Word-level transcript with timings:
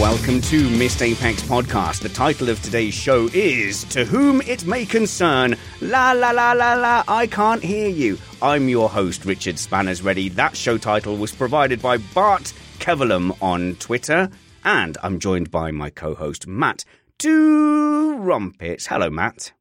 Welcome 0.00 0.40
to 0.42 0.68
Missed 0.70 1.02
Apex 1.02 1.40
Podcast. 1.42 2.00
The 2.00 2.08
title 2.08 2.48
of 2.48 2.60
today's 2.60 2.92
show 2.94 3.28
is 3.32 3.84
To 3.84 4.04
Whom 4.04 4.40
It 4.42 4.66
May 4.66 4.84
Concern. 4.84 5.56
La 5.80 6.10
la 6.10 6.32
la 6.32 6.50
la 6.52 6.74
la, 6.74 7.04
I 7.06 7.28
can't 7.28 7.62
hear 7.62 7.88
you. 7.88 8.18
I'm 8.42 8.68
your 8.68 8.90
host, 8.90 9.24
Richard 9.24 9.56
Spanners 9.56 10.02
Ready. 10.02 10.28
That 10.30 10.56
show 10.56 10.78
title 10.78 11.16
was 11.16 11.32
provided 11.32 11.80
by 11.80 11.98
Bart 11.98 12.52
Kevelum 12.80 13.40
on 13.40 13.76
Twitter. 13.76 14.30
And 14.64 14.98
I'm 15.00 15.20
joined 15.20 15.52
by 15.52 15.70
my 15.70 15.90
co 15.90 16.16
host, 16.16 16.48
Matt 16.48 16.84
Do 17.18 18.16
Rumpets. 18.16 18.88
Hello, 18.88 19.10
Matt. 19.10 19.52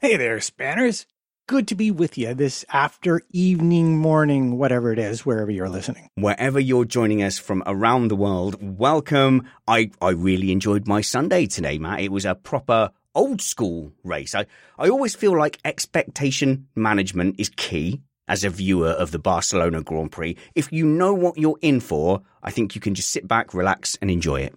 Hey 0.00 0.16
there, 0.16 0.38
Spanners. 0.38 1.06
Good 1.48 1.68
to 1.68 1.76
be 1.76 1.92
with 1.92 2.18
you 2.18 2.34
this 2.34 2.64
after 2.72 3.22
evening, 3.30 3.96
morning, 3.98 4.58
whatever 4.58 4.92
it 4.92 4.98
is, 4.98 5.24
wherever 5.24 5.48
you're 5.48 5.68
listening. 5.68 6.10
Wherever 6.16 6.58
you're 6.58 6.84
joining 6.84 7.22
us 7.22 7.38
from 7.38 7.62
around 7.66 8.08
the 8.08 8.16
world, 8.16 8.56
welcome. 8.60 9.48
I, 9.68 9.92
I 10.02 10.10
really 10.10 10.50
enjoyed 10.50 10.88
my 10.88 11.02
Sunday 11.02 11.46
today, 11.46 11.78
Matt. 11.78 12.00
It 12.00 12.10
was 12.10 12.24
a 12.24 12.34
proper 12.34 12.90
old 13.14 13.40
school 13.40 13.92
race. 14.02 14.34
I, 14.34 14.46
I 14.76 14.88
always 14.88 15.14
feel 15.14 15.38
like 15.38 15.60
expectation 15.64 16.66
management 16.74 17.36
is 17.38 17.48
key 17.50 18.02
as 18.26 18.42
a 18.42 18.50
viewer 18.50 18.90
of 18.90 19.12
the 19.12 19.20
Barcelona 19.20 19.82
Grand 19.82 20.10
Prix. 20.10 20.36
If 20.56 20.72
you 20.72 20.84
know 20.84 21.14
what 21.14 21.38
you're 21.38 21.60
in 21.62 21.78
for, 21.78 22.22
I 22.42 22.50
think 22.50 22.74
you 22.74 22.80
can 22.80 22.96
just 22.96 23.10
sit 23.10 23.28
back, 23.28 23.54
relax, 23.54 23.96
and 24.02 24.10
enjoy 24.10 24.40
it. 24.40 24.56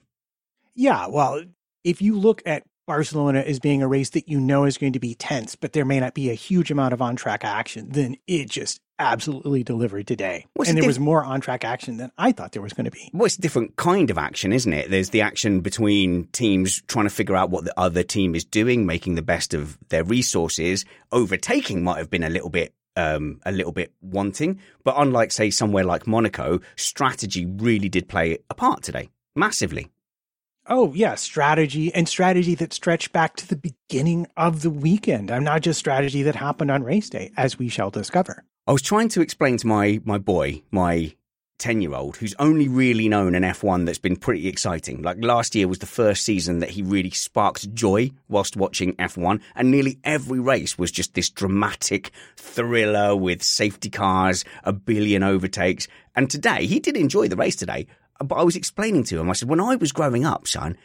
Yeah, 0.73 1.05
well, 1.05 1.43
if 1.83 2.01
you 2.01 2.17
look 2.17 2.41
at 2.47 2.63
Barcelona 2.89 3.41
is 3.41 3.59
being 3.59 3.83
a 3.83 3.87
race 3.87 4.09
that 4.09 4.27
you 4.27 4.39
know 4.39 4.63
is 4.63 4.79
going 4.79 4.93
to 4.93 4.99
be 4.99 5.13
tense, 5.13 5.55
but 5.55 5.73
there 5.73 5.85
may 5.85 5.99
not 5.99 6.15
be 6.15 6.31
a 6.31 6.33
huge 6.33 6.71
amount 6.71 6.91
of 6.91 7.03
on 7.03 7.15
track 7.15 7.45
action, 7.45 7.91
then 7.91 8.15
it 8.25 8.49
just 8.49 8.81
absolutely 8.97 9.63
delivered 9.63 10.07
today. 10.07 10.47
What's 10.55 10.71
and 10.71 10.75
there 10.75 10.81
diff- 10.81 10.87
was 10.87 10.99
more 10.99 11.23
on 11.23 11.39
track 11.39 11.63
action 11.63 11.97
than 11.97 12.11
I 12.17 12.31
thought 12.31 12.53
there 12.53 12.63
was 12.63 12.73
going 12.73 12.85
to 12.85 12.91
be. 12.91 13.11
Well, 13.13 13.27
it's 13.27 13.37
a 13.37 13.41
different 13.41 13.75
kind 13.75 14.09
of 14.09 14.17
action, 14.17 14.51
isn't 14.51 14.73
it? 14.73 14.89
There's 14.89 15.11
the 15.11 15.21
action 15.21 15.59
between 15.59 16.29
teams 16.31 16.81
trying 16.87 17.05
to 17.05 17.11
figure 17.11 17.35
out 17.35 17.51
what 17.51 17.63
the 17.63 17.79
other 17.79 18.01
team 18.01 18.33
is 18.33 18.43
doing, 18.43 18.87
making 18.87 19.13
the 19.13 19.21
best 19.21 19.53
of 19.53 19.77
their 19.89 20.03
resources. 20.03 20.83
Overtaking 21.11 21.83
might 21.83 21.99
have 21.99 22.09
been 22.09 22.23
a 22.23 22.29
little 22.31 22.49
bit 22.49 22.73
um, 22.95 23.39
a 23.45 23.51
little 23.51 23.71
bit 23.71 23.93
wanting, 24.01 24.61
but 24.83 24.95
unlike 24.97 25.31
say 25.31 25.51
somewhere 25.51 25.83
like 25.83 26.07
Monaco, 26.07 26.59
strategy 26.75 27.45
really 27.45 27.87
did 27.87 28.09
play 28.09 28.39
a 28.49 28.55
part 28.55 28.81
today, 28.81 29.11
massively. 29.35 29.91
Oh, 30.71 30.93
yeah, 30.93 31.15
strategy 31.15 31.91
and 31.95 32.07
strategy 32.07 32.53
that 32.55 32.73
stretched 32.73 33.11
back 33.11 33.35
to 33.37 33.47
the 33.47 33.55
beginning 33.55 34.27
of 34.37 34.61
the 34.61 34.69
weekend. 34.69 35.31
I'm 35.31 35.43
not 35.43 35.61
just 35.61 35.79
strategy 35.79 36.21
that 36.23 36.35
happened 36.35 36.69
on 36.69 36.83
race 36.83 37.09
day, 37.09 37.31
as 37.35 37.57
we 37.57 37.69
shall 37.69 37.89
discover. 37.89 38.43
I 38.67 38.71
was 38.71 38.83
trying 38.83 39.09
to 39.09 39.21
explain 39.21 39.57
to 39.57 39.67
my 39.67 39.99
my 40.05 40.19
boy, 40.19 40.61
my 40.69 41.15
10 41.57 41.81
year 41.81 41.95
old, 41.95 42.17
who's 42.17 42.35
only 42.37 42.67
really 42.67 43.09
known 43.09 43.33
an 43.33 43.41
F1 43.41 43.87
that's 43.87 43.97
been 43.97 44.15
pretty 44.15 44.47
exciting. 44.47 45.01
Like 45.01 45.17
last 45.19 45.55
year 45.55 45.67
was 45.67 45.79
the 45.79 45.87
first 45.87 46.23
season 46.23 46.59
that 46.59 46.69
he 46.69 46.83
really 46.83 47.09
sparked 47.09 47.73
joy 47.73 48.11
whilst 48.27 48.55
watching 48.55 48.95
F1, 48.97 49.41
and 49.55 49.71
nearly 49.71 49.97
every 50.03 50.39
race 50.39 50.77
was 50.77 50.91
just 50.91 51.15
this 51.15 51.31
dramatic 51.31 52.11
thriller 52.37 53.15
with 53.15 53.41
safety 53.41 53.89
cars, 53.89 54.45
a 54.63 54.71
billion 54.71 55.23
overtakes. 55.23 55.87
And 56.15 56.29
today, 56.29 56.67
he 56.67 56.79
did 56.79 56.95
enjoy 56.95 57.27
the 57.27 57.35
race 57.35 57.55
today, 57.55 57.87
but 58.23 58.35
I 58.35 58.43
was 58.43 58.55
explaining 58.55 59.03
to 59.05 59.19
him, 59.19 59.29
I 59.29 59.33
said, 59.33 59.49
when 59.49 59.59
I 59.59 59.75
was 59.75 59.91
growing 59.91 60.25
up, 60.25 60.47
son, 60.47 60.77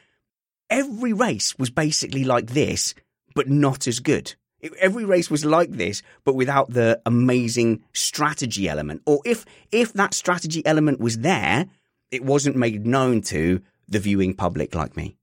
every 0.71 1.13
race 1.13 1.59
was 1.59 1.71
basically 1.71 2.25
like 2.25 2.49
this, 2.49 2.95
but 3.35 3.49
not 3.49 3.87
as 3.87 4.01
good. 4.01 4.35
Every 4.81 5.05
race 5.05 5.31
was 5.31 5.45
like 5.45 5.73
this, 5.73 6.03
but 6.25 6.35
without 6.35 6.71
the 6.71 7.01
amazing 7.05 7.85
strategy 7.93 8.69
element. 8.69 9.03
Or 9.05 9.21
if 9.25 9.45
if 9.71 9.93
that 9.93 10.15
strategy 10.15 10.65
element 10.65 11.01
was 11.01 11.19
there, 11.19 11.67
it 12.11 12.25
wasn't 12.25 12.57
made 12.57 12.87
known 12.87 13.21
to 13.23 13.61
the 13.89 13.99
viewing 13.99 14.35
public 14.35 14.75
like 14.75 14.97
me. 14.97 15.17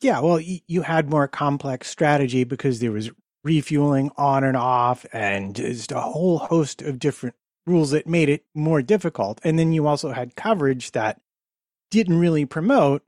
Yeah, 0.00 0.20
well, 0.20 0.40
you 0.40 0.82
had 0.82 1.08
more 1.08 1.28
complex 1.28 1.88
strategy 1.88 2.44
because 2.44 2.80
there 2.80 2.90
was 2.90 3.10
refueling 3.44 4.10
on 4.16 4.42
and 4.42 4.56
off 4.56 5.06
and 5.12 5.54
just 5.54 5.92
a 5.92 6.00
whole 6.00 6.38
host 6.38 6.82
of 6.82 6.98
different 6.98 7.36
rules 7.66 7.92
that 7.92 8.06
made 8.06 8.28
it 8.28 8.44
more 8.54 8.82
difficult. 8.82 9.40
And 9.44 9.58
then 9.58 9.72
you 9.72 9.86
also 9.86 10.12
had 10.12 10.34
coverage 10.34 10.92
that 10.92 11.20
didn't 11.90 12.18
really 12.18 12.44
promote 12.44 13.02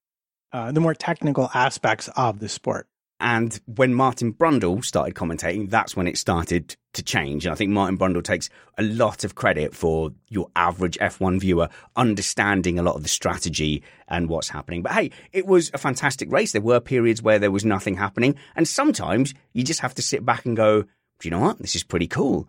uh, 0.53 0.73
the 0.73 0.81
more 0.81 0.95
technical 0.95 1.51
aspects 1.55 2.09
of 2.17 2.39
the 2.39 2.49
sport. 2.49 2.89
And 3.19 3.59
when 3.65 3.95
Martin 3.95 4.35
Brundle 4.35 4.85
started 4.85 5.15
commentating, 5.15 5.71
that's 5.71 5.97
when 5.97 6.07
it 6.07 6.19
started 6.19 6.77
to 6.93 7.03
change. 7.03 7.47
And 7.47 7.53
I 7.53 7.57
think 7.57 7.71
Martin 7.71 7.97
Brundle 7.97 8.23
takes 8.23 8.51
a 8.77 8.83
lot 8.83 9.25
of 9.25 9.35
credit 9.35 9.75
for 9.75 10.13
your 10.29 10.51
average 10.55 10.99
F1 10.99 11.41
viewer 11.41 11.69
understanding 11.97 12.79
a 12.79 12.83
lot 12.83 12.95
of 12.95 13.03
the 13.03 13.09
strategy 13.09 13.83
and 14.09 14.29
what's 14.29 14.51
happening. 14.51 14.83
But 14.83 14.93
hey, 14.93 15.11
it 15.33 15.47
was 15.47 15.71
a 15.73 15.79
fantastic 15.79 16.31
race. 16.31 16.53
There 16.53 16.61
were 16.61 16.81
periods 16.81 17.23
where 17.23 17.39
there 17.39 17.51
was 17.51 17.65
nothing 17.65 17.97
happening. 17.97 18.37
And 18.55 18.69
sometimes 18.69 19.33
you 19.55 19.63
just 19.65 19.81
have 19.81 19.95
to 19.95 20.03
sit 20.03 20.25
back 20.25 20.45
and 20.45 20.57
go, 20.57 20.83
do 20.83 20.89
you 21.23 21.31
know 21.31 21.41
what? 21.41 21.59
This 21.59 21.75
is 21.75 21.85
pretty 21.85 22.09
cool. 22.09 22.49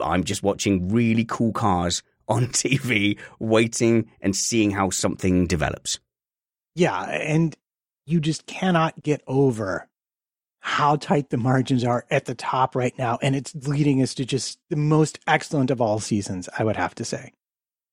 I'm 0.00 0.24
just 0.24 0.42
watching 0.42 0.88
really 0.88 1.26
cool 1.26 1.52
cars 1.52 2.02
on 2.28 2.46
TV, 2.48 3.18
waiting 3.38 4.10
and 4.20 4.34
seeing 4.34 4.70
how 4.70 4.90
something 4.90 5.46
develops. 5.46 5.98
Yeah, 6.74 7.02
and 7.02 7.56
you 8.06 8.20
just 8.20 8.46
cannot 8.46 9.02
get 9.02 9.22
over 9.26 9.88
how 10.60 10.96
tight 10.96 11.30
the 11.30 11.36
margins 11.36 11.84
are 11.84 12.04
at 12.10 12.24
the 12.24 12.34
top 12.34 12.74
right 12.74 12.96
now. 12.98 13.18
And 13.22 13.36
it's 13.36 13.54
leading 13.54 14.02
us 14.02 14.14
to 14.14 14.24
just 14.24 14.58
the 14.68 14.76
most 14.76 15.20
excellent 15.26 15.70
of 15.70 15.80
all 15.80 16.00
seasons, 16.00 16.48
I 16.58 16.64
would 16.64 16.76
have 16.76 16.94
to 16.96 17.04
say. 17.04 17.32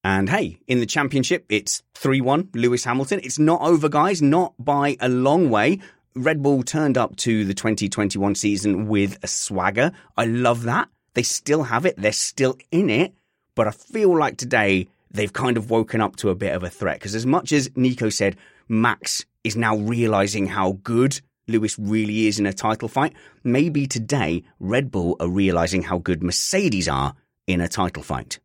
And 0.03 0.29
hey, 0.29 0.59
in 0.67 0.79
the 0.79 0.85
championship, 0.85 1.45
it's 1.49 1.83
3 1.95 2.19
1 2.19 2.49
Lewis 2.55 2.83
Hamilton. 2.83 3.21
It's 3.23 3.39
not 3.39 3.61
over, 3.61 3.89
guys, 3.89 4.21
not 4.21 4.53
by 4.57 4.97
a 4.99 5.07
long 5.07 5.49
way. 5.49 5.79
Red 6.15 6.43
Bull 6.43 6.63
turned 6.63 6.97
up 6.97 7.15
to 7.17 7.45
the 7.45 7.53
2021 7.53 8.35
season 8.35 8.87
with 8.87 9.17
a 9.23 9.27
swagger. 9.27 9.91
I 10.17 10.25
love 10.25 10.63
that. 10.63 10.89
They 11.13 11.23
still 11.23 11.63
have 11.63 11.85
it, 11.85 11.95
they're 11.97 12.11
still 12.11 12.57
in 12.71 12.89
it. 12.89 13.13
But 13.55 13.67
I 13.67 13.71
feel 13.71 14.17
like 14.17 14.37
today 14.37 14.87
they've 15.11 15.31
kind 15.31 15.57
of 15.57 15.69
woken 15.69 16.01
up 16.01 16.15
to 16.17 16.29
a 16.29 16.35
bit 16.35 16.55
of 16.55 16.63
a 16.63 16.69
threat. 16.69 16.99
Because 16.99 17.15
as 17.15 17.25
much 17.25 17.51
as 17.51 17.69
Nico 17.75 18.09
said, 18.09 18.35
Max 18.67 19.25
is 19.43 19.55
now 19.55 19.77
realizing 19.77 20.47
how 20.47 20.79
good 20.83 21.19
Lewis 21.47 21.77
really 21.77 22.27
is 22.27 22.39
in 22.39 22.45
a 22.45 22.53
title 22.53 22.87
fight, 22.87 23.13
maybe 23.43 23.85
today 23.85 24.43
Red 24.59 24.91
Bull 24.91 25.17
are 25.19 25.29
realizing 25.29 25.83
how 25.83 25.97
good 25.97 26.23
Mercedes 26.23 26.87
are 26.87 27.15
in 27.47 27.61
a 27.61 27.67
title 27.67 28.03
fight. 28.03 28.39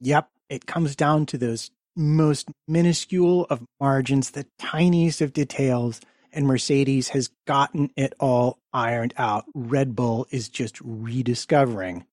Yep. 0.00 0.28
It 0.48 0.66
comes 0.66 0.94
down 0.94 1.26
to 1.26 1.38
those 1.38 1.70
most 1.96 2.48
minuscule 2.66 3.46
of 3.50 3.62
margins, 3.80 4.30
the 4.30 4.46
tiniest 4.58 5.20
of 5.20 5.32
details, 5.32 6.00
and 6.32 6.46
Mercedes 6.46 7.08
has 7.08 7.30
gotten 7.46 7.90
it 7.96 8.14
all 8.20 8.58
ironed 8.72 9.14
out. 9.16 9.44
Red 9.54 9.96
Bull 9.96 10.26
is 10.30 10.48
just 10.48 10.80
rediscovering 10.80 12.06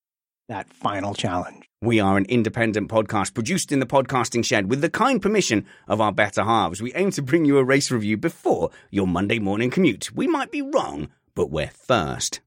that 0.48 0.72
final 0.74 1.14
challenge. 1.14 1.70
We 1.82 2.00
are 2.00 2.18
an 2.18 2.26
independent 2.26 2.90
podcast 2.90 3.34
produced 3.34 3.72
in 3.72 3.80
the 3.80 3.86
podcasting 3.86 4.44
shed 4.44 4.70
with 4.70 4.82
the 4.82 4.90
kind 4.90 5.22
permission 5.22 5.66
of 5.88 6.02
our 6.02 6.12
better 6.12 6.44
halves. 6.44 6.82
We 6.82 6.94
aim 6.94 7.12
to 7.12 7.22
bring 7.22 7.46
you 7.46 7.58
a 7.58 7.64
race 7.64 7.92
review 7.92 8.18
before 8.18 8.72
your 8.90 9.08
Monday 9.08 9.40
morning 9.40 9.70
commute. 9.70 10.12
We 10.16 10.28
might 10.28 10.52
be 10.52 10.62
wrong, 10.62 11.10
but 11.36 11.52
we're 11.52 11.70
first. 11.70 12.42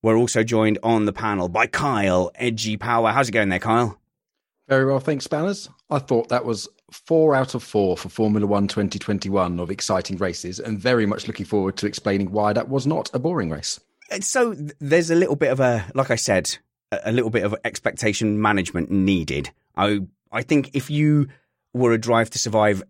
We're 0.00 0.16
also 0.16 0.42
joined 0.44 0.78
on 0.82 1.06
the 1.06 1.12
panel 1.12 1.48
by 1.48 1.66
Kyle 1.66 2.30
Edgy 2.36 2.76
Power. 2.76 3.10
How's 3.10 3.28
it 3.28 3.32
going 3.32 3.48
there, 3.48 3.58
Kyle? 3.58 3.97
Very 4.68 4.84
well, 4.84 5.00
thanks, 5.00 5.24
Spanners. 5.24 5.70
I 5.88 5.98
thought 5.98 6.28
that 6.28 6.44
was 6.44 6.68
four 6.90 7.34
out 7.34 7.54
of 7.54 7.62
four 7.62 7.96
for 7.96 8.10
Formula 8.10 8.46
One 8.46 8.68
2021 8.68 9.58
of 9.60 9.70
exciting 9.70 10.18
races, 10.18 10.60
and 10.60 10.78
very 10.78 11.06
much 11.06 11.26
looking 11.26 11.46
forward 11.46 11.78
to 11.78 11.86
explaining 11.86 12.30
why 12.32 12.52
that 12.52 12.68
was 12.68 12.86
not 12.86 13.10
a 13.14 13.18
boring 13.18 13.48
race. 13.48 13.80
Uh, 14.12 14.20
so 14.20 14.54
there's 14.78 15.10
a 15.10 15.14
little 15.14 15.36
bit 15.36 15.50
of 15.50 15.60
a, 15.60 15.86
like 15.94 16.10
I 16.10 16.16
said, 16.16 16.58
a 16.92 17.12
little 17.12 17.30
bit 17.30 17.44
of 17.44 17.54
expectation 17.64 18.40
management 18.42 18.90
needed. 18.90 19.50
I 19.74 20.00
I 20.30 20.42
think 20.42 20.70
if 20.74 20.90
you 20.90 21.28
were 21.72 21.92
a 21.92 21.98
Drive 21.98 22.28
to 22.30 22.38
Survive 22.38 22.82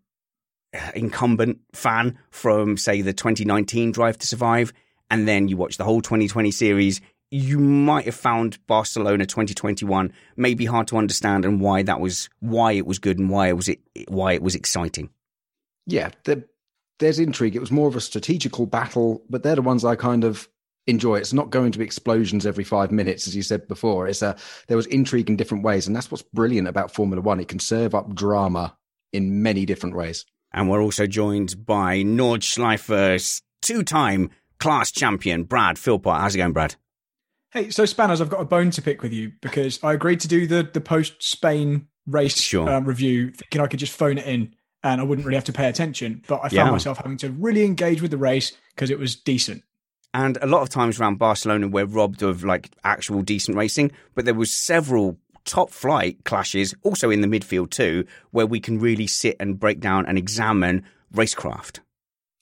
uh, 0.75 0.91
incumbent 0.97 1.61
fan 1.73 2.19
from 2.31 2.77
say 2.77 3.03
the 3.03 3.13
2019 3.13 3.93
Drive 3.93 4.19
to 4.19 4.27
Survive, 4.27 4.73
and 5.11 5.29
then 5.29 5.47
you 5.47 5.57
watch 5.57 5.77
the 5.77 5.85
whole 5.85 6.01
2020 6.01 6.51
series, 6.51 7.01
you 7.31 7.59
might 7.59 8.07
have 8.07 8.15
found 8.15 8.59
Barcelona 8.67 9.27
2021 9.27 10.13
maybe 10.37 10.65
hard 10.65 10.89
to 10.89 10.97
understand 10.97 11.45
and 11.45 11.61
why 11.61 11.83
that 11.83 12.01
was 12.01 12.29
why 12.41 12.73
it 12.73 12.87
was 12.87 12.99
good 12.99 13.19
and 13.19 13.29
why 13.29 13.49
it 13.49 13.57
was 13.57 13.69
it 13.69 13.81
why 14.09 14.33
it 14.33 14.43
was 14.43 14.55
exciting. 14.55 15.11
Yeah, 15.87 16.11
the, 16.25 16.45
there's 16.99 17.19
intrigue. 17.19 17.57
It 17.57 17.61
was 17.61 17.71
more 17.71 17.89
of 17.89 17.97
a 17.97 18.01
strategical 18.01 18.67
battle, 18.67 19.23
but 19.29 19.43
they're 19.43 19.57
the 19.57 19.63
ones 19.63 19.85
I 19.85 19.97
kind 19.97 20.25
of 20.25 20.49
enjoy. 20.87 21.17
It's 21.17 21.33
not 21.33 21.51
going 21.51 21.73
to 21.73 21.79
be 21.79 21.85
explosions 21.85 22.47
every 22.47 22.65
five 22.65 22.91
minutes, 22.91 23.27
as 23.27 23.37
you 23.37 23.43
said 23.43 23.69
before. 23.69 24.09
It's 24.09 24.23
a 24.23 24.37
there 24.67 24.77
was 24.77 24.87
intrigue 24.87 25.31
in 25.31 25.37
different 25.37 25.65
ways, 25.65 25.87
and 25.87 25.95
that's 25.95 26.11
what's 26.11 26.23
brilliant 26.23 26.69
about 26.69 26.93
Formula 26.93 27.23
One. 27.23 27.41
It 27.41 27.49
can 27.49 27.59
serve 27.59 27.95
up 27.95 28.15
drama 28.15 28.77
in 29.13 29.43
many 29.43 29.65
different 29.65 29.97
ways. 29.97 30.25
And 30.53 30.69
we're 30.69 30.83
also 30.83 31.07
joined 31.07 31.67
by 31.67 32.03
Nordschleife's 32.03 33.43
two-time 33.61 34.31
class 34.59 34.91
champion, 34.91 35.45
Brad 35.45 35.79
Philpott. 35.79 36.21
How's 36.21 36.35
it 36.35 36.39
going, 36.39 36.53
Brad? 36.53 36.77
Hey, 37.53 37.71
so 37.71 37.85
Spanners, 37.85 38.21
I've 38.21 38.29
got 38.29 38.41
a 38.41 38.45
bone 38.45 38.71
to 38.73 38.83
pick 38.83 39.03
with 39.03 39.13
you 39.13 39.33
because 39.41 39.83
I 39.83 39.95
agreed 39.95 40.21
to 40.21 40.29
do 40.29 40.47
the 40.47 40.69
the 40.71 40.81
post 40.81 41.23
Spain 41.23 41.89
race 42.07 42.39
sure. 42.39 42.69
um, 42.69 42.85
review, 42.85 43.31
thinking 43.31 43.61
I 43.61 43.67
could 43.67 43.81
just 43.81 43.93
phone 43.97 44.19
it 44.19 44.27
in 44.27 44.55
and 44.83 45.01
I 45.01 45.05
wouldn't 45.05 45.27
really 45.27 45.37
have 45.37 45.45
to 45.45 45.53
pay 45.53 45.69
attention. 45.69 46.23
But 46.29 46.37
I 46.43 46.49
found 46.49 46.53
Yeah. 46.55 46.71
myself 46.71 46.99
having 46.99 47.17
to 47.19 47.31
really 47.31 47.65
engage 47.65 48.03
with 48.03 48.11
the 48.11 48.17
race 48.19 48.53
because 48.75 48.91
it 48.91 48.99
was 48.99 49.17
decent. 49.17 49.63
And 50.15 50.39
a 50.41 50.47
lot 50.47 50.63
of 50.63 50.69
times 50.69 50.99
around 51.01 51.19
Barcelona, 51.19 51.69
we're 51.69 51.85
robbed 51.87 52.23
of 52.23 52.45
like 52.45 52.71
actual 52.85 53.23
decent 53.23 53.57
racing, 53.57 53.93
but 54.15 54.25
there 54.25 54.35
was 54.35 54.53
several 54.53 55.19
top 55.45 55.71
flight 55.71 56.25
clashes 56.25 56.75
also 56.83 57.11
in 57.11 57.21
the 57.23 57.27
midfield 57.27 57.71
too, 57.71 58.07
where 58.31 58.47
we 58.47 58.61
can 58.61 58.79
really 58.79 59.07
sit 59.07 59.37
and 59.41 59.59
break 59.59 59.81
down 59.81 60.05
and 60.07 60.19
examine 60.19 60.85
racecraft. 61.15 61.81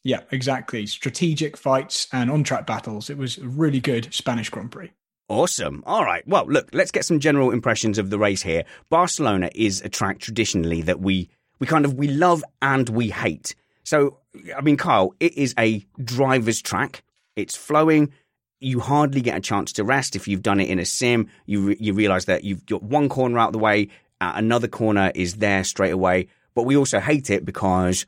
Yeah, 0.04 0.20
exactly. 0.30 0.86
Strategic 0.86 1.56
fights 1.56 2.06
and 2.12 2.30
on 2.30 2.44
track 2.44 2.66
battles. 2.66 3.10
It 3.10 3.18
was 3.18 3.38
a 3.38 3.48
really 3.48 3.80
good 3.80 4.12
Spanish 4.14 4.48
Grand 4.50 4.70
Prix. 4.70 4.92
Awesome. 5.28 5.82
All 5.86 6.04
right. 6.04 6.26
Well, 6.26 6.46
look, 6.46 6.68
let's 6.72 6.92
get 6.92 7.04
some 7.04 7.18
general 7.18 7.50
impressions 7.50 7.98
of 7.98 8.10
the 8.10 8.18
race 8.18 8.42
here. 8.42 8.64
Barcelona 8.90 9.50
is 9.54 9.80
a 9.82 9.88
track 9.88 10.20
traditionally 10.20 10.82
that 10.82 11.00
we 11.00 11.28
we 11.58 11.66
kind 11.66 11.84
of 11.84 11.94
we 11.94 12.08
love 12.08 12.44
and 12.62 12.88
we 12.88 13.10
hate. 13.10 13.54
So, 13.82 14.18
I 14.56 14.60
mean, 14.60 14.76
Kyle, 14.76 15.14
it 15.20 15.36
is 15.36 15.54
a 15.58 15.84
driver's 16.02 16.62
track. 16.62 17.02
It's 17.34 17.56
flowing. 17.56 18.12
You 18.60 18.80
hardly 18.80 19.20
get 19.20 19.36
a 19.36 19.40
chance 19.40 19.72
to 19.74 19.84
rest 19.84 20.16
if 20.16 20.28
you've 20.28 20.42
done 20.42 20.60
it 20.60 20.70
in 20.70 20.78
a 20.78 20.84
sim. 20.84 21.28
You 21.44 21.68
re- 21.68 21.76
you 21.80 21.92
realize 21.92 22.26
that 22.26 22.44
you've 22.44 22.64
got 22.64 22.82
one 22.82 23.08
corner 23.08 23.38
out 23.38 23.48
of 23.48 23.52
the 23.52 23.58
way, 23.58 23.88
uh, 24.20 24.32
another 24.36 24.68
corner 24.68 25.10
is 25.14 25.34
there 25.34 25.64
straight 25.64 25.92
away. 25.92 26.28
But 26.54 26.64
we 26.64 26.76
also 26.76 27.00
hate 27.00 27.30
it 27.30 27.44
because 27.44 28.06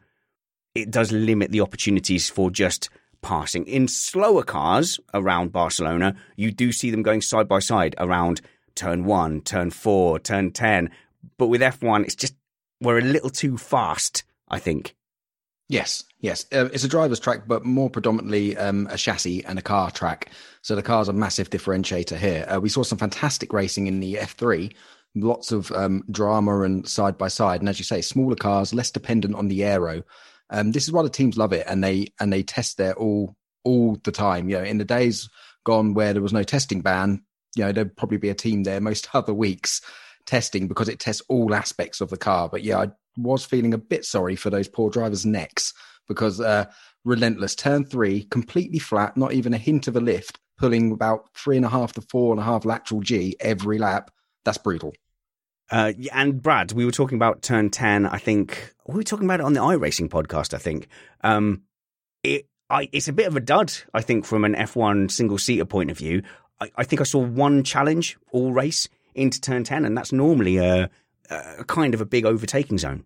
it 0.75 0.91
does 0.91 1.13
limit 1.13 1.51
the 1.51 1.61
opportunities 1.61 2.31
for 2.31 2.51
just 2.51 2.89
passing. 3.23 3.67
In 3.67 3.89
slower 3.89 4.43
cars 4.43 5.01
around 5.15 5.53
Barcelona, 5.53 6.17
you 6.37 6.51
do 6.51 6.73
see 6.73 6.91
them 6.91 7.03
going 7.03 7.21
side 7.21 7.49
by 7.49 7.59
side 7.59 7.95
around 7.99 8.41
turn 8.75 9.05
one, 9.05 9.41
turn 9.41 9.71
four, 9.71 10.19
turn 10.19 10.53
10. 10.53 10.91
But 11.37 11.49
with 11.49 11.61
F1, 11.61 12.05
it's 12.05 12.15
just, 12.15 12.35
we're 12.81 12.99
a 12.99 13.03
little 13.03 13.31
too 13.31 13.59
fast, 13.59 14.25
I 14.49 14.59
think. 14.59 14.95
Yes, 15.69 16.05
yes. 16.21 16.47
Uh, 16.51 16.67
it's 16.73 16.85
a 16.85 16.89
driver's 16.89 17.21
track, 17.21 17.43
but 17.47 17.65
more 17.65 17.91
predominantly 17.91 18.57
um, 18.57 18.89
a 18.91 18.97
chassis 18.97 19.45
and 19.45 19.59
a 19.59 19.63
car 19.63 19.91
track. 19.91 20.31
So 20.63 20.75
the 20.75 20.83
car's 20.83 21.09
a 21.09 21.13
massive 21.13 21.51
differentiator 21.51 22.17
here. 22.17 22.47
Uh, 22.49 22.61
we 22.61 22.71
saw 22.71 22.83
some 22.83 22.99
fantastic 22.99 23.53
racing 23.53 23.87
in 23.87 24.01
the 24.01 24.15
F3, 24.15 24.73
lots 25.15 25.53
of 25.53 25.71
um, 25.73 26.05
drama 26.11 26.63
and 26.63 26.89
side 26.89 27.19
by 27.19 27.29
side. 27.29 27.61
And 27.61 27.69
as 27.69 27.79
you 27.79 27.85
say, 27.85 28.01
smaller 28.01 28.37
cars, 28.37 28.73
less 28.73 28.91
dependent 28.91 29.35
on 29.35 29.49
the 29.49 29.63
aero. 29.63 30.03
Um, 30.51 30.73
this 30.73 30.85
is 30.85 30.93
why 30.93 31.03
the 31.03 31.11
teams 31.11 31.37
love 31.37 31.53
it, 31.53 31.67
and 31.69 31.83
they 31.83 32.09
and 32.21 32.33
they 32.33 32.43
test 32.43 32.79
there 32.79 32.95
all 32.95 33.37
all 33.65 33.97
the 34.05 34.13
time. 34.13 34.49
You 34.49 34.59
know, 34.59 34.65
in 34.65 34.79
the 34.79 34.85
days 34.85 35.29
gone 35.65 35.95
where 35.95 36.13
there 36.13 36.23
was 36.23 36.33
no 36.33 36.43
testing 36.43 36.81
ban, 36.81 37.23
you 37.57 37.65
know, 37.65 37.73
there'd 37.73 37.97
probably 37.97 38.19
be 38.19 38.31
a 38.31 38.35
team 38.35 38.63
there 38.63 38.81
most 38.81 39.09
other 39.15 39.35
weeks 39.35 39.81
testing 40.27 40.69
because 40.69 40.89
it 40.89 41.01
tests 41.01 41.23
all 41.29 41.55
aspects 41.55 42.01
of 42.01 42.11
the 42.11 42.17
car. 42.17 42.49
But 42.49 42.63
yeah, 42.63 42.79
I 42.79 42.89
was 43.17 43.45
feeling 43.45 43.75
a 43.75 43.79
bit 43.79 44.05
sorry 44.05 44.37
for 44.37 44.51
those 44.51 44.69
poor 44.69 44.91
drivers' 44.91 45.27
necks 45.27 45.75
because 46.07 46.41
uh, 46.41 46.67
relentless 47.05 47.55
turn 47.55 47.85
three, 47.85 48.25
completely 48.25 48.79
flat, 48.79 49.17
not 49.17 49.33
even 49.33 49.55
a 49.55 49.59
hint 49.59 49.89
of 49.89 49.97
a 49.97 50.01
lift, 50.01 50.39
pulling 50.59 50.93
about 50.93 51.29
three 51.35 51.57
and 51.57 51.67
a 51.67 51.71
half 51.71 51.93
to 51.95 52.01
four 52.03 52.33
and 52.33 52.41
a 52.41 52.45
half 52.45 52.65
lateral 52.65 53.01
G 53.01 53.37
every 53.41 53.79
lap. 53.79 54.11
That's 54.45 54.59
brutal. 54.59 54.95
Uh, 55.71 55.93
and 56.13 56.43
Brad, 56.43 56.73
we 56.73 56.85
were 56.85 56.93
talking 56.93 57.17
about 57.17 57.43
turn 57.43 57.71
10. 57.71 58.07
I 58.07 58.19
think 58.19 58.75
we 58.87 58.95
were 58.95 59.03
talking 59.03 59.27
about 59.27 59.41
it 59.41 59.47
on 59.47 59.53
the 59.53 59.61
iRacing 59.61 60.09
podcast. 60.09 60.55
I 60.55 60.59
think 60.59 60.89
um, 61.23 61.63
it, 62.23 62.49
I, 62.71 62.89
it's 62.93 63.09
a 63.09 63.13
bit 63.13 63.27
of 63.27 63.37
a 63.37 63.41
dud. 63.41 63.73
I 63.93 64.01
think 64.01 64.25
from 64.25 64.45
an 64.45 64.55
F1 64.55 65.11
single 65.11 65.39
seater 65.39 65.65
point 65.65 65.91
of 65.91 65.99
view, 65.99 66.23
I, 66.61 66.71
I 66.77 66.85
think 66.85 67.01
I 67.01 67.05
saw 67.05 67.21
one 67.21 67.65
challenge 67.65 68.17
all 68.33 68.53
race 68.53 68.89
into 69.15 69.41
turn 69.41 69.65
10, 69.65 69.85
and 69.85 69.97
that's 69.97 70.13
normally 70.13 70.59
a, 70.59 70.89
a 71.31 71.65
kind 71.65 71.93
of 71.93 72.01
a 72.01 72.07
big 72.07 72.25
overtaking 72.25 72.79
zone. 72.79 73.05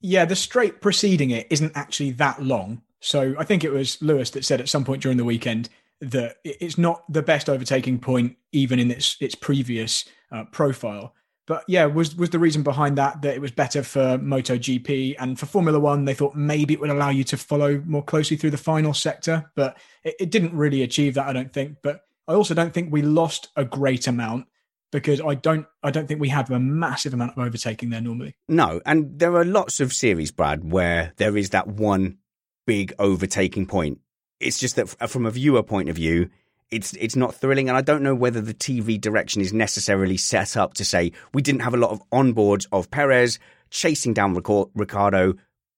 Yeah, 0.00 0.24
the 0.24 0.36
straight 0.36 0.80
preceding 0.80 1.30
it 1.30 1.46
isn't 1.50 1.72
actually 1.74 2.12
that 2.12 2.42
long. 2.42 2.82
So 3.00 3.34
I 3.38 3.44
think 3.44 3.64
it 3.64 3.70
was 3.70 4.00
Lewis 4.00 4.30
that 4.30 4.44
said 4.44 4.60
at 4.60 4.68
some 4.68 4.84
point 4.84 5.02
during 5.02 5.18
the 5.18 5.24
weekend 5.24 5.68
that 6.00 6.36
it's 6.44 6.78
not 6.78 7.10
the 7.12 7.22
best 7.22 7.48
overtaking 7.48 7.98
point, 7.98 8.36
even 8.52 8.78
in 8.78 8.90
its 8.90 9.16
its 9.20 9.34
previous 9.34 10.04
uh, 10.32 10.44
profile. 10.44 11.14
But 11.50 11.64
yeah, 11.66 11.86
was 11.86 12.14
was 12.14 12.30
the 12.30 12.38
reason 12.38 12.62
behind 12.62 12.96
that 12.98 13.22
that 13.22 13.34
it 13.34 13.40
was 13.40 13.50
better 13.50 13.82
for 13.82 14.16
MotoGP 14.18 15.16
and 15.18 15.36
for 15.36 15.46
Formula 15.46 15.80
One? 15.80 16.04
They 16.04 16.14
thought 16.14 16.36
maybe 16.36 16.74
it 16.74 16.80
would 16.80 16.90
allow 16.90 17.08
you 17.08 17.24
to 17.24 17.36
follow 17.36 17.82
more 17.84 18.04
closely 18.04 18.36
through 18.36 18.52
the 18.52 18.56
final 18.56 18.94
sector, 18.94 19.50
but 19.56 19.76
it, 20.04 20.14
it 20.20 20.30
didn't 20.30 20.54
really 20.54 20.84
achieve 20.84 21.14
that, 21.14 21.26
I 21.26 21.32
don't 21.32 21.52
think. 21.52 21.78
But 21.82 22.02
I 22.28 22.34
also 22.34 22.54
don't 22.54 22.72
think 22.72 22.92
we 22.92 23.02
lost 23.02 23.48
a 23.56 23.64
great 23.64 24.06
amount 24.06 24.46
because 24.92 25.20
I 25.20 25.34
don't 25.34 25.66
I 25.82 25.90
don't 25.90 26.06
think 26.06 26.20
we 26.20 26.28
have 26.28 26.52
a 26.52 26.60
massive 26.60 27.14
amount 27.14 27.32
of 27.32 27.44
overtaking 27.44 27.90
there 27.90 28.00
normally. 28.00 28.36
No, 28.48 28.80
and 28.86 29.18
there 29.18 29.34
are 29.34 29.44
lots 29.44 29.80
of 29.80 29.92
series, 29.92 30.30
Brad, 30.30 30.70
where 30.70 31.14
there 31.16 31.36
is 31.36 31.50
that 31.50 31.66
one 31.66 32.18
big 32.64 32.92
overtaking 33.00 33.66
point. 33.66 33.98
It's 34.38 34.60
just 34.60 34.76
that 34.76 35.10
from 35.10 35.26
a 35.26 35.32
viewer 35.32 35.64
point 35.64 35.88
of 35.88 35.96
view, 35.96 36.30
it's 36.70 36.92
it's 36.94 37.16
not 37.16 37.34
thrilling, 37.34 37.68
and 37.68 37.76
I 37.76 37.80
don't 37.80 38.02
know 38.02 38.14
whether 38.14 38.40
the 38.40 38.54
TV 38.54 39.00
direction 39.00 39.42
is 39.42 39.52
necessarily 39.52 40.16
set 40.16 40.56
up 40.56 40.74
to 40.74 40.84
say 40.84 41.12
we 41.34 41.42
didn't 41.42 41.62
have 41.62 41.74
a 41.74 41.78
lot 41.78 41.90
of 41.90 42.02
onboards 42.10 42.66
of 42.72 42.90
Perez 42.90 43.38
chasing 43.70 44.14
down 44.14 44.34
Ricciardo 44.34 45.34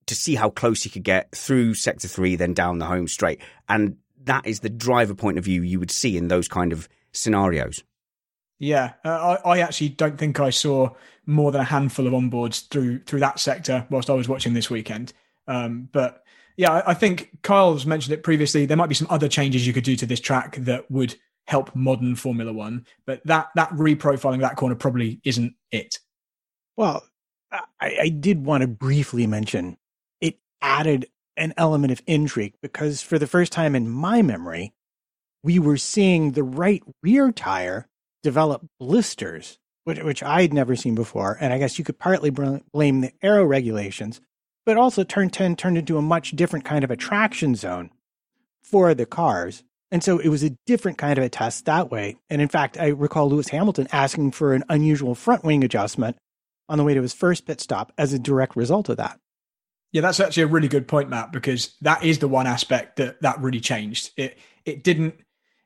to 0.07 0.15
see 0.15 0.35
how 0.35 0.51
close 0.51 0.83
he 0.83 0.91
could 0.91 1.05
get 1.05 1.31
through 1.33 1.75
sector 1.75 2.09
three, 2.09 2.37
then 2.37 2.55
down 2.55 2.79
the 2.79 2.87
home 2.87 3.09
straight, 3.09 3.41
and 3.69 3.97
that 4.25 4.47
is 4.47 4.61
the 4.61 4.71
driver 4.71 5.15
point 5.15 5.39
of 5.39 5.45
view 5.45 5.63
you 5.63 5.79
would 5.79 5.91
see 5.91 6.17
in 6.17 6.29
those 6.29 6.49
kind 6.49 6.73
of 6.73 6.89
scenarios. 7.13 7.83
Yeah, 8.59 8.93
uh, 9.05 9.39
I, 9.45 9.57
I 9.57 9.59
actually 9.61 9.91
don't 9.91 10.19
think 10.19 10.39
I 10.39 10.51
saw 10.51 10.91
more 11.27 11.51
than 11.53 11.63
a 11.63 11.65
handful 11.65 12.07
of 12.07 12.13
onboards 12.13 12.69
through 12.69 13.01
through 13.05 13.21
that 13.21 13.41
sector 13.41 13.87
whilst 13.91 14.11
I 14.11 14.15
was 14.15 14.29
watching 14.29 14.55
this 14.55 14.71
weekend. 14.71 15.13
Um, 15.49 15.89
but 15.91 16.23
Yeah, 16.57 16.83
I- 16.87 16.95
think 16.95 17.31
Kyle's 17.43 17.87
mentioned 17.87 18.13
it 18.15 18.23
previously. 18.23 18.67
There 18.67 18.77
might 18.77 18.89
be 18.89 18.95
some 18.95 19.07
other 19.11 19.29
changes 19.29 19.67
you 19.67 19.73
could 19.73 19.85
do 19.85 19.97
to 19.97 20.07
this 20.07 20.21
track 20.21 20.57
that 20.57 20.91
would 20.91 21.17
help 21.47 21.75
modern 21.75 22.15
Formula 22.15 22.53
One, 22.53 22.87
but 23.07 23.21
that 23.27 23.49
that 23.57 23.71
reprofiling 23.71 24.41
that 24.41 24.57
corner 24.57 24.75
probably 24.75 25.21
isn't 25.25 25.55
it. 25.71 25.99
Well, 26.77 27.05
I, 27.51 27.97
I 28.03 28.09
did 28.09 28.45
want 28.45 28.63
to 28.63 28.69
briefly 28.69 29.27
mention 29.27 29.77
it 30.21 30.39
added 30.61 31.07
an 31.37 31.55
element 31.57 31.93
of 31.93 32.03
intrigue 32.07 32.55
because 32.63 33.03
for 33.03 33.19
the 33.19 33.27
first 33.27 33.53
time 33.53 33.75
in 33.75 33.89
my 33.89 34.23
memory, 34.23 34.73
we 35.43 35.59
were 35.59 35.77
seeing 35.77 36.33
the 36.33 36.45
right 36.45 36.83
rear 37.03 37.33
tire 37.33 37.89
develop 38.23 38.65
blisters, 38.79 39.59
which, 39.85 39.99
which 40.01 40.23
I'd 40.23 40.55
never 40.55 40.77
seen 40.77 40.95
before. 40.95 41.37
And 41.41 41.53
I 41.53 41.59
guess 41.59 41.79
you 41.79 41.85
could 41.85 41.99
partly 41.99 42.31
bl- 42.31 42.59
blame 42.73 43.01
the 43.01 43.13
aero 43.23 43.45
regulations, 43.45 44.21
but 44.65 44.77
also 44.77 45.05
turn 45.05 45.31
10 45.31 45.57
turned 45.57 45.79
into 45.79 45.99
a 45.99 46.03
much 46.03 46.33
different 46.33 46.65
kind 46.65 46.85
of 46.85 46.91
attraction 46.91 47.55
zone 47.55 47.91
for 48.63 48.95
the 48.95 49.07
cars. 49.07 49.65
And 49.91 50.03
so 50.03 50.19
it 50.19 50.29
was 50.29 50.43
a 50.43 50.57
different 50.67 50.97
kind 50.97 51.19
of 51.19 51.25
a 51.25 51.29
test 51.29 51.67
that 51.67 51.91
way. 51.91 52.17
And 52.31 52.41
in 52.41 52.49
fact, 52.49 52.79
I 52.79 52.89
recall 52.89 53.29
Lewis 53.29 53.49
Hamilton 53.49 53.89
asking 53.93 54.33
for 54.33 54.55
an 54.55 54.65
unusual 54.69 55.15
front 55.15 55.45
wing 55.45 55.63
adjustment 55.63 56.17
on 56.69 56.79
the 56.79 56.85
way 56.85 56.95
to 56.95 57.03
his 57.03 57.13
first 57.13 57.47
pit 57.47 57.61
stop 57.61 57.93
as 57.99 58.13
a 58.13 58.19
direct 58.19 58.57
result 58.57 58.89
of 58.89 58.97
that. 58.97 59.19
Yeah, 59.93 60.01
that's 60.01 60.21
actually 60.21 60.45
a 60.45 60.49
really 60.49 60.69
good 60.69 60.89
point, 60.89 61.11
Matt, 61.11 61.33
because 61.33 61.75
that 61.83 62.03
is 62.03 62.19
the 62.19 62.29
one 62.29 62.47
aspect 62.47 62.97
that 62.97 63.21
that 63.21 63.39
really 63.41 63.61
changed. 63.61 64.11
It 64.17 64.39
it 64.65 64.83
didn't 64.83 65.17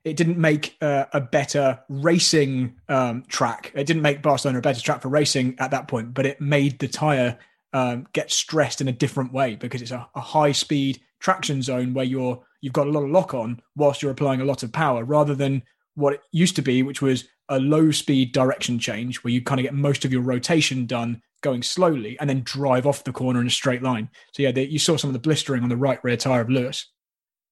it 0.04 0.16
didn't 0.16 0.38
make 0.38 0.76
uh, 0.80 1.04
a 1.12 1.20
better 1.20 1.80
racing 1.88 2.76
um, 2.88 3.22
track. 3.28 3.70
It 3.74 3.86
didn't 3.86 4.02
make 4.02 4.22
Barcelona 4.22 4.58
a 4.58 4.62
better 4.62 4.80
track 4.80 5.02
for 5.02 5.08
racing 5.08 5.54
at 5.58 5.70
that 5.70 5.86
point, 5.86 6.14
but 6.14 6.26
it 6.26 6.40
made 6.40 6.80
the 6.80 6.88
tire 6.88 7.38
um, 7.76 8.06
get 8.14 8.30
stressed 8.30 8.80
in 8.80 8.88
a 8.88 8.92
different 8.92 9.34
way 9.34 9.54
because 9.54 9.82
it's 9.82 9.90
a, 9.90 10.08
a 10.14 10.20
high 10.20 10.52
speed 10.52 10.98
traction 11.20 11.60
zone 11.60 11.92
where 11.92 12.06
you're 12.06 12.42
you've 12.62 12.72
got 12.72 12.86
a 12.86 12.90
lot 12.90 13.02
of 13.02 13.10
lock 13.10 13.34
on 13.34 13.60
whilst 13.76 14.00
you're 14.00 14.10
applying 14.10 14.40
a 14.40 14.46
lot 14.46 14.62
of 14.62 14.72
power, 14.72 15.04
rather 15.04 15.34
than 15.34 15.62
what 15.94 16.14
it 16.14 16.20
used 16.32 16.56
to 16.56 16.62
be, 16.62 16.82
which 16.82 17.02
was 17.02 17.28
a 17.50 17.60
low 17.60 17.90
speed 17.90 18.32
direction 18.32 18.78
change 18.78 19.22
where 19.22 19.30
you 19.30 19.42
kind 19.42 19.60
of 19.60 19.64
get 19.64 19.74
most 19.74 20.06
of 20.06 20.12
your 20.12 20.22
rotation 20.22 20.86
done 20.86 21.20
going 21.42 21.62
slowly 21.62 22.16
and 22.18 22.30
then 22.30 22.40
drive 22.44 22.86
off 22.86 23.04
the 23.04 23.12
corner 23.12 23.42
in 23.42 23.46
a 23.46 23.50
straight 23.50 23.82
line. 23.82 24.08
So 24.32 24.42
yeah, 24.42 24.52
the, 24.52 24.64
you 24.64 24.78
saw 24.78 24.96
some 24.96 25.10
of 25.10 25.14
the 25.14 25.20
blistering 25.20 25.62
on 25.62 25.68
the 25.68 25.76
right 25.76 26.02
rear 26.02 26.16
tire 26.16 26.40
of 26.40 26.48
Lewis. 26.48 26.90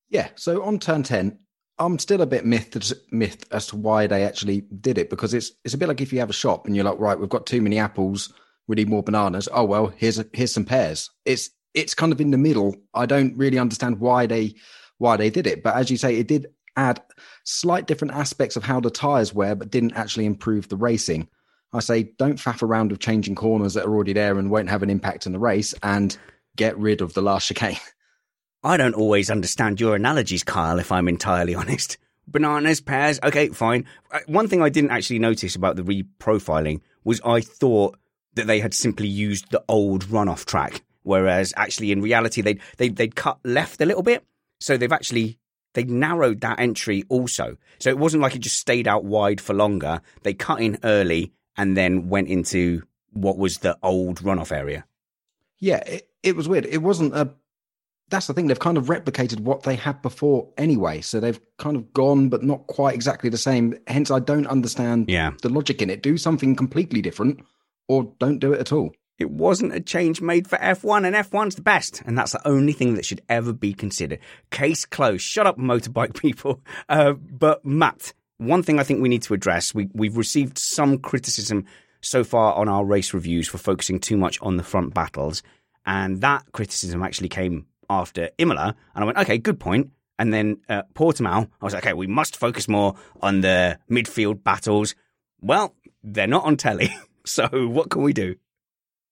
Yeah. 0.09 0.29
So 0.37 0.63
on 0.63 0.79
turn 0.79 1.03
10, 1.03 1.39
I'm 1.79 1.99
still 1.99 2.23
a 2.23 2.27
bit 2.27 2.47
myth, 2.47 2.95
myth 3.13 3.45
as 3.51 3.67
to 3.69 3.77
why 3.77 4.07
they 4.07 4.25
actually 4.25 4.63
did 4.81 4.97
it 4.97 5.11
because 5.11 5.35
it's 5.35 5.53
it's 5.65 5.75
a 5.75 5.79
bit 5.79 5.89
like 5.89 6.01
if 6.01 6.15
you 6.15 6.21
have 6.21 6.31
a 6.31 6.35
shop 6.35 6.67
and 6.67 6.75
you're 6.75 6.85
like, 6.87 6.99
right, 6.99 7.19
we've 7.19 7.29
got 7.29 7.45
too 7.45 7.61
many 7.61 7.79
apples, 7.79 8.33
we 8.67 8.77
need 8.77 8.89
more 8.89 9.03
bananas. 9.03 9.49
Oh 9.53 9.65
well, 9.65 9.89
here's 9.97 10.19
a, 10.19 10.27
here's 10.33 10.53
some 10.53 10.65
pears. 10.65 11.11
It's 11.25 11.51
it's 11.75 11.95
kind 11.95 12.13
of 12.13 12.21
in 12.21 12.31
the 12.31 12.39
middle. 12.39 12.77
I 12.95 13.07
don't 13.07 13.37
really 13.37 13.59
understand 13.59 14.01
why 14.01 14.27
they 14.27 14.55
why 14.99 15.17
they 15.17 15.31
did 15.31 15.47
it, 15.47 15.63
but 15.63 15.75
as 15.77 15.91
you 15.91 15.97
say, 15.97 16.17
it 16.17 16.29
did 16.29 16.47
add 16.77 17.01
slight 17.45 17.87
different 17.87 18.15
aspects 18.15 18.57
of 18.57 18.65
how 18.65 18.81
the 18.81 18.91
tires 18.91 19.35
were, 19.35 19.55
but 19.55 19.71
didn't 19.71 19.95
actually 19.95 20.27
improve 20.27 20.69
the 20.69 20.77
racing. 20.77 21.29
I 21.73 21.81
say 21.81 22.05
don't 22.19 22.39
faff 22.39 22.63
around 22.63 22.91
with 22.93 23.01
changing 23.01 23.35
corners 23.35 23.75
that 23.75 23.85
are 23.85 23.93
already 23.93 24.13
there 24.13 24.39
and 24.39 24.51
won't 24.51 24.71
have 24.71 24.83
an 24.83 24.91
impact 24.91 25.27
in 25.27 25.33
the 25.33 25.39
race 25.39 25.75
and 25.83 26.17
get 26.57 26.79
rid 26.79 27.01
of 27.01 27.15
the 27.15 27.23
last 27.23 27.49
chicane. 27.49 27.77
I 28.63 28.77
don't 28.77 28.95
always 28.95 29.29
understand 29.29 29.81
your 29.81 29.95
analogies, 29.95 30.43
Kyle, 30.45 30.79
if 30.79 30.91
I'm 30.93 31.09
entirely 31.09 31.55
honest. 31.57 31.99
Bananas, 32.27 32.81
pears, 32.81 33.21
okay, 33.23 33.49
fine. 33.49 33.85
Uh, 34.11 34.21
One 34.27 34.49
thing 34.49 34.63
I 34.63 34.71
didn't 34.71 34.93
actually 34.93 35.19
notice 35.19 35.55
about 35.57 35.77
the 35.77 35.83
reprofiling 35.83 36.81
was 37.05 37.21
I 37.23 37.41
thought 37.41 37.99
that 38.35 38.47
they 38.47 38.61
had 38.61 38.75
simply 38.75 39.09
used 39.09 39.51
the 39.51 39.63
old 39.69 40.07
runoff 40.07 40.45
track, 40.45 40.83
whereas 41.03 41.53
actually 41.57 41.93
in 41.93 42.01
reality 42.03 42.41
they'd, 42.43 42.61
they'd, 42.77 42.97
they'd 42.97 43.15
cut 43.17 43.39
left 43.45 43.81
a 43.81 43.87
little 43.87 44.03
bit. 44.03 44.25
So 44.61 44.77
they've 44.77 44.93
actually, 44.93 45.39
they 45.75 45.85
narrowed 45.85 46.41
that 46.43 46.61
entry 46.61 47.05
also. 47.09 47.57
So 47.79 47.91
it 47.91 47.99
wasn't 47.99 48.23
like 48.23 48.35
it 48.35 48.41
just 48.41 48.59
stayed 48.59 48.89
out 48.89 49.05
wide 49.05 49.41
for 49.41 49.53
longer. 49.55 50.01
They 50.23 50.35
cut 50.35 50.61
in 50.61 50.79
early 50.85 51.33
and 51.57 51.77
then 51.77 52.09
went 52.09 52.29
into 52.29 52.83
what 53.13 53.39
was 53.39 53.59
the 53.59 53.77
old 53.83 54.21
runoff 54.21 54.53
area. 54.53 54.85
Yeah, 55.59 55.79
it, 55.87 56.09
it 56.23 56.37
was 56.37 56.49
weird. 56.49 56.67
It 56.67 56.79
wasn't 56.79 57.15
a. 57.15 57.31
That's 58.11 58.27
the 58.27 58.35
thing. 58.35 58.49
They've 58.49 58.59
kind 58.59 58.77
of 58.77 58.87
replicated 58.87 59.41
what 59.41 59.63
they 59.63 59.77
had 59.77 60.03
before 60.03 60.49
anyway. 60.59 61.01
So 61.01 61.21
they've 61.21 61.41
kind 61.59 61.75
of 61.77 61.93
gone, 61.95 62.29
but 62.29 62.43
not 62.43 62.67
quite 62.67 62.95
exactly 62.95 63.31
the 63.31 63.39
same. 63.39 63.79
Hence, 63.87 64.11
I 64.11 64.19
don't 64.19 64.47
understand 64.47 65.09
Yeah. 65.09 65.33
the 65.43 65.49
logic 65.49 65.81
in 65.81 65.89
it. 65.91 66.03
Do 66.03 66.19
something 66.19 66.55
completely 66.55 67.01
different 67.01 67.41
or 67.89 68.13
don't 68.19 68.39
do 68.39 68.53
it 68.53 68.61
at 68.61 68.73
all. 68.73 68.93
It 69.19 69.31
wasn't 69.31 69.75
a 69.75 69.81
change 69.81 70.21
made 70.21 70.49
for 70.49 70.59
F1, 70.59 71.07
and 71.07 71.15
F1's 71.15 71.55
the 71.55 71.63
best, 71.63 72.03
and 72.05 72.19
that's 72.19 72.33
the 72.33 72.47
only 72.49 72.73
thing 72.73 72.95
that 72.95 73.05
should 73.05 73.23
ever 73.29 73.53
be 73.53 73.73
considered. 73.73 74.19
Case 74.51 74.85
closed. 74.85 75.23
Shut 75.23 75.47
up, 75.47 75.57
motorbike 75.57 76.15
people. 76.21 76.61
Uh, 76.89 77.13
but 77.13 77.65
Matt, 77.65 78.13
one 78.39 78.63
thing 78.63 78.81
I 78.81 78.83
think 78.83 79.01
we 79.01 79.09
need 79.09 79.23
to 79.23 79.35
address: 79.35 79.75
we 79.75 79.89
we've 79.93 80.17
received 80.17 80.59
some 80.59 80.99
criticism 80.99 81.65
so 82.01 82.25
far 82.25 82.55
on 82.55 82.69
our 82.69 82.85
race 82.85 83.15
reviews 83.15 83.49
for 83.49 83.59
focusing 83.59 84.01
too 84.01 84.17
much 84.17 84.39
on 84.43 84.57
the 84.57 84.65
front 84.65 84.95
battles, 84.95 85.43
and 85.87 86.21
that 86.23 86.45
criticism 86.53 87.03
actually 87.03 87.29
came 87.29 87.67
after 87.89 88.31
Imola, 88.39 88.75
and 88.95 89.03
I 89.03 89.07
went, 89.07 89.19
okay, 89.19 89.39
good 89.39 89.61
point. 89.61 89.91
And 90.19 90.33
then 90.33 90.59
uh, 90.69 90.83
Portimao, 90.95 91.49
I 91.61 91.65
was 91.65 91.75
like, 91.75 91.85
okay, 91.85 91.93
we 91.93 92.07
must 92.07 92.37
focus 92.37 92.69
more 92.69 92.95
on 93.21 93.41
the 93.41 93.79
midfield 93.91 94.45
battles. 94.45 94.95
Well, 95.41 95.75
they're 96.03 96.27
not 96.27 96.45
on 96.45 96.57
telly, 96.57 96.95
so 97.27 97.49
what 97.69 97.91
can 97.91 98.03
we 98.03 98.13
do? 98.13 98.37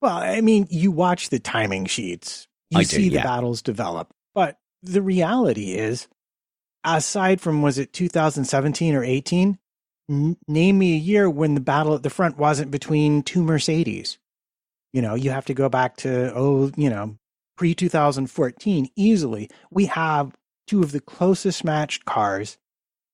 Well, 0.00 0.16
I 0.16 0.40
mean, 0.40 0.66
you 0.70 0.90
watch 0.90 1.28
the 1.28 1.38
timing 1.38 1.86
sheets, 1.86 2.48
you 2.70 2.80
I 2.80 2.82
do, 2.82 2.88
see 2.88 3.08
the 3.08 3.16
yeah. 3.16 3.22
battles 3.22 3.62
develop, 3.62 4.12
but 4.34 4.58
the 4.82 5.02
reality 5.02 5.74
is, 5.74 6.08
aside 6.84 7.40
from 7.40 7.62
was 7.62 7.78
it 7.78 7.92
2017 7.92 8.94
or 8.94 9.04
18, 9.04 9.58
n- 10.10 10.36
name 10.48 10.78
me 10.78 10.94
a 10.94 10.98
year 10.98 11.30
when 11.30 11.54
the 11.54 11.60
battle 11.60 11.94
at 11.94 12.02
the 12.02 12.10
front 12.10 12.36
wasn't 12.36 12.70
between 12.70 13.22
two 13.22 13.42
Mercedes. 13.42 14.18
You 14.92 15.02
know, 15.02 15.14
you 15.14 15.30
have 15.30 15.46
to 15.46 15.54
go 15.54 15.68
back 15.68 15.96
to 15.98 16.32
oh, 16.34 16.70
you 16.76 16.90
know, 16.90 17.16
pre 17.56 17.74
2014 17.74 18.90
easily. 18.96 19.48
We 19.70 19.86
have 19.86 20.34
two 20.66 20.82
of 20.82 20.92
the 20.92 21.00
closest 21.00 21.64
matched 21.64 22.04
cars, 22.04 22.58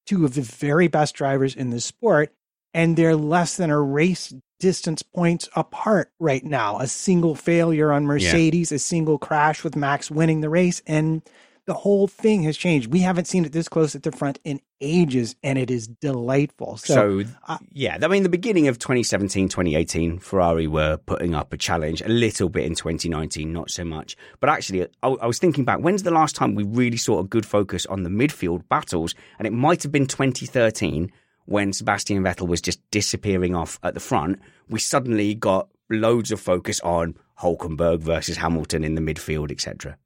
two 0.07 0.25
of 0.25 0.35
the 0.35 0.43
very 0.43 0.89
best 0.89 1.15
drivers 1.15 1.55
in 1.55 1.71
the 1.71 1.81
sport, 1.81 2.33
and 2.75 2.97
they're 2.97 3.17
less 3.17 3.57
than 3.57 3.71
a 3.71 3.81
race 3.81 4.33
distance 4.59 5.03
points 5.03 5.49
apart 5.57 6.11
right 6.19 6.45
now. 6.45 6.79
A 6.79 6.87
single 6.87 7.35
failure 7.35 7.93
on 7.93 8.07
Mercedes, 8.07 8.73
a 8.73 8.79
single 8.79 9.19
crash 9.19 9.65
with 9.65 9.77
Max 9.77 10.11
winning 10.11 10.41
the 10.41 10.51
race, 10.51 10.83
and 10.87 11.23
the 11.69 11.75
whole 11.75 12.09
thing 12.09 12.45
has 12.45 12.57
changed. 12.57 12.91
We 12.91 13.01
haven't 13.01 13.27
seen 13.27 13.45
it 13.45 13.53
this 13.53 13.69
close 13.69 13.95
at 13.95 14.03
the 14.03 14.11
front 14.11 14.39
in 14.43 14.59
ages, 14.81 15.37
and 15.43 15.59
it 15.59 15.71
is 15.71 15.87
delightful. 15.87 16.79
So, 16.79 17.21
So, 17.21 17.29
uh, 17.47 17.59
yeah, 17.73 17.99
I 18.01 18.09
mean, 18.09 18.23
the 18.23 18.31
beginning 18.31 18.69
of 18.69 18.79
2017, 18.79 19.51
2018, 19.51 20.19
Ferrari 20.19 20.67
were 20.67 20.97
putting 20.97 21.35
up 21.35 21.53
a 21.53 21.59
challenge 21.59 22.01
a 22.01 22.09
little 22.09 22.49
bit 22.49 22.65
in 22.65 22.75
2019, 22.75 23.53
not 23.53 23.71
so 23.71 23.85
much. 23.85 24.17
But 24.41 24.49
actually, 24.49 24.87
I, 25.03 25.09
I 25.09 25.27
was 25.27 25.39
thinking 25.39 25.67
back, 25.67 25.81
when's 25.81 26.05
the 26.05 26.11
last 26.11 26.35
time 26.35 26.55
we 26.55 26.65
really 26.65 26.97
saw 26.97 27.21
a 27.21 27.25
good 27.25 27.45
focus 27.45 27.85
on 27.85 28.03
the 28.03 28.11
midfield 28.11 28.67
battles? 28.71 29.15
And 29.39 29.47
it 29.47 29.53
might 29.53 29.83
have 29.83 29.93
been 29.93 30.07
2013 30.07 31.13
when 31.49 31.73
Sebastian 31.73 32.23
Vettel 32.23 32.47
was 32.47 32.61
just 32.61 32.79
disappearing 32.91 33.55
off 33.55 33.79
at 33.83 33.95
the 33.95 34.01
front. 34.01 34.39
We 34.69 34.79
suddenly 34.79 35.35
got 35.35 35.69
loads 35.89 36.31
of 36.31 36.41
focus 36.41 36.79
on 36.81 37.17
Hulkenberg 37.41 38.01
versus 38.01 38.37
Hamilton 38.37 38.85
in 38.85 38.95
the 38.95 39.01
midfield, 39.01 39.51
etc. 39.51 39.97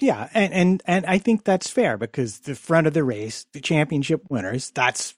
Yeah, 0.00 0.28
and, 0.34 0.52
and 0.52 0.82
and 0.84 1.06
I 1.06 1.18
think 1.18 1.44
that's 1.44 1.70
fair 1.70 1.96
because 1.96 2.40
the 2.40 2.56
front 2.56 2.88
of 2.88 2.92
the 2.92 3.04
race, 3.04 3.46
the 3.52 3.60
championship 3.60 4.22
winners, 4.28 4.72
that's 4.72 5.14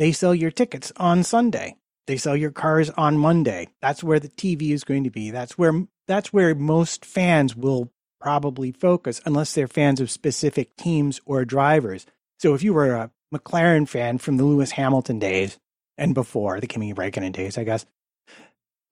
they 0.00 0.10
sell 0.10 0.34
your 0.34 0.50
tickets 0.50 0.92
on 0.96 1.22
Sunday. 1.22 1.76
They 2.08 2.16
sell 2.16 2.36
your 2.36 2.50
cars 2.50 2.90
on 2.90 3.16
Monday. 3.16 3.68
That's 3.80 4.02
where 4.02 4.18
the 4.18 4.28
TV 4.28 4.72
is 4.72 4.82
going 4.82 5.04
to 5.04 5.10
be. 5.10 5.30
That's 5.30 5.56
where 5.56 5.84
that's 6.08 6.32
where 6.32 6.56
most 6.56 7.04
fans 7.04 7.54
will 7.54 7.92
probably 8.20 8.72
focus 8.72 9.20
unless 9.24 9.54
they're 9.54 9.68
fans 9.68 10.00
of 10.00 10.10
specific 10.10 10.76
teams 10.76 11.20
or 11.24 11.44
drivers. 11.44 12.04
So 12.40 12.54
if 12.54 12.64
you 12.64 12.74
were 12.74 12.94
a 12.94 13.12
McLaren 13.32 13.88
fan 13.88 14.18
from 14.18 14.36
the 14.36 14.44
Lewis 14.44 14.72
Hamilton 14.72 15.18
days 15.18 15.58
and 15.96 16.14
before 16.14 16.60
the 16.60 16.66
Kimi 16.66 16.94
Räikkönen 16.94 17.32
days, 17.32 17.58
I 17.58 17.64
guess, 17.64 17.86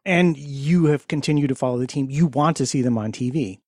and 0.04 0.36
you 0.36 0.86
have 0.86 1.08
continued 1.08 1.48
to 1.48 1.54
follow 1.54 1.78
the 1.78 1.86
team, 1.86 2.10
you 2.10 2.26
want 2.26 2.56
to 2.58 2.66
see 2.66 2.82
them 2.82 2.98
on 2.98 3.12
TV. 3.12 3.58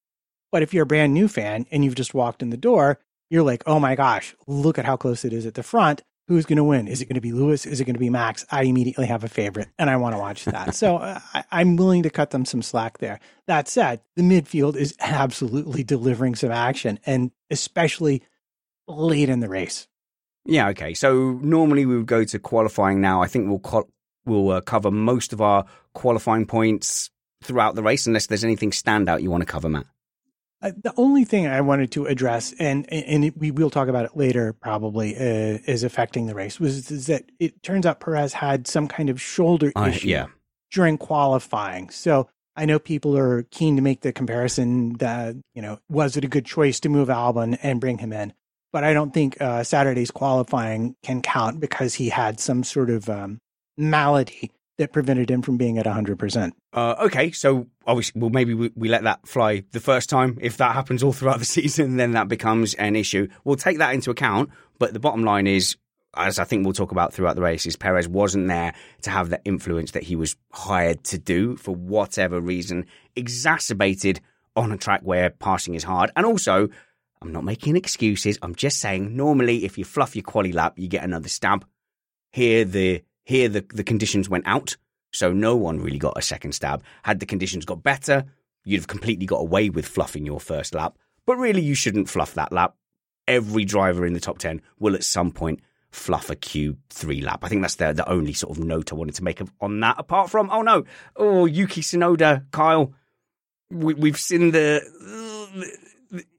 But 0.50 0.62
if 0.62 0.74
you're 0.74 0.84
a 0.84 0.86
brand 0.86 1.14
new 1.14 1.28
fan 1.28 1.66
and 1.70 1.84
you've 1.84 1.94
just 1.94 2.14
walked 2.14 2.42
in 2.42 2.50
the 2.50 2.56
door, 2.56 2.98
you're 3.30 3.42
like, 3.42 3.62
oh 3.66 3.80
my 3.80 3.94
gosh, 3.94 4.34
look 4.46 4.78
at 4.78 4.84
how 4.84 4.96
close 4.96 5.24
it 5.24 5.32
is 5.32 5.46
at 5.46 5.54
the 5.54 5.62
front. 5.62 6.02
Who's 6.28 6.46
going 6.46 6.58
to 6.58 6.64
win? 6.64 6.86
Is 6.86 7.00
it 7.00 7.06
going 7.06 7.16
to 7.16 7.20
be 7.20 7.32
Lewis? 7.32 7.66
Is 7.66 7.80
it 7.80 7.84
going 7.84 7.94
to 7.94 8.00
be 8.00 8.10
Max? 8.10 8.46
I 8.50 8.62
immediately 8.62 9.06
have 9.06 9.24
a 9.24 9.28
favorite 9.28 9.68
and 9.78 9.90
I 9.90 9.96
want 9.96 10.14
to 10.14 10.20
watch 10.20 10.44
that. 10.44 10.74
so 10.74 10.96
uh, 10.98 11.18
I, 11.34 11.44
I'm 11.50 11.76
willing 11.76 12.04
to 12.04 12.10
cut 12.10 12.30
them 12.30 12.44
some 12.44 12.62
slack 12.62 12.98
there. 12.98 13.18
That 13.46 13.68
said, 13.68 14.00
the 14.16 14.22
midfield 14.22 14.76
is 14.76 14.94
absolutely 15.00 15.82
delivering 15.82 16.34
some 16.34 16.52
action 16.52 17.00
and 17.04 17.32
especially 17.50 18.22
late 18.86 19.28
in 19.28 19.40
the 19.40 19.48
race. 19.48 19.88
Yeah, 20.44 20.68
okay. 20.70 20.94
So 20.94 21.38
normally 21.42 21.86
we 21.86 21.96
would 21.96 22.06
go 22.06 22.24
to 22.24 22.38
qualifying 22.38 23.00
now. 23.00 23.22
I 23.22 23.28
think 23.28 23.48
we'll 23.48 23.60
co- 23.60 23.88
we'll 24.24 24.50
uh, 24.50 24.60
cover 24.60 24.90
most 24.90 25.32
of 25.32 25.40
our 25.40 25.64
qualifying 25.94 26.46
points 26.46 27.10
throughout 27.42 27.74
the 27.74 27.82
race, 27.82 28.06
unless 28.06 28.26
there's 28.26 28.44
anything 28.44 28.70
standout 28.70 29.22
you 29.22 29.30
want 29.30 29.42
to 29.42 29.46
cover, 29.46 29.68
Matt. 29.68 29.86
Uh, 30.60 30.70
the 30.80 30.94
only 30.96 31.24
thing 31.24 31.46
I 31.48 31.60
wanted 31.60 31.90
to 31.92 32.06
address, 32.06 32.54
and 32.58 32.90
and 32.92 33.24
it, 33.24 33.36
we 33.36 33.50
will 33.50 33.70
talk 33.70 33.88
about 33.88 34.04
it 34.04 34.16
later, 34.16 34.52
probably 34.52 35.16
uh, 35.16 35.58
is 35.66 35.82
affecting 35.82 36.26
the 36.26 36.34
race, 36.34 36.60
was 36.60 36.90
is 36.90 37.06
that 37.06 37.24
it 37.40 37.62
turns 37.62 37.84
out 37.84 38.00
Perez 38.00 38.32
had 38.32 38.66
some 38.68 38.86
kind 38.86 39.10
of 39.10 39.20
shoulder 39.20 39.72
I- 39.74 39.90
issue 39.90 40.08
yeah. 40.08 40.26
during 40.70 40.98
qualifying. 40.98 41.90
So 41.90 42.28
I 42.54 42.64
know 42.64 42.78
people 42.78 43.16
are 43.16 43.42
keen 43.44 43.74
to 43.76 43.82
make 43.82 44.02
the 44.02 44.12
comparison 44.12 44.94
that 44.98 45.34
you 45.54 45.62
know 45.62 45.80
was 45.88 46.16
it 46.16 46.24
a 46.24 46.28
good 46.28 46.46
choice 46.46 46.78
to 46.80 46.88
move 46.88 47.08
Albon 47.08 47.58
and 47.62 47.80
bring 47.80 47.98
him 47.98 48.12
in, 48.12 48.32
but 48.72 48.84
I 48.84 48.92
don't 48.92 49.12
think 49.12 49.40
uh, 49.40 49.62
Saturday's 49.62 50.10
qualifying 50.10 50.96
can 51.02 51.22
count 51.22 51.60
because 51.60 51.94
he 51.94 52.08
had 52.08 52.40
some 52.40 52.64
sort 52.64 52.90
of 52.90 53.08
um, 53.08 53.38
malady 53.76 54.50
that 54.78 54.92
prevented 54.92 55.30
him 55.30 55.42
from 55.42 55.56
being 55.56 55.78
at 55.78 55.86
hundred 55.86 56.18
percent. 56.18 56.54
Uh, 56.72 56.94
okay, 57.02 57.30
so 57.30 57.68
obviously, 57.86 58.20
well, 58.20 58.30
maybe 58.30 58.54
we, 58.54 58.70
we 58.74 58.88
let 58.88 59.04
that 59.04 59.26
fly 59.26 59.64
the 59.72 59.80
first 59.80 60.08
time. 60.08 60.38
If 60.40 60.56
that 60.56 60.74
happens 60.74 61.02
all 61.02 61.12
throughout 61.12 61.38
the 61.38 61.44
season, 61.58 61.96
then 61.96 62.12
that 62.12 62.28
becomes 62.28 62.74
an 62.74 62.96
issue. 62.96 63.28
We'll 63.44 63.56
take 63.56 63.78
that 63.78 63.94
into 63.94 64.10
account. 64.10 64.50
But 64.78 64.92
the 64.92 65.00
bottom 65.00 65.22
line 65.22 65.46
is, 65.46 65.76
as 66.16 66.38
I 66.38 66.44
think 66.44 66.64
we'll 66.64 66.72
talk 66.72 66.90
about 66.90 67.12
throughout 67.12 67.36
the 67.36 67.42
race, 67.42 67.66
is 67.66 67.76
Perez 67.76 68.08
wasn't 68.08 68.48
there 68.48 68.74
to 69.02 69.10
have 69.10 69.28
the 69.30 69.40
influence 69.44 69.92
that 69.92 70.02
he 70.02 70.16
was 70.16 70.34
hired 70.52 71.04
to 71.04 71.18
do 71.18 71.56
for 71.56 71.74
whatever 71.74 72.40
reason, 72.40 72.86
exacerbated 73.14 74.20
on 74.56 74.72
a 74.72 74.76
track 74.76 75.00
where 75.02 75.30
passing 75.30 75.74
is 75.74 75.84
hard. 75.84 76.10
And 76.16 76.26
also, 76.26 76.68
I'm 77.22 77.32
not 77.32 77.44
making 77.44 77.76
excuses. 77.76 78.36
I'm 78.42 78.54
just 78.54 78.80
saying, 78.80 79.16
normally, 79.16 79.64
if 79.64 79.78
you 79.78 79.84
fluff 79.84 80.16
your 80.16 80.24
quali 80.24 80.52
lap, 80.52 80.74
you 80.76 80.88
get 80.88 81.04
another 81.04 81.28
stab. 81.28 81.64
Here, 82.32 82.64
the 82.64 83.04
here 83.24 83.48
the, 83.48 83.64
the 83.72 83.84
conditions 83.84 84.28
went 84.28 84.46
out, 84.46 84.76
so 85.12 85.32
no 85.32 85.54
one 85.54 85.80
really 85.80 85.98
got 85.98 86.18
a 86.18 86.22
second 86.22 86.52
stab. 86.52 86.82
Had 87.04 87.20
the 87.20 87.26
conditions 87.26 87.64
got 87.64 87.82
better, 87.82 88.24
you'd 88.64 88.78
have 88.78 88.88
completely 88.88 89.26
got 89.26 89.36
away 89.40 89.70
with 89.70 89.86
fluffing 89.86 90.26
your 90.26 90.40
first 90.40 90.74
lap. 90.74 90.98
But 91.24 91.36
really, 91.36 91.62
you 91.62 91.76
shouldn't 91.76 92.08
fluff 92.08 92.34
that 92.34 92.52
lap. 92.52 92.74
Every 93.28 93.64
driver 93.64 94.04
in 94.04 94.14
the 94.14 94.20
top 94.20 94.38
10 94.38 94.60
will 94.80 94.96
at 94.96 95.04
some 95.04 95.30
point 95.30 95.60
fluff 95.92 96.28
a 96.28 96.34
Q3 96.34 97.22
lap. 97.22 97.44
I 97.44 97.48
think 97.48 97.62
that's 97.62 97.76
the, 97.76 97.92
the 97.92 98.08
only 98.08 98.32
sort 98.32 98.58
of 98.58 98.64
note 98.64 98.92
I 98.92 98.96
wanted 98.96 99.14
to 99.14 99.24
make 99.24 99.40
on 99.60 99.78
that. 99.80 99.96
Apart 99.98 100.30
from, 100.30 100.50
oh 100.50 100.62
no, 100.62 100.84
oh, 101.14 101.44
Yuki 101.44 101.82
Tsunoda, 101.82 102.46
Kyle, 102.50 102.92
we, 103.70 103.94
we've 103.94 104.18
seen 104.18 104.50
the. 104.50 104.82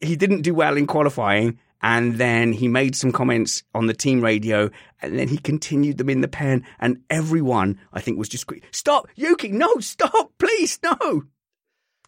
He 0.01 0.15
didn't 0.15 0.42
do 0.42 0.53
well 0.53 0.77
in 0.77 0.88
qualifying, 0.88 1.60
and 1.82 2.15
then 2.15 2.53
he 2.53 2.68
made 2.68 2.96
some 2.96 3.12
comments 3.12 3.63
on 3.74 3.88
the 3.88 3.94
team 3.94 4.22
radio, 4.22 4.70
and 5.01 5.20
then 5.20 5.27
he 5.27 5.38
continued 5.38 5.98
them 5.98 6.10
in 6.10 6.22
the 6.22 6.27
pen, 6.27 6.65
and 6.80 7.01
everyone, 7.10 7.80
I 7.92 8.00
think, 8.00 8.18
was 8.18 8.30
just 8.30 8.50
Stop, 8.72 9.08
Yuki, 9.15 9.50
no, 9.50 9.75
stop, 9.80 10.32
please, 10.38 10.80
no. 10.84 11.24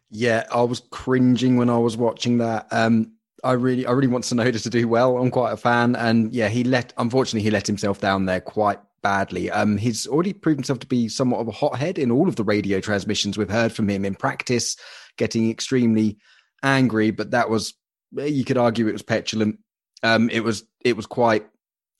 Yeah, 0.10 0.45
I 0.53 0.62
was 0.62 0.81
cringing 0.91 1.57
when 1.57 1.69
I 1.69 1.77
was 1.77 1.98
watching 1.98 2.38
that. 2.38 2.67
Um, 2.72 3.12
I 3.43 3.51
really, 3.51 3.86
I 3.86 3.91
really 3.91 4.07
want 4.07 4.24
Tsunoda 4.24 4.62
to 4.63 4.69
do 4.69 4.88
well. 4.88 5.17
I'm 5.17 5.29
quite 5.29 5.51
a 5.51 5.57
fan, 5.57 5.95
and 5.95 6.34
yeah, 6.34 6.48
he 6.48 6.63
let. 6.63 6.93
Unfortunately, 6.98 7.41
he 7.41 7.51
let 7.51 7.67
himself 7.67 8.00
down 8.00 8.25
there 8.25 8.41
quite 8.41 8.79
badly. 9.03 9.51
Um, 9.51 9.77
he's 9.77 10.07
already 10.07 10.34
proved 10.34 10.60
himself 10.60 10.79
to 10.79 10.88
be 10.88 11.10
somewhat 11.10 11.39
of 11.39 11.48
a 11.48 11.51
hothead 11.51 12.00
in 12.00 12.12
all 12.12 12.27
of 12.27 12.38
the 12.38 12.43
radio 12.43 12.79
transmissions 12.79 13.38
we've 13.38 13.50
heard 13.50 13.72
from 13.72 13.89
him 13.89 14.05
in 14.05 14.15
practice, 14.15 14.77
getting 15.17 15.51
extremely 15.51 16.17
angry. 16.65 17.12
But 17.12 17.31
that 17.31 17.50
was, 17.50 17.74
you 18.12 18.43
could 18.43 18.57
argue, 18.57 18.88
it 18.88 18.93
was 18.93 19.03
petulant. 19.03 19.60
Um, 20.03 20.29
it 20.29 20.41
was, 20.43 20.65
it 20.84 20.98
was 20.98 21.05
quite, 21.05 21.45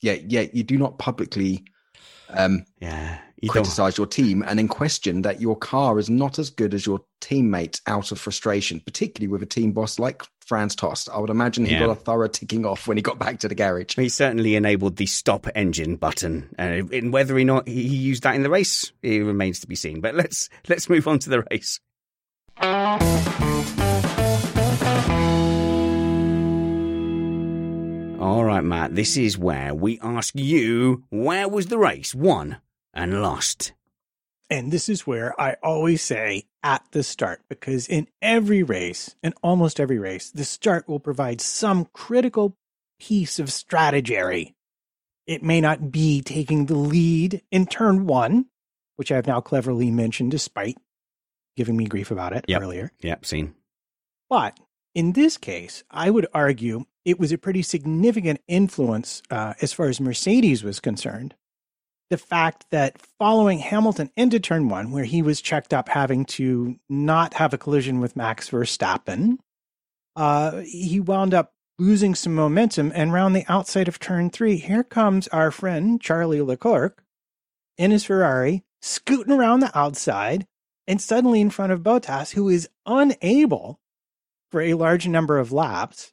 yeah, 0.02 0.16
yeah. 0.26 0.46
You 0.52 0.62
do 0.62 0.76
not 0.76 0.98
publicly 0.98 1.64
um, 2.28 2.64
Yeah. 2.80 3.18
You 3.40 3.48
don't- 3.48 3.52
criticize 3.52 3.98
your 3.98 4.06
team 4.06 4.42
and 4.46 4.58
then 4.58 4.66
question 4.66 5.22
that 5.22 5.40
your 5.42 5.56
car 5.56 5.98
is 5.98 6.08
not 6.08 6.38
as 6.38 6.48
good 6.50 6.72
as 6.72 6.86
your 6.86 7.00
teammates 7.20 7.82
out 7.86 8.10
of 8.10 8.18
frustration, 8.18 8.80
particularly 8.80 9.30
with 9.30 9.42
a 9.42 9.46
team 9.46 9.72
boss 9.72 9.98
like 9.98 10.22
Franz 10.46 10.74
Tost. 10.74 11.10
I 11.12 11.18
would 11.18 11.28
imagine 11.28 11.66
he 11.66 11.72
Yeah. 11.72 11.80
got 11.80 11.90
a 11.90 11.94
thorough 11.96 12.28
ticking 12.28 12.64
off 12.64 12.88
when 12.88 12.96
he 12.96 13.02
got 13.02 13.18
back 13.18 13.40
to 13.40 13.48
the 13.48 13.54
garage. 13.54 13.94
He 13.96 14.08
certainly 14.08 14.54
enabled 14.54 14.96
the 14.96 15.04
stop 15.06 15.46
engine 15.54 15.96
button, 15.96 16.48
and 16.56 17.12
whether 17.12 17.36
or 17.36 17.44
not 17.44 17.68
he 17.68 17.86
he 17.88 17.96
used 17.96 18.22
that 18.22 18.36
in 18.36 18.42
the 18.42 18.50
race, 18.50 18.90
it 19.02 19.18
remains 19.24 19.60
to 19.60 19.66
be 19.66 19.74
seen. 19.76 20.00
But 20.00 20.14
let's 20.14 20.48
let's 20.68 20.88
move 20.88 21.06
on 21.06 21.18
to 21.20 21.28
the 21.30 21.42
race. 21.50 21.78
All 28.26 28.44
right, 28.44 28.64
Matt. 28.64 28.96
This 28.96 29.16
is 29.16 29.38
where 29.38 29.72
we 29.72 30.00
ask 30.00 30.34
you 30.34 31.04
where 31.10 31.48
was 31.48 31.66
the 31.66 31.78
race 31.78 32.12
won 32.12 32.56
and 32.92 33.22
lost. 33.22 33.72
And 34.50 34.72
this 34.72 34.88
is 34.88 35.06
where 35.06 35.40
I 35.40 35.54
always 35.62 36.02
say 36.02 36.42
at 36.60 36.84
the 36.90 37.04
start, 37.04 37.42
because 37.48 37.86
in 37.86 38.08
every 38.20 38.64
race, 38.64 39.14
in 39.22 39.32
almost 39.44 39.78
every 39.78 40.00
race, 40.00 40.28
the 40.28 40.44
start 40.44 40.88
will 40.88 40.98
provide 40.98 41.40
some 41.40 41.84
critical 41.92 42.56
piece 42.98 43.38
of 43.38 43.52
strategy. 43.52 44.56
It 45.28 45.44
may 45.44 45.60
not 45.60 45.92
be 45.92 46.20
taking 46.20 46.66
the 46.66 46.74
lead 46.76 47.42
in 47.52 47.64
turn 47.66 48.08
one, 48.08 48.46
which 48.96 49.12
I've 49.12 49.28
now 49.28 49.40
cleverly 49.40 49.92
mentioned 49.92 50.32
despite 50.32 50.76
giving 51.56 51.76
me 51.76 51.84
grief 51.86 52.10
about 52.10 52.32
it 52.32 52.44
Yep. 52.48 52.60
earlier. 52.60 52.92
Yep, 53.02 53.24
seen. 53.24 53.54
But 54.28 54.58
in 54.96 55.12
this 55.12 55.38
case, 55.38 55.84
I 55.92 56.10
would 56.10 56.26
argue 56.34 56.86
it 57.06 57.20
was 57.20 57.30
a 57.30 57.38
pretty 57.38 57.62
significant 57.62 58.40
influence 58.48 59.22
uh, 59.30 59.54
as 59.62 59.72
far 59.72 59.86
as 59.86 60.00
Mercedes 60.00 60.64
was 60.64 60.80
concerned. 60.80 61.36
The 62.10 62.18
fact 62.18 62.66
that 62.72 63.00
following 63.18 63.60
Hamilton 63.60 64.10
into 64.16 64.40
turn 64.40 64.68
one, 64.68 64.90
where 64.90 65.04
he 65.04 65.22
was 65.22 65.40
checked 65.40 65.72
up 65.72 65.88
having 65.88 66.24
to 66.26 66.76
not 66.88 67.34
have 67.34 67.54
a 67.54 67.58
collision 67.58 68.00
with 68.00 68.16
Max 68.16 68.50
Verstappen, 68.50 69.38
uh, 70.16 70.62
he 70.64 70.98
wound 70.98 71.32
up 71.32 71.52
losing 71.78 72.16
some 72.16 72.34
momentum. 72.34 72.90
And 72.94 73.12
round 73.12 73.36
the 73.36 73.44
outside 73.48 73.86
of 73.86 74.00
turn 74.00 74.30
three, 74.30 74.56
here 74.56 74.84
comes 74.84 75.28
our 75.28 75.52
friend 75.52 76.00
Charlie 76.00 76.42
Leclerc 76.42 77.04
in 77.78 77.92
his 77.92 78.04
Ferrari, 78.04 78.64
scooting 78.82 79.32
around 79.32 79.60
the 79.60 79.78
outside, 79.78 80.46
and 80.88 81.00
suddenly 81.00 81.40
in 81.40 81.50
front 81.50 81.70
of 81.70 81.82
Bottas, 81.82 82.32
who 82.32 82.48
is 82.48 82.68
unable 82.84 83.78
for 84.50 84.60
a 84.60 84.74
large 84.74 85.06
number 85.06 85.38
of 85.38 85.52
laps 85.52 86.12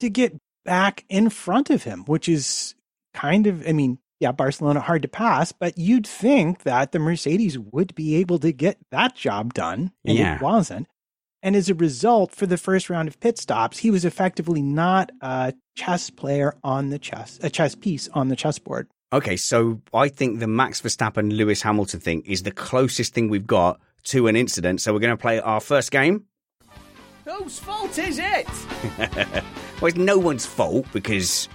to 0.00 0.10
get 0.10 0.36
back 0.64 1.04
in 1.08 1.30
front 1.30 1.70
of 1.70 1.84
him, 1.84 2.04
which 2.06 2.28
is 2.28 2.74
kind 3.14 3.46
of, 3.46 3.66
I 3.66 3.72
mean, 3.72 3.98
yeah, 4.18 4.32
Barcelona 4.32 4.80
hard 4.80 5.02
to 5.02 5.08
pass, 5.08 5.52
but 5.52 5.78
you'd 5.78 6.06
think 6.06 6.64
that 6.64 6.92
the 6.92 6.98
Mercedes 6.98 7.58
would 7.58 7.94
be 7.94 8.16
able 8.16 8.38
to 8.40 8.52
get 8.52 8.76
that 8.90 9.14
job 9.16 9.54
done. 9.54 9.92
And 10.04 10.18
Yeah. 10.18 10.36
it 10.36 10.42
wasn't. 10.42 10.86
And 11.42 11.56
as 11.56 11.70
a 11.70 11.74
result, 11.74 12.34
for 12.34 12.44
the 12.44 12.58
first 12.58 12.90
round 12.90 13.08
of 13.08 13.18
pit 13.18 13.38
stops, 13.38 13.78
he 13.78 13.90
was 13.90 14.04
effectively 14.04 14.60
not 14.60 15.10
a 15.22 15.54
chess 15.74 16.10
player 16.10 16.54
on 16.62 16.90
the 16.90 16.98
chess, 16.98 17.38
a 17.42 17.48
chess 17.48 17.74
piece 17.74 18.08
on 18.12 18.28
the 18.28 18.36
chessboard. 18.36 18.88
Okay, 19.12 19.36
so 19.38 19.80
I 19.94 20.08
think 20.08 20.38
the 20.38 20.46
Max 20.46 20.82
Verstappen 20.82 21.34
Lewis 21.34 21.62
Hamilton 21.62 21.98
thing 22.00 22.20
is 22.26 22.42
the 22.42 22.50
closest 22.52 23.14
thing 23.14 23.28
we've 23.30 23.46
got 23.46 23.80
to 24.04 24.28
an 24.28 24.36
incident. 24.36 24.82
So 24.82 24.92
we're 24.92 25.00
going 25.00 25.16
to 25.16 25.20
play 25.20 25.40
our 25.40 25.60
first 25.60 25.90
game. 25.90 26.26
Whose 27.24 27.58
fault 27.58 27.98
is 27.98 28.18
it? 28.22 28.46
well, 29.80 29.88
it's 29.88 29.96
no 29.96 30.18
one's 30.18 30.44
fault 30.44 30.86
because 30.92 31.48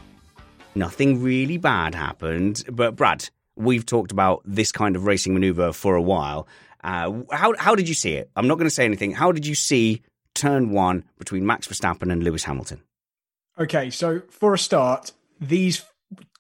nothing 0.74 1.22
really 1.22 1.58
bad 1.58 1.94
happened. 1.94 2.64
But 2.72 2.96
Brad, 2.96 3.30
we've 3.56 3.86
talked 3.86 4.12
about 4.12 4.42
this 4.46 4.72
kind 4.72 4.96
of 4.96 5.06
racing 5.06 5.34
maneuver 5.34 5.72
for 5.72 5.96
a 5.96 6.02
while. 6.02 6.48
Uh, 6.84 7.22
how 7.32 7.56
how 7.58 7.76
did 7.76 7.88
you 7.88 7.94
see 7.94 8.14
it? 8.14 8.30
I'm 8.36 8.48
not 8.48 8.56
going 8.56 8.68
to 8.68 8.74
say 8.74 8.86
anything. 8.86 9.12
How 9.12 9.32
did 9.32 9.46
you 9.46 9.54
see 9.56 10.02
turn 10.34 10.72
one 10.72 11.04
between 11.20 11.46
Max 11.46 11.68
Verstappen 11.68 12.12
and 12.12 12.24
Lewis 12.24 12.44
Hamilton? 12.44 12.82
Okay, 13.60 13.90
so 13.90 14.22
for 14.30 14.54
a 14.54 14.58
start, 14.58 15.12
these 15.40 15.86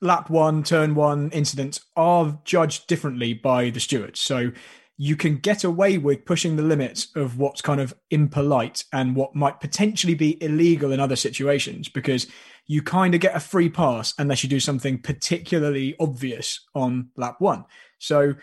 lap 0.01 0.29
one, 0.29 0.63
turn 0.63 0.95
one 0.95 1.29
incidents 1.31 1.81
are 1.95 2.39
judged 2.43 2.87
differently 2.87 3.33
by 3.33 3.69
the 3.69 3.79
stewards. 3.79 4.19
So 4.19 4.51
you 4.97 5.15
can 5.15 5.37
get 5.37 5.63
away 5.63 5.97
with 5.97 6.25
pushing 6.25 6.55
the 6.55 6.63
limits 6.63 7.09
of 7.15 7.37
what's 7.37 7.61
kind 7.61 7.81
of 7.81 7.93
impolite 8.11 8.85
and 8.93 9.15
what 9.15 9.35
might 9.35 9.59
potentially 9.59 10.15
be 10.15 10.41
illegal 10.41 10.91
in 10.91 10.99
other 10.99 11.17
situations 11.17 11.89
because 11.89 12.27
you 12.67 12.81
kind 12.81 13.13
of 13.13 13.21
get 13.21 13.35
a 13.35 13.39
free 13.39 13.69
pass 13.69 14.13
unless 14.17 14.43
you 14.43 14.49
do 14.49 14.59
something 14.59 14.97
particularly 14.97 15.95
obvious 15.99 16.65
on 16.73 17.09
lap 17.17 17.35
one. 17.39 17.65
So 17.99 18.35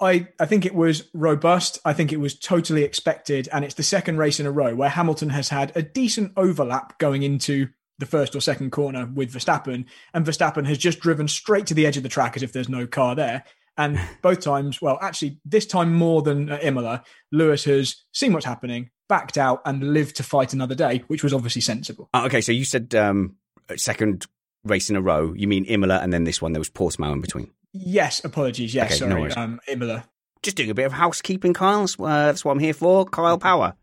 I, 0.00 0.28
I 0.40 0.46
think 0.46 0.64
it 0.64 0.74
was 0.74 1.10
robust. 1.12 1.78
I 1.84 1.92
think 1.92 2.12
it 2.12 2.20
was 2.20 2.38
totally 2.38 2.82
expected. 2.82 3.48
And 3.52 3.64
it's 3.64 3.74
the 3.74 3.82
second 3.82 4.16
race 4.16 4.40
in 4.40 4.46
a 4.46 4.50
row 4.50 4.74
where 4.74 4.88
Hamilton 4.88 5.28
has 5.30 5.50
had 5.50 5.72
a 5.76 5.82
decent 5.82 6.32
overlap 6.36 6.98
going 6.98 7.22
into 7.22 7.68
the 7.98 8.06
first 8.06 8.34
or 8.34 8.40
second 8.40 8.72
corner 8.72 9.06
with 9.14 9.32
Verstappen. 9.32 9.84
And 10.14 10.26
Verstappen 10.26 10.66
has 10.66 10.78
just 10.78 11.00
driven 11.00 11.28
straight 11.28 11.66
to 11.66 11.74
the 11.74 11.86
edge 11.86 11.98
of 11.98 12.02
the 12.02 12.08
track 12.08 12.36
as 12.36 12.42
if 12.42 12.52
there's 12.52 12.68
no 12.68 12.86
car 12.86 13.14
there. 13.14 13.44
And 13.78 14.00
both 14.22 14.40
times, 14.40 14.80
well, 14.80 14.98
actually, 15.02 15.38
this 15.44 15.66
time 15.66 15.92
more 15.94 16.22
than 16.22 16.48
at 16.50 16.64
Imola, 16.64 17.02
Lewis 17.30 17.64
has 17.64 17.96
seen 18.12 18.32
what's 18.32 18.46
happening, 18.46 18.90
backed 19.08 19.36
out, 19.36 19.60
and 19.66 19.92
lived 19.92 20.16
to 20.16 20.22
fight 20.22 20.52
another 20.52 20.74
day, 20.74 21.04
which 21.08 21.22
was 21.22 21.34
obviously 21.34 21.60
sensible. 21.62 22.08
Uh, 22.14 22.22
okay, 22.26 22.40
so 22.40 22.52
you 22.52 22.64
said 22.64 22.94
um, 22.94 23.36
second 23.76 24.26
race 24.64 24.88
in 24.90 24.96
a 24.96 25.00
row. 25.02 25.32
You 25.34 25.46
mean 25.46 25.64
Imola 25.66 25.98
and 25.98 26.12
then 26.12 26.24
this 26.24 26.40
one? 26.40 26.52
There 26.52 26.60
was 26.60 26.70
Portimao 26.70 27.12
in 27.12 27.20
between. 27.20 27.50
Yes, 27.72 28.24
apologies. 28.24 28.74
Yes, 28.74 28.92
Okay, 28.92 29.10
sorry. 29.10 29.20
worries. 29.20 29.36
um, 29.36 29.60
Imola. 29.68 30.04
Just 30.42 30.56
doing 30.56 30.70
a 30.70 30.74
bit 30.74 30.86
of 30.86 30.92
housekeeping, 30.92 31.52
Kyle. 31.52 31.80
That's, 31.80 31.98
uh, 32.00 32.04
that's 32.06 32.44
what 32.44 32.52
I'm 32.52 32.58
here 32.58 32.72
for. 32.74 33.04
Kyle 33.04 33.38
Power. 33.38 33.74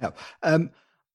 Yeah. 0.00 0.10
Um, 0.42 0.70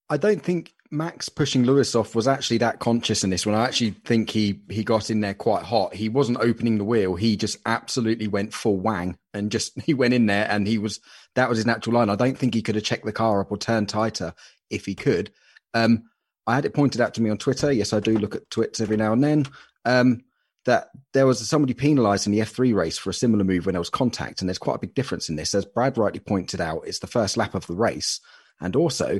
I 0.09 0.17
don't 0.17 0.43
think 0.43 0.73
Max 0.93 1.27
pushing 1.27 1.63
Lewis 1.63 1.95
off 1.95 2.13
was 2.13 2.27
actually 2.27 2.59
that 2.59 2.79
conscious 2.79 3.23
in 3.23 3.31
this 3.31 3.47
one. 3.47 3.55
I 3.55 3.65
actually 3.65 3.91
think 4.05 4.29
he 4.29 4.61
he 4.69 4.83
got 4.83 5.09
in 5.09 5.21
there 5.21 5.33
quite 5.33 5.63
hot. 5.63 5.95
He 5.95 6.07
wasn't 6.07 6.37
opening 6.39 6.77
the 6.77 6.83
wheel. 6.83 7.15
He 7.15 7.35
just 7.35 7.57
absolutely 7.65 8.27
went 8.27 8.53
full 8.53 8.77
wang 8.77 9.17
and 9.33 9.51
just 9.51 9.79
he 9.85 9.95
went 9.95 10.13
in 10.13 10.27
there 10.27 10.47
and 10.49 10.67
he 10.67 10.77
was 10.77 10.99
that 11.35 11.49
was 11.49 11.57
his 11.57 11.65
natural 11.65 11.95
line. 11.95 12.09
I 12.09 12.15
don't 12.15 12.37
think 12.37 12.53
he 12.53 12.61
could 12.61 12.75
have 12.75 12.83
checked 12.83 13.05
the 13.05 13.11
car 13.11 13.41
up 13.41 13.51
or 13.51 13.57
turned 13.57 13.89
tighter 13.89 14.33
if 14.69 14.85
he 14.85 14.93
could. 14.93 15.31
Um, 15.73 16.03
I 16.45 16.55
had 16.55 16.65
it 16.65 16.75
pointed 16.75 17.01
out 17.01 17.15
to 17.15 17.21
me 17.21 17.31
on 17.31 17.37
Twitter. 17.37 17.71
Yes, 17.71 17.91
I 17.91 17.99
do 17.99 18.17
look 18.17 18.35
at 18.35 18.49
twits 18.51 18.79
every 18.79 18.97
now 18.97 19.13
and 19.13 19.23
then. 19.23 19.47
Um, 19.85 20.23
that 20.65 20.89
there 21.13 21.27
was 21.27 21.45
somebody 21.47 21.73
penalised 21.73 22.25
in 22.25 22.31
the 22.31 22.39
F3 22.39 22.73
race 22.73 22.97
for 22.97 23.09
a 23.09 23.13
similar 23.13 23.43
move 23.43 23.65
when 23.65 23.73
there 23.73 23.81
was 23.81 23.89
contact, 23.89 24.39
and 24.39 24.47
there's 24.47 24.57
quite 24.57 24.75
a 24.75 24.79
big 24.79 24.93
difference 24.93 25.27
in 25.27 25.35
this. 25.35 25.53
As 25.53 25.65
Brad 25.65 25.97
rightly 25.97 26.21
pointed 26.21 26.61
out, 26.61 26.83
it's 26.85 26.99
the 26.99 27.07
first 27.07 27.35
lap 27.35 27.53
of 27.53 27.67
the 27.67 27.75
race, 27.75 28.21
and 28.61 28.75
also 28.75 29.19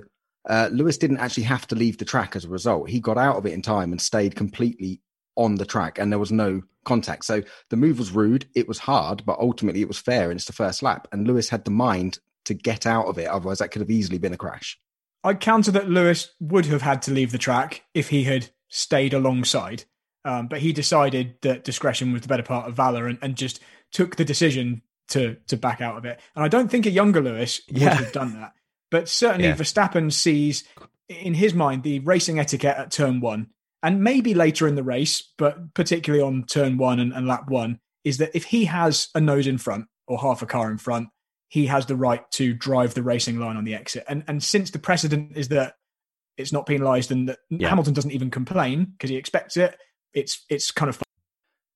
uh, 0.49 0.69
Lewis 0.71 0.97
didn't 0.97 1.19
actually 1.19 1.43
have 1.43 1.67
to 1.67 1.75
leave 1.75 1.97
the 1.97 2.06
track 2.06 2.36
as 2.36 2.45
a 2.45 2.49
result. 2.49 2.89
He 2.89 2.99
got 2.99 3.17
out 3.17 3.38
of 3.38 3.45
it 3.45 3.53
in 3.53 3.62
time 3.62 3.91
and 3.91 4.01
stayed 4.01 4.36
completely 4.36 5.01
on 5.36 5.56
the 5.56 5.65
track, 5.65 5.97
and 5.97 6.12
there 6.12 6.19
was 6.19 6.32
no 6.32 6.62
contact. 6.86 7.25
So 7.25 7.41
the 7.69 7.77
move 7.77 7.97
was 7.97 8.12
rude, 8.12 8.47
it 8.56 8.67
was 8.67 8.79
hard, 8.79 9.25
but 9.25 9.39
ultimately 9.39 9.82
it 9.82 9.88
was 9.88 9.97
fair, 9.97 10.29
and 10.29 10.38
it's 10.38 10.45
the 10.45 10.53
first 10.53 10.84
lap. 10.84 11.08
And 11.12 11.27
Lewis 11.27 11.49
had 11.49 11.65
the 11.65 11.71
mind 11.71 12.19
to 12.45 12.53
get 12.53 12.86
out 12.86 13.08
of 13.08 13.17
it. 13.17 13.27
Otherwise, 13.27 13.60
that 13.60 13.71
could 13.71 13.82
have 13.82 13.91
easily 13.91 14.17
been 14.17 14.34
a 14.34 14.38
crash. 14.38 14.77
I 15.23 15.34
counter 15.34 15.71
that 15.71 15.89
Lewis 15.89 16.34
would 16.39 16.65
have 16.65 16.82
had 16.82 17.01
to 17.03 17.12
leave 17.12 17.32
the 17.32 17.38
track 17.38 17.84
if 17.93 18.10
he 18.10 18.23
had 18.23 18.49
stayed 18.67 19.13
alongside. 19.13 19.86
Um, 20.25 20.47
but 20.47 20.60
he 20.60 20.71
decided 20.71 21.36
that 21.41 21.63
discretion 21.63 22.13
was 22.13 22.21
the 22.21 22.27
better 22.27 22.43
part 22.43 22.67
of 22.67 22.75
valor 22.75 23.08
and, 23.08 23.17
and 23.21 23.36
just 23.36 23.60
took 23.91 24.15
the 24.15 24.25
decision 24.25 24.82
to 25.10 25.36
to 25.47 25.58
back 25.58 25.82
out 25.82 25.97
of 25.97 26.06
it. 26.06 26.19
And 26.36 26.45
I 26.45 26.47
don't 26.47 26.69
think 26.69 26.86
a 26.86 26.91
younger 26.91 27.21
Lewis 27.21 27.62
would 27.69 27.82
yeah. 27.82 27.95
have 27.95 28.12
done 28.13 28.34
that. 28.39 28.53
But 28.93 29.10
certainly 29.10 29.47
yeah. 29.47 29.56
Verstappen 29.56 30.13
sees 30.13 30.63
in 31.10 31.34
his 31.34 31.56
mind 31.56 31.82
the 31.82 31.97
racing 32.01 32.38
etiquette 32.38 32.77
at 32.77 32.91
turn 32.91 33.21
one, 33.21 33.47
and 33.82 34.03
maybe 34.03 34.36
later 34.36 34.67
in 34.67 34.75
the 34.75 34.84
race, 34.84 35.34
but 35.36 35.73
particularly 35.73 36.23
on 36.23 36.43
turn 36.43 36.77
one 36.77 36.99
and, 36.99 37.12
and 37.12 37.25
lap 37.25 37.49
one, 37.49 37.79
is 38.03 38.19
that 38.19 38.29
if 38.36 38.43
he 38.43 38.65
has 38.65 39.08
a 39.15 39.19
nose 39.19 39.47
in 39.47 39.58
front 39.58 39.86
or 40.06 40.19
half 40.19 40.43
a 40.43 40.45
car 40.45 40.69
in 40.69 40.77
front, 40.77 41.08
he 41.47 41.65
has 41.65 41.88
the 41.88 41.95
right 41.95 42.21
to 42.34 42.53
drive 42.53 42.93
the 42.93 43.01
racing 43.01 43.39
line 43.39 43.58
on 43.58 43.63
the 43.63 43.73
exit. 43.73 44.03
And 44.08 44.23
and 44.27 44.43
since 44.43 44.69
the 44.69 44.77
precedent 44.77 45.38
is 45.38 45.47
that 45.47 45.73
it's 46.38 46.53
not 46.53 46.67
penalised 46.67 47.12
and 47.12 47.29
that 47.29 47.39
yeah. 47.49 47.69
Hamilton 47.69 47.95
doesn't 47.95 48.12
even 48.12 48.29
complain 48.29 48.86
because 48.86 49.10
he 49.10 49.15
expects 49.15 49.58
it, 49.58 49.75
it's 50.13 50.45
it's 50.49 50.69
kind 50.69 50.89
of 50.89 50.97
fun. 50.97 51.03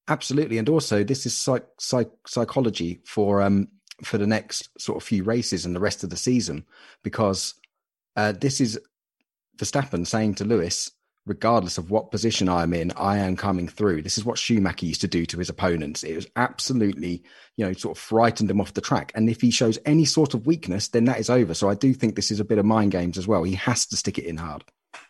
absolutely 0.07 0.59
and 0.59 0.69
also 0.69 1.03
this 1.03 1.25
is 1.25 1.35
psych, 1.35 1.65
psych, 1.79 2.11
psychology 2.27 3.01
for 3.05 3.41
um 3.41 3.69
for 4.03 4.17
the 4.17 4.27
next 4.27 4.69
sort 4.79 4.97
of 4.97 5.07
few 5.07 5.23
races 5.23 5.65
and 5.65 5.75
the 5.75 5.79
rest 5.79 6.03
of 6.03 6.09
the 6.09 6.17
season 6.17 6.65
because 7.03 7.55
uh, 8.15 8.31
this 8.31 8.61
is 8.61 8.79
Verstappen 9.57 10.05
saying 10.05 10.35
to 10.35 10.45
Lewis, 10.45 10.91
regardless 11.25 11.77
of 11.77 11.91
what 11.91 12.11
position 12.11 12.47
I 12.47 12.63
am 12.63 12.73
in, 12.73 12.91
I 12.95 13.17
am 13.17 13.35
coming 13.35 13.67
through. 13.67 14.01
This 14.01 14.17
is 14.17 14.25
what 14.25 14.37
Schumacher 14.37 14.85
used 14.85 15.01
to 15.01 15.07
do 15.07 15.25
to 15.25 15.37
his 15.37 15.49
opponents. 15.49 16.03
It 16.03 16.15
was 16.15 16.27
absolutely, 16.35 17.23
you 17.57 17.65
know, 17.65 17.73
sort 17.73 17.97
of 17.97 18.01
frightened 18.01 18.49
him 18.49 18.61
off 18.61 18.73
the 18.73 18.81
track. 18.81 19.11
And 19.13 19.29
if 19.29 19.41
he 19.41 19.51
shows 19.51 19.77
any 19.85 20.05
sort 20.05 20.33
of 20.33 20.47
weakness, 20.47 20.87
then 20.87 21.05
that 21.05 21.19
is 21.19 21.29
over. 21.29 21.53
So 21.53 21.69
I 21.69 21.75
do 21.75 21.93
think 21.93 22.15
this 22.15 22.31
is 22.31 22.39
a 22.39 22.45
bit 22.45 22.59
of 22.59 22.65
mind 22.65 22.91
games 22.91 23.17
as 23.17 23.27
well. 23.27 23.43
He 23.43 23.55
has 23.55 23.85
to 23.87 23.97
stick 23.97 24.17
it 24.17 24.25
in 24.25 24.37
hard. 24.37 24.63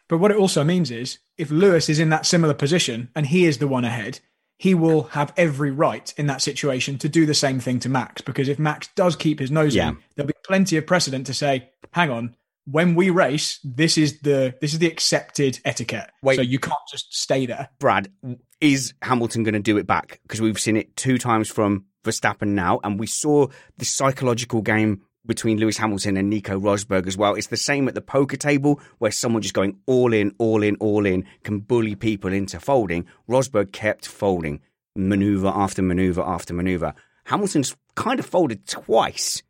But 0.10 0.18
what 0.18 0.32
it 0.32 0.38
also 0.38 0.64
means 0.64 0.90
is 0.90 1.20
if 1.38 1.52
Lewis 1.52 1.90
is 1.90 2.00
in 2.00 2.10
that 2.10 2.26
similar 2.26 2.54
position 2.54 3.10
and 3.16 3.28
he 3.28 3.46
is 3.46 3.60
the 3.60 3.68
one 3.68 3.86
ahead, 3.86 4.20
he 4.58 4.74
will 4.74 5.04
have 5.04 5.34
every 5.38 5.72
right 5.72 6.14
in 6.18 6.28
that 6.28 6.42
situation 6.42 6.98
to 6.98 7.10
do 7.10 7.26
the 7.26 7.34
same 7.34 7.60
thing 7.60 7.80
to 7.80 7.90
Max. 7.90 8.22
Because 8.22 8.50
if 8.50 8.58
Max 8.58 8.90
does 8.96 9.16
keep 9.16 9.40
his 9.40 9.52
nose 9.52 9.76
yeah. 9.76 9.90
in, 9.90 9.98
there'll 10.16 10.28
be 10.28 10.34
plenty 10.46 10.78
of 10.78 10.88
precedent 10.88 11.28
to 11.28 11.34
say, 11.34 11.70
hang 11.92 12.10
on, 12.10 12.36
when 12.70 12.96
we 12.96 13.10
race, 13.10 13.60
this 13.64 13.98
is 13.98 14.20
the 14.22 14.54
this 14.60 14.74
is 14.74 14.80
the 14.80 14.88
accepted 14.88 15.60
etiquette. 15.64 16.10
Wait, 16.22 16.36
so 16.36 16.42
you 16.42 16.60
can't 16.60 16.76
just 16.92 17.14
stay 17.14 17.46
there. 17.46 17.70
Brad, 17.80 18.12
is 18.60 18.94
Hamilton 19.02 19.44
going 19.44 19.54
to 19.54 19.60
do 19.60 19.78
it 19.78 19.88
back? 19.88 20.20
Because 20.24 20.42
we've 20.42 20.60
seen 20.60 20.76
it 20.76 20.96
two 20.98 21.18
times 21.18 21.48
from 21.50 21.86
Verstappen 22.04 22.50
now, 22.50 22.80
and 22.84 23.00
we 23.00 23.08
saw 23.08 23.48
the 23.78 23.86
psychological 23.86 24.62
game 24.62 25.02
between 25.28 25.60
Lewis 25.60 25.78
Hamilton 25.78 26.18
and 26.18 26.30
Nico 26.30 26.60
Rosberg 26.60 27.06
as 27.06 27.18
well. 27.18 27.36
It's 27.36 27.48
the 27.48 27.58
same 27.58 27.88
at 27.88 27.94
the 27.94 28.02
poker 28.02 28.38
table 28.38 28.80
where 28.98 29.12
someone 29.12 29.42
just 29.42 29.54
going 29.54 29.78
all 29.86 30.14
in, 30.14 30.34
all 30.40 30.64
in, 30.64 30.76
all 30.78 31.06
in 31.06 31.26
can 31.44 31.60
bully 31.60 31.96
people 31.96 32.34
into 32.34 32.60
folding. 32.60 33.06
Rosberg 33.30 33.72
kept 33.72 34.08
folding 34.08 34.62
maneuver 34.96 35.52
after 35.54 35.82
maneuver 35.82 36.22
after 36.22 36.54
maneuver. 36.54 36.94
Hamilton's 37.26 37.76
kind 37.96 38.20
of 38.20 38.26
folded 38.26 38.66
twice. 38.68 39.44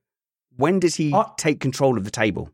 When 0.55 0.79
does 0.79 0.95
he 0.95 1.13
I, 1.13 1.31
take 1.37 1.59
control 1.59 1.97
of 1.97 2.03
the 2.03 2.11
table? 2.11 2.51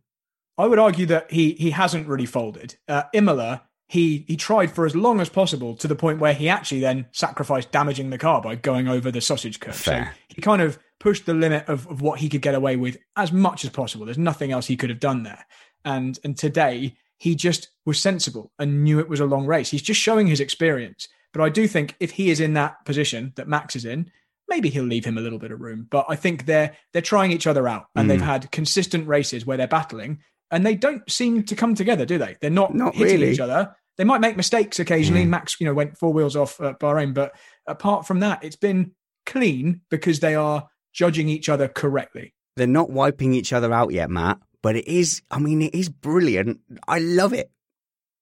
I 0.58 0.68
would 0.68 0.80
argue 0.80 1.06
that 1.08 1.32
he 1.32 1.54
he 1.54 1.72
hasn't 1.72 2.08
really 2.08 2.26
folded. 2.26 2.78
Uh, 2.88 3.04
Imola, 3.14 3.64
he 3.88 4.26
he 4.28 4.36
tried 4.36 4.72
for 4.72 4.86
as 4.86 4.96
long 4.96 5.22
as 5.22 5.30
possible 5.30 5.76
to 5.78 5.88
the 5.88 5.96
point 5.96 6.20
where 6.20 6.34
he 6.34 6.50
actually 6.50 6.82
then 6.82 7.08
sacrificed 7.12 7.72
damaging 7.72 8.10
the 8.10 8.18
car 8.18 8.42
by 8.42 8.56
going 8.56 8.88
over 8.88 9.10
the 9.10 9.22
sausage 9.22 9.60
curve. 9.60 9.76
Fair. 9.76 10.14
So 10.14 10.22
he 10.36 10.42
kind 10.42 10.62
of 10.62 10.78
pushed 11.04 11.26
the 11.26 11.34
limit 11.34 11.68
of, 11.68 11.86
of 11.88 12.02
what 12.02 12.20
he 12.20 12.30
could 12.30 12.42
get 12.42 12.56
away 12.56 12.78
with 12.78 12.98
as 13.18 13.34
much 13.34 13.66
as 13.66 13.70
possible. 13.70 14.06
There's 14.06 14.18
nothing 14.18 14.54
else 14.54 14.66
he 14.66 14.78
could 14.78 14.90
have 14.90 15.02
done 15.02 15.24
there. 15.24 15.46
And 15.84 16.18
and 16.24 16.38
today 16.38 16.96
he 17.18 17.36
just 17.36 17.70
was 17.86 18.00
sensible 18.00 18.54
and 18.58 18.84
knew 18.86 19.00
it 19.00 19.10
was 19.10 19.20
a 19.20 19.26
long 19.26 19.46
race. 19.46 19.70
He's 19.70 19.82
just 19.82 20.00
showing 20.00 20.28
his 20.28 20.40
experience. 20.40 21.10
But 21.34 21.42
I 21.42 21.50
do 21.50 21.68
think 21.68 21.96
if 22.00 22.12
he 22.12 22.32
is 22.32 22.40
in 22.40 22.54
that 22.54 22.86
position 22.86 23.34
that 23.36 23.50
Max 23.50 23.76
is 23.76 23.84
in, 23.84 24.12
maybe 24.48 24.70
he'll 24.70 24.86
leave 24.86 25.04
him 25.04 25.18
a 25.18 25.22
little 25.22 25.40
bit 25.40 25.52
of 25.52 25.60
room. 25.60 25.88
But 25.92 26.06
I 26.08 26.16
think 26.16 26.46
they're 26.46 26.74
they're 26.94 27.02
trying 27.02 27.34
each 27.34 27.48
other 27.48 27.68
out 27.68 27.88
and 27.98 28.06
mm. 28.06 28.10
they've 28.10 28.22
had 28.22 28.50
consistent 28.52 29.06
races 29.06 29.46
where 29.46 29.58
they're 29.58 29.68
battling 29.68 30.20
and 30.52 30.66
they 30.66 30.76
don't 30.76 31.10
seem 31.12 31.44
to 31.44 31.56
come 31.56 31.76
together, 31.76 32.06
do 32.06 32.18
they? 32.18 32.38
They're 32.40 32.50
not, 32.50 32.74
not 32.74 32.96
hitting 32.96 33.20
really. 33.20 33.34
each 33.34 33.42
other. 33.42 33.76
They 33.98 34.06
might 34.06 34.22
make 34.22 34.38
mistakes 34.38 34.80
occasionally. 34.80 35.26
Mm. 35.26 35.30
Max, 35.30 35.60
you 35.60 35.66
know, 35.66 35.74
went 35.74 35.98
four 35.98 36.14
wheels 36.14 36.38
off 36.38 36.62
at 36.62 36.80
Bahrain, 36.80 37.14
but 37.14 37.36
apart 37.68 38.08
from 38.08 38.22
that, 38.22 38.42
it's 38.44 38.56
been 38.56 38.92
clean 39.26 39.82
because 39.90 40.22
they 40.22 40.36
are 40.36 40.70
judging 40.94 41.30
each 41.30 41.50
other 41.50 41.68
correctly. 41.68 42.34
They're 42.56 42.68
not 42.68 42.92
wiping 42.92 43.34
each 43.34 43.52
other 43.52 43.74
out 43.74 43.92
yet, 43.92 44.10
Matt, 44.10 44.40
but 44.62 44.76
it 44.76 44.88
is, 44.88 45.22
I 45.32 45.40
mean, 45.40 45.62
it 45.62 45.74
is 45.74 45.90
brilliant. 45.90 46.60
I 46.88 47.00
love 47.00 47.34
it. 47.34 47.52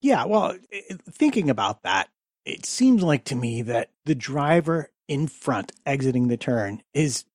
Yeah, 0.02 0.26
well, 0.26 0.58
thinking 1.10 1.50
about 1.50 1.84
that, 1.84 2.10
it 2.46 2.66
seems 2.66 3.04
like 3.04 3.26
to 3.26 3.36
me 3.36 3.62
that 3.64 3.92
the 4.06 4.16
driver 4.16 4.90
in 5.08 5.28
front 5.28 5.74
exiting 5.86 6.28
the 6.28 6.38
turn 6.38 6.82
is 6.94 7.26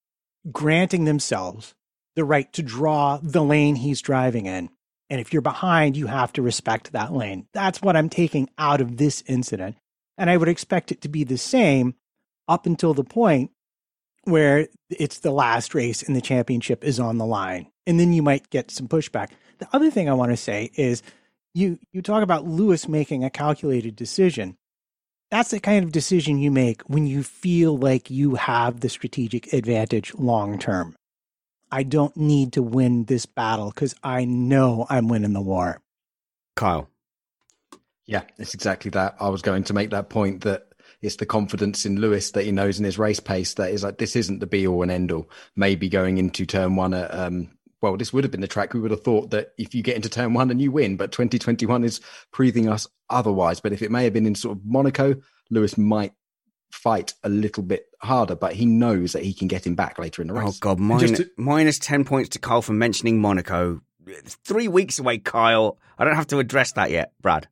granting 0.50 1.04
themselves 1.04 1.74
the 2.16 2.24
right 2.24 2.52
to 2.54 2.62
draw 2.62 3.18
the 3.22 3.42
lane 3.42 3.76
he's 3.76 4.00
driving 4.00 4.46
in. 4.46 4.70
And 5.08 5.20
if 5.20 5.32
you're 5.32 5.42
behind, 5.42 5.96
you 5.96 6.06
have 6.08 6.32
to 6.32 6.42
respect 6.42 6.92
that 6.92 7.12
lane. 7.12 7.46
That's 7.52 7.80
what 7.80 7.94
I'm 7.94 8.08
taking 8.08 8.48
out 8.58 8.80
of 8.80 8.96
this 8.96 9.22
incident. 9.26 9.76
And 10.18 10.28
I 10.30 10.36
would 10.36 10.48
expect 10.48 10.90
it 10.90 11.02
to 11.02 11.08
be 11.08 11.22
the 11.22 11.38
same 11.38 11.94
up 12.48 12.66
until 12.66 12.94
the 12.94 13.04
point 13.04 13.50
where 14.26 14.68
it's 14.90 15.20
the 15.20 15.30
last 15.30 15.74
race 15.74 16.02
and 16.02 16.14
the 16.14 16.20
championship 16.20 16.84
is 16.84 17.00
on 17.00 17.18
the 17.18 17.26
line. 17.26 17.70
And 17.86 17.98
then 17.98 18.12
you 18.12 18.22
might 18.22 18.50
get 18.50 18.70
some 18.70 18.88
pushback. 18.88 19.30
The 19.58 19.68
other 19.72 19.90
thing 19.90 20.08
I 20.08 20.14
want 20.14 20.32
to 20.32 20.36
say 20.36 20.70
is 20.74 21.02
you 21.54 21.78
you 21.92 22.02
talk 22.02 22.22
about 22.22 22.46
Lewis 22.46 22.88
making 22.88 23.24
a 23.24 23.30
calculated 23.30 23.96
decision. 23.96 24.56
That's 25.30 25.50
the 25.50 25.60
kind 25.60 25.84
of 25.84 25.92
decision 25.92 26.38
you 26.38 26.50
make 26.50 26.82
when 26.82 27.06
you 27.06 27.22
feel 27.22 27.76
like 27.76 28.10
you 28.10 28.34
have 28.34 28.80
the 28.80 28.88
strategic 28.88 29.52
advantage 29.52 30.14
long 30.14 30.58
term. 30.58 30.96
I 31.70 31.82
don't 31.82 32.16
need 32.16 32.52
to 32.52 32.62
win 32.62 33.04
this 33.04 33.26
battle 33.26 33.70
because 33.70 33.94
I 34.02 34.24
know 34.24 34.86
I'm 34.88 35.08
winning 35.08 35.32
the 35.32 35.40
war. 35.40 35.80
Kyle. 36.54 36.88
Yeah, 38.06 38.22
it's 38.38 38.54
exactly 38.54 38.90
that. 38.92 39.16
I 39.18 39.28
was 39.28 39.42
going 39.42 39.64
to 39.64 39.74
make 39.74 39.90
that 39.90 40.08
point 40.08 40.42
that 40.42 40.65
it's 41.02 41.16
the 41.16 41.26
confidence 41.26 41.84
in 41.84 42.00
Lewis 42.00 42.30
that 42.32 42.44
he 42.44 42.52
knows 42.52 42.78
in 42.78 42.84
his 42.84 42.98
race 42.98 43.20
pace 43.20 43.54
that 43.54 43.70
is 43.70 43.84
like 43.84 43.98
this 43.98 44.16
isn't 44.16 44.40
the 44.40 44.46
be 44.46 44.66
all 44.66 44.82
and 44.82 44.90
end 44.90 45.12
all. 45.12 45.28
Maybe 45.54 45.88
going 45.88 46.18
into 46.18 46.46
turn 46.46 46.76
one 46.76 46.94
at 46.94 47.12
um, 47.14 47.50
well, 47.82 47.96
this 47.96 48.12
would 48.12 48.24
have 48.24 48.30
been 48.30 48.40
the 48.40 48.48
track 48.48 48.72
we 48.72 48.80
would 48.80 48.90
have 48.90 49.04
thought 49.04 49.30
that 49.30 49.52
if 49.58 49.74
you 49.74 49.82
get 49.82 49.96
into 49.96 50.08
turn 50.08 50.34
one 50.34 50.50
and 50.50 50.60
you 50.60 50.72
win, 50.72 50.96
but 50.96 51.12
2021 51.12 51.84
is 51.84 52.00
proving 52.32 52.68
us 52.68 52.86
otherwise. 53.10 53.60
But 53.60 53.72
if 53.72 53.82
it 53.82 53.90
may 53.90 54.04
have 54.04 54.12
been 54.12 54.26
in 54.26 54.34
sort 54.34 54.56
of 54.56 54.64
Monaco, 54.64 55.16
Lewis 55.50 55.76
might 55.76 56.12
fight 56.72 57.14
a 57.22 57.28
little 57.28 57.62
bit 57.62 57.86
harder, 58.00 58.34
but 58.34 58.54
he 58.54 58.66
knows 58.66 59.12
that 59.12 59.22
he 59.22 59.34
can 59.34 59.48
get 59.48 59.66
him 59.66 59.74
back 59.74 59.98
later 59.98 60.22
in 60.22 60.28
the 60.28 60.34
race. 60.34 60.48
Oh 60.48 60.54
God, 60.58 60.80
minus, 60.80 61.12
to, 61.12 61.30
minus 61.36 61.78
10 61.78 62.04
points 62.04 62.30
to 62.30 62.38
Kyle 62.38 62.62
for 62.62 62.72
mentioning 62.72 63.20
Monaco. 63.20 63.82
three 64.24 64.68
weeks 64.68 64.98
away, 64.98 65.18
Kyle. 65.18 65.78
I 65.98 66.04
don't 66.04 66.16
have 66.16 66.26
to 66.28 66.38
address 66.38 66.72
that 66.72 66.90
yet, 66.90 67.12
Brad 67.20 67.48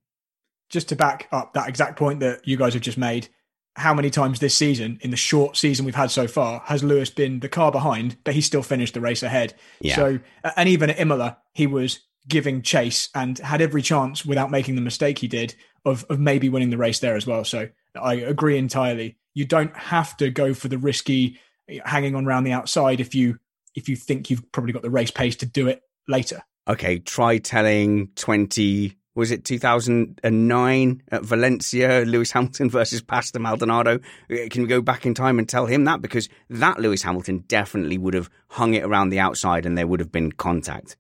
just 0.75 0.91
to 0.91 0.97
back 0.97 1.29
up 1.33 1.55
that 1.55 1.69
exact 1.69 1.97
point 1.97 2.21
that 2.21 2.47
you 2.47 2.59
guys 2.59 2.75
have 2.75 2.83
just 2.83 2.99
made, 2.99 3.29
how 3.77 3.95
many 3.95 4.11
times 4.11 4.41
this 4.41 4.57
season, 4.57 4.99
in 5.01 5.11
the 5.11 5.17
short 5.17 5.57
season 5.57 5.87
we've 5.87 5.95
had 5.95 6.11
so 6.11 6.27
far, 6.27 6.61
has 6.67 6.85
Lewis 6.85 7.11
been 7.11 7.41
the 7.41 7.49
car 7.49 7.73
behind, 7.73 8.17
but 8.25 8.35
he 8.35 8.41
still 8.41 8.63
finished 8.63 8.93
the 8.93 9.01
race 9.01 9.23
ahead? 9.23 9.55
Yeah. 9.81 9.95
So, 9.95 10.19
and 10.57 10.69
even 10.69 10.91
at 10.91 10.99
Imola, 10.99 11.39
he 11.53 11.67
was 11.67 12.01
giving 12.29 12.61
chase 12.61 13.09
and 13.15 13.39
had 13.39 13.61
every 13.63 13.83
chance 13.83 14.27
without 14.27 14.51
making 14.51 14.75
the 14.75 14.81
mistake 14.81 15.19
he 15.21 15.29
did 15.29 15.55
of, 15.85 16.05
of 16.11 16.19
maybe 16.19 16.49
winning 16.49 16.71
the 16.71 16.77
race 16.77 16.99
there 16.99 17.17
as 17.17 17.27
well. 17.27 17.45
So 17.45 17.69
I 17.95 18.15
agree 18.15 18.59
entirely. 18.59 19.17
You 19.33 19.45
don't 19.45 19.77
have 19.77 20.17
to 20.19 20.31
go 20.31 20.55
for 20.55 20.69
the 20.69 20.79
risky 20.79 21.39
hanging 21.85 22.15
on 22.15 22.27
around 22.27 22.45
the 22.45 22.53
outside 22.53 23.01
if 23.01 23.15
you 23.15 23.39
if 23.75 23.89
you 23.89 23.97
think 23.97 24.31
you've 24.31 24.51
probably 24.53 24.73
got 24.73 24.83
the 24.83 24.91
race 24.91 25.11
pace 25.11 25.37
to 25.37 25.47
do 25.47 25.67
it 25.69 25.83
later. 26.07 26.43
okay, 26.69 26.99
try 26.99 27.39
telling 27.39 28.09
20, 28.15 28.97
was 29.15 29.31
it 29.31 29.45
2009 29.45 31.03
at 31.11 31.23
Valencia, 31.25 32.05
Lewis 32.07 32.33
Hamilton 32.33 32.71
versus 32.79 33.03
Pastor 33.03 33.39
Maldonado? 33.39 34.01
Uh, 34.31 34.37
Can 34.51 34.63
we 34.63 34.69
go 34.69 34.81
back 34.81 35.07
in 35.07 35.15
time 35.15 35.39
and 35.39 35.49
tell 35.49 35.67
him 35.67 35.85
that? 35.85 36.03
Because 36.03 36.29
that 36.51 36.81
Lewis 36.81 37.03
Hamilton 37.03 37.45
definitely 37.49 37.99
would 37.99 38.15
have 38.15 38.31
hung 38.49 38.75
it 38.75 38.85
around 38.85 39.11
the 39.11 39.21
outside 39.21 39.67
and 39.67 39.77
there 39.79 39.87
would 39.87 40.01
have 40.01 40.13
been 40.13 40.33
contact. 40.33 40.97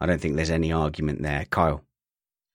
I 0.00 0.06
don't 0.06 0.20
think 0.20 0.36
there's 0.36 0.50
any 0.50 0.72
argument 0.72 1.22
there. 1.22 1.46
Kyle. 1.50 1.84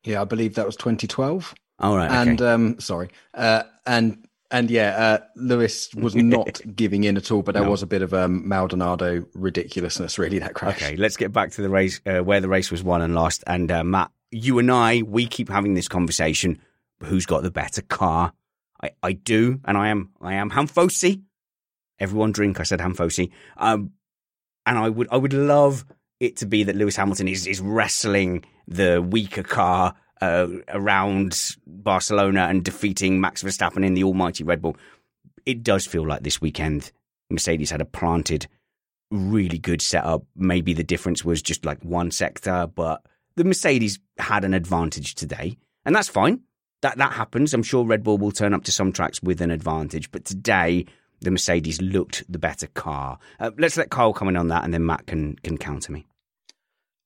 Yeah, 0.04 0.21
I 0.21 0.26
believe 0.26 0.56
that 0.56 0.65
was 0.65 0.76
2012. 0.76 1.54
All 1.80 1.95
right. 1.95 2.10
Okay. 2.10 2.15
And 2.32 2.41
um, 2.41 2.80
sorry, 2.80 3.10
uh, 3.34 3.63
and 3.86 4.26
and 4.50 4.71
yeah, 4.71 4.95
uh, 4.97 5.17
Lewis 5.36 5.93
was 5.93 6.15
not 6.15 6.60
giving 6.76 7.04
in 7.04 7.17
at 7.17 7.30
all, 7.32 7.41
but 7.43 7.54
there 7.54 7.63
No. 7.63 7.69
was 7.69 7.84
a 7.84 7.88
bit 7.88 8.02
of 8.02 8.13
um, 8.13 8.47
Maldonado 8.47 9.26
ridiculousness, 9.34 10.17
really, 10.17 10.39
that 10.39 10.56
crash. 10.56 10.82
Okay, 10.82 10.95
let's 10.95 11.17
get 11.17 11.32
back 11.32 11.52
to 11.52 11.62
the 11.62 11.69
race, 11.69 12.02
uh, 12.06 12.19
where 12.19 12.39
the 12.41 12.47
race 12.50 12.71
was 12.71 12.84
won 12.84 13.02
and 13.02 13.13
lost. 13.13 13.43
And 13.45 13.71
uh, 13.71 13.84
Matt, 13.84 14.10
you 14.31 14.59
and 14.59 14.71
I, 14.71 15.01
we 15.01 15.27
keep 15.27 15.49
having 15.49 15.73
this 15.73 15.87
conversation: 15.87 16.59
who's 17.03 17.25
got 17.25 17.43
the 17.43 17.51
better 17.51 17.81
car? 17.81 18.33
I, 18.81 18.91
I 19.01 19.13
do, 19.13 19.59
and 19.65 19.77
I 19.77 19.89
am, 19.89 20.11
I 20.21 20.35
am 20.35 20.51
Hamfosi. 20.51 21.21
Everyone 21.99 22.31
drink. 22.31 22.59
I 22.59 22.63
said 22.63 22.79
Hamfosi. 22.79 23.31
Um, 23.57 23.91
and 24.65 24.77
I 24.77 24.89
would, 24.89 25.07
I 25.11 25.17
would 25.17 25.33
love 25.33 25.85
it 26.19 26.37
to 26.37 26.45
be 26.45 26.63
that 26.63 26.75
Lewis 26.75 26.95
Hamilton 26.95 27.27
is 27.27 27.47
is 27.47 27.61
wrestling 27.61 28.43
the 28.67 29.01
weaker 29.01 29.43
car 29.43 29.95
uh, 30.21 30.47
around 30.69 31.55
Barcelona 31.65 32.47
and 32.49 32.63
defeating 32.63 33.21
Max 33.21 33.43
Verstappen 33.43 33.85
in 33.85 33.93
the 33.93 34.03
almighty 34.03 34.43
Red 34.43 34.61
Bull. 34.61 34.77
It 35.45 35.63
does 35.63 35.85
feel 35.85 36.05
like 36.05 36.23
this 36.23 36.41
weekend 36.41 36.91
Mercedes 37.29 37.71
had 37.71 37.81
a 37.81 37.85
planted 37.85 38.47
really 39.09 39.57
good 39.57 39.81
setup. 39.81 40.23
Maybe 40.35 40.73
the 40.73 40.83
difference 40.83 41.23
was 41.23 41.41
just 41.41 41.65
like 41.65 41.81
one 41.83 42.11
sector, 42.11 42.67
but 42.67 43.01
the 43.38 43.45
Mercedes 43.45 44.00
had 44.17 44.43
an 44.43 44.54
advantage 44.54 45.15
today, 45.15 45.58
and 45.86 45.95
that's 45.95 46.10
fine. 46.10 46.41
That 46.82 46.97
that 46.97 47.13
happens. 47.13 47.54
I'm 47.54 47.63
sure 47.63 47.86
Red 47.86 48.04
Bull 48.04 48.17
will 48.17 48.32
turn 48.32 48.54
up 48.54 48.63
to 48.65 48.71
some 48.71 48.91
tracks 48.91 49.23
with 49.23 49.41
an 49.41 49.52
advantage, 49.52 50.12
but 50.12 50.26
today 50.26 50.86
the 51.21 51.32
Mercedes 51.32 51.82
looked 51.82 52.23
the 52.30 52.39
better 52.39 52.67
car. 52.67 53.17
Uh, 53.39 53.52
let's 53.58 53.78
let 53.78 53.89
Kyle 53.89 54.13
comment 54.13 54.38
on 54.38 54.50
that, 54.50 54.63
and 54.63 54.73
then 54.73 54.86
Matt 54.86 55.08
can 55.08 55.36
can 55.38 55.58
counter 55.58 55.91
me. 55.91 56.06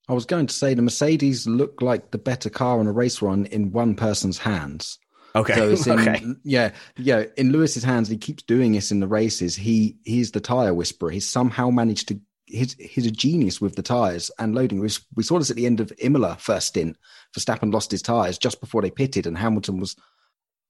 I 0.10 0.13
was 0.13 0.26
going 0.26 0.48
to 0.48 0.54
say 0.54 0.74
the 0.74 0.82
Mercedes 0.82 1.48
looked 1.48 1.82
like 1.82 2.12
the 2.12 2.17
better 2.17 2.50
car 2.50 2.80
on 2.80 2.88
a 2.88 2.91
race 2.91 3.22
run 3.22 3.46
in 3.46 3.72
one 3.72 3.96
person's 3.96 4.38
hands. 4.39 5.00
Okay, 5.36 5.56
So 5.56 5.70
it's 5.70 5.88
in, 5.88 6.00
okay. 6.00 6.26
yeah, 6.44 6.72
yeah. 6.98 7.26
In 7.38 7.52
Lewis's 7.52 7.84
hands, 7.84 8.10
he 8.10 8.17
keeps 8.17 8.44
doing 8.44 8.74
this 8.74 8.91
in 8.91 9.00
the 9.00 9.08
races. 9.08 9.56
He 9.56 9.98
he's 10.04 10.32
the 10.32 10.41
tire 10.41 10.74
whisperer. 10.74 11.12
He's 11.12 11.30
somehow 11.30 11.70
managed 11.70 12.08
to. 12.10 12.20
He's 12.52 12.74
he's 12.74 13.06
a 13.06 13.12
genius 13.12 13.62
with 13.62 13.76
the 13.76 13.82
tires 13.82 14.30
and 14.40 14.54
loading. 14.54 14.80
We, 14.80 14.90
we 15.16 15.24
saw 15.24 15.40
this 15.40 15.50
at 15.50 15.56
the 15.56 15.66
end 15.66 15.80
of 15.80 15.92
Imola 16.00 16.38
first 16.40 16.68
stint. 16.68 16.98
Verstappen 17.36 17.74
lost 17.74 17.92
his 17.92 18.02
tires 18.02 18.38
just 18.38 18.60
before 18.60 18.82
they 18.82 18.92
pitted, 18.92 19.26
and 19.26 19.38
Hamilton 19.38 19.80
was 19.80 19.96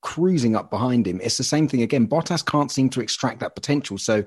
cruising 0.02 0.56
up 0.56 0.70
behind 0.70 1.08
him. 1.08 1.20
It's 1.22 1.38
the 1.38 1.44
same 1.44 1.68
thing 1.68 1.82
again. 1.82 2.08
Bottas 2.08 2.46
can't 2.46 2.72
seem 2.72 2.90
to 2.92 3.02
extract 3.02 3.40
that 3.40 3.56
potential. 3.56 3.98
So 3.98 4.24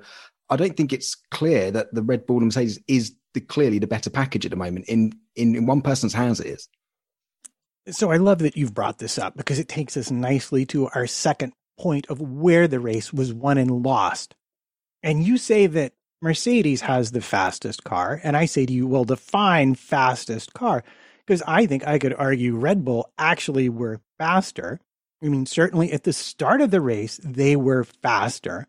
I 0.51 0.57
don't 0.57 0.77
think 0.77 0.93
it's 0.93 1.14
clear 1.31 1.71
that 1.71 1.93
the 1.95 2.03
Red 2.03 2.27
Bull 2.27 2.38
and 2.38 2.47
Mercedes 2.47 2.79
is 2.87 3.14
the, 3.35 3.40
clearly 3.40 3.79
the 3.79 3.87
better 3.87 4.11
package 4.11 4.45
at 4.45 4.51
the 4.51 4.57
moment. 4.57 4.87
In, 4.87 5.12
in 5.35 5.57
in 5.57 5.67
one 5.67 5.83
person's 5.83 6.14
hands, 6.14 6.40
it 6.40 6.47
is. 6.47 6.69
So 7.90 8.11
I 8.11 8.17
love 8.17 8.38
that 8.38 8.57
you've 8.57 8.75
brought 8.75 8.99
this 8.99 9.19
up 9.19 9.37
because 9.37 9.59
it 9.59 9.69
takes 9.69 9.97
us 9.97 10.11
nicely 10.11 10.64
to 10.67 10.88
our 10.95 11.07
second 11.07 11.53
point 11.79 12.07
of 12.09 12.21
where 12.21 12.67
the 12.69 12.81
race 12.81 13.12
was 13.12 13.33
won 13.33 13.59
and 13.59 13.83
lost. 13.83 14.35
And 15.03 15.23
you 15.23 15.37
say 15.37 15.67
that 15.67 15.93
Mercedes 16.24 16.80
has 16.80 17.10
the 17.10 17.20
fastest 17.20 17.84
car, 17.84 18.18
and 18.24 18.34
I 18.34 18.46
say 18.46 18.64
to 18.64 18.72
you, 18.72 18.87
well, 18.87 19.04
define 19.04 19.74
fastest 19.74 20.54
car 20.54 20.82
because 21.26 21.42
I 21.46 21.66
think 21.66 21.87
I 21.87 21.98
could 21.98 22.14
argue 22.14 22.56
Red 22.56 22.82
Bull 22.82 23.12
actually 23.18 23.68
were 23.68 24.00
faster. 24.16 24.80
I 25.22 25.28
mean, 25.28 25.44
certainly 25.44 25.92
at 25.92 26.04
the 26.04 26.14
start 26.14 26.62
of 26.62 26.70
the 26.70 26.80
race, 26.80 27.20
they 27.22 27.56
were 27.56 27.84
faster, 27.84 28.66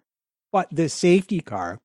but 0.52 0.68
the 0.70 0.90
safety 0.90 1.40
car, 1.40 1.80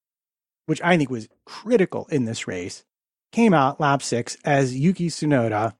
which 0.66 0.82
I 0.82 0.96
think 0.96 1.08
was 1.08 1.28
critical 1.46 2.08
in 2.10 2.24
this 2.24 2.48
race, 2.48 2.84
came 3.30 3.54
out 3.54 3.78
lap 3.78 4.02
six 4.02 4.36
as 4.44 4.76
Yuki 4.76 5.06
Tsunoda, 5.06 5.74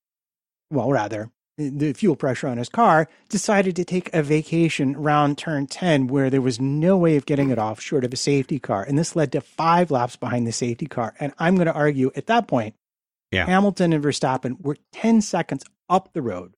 well, 0.71 0.93
rather, 0.93 1.33
the 1.69 1.93
fuel 1.93 2.17
pressure 2.17 2.49
on 2.49 2.57
his 2.59 2.69
car, 2.69 3.09
decided 3.29 3.77
to 3.77 3.85
take 3.85 4.09
a 4.15 4.23
vacation 4.23 4.97
around 4.97 5.37
turn 5.37 5.67
10 5.67 6.07
where 6.07 6.31
there 6.31 6.41
was 6.41 6.61
no 6.61 6.97
way 6.97 7.17
of 7.17 7.27
getting 7.27 7.51
it 7.51 7.59
off 7.59 7.81
short 7.81 8.05
of 8.05 8.13
a 8.13 8.17
safety 8.17 8.59
car. 8.59 8.83
And 8.83 8.99
this 8.99 9.15
led 9.15 9.33
to 9.33 9.41
five 9.41 9.91
laps 9.91 10.17
behind 10.17 10.47
the 10.47 10.53
safety 10.53 10.87
car. 10.87 11.15
And 11.21 11.33
I'm 11.39 11.57
going 11.57 11.67
to 11.67 11.73
argue 11.75 12.11
at 12.17 12.27
that 12.27 12.49
point, 12.49 12.75
Yeah. 13.31 13.47
Hamilton 13.47 13.93
and 13.93 14.03
Verstappen 14.03 14.61
were 14.63 14.77
10 14.93 15.21
seconds 15.21 15.65
up 15.89 16.13
the 16.13 16.23
road. 16.23 16.55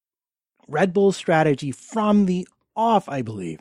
Red 0.68 0.92
Bull's 0.92 1.16
strategy 1.16 1.72
from 1.72 2.26
the 2.26 2.46
off, 2.76 3.08
I 3.08 3.22
believe, 3.22 3.58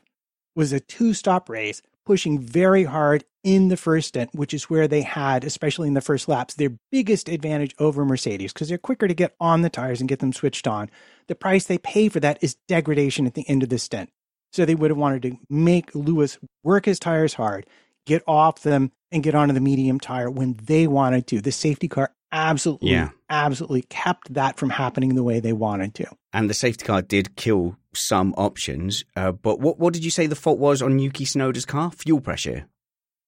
was 0.56 0.71
a 0.71 0.80
two 0.80 1.13
stop 1.13 1.49
race, 1.49 1.82
pushing 2.12 2.38
very 2.39 2.84
hard 2.84 3.24
in 3.41 3.69
the 3.69 3.78
first 3.78 4.10
stint, 4.10 4.30
which 4.34 4.54
is 4.54 4.69
where 4.69 4.86
they 4.86 5.02
had, 5.02 5.45
especially 5.45 5.88
in 5.88 5.93
the 5.93 6.02
first 6.02 6.28
laps, 6.28 6.56
their 6.56 6.71
biggest 6.91 7.30
advantage 7.30 7.74
over 7.80 8.04
Mercedes 8.04 8.52
because 8.52 8.67
they're 8.67 8.78
quicker 8.78 9.08
to 9.08 9.13
get 9.13 9.34
on 9.39 9.62
the 9.62 9.69
tires 9.69 10.02
and 10.02 10.10
get 10.10 10.19
them 10.19 10.34
switched 10.34 10.67
on. 10.67 10.89
The 11.28 11.36
price 11.36 11.67
they 11.67 11.78
pay 11.78 12.10
for 12.10 12.19
that 12.19 12.38
is 12.41 12.58
degradation 12.67 13.26
at 13.28 13.34
the 13.34 13.47
end 13.47 13.63
of 13.63 13.69
the 13.69 13.80
stint. 13.80 14.10
So 14.52 14.65
they 14.65 14.76
would 14.76 14.91
have 14.91 14.97
wanted 14.97 15.21
to 15.21 15.38
make 15.50 15.95
Lewis 15.95 16.38
work 16.65 16.84
his 16.84 17.00
tires 17.00 17.36
hard, 17.36 17.65
get 18.06 18.24
off 18.28 18.62
them, 18.62 18.91
and 19.10 19.24
get 19.24 19.34
onto 19.34 19.54
the 19.54 19.62
medium 19.62 19.97
tire 19.97 20.30
when 20.30 20.60
they 20.62 20.86
wanted 20.86 21.28
to. 21.28 21.39
The 21.39 21.54
safety 21.54 21.88
car 21.88 22.12
absolutely, 22.34 22.91
Yeah. 22.91 23.12
absolutely 23.30 23.84
kept 23.84 24.34
that 24.34 24.58
from 24.58 24.71
happening 24.71 25.15
the 25.15 25.24
way 25.24 25.39
they 25.39 25.54
wanted 25.54 25.95
to. 25.95 26.08
And 26.34 26.50
the 26.50 26.54
safety 26.54 26.86
car 26.86 27.02
did 27.02 27.36
kill 27.36 27.78
some 27.94 28.34
options. 28.38 29.04
Uh, 29.15 29.32
but 29.32 29.60
what 29.60 29.80
what 29.80 29.94
did 29.94 30.06
you 30.06 30.12
say 30.12 30.28
the 30.28 30.36
fault 30.36 30.60
was 30.60 30.82
on 30.82 31.00
Yuki 31.00 31.26
Tsunoda's 31.26 31.65
car? 31.65 31.91
Fuel 31.91 32.22
pressure. 32.22 32.65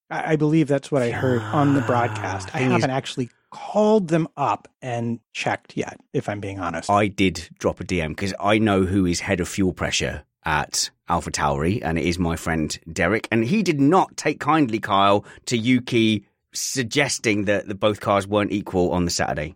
I, 0.10 0.34
I 0.34 0.36
believe 0.36 0.68
that's 0.68 0.92
what 0.92 1.02
I 1.02 1.12
heard 1.12 1.42
on 1.42 1.74
the 1.74 1.82
broadcast. 1.82 2.50
I 2.54 2.60
haven't 2.60 2.92
actually 2.92 3.30
called 3.50 4.08
them 4.08 4.28
up 4.36 4.68
and 4.82 5.20
checked 5.32 5.78
yet, 5.78 6.00
if 6.12 6.28
I'm 6.28 6.40
being 6.40 6.60
honest. 6.60 6.90
I 6.90 7.08
did 7.08 7.50
drop 7.60 7.80
a 7.80 7.84
DM 7.84 8.10
because 8.10 8.34
I 8.40 8.58
know 8.58 8.84
who 8.84 9.06
is 9.06 9.20
head 9.20 9.40
of 9.40 9.48
fuel 9.48 9.74
pressure 9.74 10.24
at 10.46 10.90
Alpha 11.08 11.32
Tauri, 11.32 11.82
and 11.84 11.98
it 11.98 12.06
is 12.06 12.18
my 12.18 12.36
friend 12.36 12.78
Derek. 12.92 13.28
And 13.32 13.46
he 13.46 13.64
did 13.64 13.80
not 13.80 14.18
take 14.18 14.40
kindly, 14.40 14.80
Kyle, 14.80 15.26
to 15.46 15.58
Yuki 15.58 16.26
suggesting 16.54 17.46
that 17.46 17.68
the 17.68 17.76
both 17.76 18.00
cars 18.00 18.28
weren't 18.28 18.52
equal 18.52 18.92
on 18.92 19.06
the 19.06 19.12
Saturday. 19.12 19.54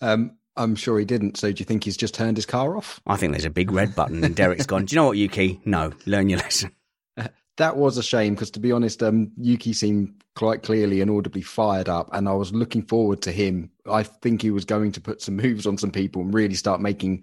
Um, 0.00 0.36
I'm 0.56 0.76
sure 0.76 0.98
he 0.98 1.04
didn't. 1.04 1.36
So 1.36 1.50
do 1.52 1.60
you 1.60 1.64
think 1.64 1.84
he's 1.84 1.96
just 1.96 2.14
turned 2.14 2.36
his 2.36 2.46
car 2.46 2.76
off? 2.76 3.00
I 3.06 3.16
think 3.16 3.32
there's 3.32 3.44
a 3.44 3.50
big 3.50 3.70
red 3.72 3.94
button, 3.94 4.22
and 4.24 4.36
Derek's 4.36 4.66
gone. 4.66 4.84
Do 4.84 4.94
you 4.94 5.00
know 5.00 5.06
what, 5.06 5.16
Yuki? 5.18 5.60
No, 5.64 5.92
learn 6.06 6.28
your 6.28 6.38
lesson. 6.40 6.70
That 7.56 7.76
was 7.76 7.96
a 7.98 8.02
shame 8.02 8.34
because, 8.34 8.50
to 8.50 8.58
be 8.58 8.72
honest, 8.72 9.00
um, 9.00 9.30
Yuki 9.36 9.72
seemed 9.74 10.12
quite 10.34 10.64
clearly 10.64 11.00
and 11.00 11.08
audibly 11.08 11.40
fired 11.42 11.88
up, 11.88 12.08
and 12.12 12.28
I 12.28 12.32
was 12.32 12.52
looking 12.52 12.82
forward 12.82 13.22
to 13.22 13.30
him. 13.30 13.70
I 13.88 14.02
think 14.02 14.42
he 14.42 14.50
was 14.50 14.64
going 14.64 14.90
to 14.90 15.00
put 15.00 15.22
some 15.22 15.36
moves 15.36 15.64
on 15.64 15.78
some 15.78 15.92
people 15.92 16.22
and 16.22 16.34
really 16.34 16.56
start 16.56 16.80
making 16.80 17.22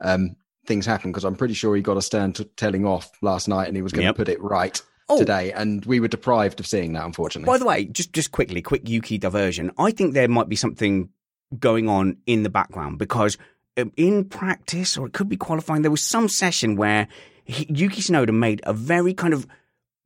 um, 0.00 0.34
things 0.66 0.84
happen 0.84 1.12
because 1.12 1.22
I'm 1.24 1.36
pretty 1.36 1.54
sure 1.54 1.76
he 1.76 1.82
got 1.82 1.96
a 1.96 2.02
stern 2.02 2.32
t- 2.32 2.42
telling 2.56 2.84
off 2.86 3.08
last 3.22 3.46
night, 3.46 3.68
and 3.68 3.76
he 3.76 3.82
was 3.82 3.92
going 3.92 4.04
Yep. 4.06 4.16
to 4.16 4.18
put 4.18 4.28
it 4.28 4.42
right 4.42 4.82
Oh. 5.08 5.16
today, 5.20 5.52
and 5.52 5.84
we 5.84 6.00
were 6.00 6.08
deprived 6.08 6.58
of 6.58 6.66
seeing 6.66 6.94
that, 6.94 7.04
unfortunately. 7.04 7.46
By 7.46 7.58
the 7.58 7.64
way, 7.64 7.84
just 7.84 8.12
just 8.12 8.32
quickly, 8.32 8.60
quick 8.60 8.88
Yuki 8.88 9.16
diversion. 9.16 9.70
I 9.78 9.92
think 9.92 10.12
there 10.12 10.26
might 10.26 10.48
be 10.48 10.56
something 10.56 11.10
going 11.58 11.88
on 11.88 12.16
in 12.26 12.42
the 12.42 12.50
background 12.50 12.98
because 12.98 13.38
um, 13.76 13.92
in 13.96 14.24
practice, 14.24 14.96
or 14.98 15.06
it 15.06 15.12
could 15.12 15.28
be 15.28 15.36
qualifying, 15.36 15.82
there 15.82 15.90
was 15.90 16.02
some 16.02 16.28
session 16.28 16.76
where 16.76 17.08
he, 17.44 17.66
Yuki 17.68 18.02
Tsunoda 18.02 18.34
made 18.34 18.60
a 18.64 18.72
very 18.72 19.14
kind 19.14 19.32
of 19.32 19.46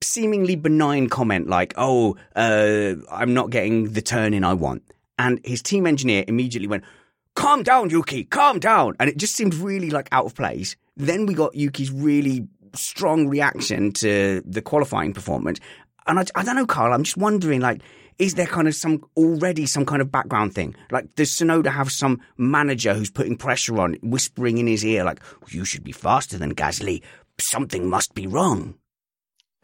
seemingly 0.03 0.57
benign 0.57 1.09
comment 1.09 1.49
like, 1.49 1.75
"Oh, 1.77 2.17
uh, 2.37 2.95
I'm 3.11 3.35
not 3.35 3.51
getting 3.51 3.93
the 3.93 4.03
turn 4.03 4.35
in 4.35 4.45
I 4.45 4.55
want," 4.55 4.83
and 5.19 5.41
his 5.45 5.63
team 5.63 5.87
engineer 5.87 6.25
immediately 6.29 6.69
went. 6.69 6.85
Calm 7.35 7.63
down, 7.63 7.89
Yuki. 7.89 8.25
Calm 8.25 8.59
down. 8.59 8.95
And 9.01 9.09
it 9.09 9.17
just 9.17 9.35
seemed 9.35 9.55
really 9.55 9.89
like 9.89 10.09
out 10.13 10.27
of 10.27 10.35
place. 10.35 10.77
Then 10.97 11.25
we 11.25 11.33
got 11.33 11.55
Yuki's 11.55 11.91
really 11.91 12.47
strong 12.75 13.29
reaction 13.29 13.93
to 13.93 14.43
the 14.45 14.61
qualifying 14.63 15.13
performance. 15.15 15.59
And 16.07 16.19
I, 16.19 16.25
I 16.35 16.43
don't 16.43 16.57
know, 16.57 16.67
Carl, 16.67 16.93
I'm 16.93 17.05
just 17.05 17.17
wondering, 17.17 17.61
like, 17.61 17.81
is 18.23 18.35
there 18.35 18.47
kind 18.47 18.69
of 18.69 18.75
some 18.77 19.05
already 19.17 19.67
some 19.67 19.85
kind 19.85 20.01
of 20.01 20.13
background 20.13 20.55
thing? 20.55 20.77
Like, 20.93 21.13
does 21.17 21.31
Tsunoda 21.31 21.73
have 21.73 21.91
some 21.91 22.21
manager 22.37 22.95
who's 22.95 23.11
putting 23.11 23.37
pressure 23.37 23.81
on, 23.81 23.95
whispering 23.95 24.59
in 24.59 24.69
his 24.69 24.85
ear, 24.85 25.03
like, 25.03 25.21
you 25.49 25.65
should 25.65 25.83
be 25.83 25.91
faster 25.91 26.39
than 26.39 26.55
Gasly. 26.55 27.03
Something 27.41 27.91
must 27.91 28.15
be 28.15 28.29
wrong. 28.29 28.77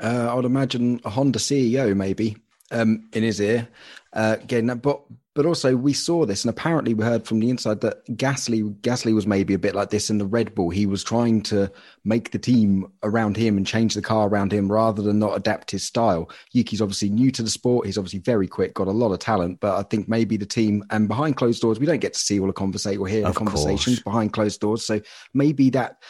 Uh, 0.03 0.27
I 0.29 0.35
would 0.35 0.45
imagine 0.45 1.01
a 1.05 1.11
Honda 1.11 1.39
CEO 1.39 1.95
maybe 1.97 2.37
um, 2.71 3.09
in 3.13 3.23
his 3.23 3.41
ear. 3.41 3.69
Uh, 4.13 4.37
again, 4.43 4.67
but 4.83 5.03
but 5.35 5.47
also 5.47 5.77
we 5.77 5.93
saw 5.93 6.27
this, 6.27 6.43
and 6.43 6.51
apparently 6.51 6.95
we 6.95 7.05
heard 7.05 7.25
from 7.25 7.39
the 7.39 7.51
inside 7.51 7.81
that 7.83 8.05
Gasly 8.09 8.75
Gasly 8.81 9.15
was 9.15 9.27
maybe 9.27 9.55
a 9.55 9.59
bit 9.59 9.75
like 9.75 9.91
this 9.91 10.11
in 10.11 10.19
the 10.19 10.27
Red 10.27 10.55
Bull. 10.55 10.71
He 10.71 10.87
was 10.87 11.05
trying 11.05 11.43
to 11.43 11.71
make 12.05 12.33
the 12.33 12.39
team 12.39 12.91
around 13.05 13.37
him 13.37 13.57
and 13.57 13.67
change 13.67 13.95
the 13.95 14.03
car 14.03 14.29
around 14.29 14.53
him 14.53 14.73
rather 14.73 15.03
than 15.03 15.19
not 15.19 15.37
adapt 15.37 15.71
his 15.71 15.85
style. 15.85 16.29
Yuki's 16.53 16.81
obviously 16.81 17.11
new 17.11 17.31
to 17.31 17.43
the 17.43 17.51
sport. 17.51 17.87
He's 17.87 17.99
obviously 17.99 18.19
very 18.19 18.49
quick, 18.49 18.75
got 18.75 18.89
a 18.89 18.91
lot 18.91 19.13
of 19.13 19.21
talent, 19.21 19.61
but 19.61 19.79
I 19.79 19.83
think 19.85 20.09
maybe 20.09 20.37
the 20.37 20.47
team 20.47 20.83
and 20.91 21.07
behind 21.07 21.37
closed 21.37 21.63
doors, 21.63 21.79
we 21.79 21.87
don't 21.87 22.01
get 22.01 22.15
to 22.15 22.21
see 22.21 22.41
all 22.41 22.49
the 22.49 22.53
conversation 22.53 23.01
or 23.01 23.07
hear 23.07 23.23
the 23.23 23.33
conversations 23.33 24.01
behind 24.03 24.33
closed 24.33 24.61
doors. 24.61 24.85
So 24.85 25.01
maybe 25.35 25.71
that 25.71 26.03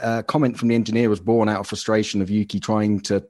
uh, 0.00 0.22
comment 0.22 0.58
from 0.58 0.68
the 0.68 0.74
engineer 0.74 1.10
was 1.10 1.20
born 1.20 1.48
out 1.48 1.60
of 1.60 1.66
frustration 1.66 2.22
of 2.22 2.30
Yuki 2.30 2.60
trying 2.60 3.00
to 3.00 3.26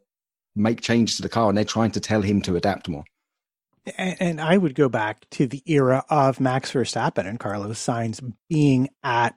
make 0.54 0.80
changes 0.80 1.16
to 1.16 1.22
the 1.22 1.28
car, 1.28 1.48
and 1.48 1.58
they're 1.58 1.64
trying 1.64 1.90
to 1.92 2.00
tell 2.00 2.22
him 2.22 2.40
to 2.42 2.56
adapt 2.56 2.88
more. 2.88 3.04
And, 3.98 4.40
I 4.40 4.56
would 4.56 4.74
go 4.74 4.88
back 4.88 5.28
to 5.30 5.46
the 5.46 5.62
era 5.66 6.04
of 6.08 6.40
Max 6.40 6.72
Verstappen 6.72 7.26
and 7.26 7.38
Carlos 7.38 7.78
Sainz 7.78 8.22
being 8.48 8.88
at 9.02 9.34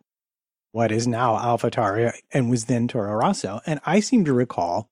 what 0.71 0.91
is 0.91 1.05
now 1.05 1.35
AlphaTauri 1.35 2.13
and 2.31 2.49
was 2.49 2.65
then 2.65 2.87
Toro 2.87 3.13
Rosso. 3.13 3.59
And 3.65 3.81
I 3.85 3.99
seem 3.99 4.23
to 4.23 4.33
recall 4.33 4.89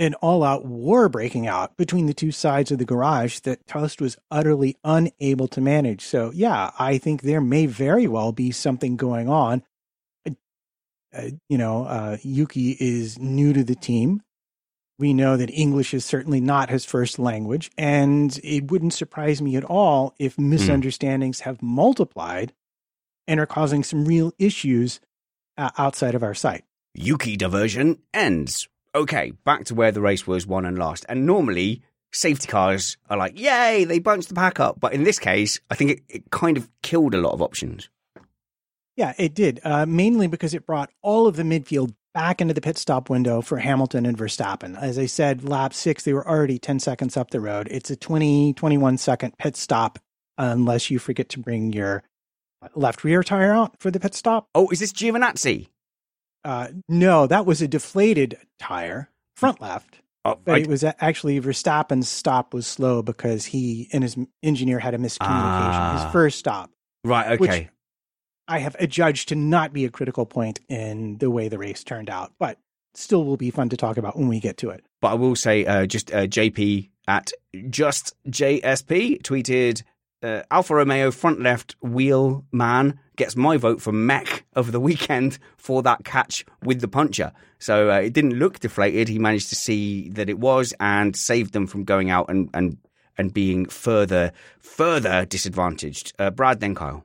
an 0.00 0.14
all 0.14 0.42
out 0.42 0.64
war 0.64 1.08
breaking 1.08 1.46
out 1.46 1.76
between 1.76 2.06
the 2.06 2.14
two 2.14 2.32
sides 2.32 2.72
of 2.72 2.78
the 2.78 2.84
garage 2.84 3.40
that 3.40 3.66
Tost 3.66 4.00
was 4.00 4.16
utterly 4.30 4.76
unable 4.82 5.48
to 5.48 5.60
manage. 5.60 6.02
So, 6.04 6.32
yeah, 6.34 6.70
I 6.78 6.98
think 6.98 7.22
there 7.22 7.40
may 7.40 7.66
very 7.66 8.08
well 8.08 8.32
be 8.32 8.50
something 8.50 8.96
going 8.96 9.28
on. 9.28 9.62
Uh, 10.26 11.30
you 11.48 11.56
know, 11.56 11.84
uh, 11.84 12.16
Yuki 12.22 12.76
is 12.78 13.18
new 13.18 13.52
to 13.52 13.64
the 13.64 13.74
team. 13.74 14.22
We 14.98 15.14
know 15.14 15.36
that 15.36 15.50
English 15.50 15.94
is 15.94 16.04
certainly 16.04 16.40
not 16.40 16.70
his 16.70 16.84
first 16.84 17.18
language, 17.18 17.70
and 17.78 18.38
it 18.42 18.70
wouldn't 18.70 18.94
surprise 18.94 19.40
me 19.40 19.54
at 19.56 19.64
all 19.64 20.14
if 20.18 20.34
hmm. 20.34 20.50
misunderstandings 20.50 21.40
mm. 21.40 21.44
have 21.44 21.62
multiplied 21.62 22.52
and 23.28 23.38
are 23.38 23.46
causing 23.46 23.84
some 23.84 24.04
real 24.04 24.32
issues 24.38 25.00
uh, 25.56 25.70
outside 25.78 26.14
of 26.14 26.22
our 26.22 26.34
site. 26.34 26.64
Yuki 26.94 27.36
diversion 27.36 27.98
ends. 28.12 28.68
Okay, 28.94 29.32
back 29.44 29.64
to 29.66 29.74
where 29.74 29.92
the 29.92 30.00
race 30.00 30.26
was 30.26 30.46
won 30.46 30.64
and 30.64 30.78
lost. 30.78 31.04
And 31.08 31.26
normally, 31.26 31.82
safety 32.12 32.48
cars 32.48 32.96
are 33.08 33.18
like, 33.18 33.38
yay, 33.38 33.84
they 33.84 33.98
bunched 33.98 34.28
the 34.28 34.34
pack 34.34 34.58
up. 34.58 34.80
But 34.80 34.94
in 34.94 35.04
this 35.04 35.18
case, 35.18 35.60
I 35.70 35.74
think 35.74 35.90
it, 35.90 36.00
it 36.08 36.30
kind 36.30 36.56
of 36.56 36.68
killed 36.82 37.14
a 37.14 37.20
lot 37.20 37.34
of 37.34 37.42
options. 37.42 37.88
Yeah, 38.96 39.12
it 39.16 39.34
did. 39.34 39.60
Uh, 39.62 39.86
mainly 39.86 40.26
because 40.26 40.54
it 40.54 40.66
brought 40.66 40.90
all 41.02 41.28
of 41.28 41.36
the 41.36 41.44
midfield 41.44 41.94
back 42.14 42.40
into 42.40 42.54
the 42.54 42.60
pit 42.60 42.78
stop 42.78 43.10
window 43.10 43.40
for 43.40 43.58
Hamilton 43.58 44.06
and 44.06 44.16
Verstappen. 44.16 44.80
As 44.80 44.98
I 44.98 45.06
said, 45.06 45.48
lap 45.48 45.74
six, 45.74 46.04
they 46.04 46.12
were 46.12 46.28
already 46.28 46.58
10 46.58 46.80
seconds 46.80 47.16
up 47.16 47.30
the 47.30 47.40
road. 47.40 47.68
It's 47.70 47.90
a 47.90 47.96
20, 47.96 48.54
21 48.54 48.98
second 48.98 49.36
pit 49.38 49.56
stop 49.56 49.98
unless 50.36 50.90
you 50.90 50.98
forget 50.98 51.28
to 51.30 51.40
bring 51.40 51.72
your 51.72 52.02
left 52.74 53.04
rear 53.04 53.22
tire 53.22 53.52
out 53.52 53.74
for 53.80 53.90
the 53.90 54.00
pit 54.00 54.14
stop. 54.14 54.48
Oh, 54.54 54.68
is 54.70 54.80
this 54.80 54.92
Giovinazzi? 54.92 55.68
Uh, 56.44 56.68
no, 56.88 57.26
that 57.26 57.46
was 57.46 57.60
a 57.60 57.68
deflated 57.68 58.38
tire, 58.58 59.10
front 59.36 59.60
left. 59.60 60.00
Oh, 60.24 60.38
but 60.44 60.56
I... 60.56 60.58
it 60.58 60.66
was 60.66 60.84
actually 60.84 61.40
Verstappen's 61.40 62.08
stop 62.08 62.54
was 62.54 62.66
slow 62.66 63.02
because 63.02 63.46
he 63.46 63.88
and 63.92 64.02
his 64.02 64.16
engineer 64.42 64.78
had 64.78 64.94
a 64.94 64.98
miscommunication. 64.98 65.20
Ah. 65.20 66.02
His 66.04 66.12
first 66.12 66.38
stop. 66.38 66.70
Right, 67.04 67.40
okay. 67.40 67.70
I 68.48 68.60
have 68.60 68.74
adjudged 68.80 69.28
to 69.28 69.34
not 69.34 69.72
be 69.72 69.84
a 69.84 69.90
critical 69.90 70.24
point 70.24 70.60
in 70.68 71.18
the 71.18 71.30
way 71.30 71.48
the 71.48 71.58
race 71.58 71.84
turned 71.84 72.08
out, 72.08 72.32
but 72.38 72.58
still 72.94 73.24
will 73.24 73.36
be 73.36 73.50
fun 73.50 73.68
to 73.68 73.76
talk 73.76 73.98
about 73.98 74.16
when 74.16 74.28
we 74.28 74.40
get 74.40 74.56
to 74.58 74.70
it. 74.70 74.84
But 75.00 75.08
I 75.08 75.14
will 75.14 75.36
say, 75.36 75.66
uh, 75.66 75.86
just 75.86 76.12
uh, 76.12 76.26
JP 76.26 76.88
at 77.06 77.32
just 77.68 78.14
JSP 78.28 79.22
tweeted 79.22 79.82
uh, 80.22 80.42
Alfa 80.50 80.74
Romeo 80.74 81.10
front 81.10 81.40
left 81.40 81.76
wheel 81.80 82.44
man 82.50 82.98
gets 83.16 83.36
my 83.36 83.56
vote 83.56 83.80
for 83.80 83.92
mech 83.92 84.44
of 84.54 84.72
the 84.72 84.80
weekend 84.80 85.38
for 85.56 85.82
that 85.82 86.04
catch 86.04 86.44
with 86.62 86.80
the 86.80 86.88
puncher. 86.88 87.32
So 87.58 87.90
uh, 87.90 88.00
it 88.00 88.12
didn't 88.12 88.38
look 88.38 88.60
deflated. 88.60 89.08
He 89.08 89.18
managed 89.18 89.50
to 89.50 89.56
see 89.56 90.08
that 90.10 90.28
it 90.28 90.38
was 90.38 90.72
and 90.80 91.14
saved 91.14 91.52
them 91.52 91.66
from 91.66 91.84
going 91.84 92.10
out 92.10 92.30
and 92.30 92.48
and 92.54 92.78
and 93.16 93.34
being 93.34 93.66
further 93.66 94.32
further 94.58 95.24
disadvantaged. 95.24 96.14
Uh, 96.18 96.30
Brad, 96.30 96.60
then 96.60 96.74
Kyle 96.74 97.04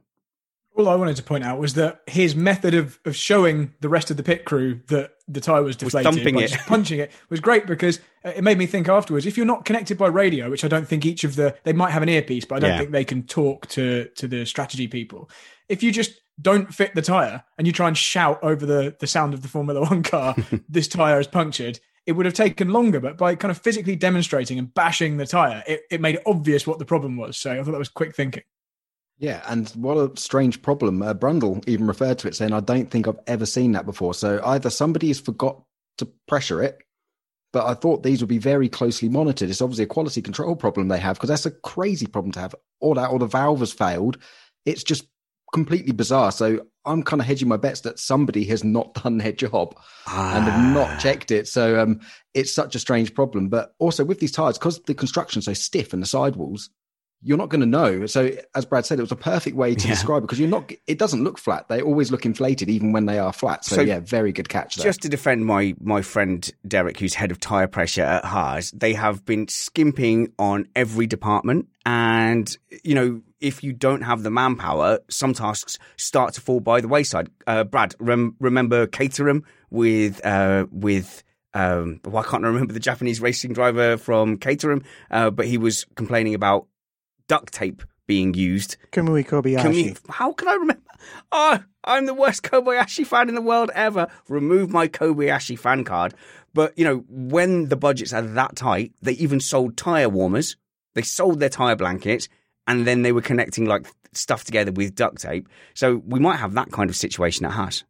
all 0.76 0.90
I 0.90 0.96
wanted 0.96 1.16
to 1.18 1.24
point 1.24 1.44
out 1.44 1.60
was 1.60 1.76
that 1.76 2.02
his 2.08 2.36
method 2.36 2.74
of, 2.74 3.00
of 3.06 3.16
showing 3.16 3.74
the 3.82 3.90
rest 3.90 4.10
of 4.10 4.18
the 4.18 4.24
pit 4.24 4.46
crew 4.46 4.82
that 4.88 5.12
the 5.28 5.40
tire 5.40 5.62
was 5.62 5.76
deflated 5.76 6.08
was 6.08 6.16
by 6.34 6.42
it. 6.42 6.52
punching 6.68 7.00
it 7.00 7.12
was 7.30 7.40
great 7.40 7.68
because 7.68 8.00
it 8.24 8.44
made 8.44 8.58
me 8.58 8.66
think 8.66 8.90
afterwards 8.90 9.26
if 9.26 9.38
you're 9.38 9.46
not 9.46 9.66
connected 9.66 9.98
by 9.98 10.08
radio 10.08 10.50
which 10.50 10.66
I 10.66 10.68
don't 10.68 10.88
think 10.88 11.06
each 11.06 11.24
of 11.24 11.36
the 11.36 11.56
they 11.64 11.74
might 11.74 11.92
have 11.92 12.04
an 12.04 12.10
earpiece 12.10 12.46
but 12.46 12.56
I 12.56 12.60
don't 12.60 12.70
yeah. 12.72 12.78
think 12.80 12.92
they 12.92 13.06
can 13.06 13.24
talk 13.24 13.68
to 13.70 14.10
to 14.16 14.28
the 14.28 14.46
strategy 14.46 14.88
people 14.88 15.30
if 15.70 15.84
you 15.84 15.92
just 15.92 16.20
don't 16.42 16.74
fit 16.74 16.96
the 16.96 17.02
tire 17.02 17.44
and 17.58 17.68
you 17.68 17.74
try 17.74 17.88
and 17.88 17.98
shout 17.98 18.40
over 18.42 18.66
the 18.66 18.96
the 19.00 19.08
sound 19.08 19.34
of 19.34 19.44
the 19.44 19.48
Formula 19.48 19.82
1 19.82 20.04
car 20.04 20.36
this 20.70 20.88
tire 20.88 21.20
is 21.20 21.28
punctured 21.28 21.80
it 22.06 22.14
would 22.14 22.26
have 22.26 22.36
taken 22.36 22.70
longer 22.70 23.00
but 23.00 23.18
by 23.18 23.36
kind 23.36 23.52
of 23.52 23.58
physically 23.58 23.96
demonstrating 23.96 24.60
and 24.60 24.74
bashing 24.74 25.18
the 25.18 25.26
tire 25.26 25.64
it, 25.68 25.84
it 25.92 26.02
made 26.02 26.16
it 26.16 26.24
obvious 26.26 26.66
what 26.66 26.80
the 26.80 26.86
problem 26.86 27.16
was 27.16 27.38
so 27.38 27.52
I 27.52 27.64
thought 27.64 27.72
that 27.72 27.78
was 27.78 27.90
quick 27.90 28.16
thinking 28.16 28.44
yeah, 29.18 29.44
and 29.48 29.70
what 29.70 29.98
a 29.98 30.12
strange 30.20 30.62
problem. 30.62 31.02
Uh, 31.02 31.14
Brundle 31.14 31.68
even 31.68 31.88
referred 31.88 32.20
to 32.20 32.28
it, 32.28 32.36
saying, 32.36 32.54
I 32.54 32.60
don't 32.60 32.90
think 32.90 33.08
I've 33.08 33.20
ever 33.28 33.46
seen 33.46 33.72
that 33.74 33.86
before. 33.86 34.14
So 34.14 34.42
either 34.44 34.70
somebody 34.70 35.08
has 35.10 35.20
forgot 35.20 35.62
to 36.00 36.08
pressure 36.28 36.62
it, 36.62 36.80
but 37.54 37.66
I 37.66 37.76
thought 37.76 38.04
these 38.04 38.22
would 38.22 38.30
be 38.30 38.40
very 38.40 38.68
closely 38.68 39.10
monitored. 39.10 39.50
It's 39.50 39.62
obviously 39.62 39.84
a 39.84 39.88
quality 39.88 40.22
control 40.22 40.56
problem 40.56 40.88
they 40.88 41.00
have 41.00 41.18
because 41.18 41.30
that's 41.30 41.46
a 41.46 41.52
crazy 41.52 42.08
problem 42.08 42.32
to 42.34 42.40
have. 42.40 42.56
Or 42.82 42.96
that, 42.96 43.12
or 43.12 43.20
the 43.20 43.28
valve 43.28 43.60
has 43.60 43.72
failed. 43.72 44.18
It's 44.66 44.84
just 44.84 45.06
completely 45.54 45.94
bizarre. 45.94 46.32
So 46.32 46.66
I'm 46.84 47.04
kind 47.04 47.22
of 47.22 47.28
hedging 47.28 47.48
my 47.48 47.58
bets 47.58 47.82
that 47.82 48.00
somebody 48.00 48.44
has 48.46 48.64
not 48.64 48.94
done 49.04 49.20
their 49.20 49.32
job 49.32 49.78
ah. 50.08 50.36
and 50.36 50.46
have 50.46 50.74
not 50.74 50.90
ah. 50.90 50.98
checked 50.98 51.32
it. 51.32 51.48
So 51.48 51.80
um, 51.80 52.02
it's 52.34 52.54
such 52.54 52.76
a 52.76 52.80
strange 52.80 53.14
problem. 53.14 53.50
But 53.50 53.76
also 53.78 54.04
with 54.04 54.20
these 54.20 54.32
tires, 54.32 54.58
because 54.58 54.82
the 54.82 54.96
construction's 54.96 55.46
so 55.46 55.54
stiff 55.54 55.94
and 55.94 56.02
the 56.02 56.08
sidewalls, 56.08 56.72
you're 57.24 57.38
not 57.38 57.50
going 57.50 57.62
to 57.62 57.68
know. 57.68 58.06
So, 58.06 58.32
as 58.54 58.66
Brad 58.66 58.86
said, 58.86 59.00
it 59.00 59.02
was 59.02 59.12
a 59.12 59.16
perfect 59.16 59.56
way 59.56 59.76
to 59.76 59.88
yeah. 59.88 59.94
describe 59.94 60.20
it 60.20 60.22
because 60.24 60.40
you're 60.40 60.50
not. 60.50 60.72
It 60.88 61.00
doesn't 61.00 61.24
look 61.24 61.38
flat. 61.38 61.68
They 61.70 61.82
always 61.82 62.12
look 62.12 62.26
inflated, 62.26 62.70
even 62.70 62.92
when 62.92 63.06
they 63.06 63.20
are 63.20 63.34
flat. 63.34 63.66
So, 63.66 63.78
so 63.78 63.82
yeah, 63.82 64.00
very 64.00 64.32
good 64.32 64.50
catch. 64.50 64.76
There. 64.76 64.84
Just 64.84 65.02
to 65.04 65.10
defend 65.10 65.46
my 65.46 65.76
my 65.80 66.02
friend 66.02 66.50
Derek, 66.68 67.00
who's 67.00 67.14
head 67.14 67.32
of 67.32 67.40
tire 67.40 67.68
pressure 67.68 68.04
at 68.04 68.26
Haas, 68.26 68.72
they 68.72 68.94
have 68.94 69.26
been 69.26 69.48
skimping 69.48 70.34
on 70.38 70.68
every 70.76 71.08
department, 71.08 71.70
and 71.86 72.56
you 72.84 72.96
know. 72.96 73.22
If 73.40 73.62
you 73.62 73.74
don't 73.74 74.04
have 74.04 74.24
the 74.24 74.30
manpower, 74.30 75.00
some 75.10 75.34
tasks 75.34 75.78
start 75.98 76.34
to 76.36 76.40
fall 76.40 76.62
by 76.62 76.80
the 76.80 76.88
wayside. 76.88 77.30
Uh, 77.46 77.66
Brad, 77.66 77.94
rem- 78.00 78.38
remember 78.40 78.88
Caterham 78.88 79.44
with 79.70 80.26
uh, 80.26 80.66
with 80.72 81.26
um, 81.54 82.00
well, 82.06 82.24
I 82.24 82.28
can't 82.28 82.44
remember 82.44 82.74
the 82.74 82.80
Japanese 82.80 83.22
racing 83.22 83.54
driver 83.54 83.98
from 83.98 84.38
Caterham, 84.38 84.84
uh, 85.12 85.30
but 85.30 85.46
he 85.46 85.58
was 85.58 85.86
complaining 85.96 86.36
about 86.36 86.68
duct 87.34 87.52
tape 87.52 87.82
being 88.06 88.36
used. 88.36 88.78
Kamui 88.92 89.26
Kobayashi. 89.26 89.64
Kamui, 89.64 89.98
how 90.10 90.34
can 90.34 90.48
I 90.48 90.54
remember? 90.54 90.84
Oh, 91.32 91.64
I'm 91.84 92.06
the 92.06 92.14
worst 92.14 92.44
Kobayashi 92.44 93.08
fan 93.08 93.28
in 93.28 93.34
the 93.34 93.42
world 93.42 93.72
ever. 93.74 94.08
Remove 94.30 94.70
my 94.70 94.88
Kobayashi 94.88 95.58
fan 95.58 95.84
card. 95.84 96.14
But, 96.54 96.78
you 96.78 96.86
know, 96.86 97.04
when 97.10 97.70
the 97.70 97.76
budgets 97.76 98.14
are 98.14 98.22
that 98.22 98.56
tight, 98.56 98.94
they 99.02 99.14
even 99.14 99.40
sold 99.40 99.78
tyre 99.78 100.10
warmers. 100.10 100.58
They 100.94 101.02
sold 101.02 101.40
their 101.40 101.50
tyre 101.50 101.76
blankets 101.76 102.30
and 102.68 102.86
then 102.86 103.02
they 103.02 103.12
were 103.12 103.22
connecting 103.22 103.66
like 103.66 103.88
stuff 104.12 104.44
together 104.44 104.72
with 104.72 104.94
duct 104.94 105.20
tape. 105.20 105.50
So 105.74 106.04
we 106.06 106.20
might 106.20 106.38
have 106.38 106.54
that 106.54 106.72
kind 106.72 106.92
of 106.92 106.96
situation 106.96 107.48
at 107.48 107.54
Haas. 107.54 107.84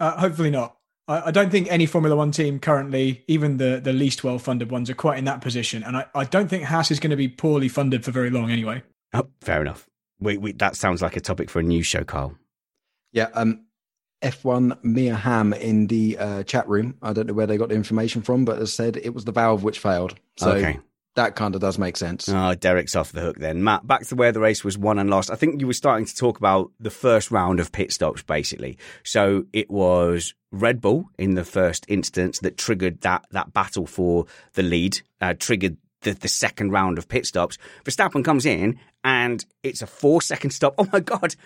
Uh, 0.00 0.18
hopefully 0.18 0.50
not. 0.50 0.78
I, 1.08 1.28
I, 1.28 1.30
don't 1.30 1.50
think 1.50 1.70
any 1.70 1.86
Formula 1.86 2.14
One 2.16 2.30
team 2.30 2.58
currently, 2.58 3.24
even 3.26 3.56
the, 3.56 3.80
the 3.82 3.92
least 3.92 4.24
well 4.24 4.38
funded 4.38 4.70
ones, 4.70 4.90
are 4.90 4.94
quite 4.94 5.18
in 5.18 5.24
that 5.24 5.40
position. 5.40 5.82
And 5.82 5.96
I, 5.96 6.06
I 6.14 6.24
don't 6.24 6.48
think 6.48 6.64
Haas 6.64 6.90
is 6.90 7.00
going 7.00 7.10
to 7.10 7.16
be 7.16 7.28
poorly 7.28 7.68
funded 7.68 8.04
for 8.04 8.10
very 8.10 8.30
long 8.30 8.50
anyway. 8.50 8.82
Oh, 9.12 9.28
fair 9.40 9.60
enough. 9.60 9.88
Wait, 10.20 10.40
wait, 10.40 10.58
that 10.58 10.76
sounds 10.76 11.02
like 11.02 11.16
a 11.16 11.20
topic 11.20 11.50
for 11.50 11.58
a 11.58 11.64
new 11.64 11.82
show, 11.82 12.04
Carl. 12.04 12.36
Yeah, 13.12 13.28
um, 13.34 13.66
F1 14.22 14.82
Mia 14.84 15.16
Ham 15.16 15.52
in 15.52 15.88
the 15.88 16.16
uh, 16.16 16.42
chat 16.44 16.68
room. 16.68 16.96
I 17.02 17.12
don't 17.12 17.26
know 17.26 17.34
where 17.34 17.46
they 17.46 17.56
got 17.56 17.68
the 17.68 17.74
information 17.74 18.22
from, 18.22 18.44
but 18.44 18.58
has 18.58 18.72
said 18.72 18.96
it 18.96 19.12
was 19.12 19.24
the 19.24 19.32
valve 19.32 19.64
which 19.64 19.80
failed. 19.80 20.14
So 20.36 20.52
okay 20.52 20.78
that 21.14 21.36
kind 21.36 21.54
of 21.54 21.60
does 21.60 21.78
make 21.78 21.96
sense. 21.96 22.28
Oh, 22.28 22.54
Derek's 22.54 22.96
off 22.96 23.12
the 23.12 23.20
hook 23.20 23.38
then. 23.38 23.62
Matt, 23.62 23.86
back 23.86 24.06
to 24.06 24.14
where 24.14 24.32
the 24.32 24.40
race 24.40 24.64
was 24.64 24.78
won 24.78 24.98
and 24.98 25.10
lost. 25.10 25.30
I 25.30 25.34
think 25.34 25.60
you 25.60 25.66
were 25.66 25.72
starting 25.72 26.06
to 26.06 26.16
talk 26.16 26.38
about 26.38 26.70
the 26.80 26.90
first 26.90 27.30
round 27.30 27.60
of 27.60 27.70
pit 27.72 27.92
stops, 27.92 28.22
basically. 28.22 28.78
So 29.04 29.44
it 29.52 29.70
was 29.70 30.34
Red 30.50 30.80
Bull 30.80 31.10
in 31.18 31.34
the 31.34 31.44
first 31.44 31.84
instance 31.88 32.38
that 32.40 32.56
triggered 32.56 33.02
that 33.02 33.26
that 33.30 33.52
battle 33.52 33.86
for 33.86 34.26
the 34.54 34.62
lead, 34.62 35.00
uh, 35.20 35.34
triggered 35.38 35.76
the, 36.00 36.12
the 36.12 36.28
second 36.28 36.70
round 36.70 36.98
of 36.98 37.08
pit 37.08 37.26
stops. 37.26 37.58
Verstappen 37.84 38.24
comes 38.24 38.46
in 38.46 38.78
and 39.04 39.44
it's 39.62 39.82
a 39.82 39.86
four 39.86 40.22
second 40.22 40.50
stop. 40.50 40.74
Oh 40.78 40.88
my 40.92 41.00
God. 41.00 41.36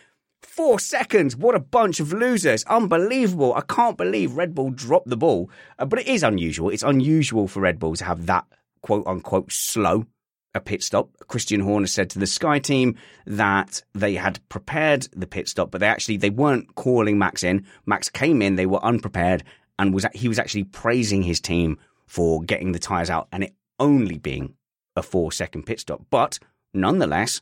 Four 0.43 0.79
seconds. 0.79 1.35
What 1.37 1.55
a 1.55 1.61
bunch 1.61 1.99
of 1.99 2.13
losers. 2.13 2.63
Unbelievable. 2.65 3.55
I 3.55 3.63
can't 3.63 3.97
believe 3.97 4.37
Red 4.37 4.55
Bull 4.55 4.71
dropped 4.71 5.09
the 5.09 5.17
ball. 5.17 5.51
Uh, 5.79 5.87
but 5.87 5.99
it 5.99 6.07
is 6.07 6.23
unusual. 6.23 6.71
It's 6.71 6.83
unusual 6.83 7.49
for 7.49 7.61
Red 7.61 7.79
Bull 7.79 7.97
to 7.97 8.05
have 8.05 8.27
that 8.27 8.45
quote 8.87 9.05
unquote 9.05 9.51
slow 9.51 10.07
a 10.55 10.61
pit 10.61 10.81
stop. 10.81 11.11
Christian 11.27 11.59
Horner 11.59 11.89
said 11.89 12.09
to 12.11 12.21
the 12.21 12.27
Sky 12.27 12.61
team 12.61 12.97
that 13.27 13.83
they 13.95 14.15
had 14.15 14.39
prepared 14.49 15.09
the 15.13 15.27
pit 15.27 15.49
stop, 15.49 15.73
but 15.73 15.81
they 15.81 15.89
actually 15.89 16.19
they 16.19 16.31
weren't 16.31 16.77
calling 16.77 17.19
Max 17.19 17.43
in. 17.43 17.67
Max 17.85 18.09
came 18.09 18.41
in, 18.41 18.55
they 18.55 18.65
were 18.65 18.83
unprepared, 18.85 19.43
and 19.77 19.93
was 19.93 20.07
he 20.15 20.29
was 20.29 20.39
actually 20.39 20.63
praising 20.63 21.23
his 21.23 21.41
team 21.41 21.79
for 22.07 22.45
getting 22.45 22.71
the 22.71 22.79
tires 22.79 23.11
out 23.11 23.27
and 23.33 23.43
it 23.43 23.55
only 23.81 24.19
being 24.19 24.55
a 24.95 25.03
four 25.03 25.33
second 25.33 25.65
pit 25.65 25.81
stop. 25.81 26.03
But 26.09 26.39
nonetheless, 26.73 27.41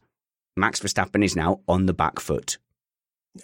Max 0.56 0.80
Verstappen 0.80 1.22
is 1.22 1.36
now 1.36 1.60
on 1.68 1.84
the 1.84 1.92
back 1.92 2.20
foot. 2.20 2.56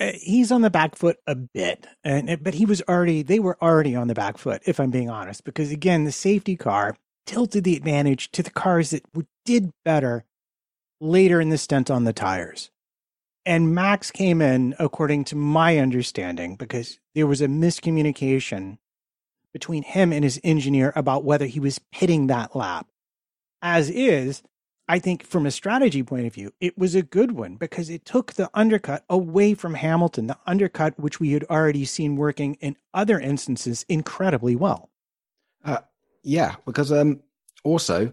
Uh, 0.01 0.13
he's 0.15 0.51
on 0.51 0.63
the 0.63 0.71
back 0.71 0.97
foot 0.97 1.19
a 1.27 1.35
bit, 1.35 1.87
and 2.03 2.43
but 2.43 2.55
he 2.55 2.65
was 2.65 2.81
already 2.89 3.23
they 3.23 3.41
were 3.41 3.63
already 3.63 3.95
on 3.95 4.09
the 4.09 4.15
back 4.15 4.39
foot, 4.39 4.63
if 4.65 4.81
I'm 4.81 4.91
being 4.91 5.11
honest, 5.11 5.45
because 5.45 5.71
again, 5.71 6.05
the 6.05 6.13
safety 6.13 6.57
car 6.57 6.97
tilted 7.31 7.63
the 7.63 7.77
advantage 7.77 8.33
to 8.33 8.43
the 8.43 8.51
cars 8.51 8.91
that 8.91 9.05
did 9.45 9.71
better 9.85 10.25
later 11.01 11.41
in 11.41 11.49
the 11.49 11.57
stint 11.57 11.89
on 11.89 12.03
the 12.03 12.13
tires. 12.13 12.73
And 13.47 13.73
Max 13.73 14.11
came 14.11 14.43
in, 14.43 14.75
according 14.81 15.27
to 15.27 15.37
my 15.37 15.79
understanding, 15.79 16.57
because 16.57 16.99
there 17.15 17.29
was 17.29 17.41
a 17.41 17.47
miscommunication 17.47 18.79
between 19.53 19.85
him 19.85 20.13
and 20.13 20.25
his 20.25 20.41
engineer 20.43 20.93
about 20.97 21.23
whether 21.23 21.47
he 21.47 21.61
was 21.61 21.79
pitting 21.93 22.27
that 22.27 22.57
lap. 22.57 22.89
As 23.63 23.91
is, 23.91 24.43
I 24.89 24.99
think 24.99 25.25
from 25.25 25.47
a 25.47 25.53
strategy 25.53 26.03
point 26.03 26.27
of 26.27 26.35
view, 26.35 26.51
it 26.61 26.77
was 26.77 26.97
a 26.97 27.03
good 27.03 27.31
one 27.31 27.55
because 27.55 27.91
it 27.91 28.05
took 28.05 28.33
the 28.33 28.51
undercut 28.55 29.05
away 29.09 29.55
from 29.55 29.75
Hamilton, 29.75 30.27
the 30.27 30.39
undercut 30.49 30.99
which 30.99 31.21
we 31.21 31.31
had 31.31 31.45
already 31.45 31.85
seen 31.85 32.17
working 32.17 32.55
in 32.55 32.77
other 32.93 33.21
instances 33.21 33.87
incredibly 33.89 34.57
well. 34.57 34.91
Yeah, 36.23 36.57
because 36.67 36.93
um, 36.93 37.21
also 37.65 38.13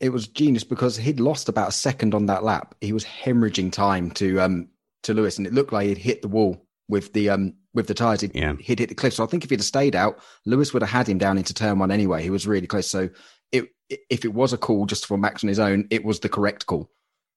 it 0.00 0.10
was 0.10 0.26
genius 0.26 0.64
because 0.64 0.96
he'd 0.96 1.20
lost 1.20 1.48
about 1.48 1.68
a 1.68 1.72
second 1.72 2.14
on 2.14 2.26
that 2.26 2.42
lap. 2.42 2.74
He 2.80 2.92
was 2.92 3.04
hemorrhaging 3.04 3.72
time 3.72 4.10
to 4.12 4.40
um 4.40 4.68
to 5.02 5.14
Lewis, 5.14 5.38
and 5.38 5.46
it 5.46 5.52
looked 5.52 5.72
like 5.72 5.86
he'd 5.86 5.98
hit 5.98 6.22
the 6.22 6.28
wall 6.28 6.66
with 6.88 7.12
the 7.12 7.30
um 7.30 7.54
with 7.74 7.86
the 7.86 7.94
tires. 7.94 8.22
He'd, 8.22 8.34
yeah. 8.34 8.54
he'd 8.58 8.78
hit 8.78 8.88
the 8.88 8.94
cliff. 8.94 9.14
So 9.14 9.24
I 9.24 9.26
think 9.26 9.44
if 9.44 9.50
he'd 9.50 9.60
have 9.60 9.66
stayed 9.66 9.94
out, 9.94 10.18
Lewis 10.46 10.72
would 10.72 10.82
have 10.82 10.90
had 10.90 11.08
him 11.08 11.18
down 11.18 11.38
into 11.38 11.54
turn 11.54 11.78
one 11.78 11.90
anyway. 11.90 12.22
He 12.22 12.30
was 12.30 12.46
really 12.46 12.66
close. 12.66 12.88
So 12.88 13.10
it 13.52 13.68
if 14.08 14.24
it 14.24 14.32
was 14.34 14.52
a 14.52 14.58
call 14.58 14.86
just 14.86 15.06
for 15.06 15.18
Max 15.18 15.44
on 15.44 15.48
his 15.48 15.58
own, 15.58 15.86
it 15.90 16.04
was 16.04 16.20
the 16.20 16.28
correct 16.28 16.66
call. 16.66 16.90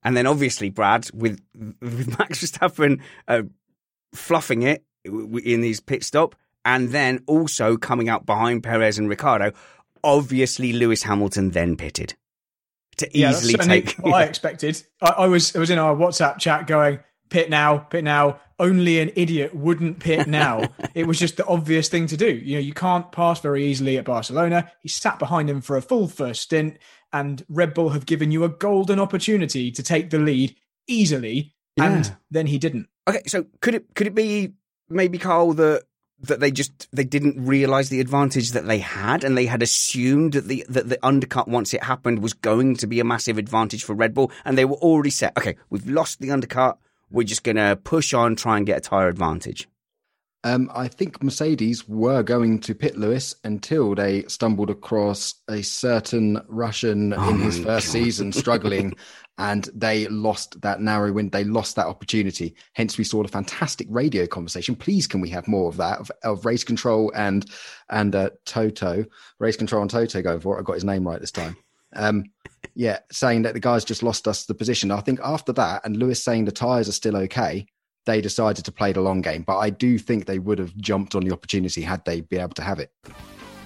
And 0.03 0.15
then 0.17 0.27
obviously, 0.27 0.69
Brad, 0.69 1.09
with 1.13 1.41
with 1.53 2.17
Max 2.19 2.39
Verstappen 2.39 3.01
uh, 3.27 3.43
fluffing 4.15 4.63
it 4.63 4.85
in 5.03 5.63
his 5.63 5.81
pit 5.81 6.03
stop, 6.03 6.35
and 6.63 6.89
then 6.89 7.23
also 7.27 7.75
coming 7.75 8.07
out 8.07 8.25
behind 8.25 8.63
Perez 8.63 8.97
and 8.97 9.09
Ricciardo, 9.09 9.51
obviously 10.03 10.73
Lewis 10.73 11.03
Hamilton 11.03 11.51
then 11.51 11.75
pitted 11.75 12.15
to 12.97 13.09
yeah, 13.17 13.31
easily 13.31 13.53
take. 13.55 13.95
What 13.95 14.13
I 14.13 14.23
expected. 14.23 14.81
I, 15.01 15.09
I, 15.09 15.27
was 15.27 15.55
I 15.55 15.59
was 15.59 15.69
in 15.69 15.79
our 15.79 15.95
WhatsApp 15.95 16.39
chat 16.39 16.67
going 16.67 16.99
pit 17.29 17.49
now, 17.49 17.79
pit 17.79 18.03
now. 18.03 18.39
Only 18.59 18.99
an 18.99 19.11
idiot 19.15 19.53
wouldn't 19.55 19.99
pit 19.99 20.27
now. 20.27 20.69
it 20.93 21.07
was 21.07 21.19
just 21.19 21.37
the 21.37 21.45
obvious 21.47 21.89
thing 21.89 22.07
to 22.07 22.17
do. 22.17 22.29
You 22.29 22.55
know, 22.55 22.61
you 22.61 22.73
can't 22.73 23.11
pass 23.11 23.39
very 23.39 23.65
easily 23.65 23.97
at 23.97 24.05
Barcelona. 24.05 24.71
He 24.81 24.89
sat 24.89 25.19
behind 25.19 25.49
him 25.49 25.59
for 25.59 25.75
a 25.75 25.81
full 25.81 26.07
first 26.07 26.43
stint, 26.43 26.77
and 27.11 27.43
Red 27.49 27.73
Bull 27.73 27.89
have 27.89 28.05
given 28.05 28.31
you 28.31 28.43
a 28.43 28.49
golden 28.49 28.99
opportunity 28.99 29.71
to 29.71 29.83
take 29.83 30.11
the 30.11 30.19
lead 30.19 30.55
easily, 30.87 31.53
yeah. 31.75 31.85
and 31.85 32.15
then 32.29 32.45
he 32.45 32.59
didn't. 32.59 32.87
Okay, 33.07 33.23
so 33.25 33.45
could 33.61 33.75
it 33.75 33.85
could 33.95 34.07
it 34.07 34.15
be 34.15 34.53
maybe 34.87 35.17
Carl 35.17 35.53
that 35.53 35.83
that 36.23 36.39
they 36.39 36.51
just 36.51 36.87
they 36.91 37.03
didn't 37.03 37.45
realize 37.45 37.89
the 37.89 37.99
advantage 37.99 38.51
that 38.51 38.65
they 38.65 38.79
had 38.79 39.23
and 39.23 39.37
they 39.37 39.45
had 39.45 39.61
assumed 39.61 40.33
that 40.33 40.47
the 40.47 40.65
that 40.69 40.89
the 40.89 41.05
undercut 41.05 41.47
once 41.47 41.73
it 41.73 41.83
happened 41.83 42.19
was 42.19 42.33
going 42.33 42.75
to 42.77 42.87
be 42.87 42.99
a 42.99 43.03
massive 43.03 43.37
advantage 43.37 43.83
for 43.83 43.93
Red 43.93 44.13
Bull 44.13 44.31
and 44.45 44.57
they 44.57 44.65
were 44.65 44.77
already 44.77 45.09
set. 45.09 45.37
Okay 45.37 45.55
we've 45.69 45.87
lost 45.87 46.19
the 46.19 46.31
undercut. 46.31 46.77
We're 47.11 47.23
just 47.23 47.43
going 47.43 47.57
to 47.57 47.75
push 47.75 48.13
on 48.13 48.35
try 48.35 48.57
and 48.57 48.65
get 48.65 48.77
a 48.77 48.81
tire 48.81 49.07
advantage. 49.07 49.67
Um, 50.45 50.69
I 50.75 50.89
think 50.89 51.23
Mercedes 51.23 51.87
were 51.87 52.21
going 52.21 52.59
to 52.61 52.75
pit 52.75 52.97
Lewis 52.97 53.33
until 53.45 53.95
they 53.95 54.23
stumbled 54.23 54.69
across 54.69 55.35
a 55.49 55.61
certain 55.61 56.41
Russian 56.49 57.13
oh 57.13 57.29
in 57.29 57.39
his 57.39 57.59
first 57.59 57.87
God. 57.87 57.91
season 57.91 58.33
struggling 58.33 58.93
and 59.37 59.69
they 59.73 60.07
lost 60.07 60.61
that 60.61 60.81
narrow 60.81 61.11
win. 61.11 61.29
They 61.29 61.43
lost 61.43 61.75
that 61.75 61.87
opportunity. 61.87 62.55
Hence, 62.73 62.97
we 62.97 63.03
saw 63.03 63.23
the 63.23 63.29
fantastic 63.29 63.87
radio 63.89 64.27
conversation. 64.27 64.75
Please, 64.75 65.07
can 65.07 65.21
we 65.21 65.29
have 65.29 65.47
more 65.47 65.69
of 65.69 65.77
that 65.77 65.99
of, 65.99 66.11
of 66.23 66.45
race 66.45 66.63
control 66.63 67.11
and 67.15 67.45
and 67.89 68.15
uh, 68.15 68.29
Toto, 68.45 69.05
race 69.39 69.57
control 69.57 69.81
and 69.81 69.91
Toto 69.91 70.21
going 70.21 70.39
for 70.39 70.57
it? 70.57 70.61
I 70.61 70.63
got 70.63 70.73
his 70.73 70.83
name 70.83 71.07
right 71.07 71.19
this 71.19 71.31
time. 71.31 71.57
Um, 71.95 72.25
yeah, 72.75 72.99
saying 73.11 73.43
that 73.43 73.53
the 73.53 73.59
guys 73.59 73.85
just 73.85 74.03
lost 74.03 74.27
us 74.27 74.45
the 74.45 74.55
position. 74.55 74.91
I 74.91 75.01
think 75.01 75.19
after 75.23 75.53
that, 75.53 75.85
and 75.85 75.97
Lewis 75.97 76.23
saying 76.23 76.45
the 76.45 76.51
tires 76.51 76.89
are 76.89 76.93
still 76.93 77.17
okay, 77.17 77.65
they 78.05 78.21
decided 78.21 78.65
to 78.65 78.71
play 78.71 78.93
the 78.93 79.01
long 79.01 79.21
game. 79.21 79.43
But 79.43 79.57
I 79.57 79.69
do 79.69 79.97
think 79.97 80.25
they 80.25 80.39
would 80.39 80.59
have 80.59 80.75
jumped 80.77 81.15
on 81.15 81.23
the 81.23 81.33
opportunity 81.33 81.81
had 81.81 82.03
they 82.05 82.21
been 82.21 82.41
able 82.41 82.53
to 82.55 82.63
have 82.63 82.79
it. 82.79 82.91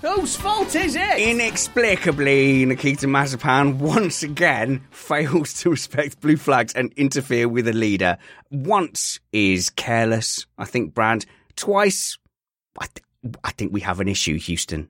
Whose 0.07 0.37
fault 0.37 0.73
is 0.73 0.95
it? 0.95 1.19
Inexplicably, 1.19 2.65
Nikita 2.65 3.07
Mazepin 3.07 3.75
once 3.77 4.23
again 4.23 4.85
fails 4.89 5.53
to 5.61 5.69
respect 5.69 6.21
blue 6.21 6.37
flags 6.37 6.73
and 6.73 6.93
interfere 6.93 7.49
with 7.49 7.67
a 7.67 7.73
leader. 7.73 8.17
Once 8.49 9.19
is 9.33 9.69
careless, 9.69 10.45
I 10.57 10.63
think, 10.63 10.93
Brad. 10.93 11.25
Twice, 11.57 12.17
I, 12.79 12.85
th- 12.85 13.35
I 13.43 13.51
think 13.51 13.73
we 13.73 13.81
have 13.81 13.99
an 13.99 14.07
issue, 14.07 14.39
Houston. 14.39 14.89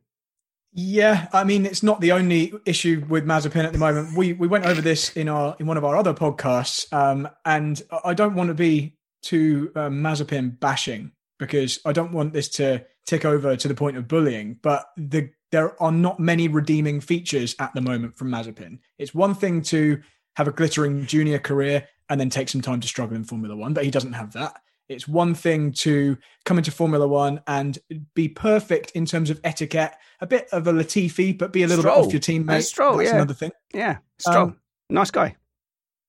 Yeah, 0.74 1.28
I 1.34 1.44
mean 1.44 1.66
it's 1.66 1.82
not 1.82 2.00
the 2.00 2.12
only 2.12 2.54
issue 2.66 3.04
with 3.10 3.26
Mazepin 3.26 3.66
at 3.66 3.74
the 3.74 3.80
moment. 3.80 4.16
We 4.16 4.34
we 4.34 4.48
went 4.48 4.68
over 4.68 4.82
this 4.82 5.10
in 5.18 5.30
our 5.30 5.56
in 5.60 5.66
one 5.66 5.78
of 5.78 5.84
our 5.84 5.96
other 5.96 6.14
podcasts, 6.14 6.94
um, 6.94 7.28
and 7.44 7.82
I 8.06 8.14
don't 8.14 8.36
want 8.36 8.50
to 8.50 8.54
be 8.54 8.94
too 9.24 9.72
um, 9.76 10.04
Mazepin 10.04 10.60
bashing 10.60 11.14
because 11.40 11.80
I 11.86 11.94
don't 11.94 12.12
want 12.12 12.34
this 12.34 12.50
to 12.50 12.86
tick 13.08 13.26
over 13.26 13.56
to 13.56 13.68
the 13.68 13.74
point 13.74 13.98
of 13.98 14.08
bullying, 14.08 14.60
but 14.62 14.90
the 14.96 15.32
there 15.52 15.82
are 15.82 15.94
not 15.94 16.20
many 16.20 16.50
redeeming 16.50 17.00
features 17.00 17.56
at 17.60 17.74
the 17.74 17.82
moment 17.82 18.18
from 18.18 18.30
Mazepin. 18.30 18.80
It's 19.00 19.16
one 19.16 19.34
thing 19.34 19.62
to 19.64 20.02
have 20.36 20.48
a 20.48 20.52
glittering 20.52 21.06
junior 21.06 21.40
career 21.40 21.88
and 22.10 22.20
then 22.20 22.30
take 22.30 22.50
some 22.50 22.62
time 22.62 22.82
to 22.82 22.88
struggle 22.88 23.16
in 23.16 23.24
Formula 23.24 23.56
One, 23.56 23.74
but 23.74 23.86
he 23.86 23.92
doesn't 23.92 24.14
have 24.14 24.34
that. 24.34 24.62
It's 24.90 25.08
one 25.08 25.34
thing 25.34 25.72
to 25.74 26.18
come 26.46 26.58
into 26.58 26.72
Formula 26.72 27.08
One 27.08 27.42
and 27.48 27.78
be 28.14 28.28
perfect 28.28 28.92
in 28.92 29.06
terms 29.06 29.30
of 29.30 29.40
etiquette, 29.44 29.94
a 30.20 30.28
bit 30.28 30.48
of 30.52 30.68
a 30.68 30.74
Latifi, 30.74 31.38
but 31.38 31.54
be 31.54 31.64
a 31.64 31.68
little 31.68 31.82
Stroll. 31.82 31.96
bit 32.02 32.06
off 32.08 32.14
your 32.14 32.22
teammate. 32.22 32.64
Stroll, 32.64 32.98
That's 32.98 33.10
yeah. 33.10 33.16
another 33.16 33.34
thing. 33.34 33.52
Yeah, 33.74 33.98
Stroll. 34.20 34.38
Um, 34.38 34.58
nice 34.90 35.12
guy. 35.12 35.36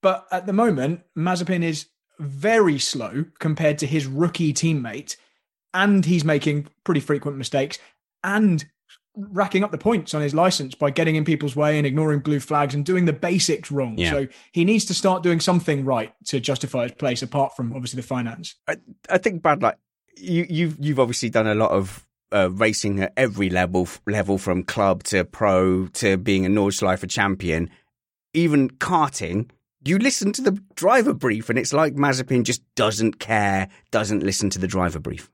But 0.02 0.26
at 0.30 0.46
the 0.46 0.52
moment, 0.52 1.02
Mazepin 1.16 1.62
is 1.62 1.86
very 2.18 2.78
slow 2.78 3.24
compared 3.38 3.78
to 3.78 3.86
his 3.86 4.06
rookie 4.06 4.52
teammate 4.52 5.16
and 5.74 6.04
he's 6.04 6.24
making 6.24 6.68
pretty 6.84 7.00
frequent 7.00 7.36
mistakes 7.36 7.78
and 8.24 8.66
racking 9.18 9.64
up 9.64 9.72
the 9.72 9.78
points 9.78 10.14
on 10.14 10.22
his 10.22 10.34
license 10.34 10.74
by 10.74 10.90
getting 10.90 11.16
in 11.16 11.24
people's 11.24 11.56
way 11.56 11.76
and 11.76 11.86
ignoring 11.86 12.20
blue 12.20 12.40
flags 12.40 12.74
and 12.74 12.84
doing 12.84 13.04
the 13.04 13.12
basics 13.12 13.70
wrong. 13.70 13.98
Yeah. 13.98 14.10
So 14.10 14.28
he 14.52 14.64
needs 14.64 14.84
to 14.86 14.94
start 14.94 15.22
doing 15.22 15.40
something 15.40 15.84
right 15.84 16.12
to 16.26 16.40
justify 16.40 16.84
his 16.84 16.92
place, 16.92 17.22
apart 17.22 17.56
from 17.56 17.72
obviously 17.72 17.96
the 18.00 18.06
finance. 18.06 18.54
I, 18.68 18.76
I 19.10 19.18
think 19.18 19.42
bad 19.42 19.62
like 19.62 19.76
you, 20.16 20.46
you've 20.48 20.76
you've 20.80 21.00
obviously 21.00 21.30
done 21.30 21.46
a 21.46 21.54
lot 21.54 21.72
of 21.72 22.06
uh, 22.32 22.50
racing 22.52 23.00
at 23.00 23.12
every 23.16 23.50
level, 23.50 23.88
level 24.06 24.38
from 24.38 24.62
club 24.62 25.02
to 25.04 25.24
pro 25.24 25.88
to 25.88 26.16
being 26.16 26.46
a 26.46 26.48
Nordschleife 26.48 27.08
champion, 27.08 27.70
even 28.34 28.70
karting. 28.70 29.50
You 29.84 29.98
listen 29.98 30.32
to 30.32 30.42
the 30.42 30.60
driver 30.74 31.14
brief, 31.14 31.48
and 31.48 31.58
it's 31.58 31.72
like 31.72 31.94
Mazepin 31.94 32.42
just 32.42 32.62
doesn't 32.74 33.20
care, 33.20 33.68
doesn't 33.90 34.22
listen 34.22 34.50
to 34.50 34.58
the 34.58 34.66
driver 34.66 34.98
brief 34.98 35.30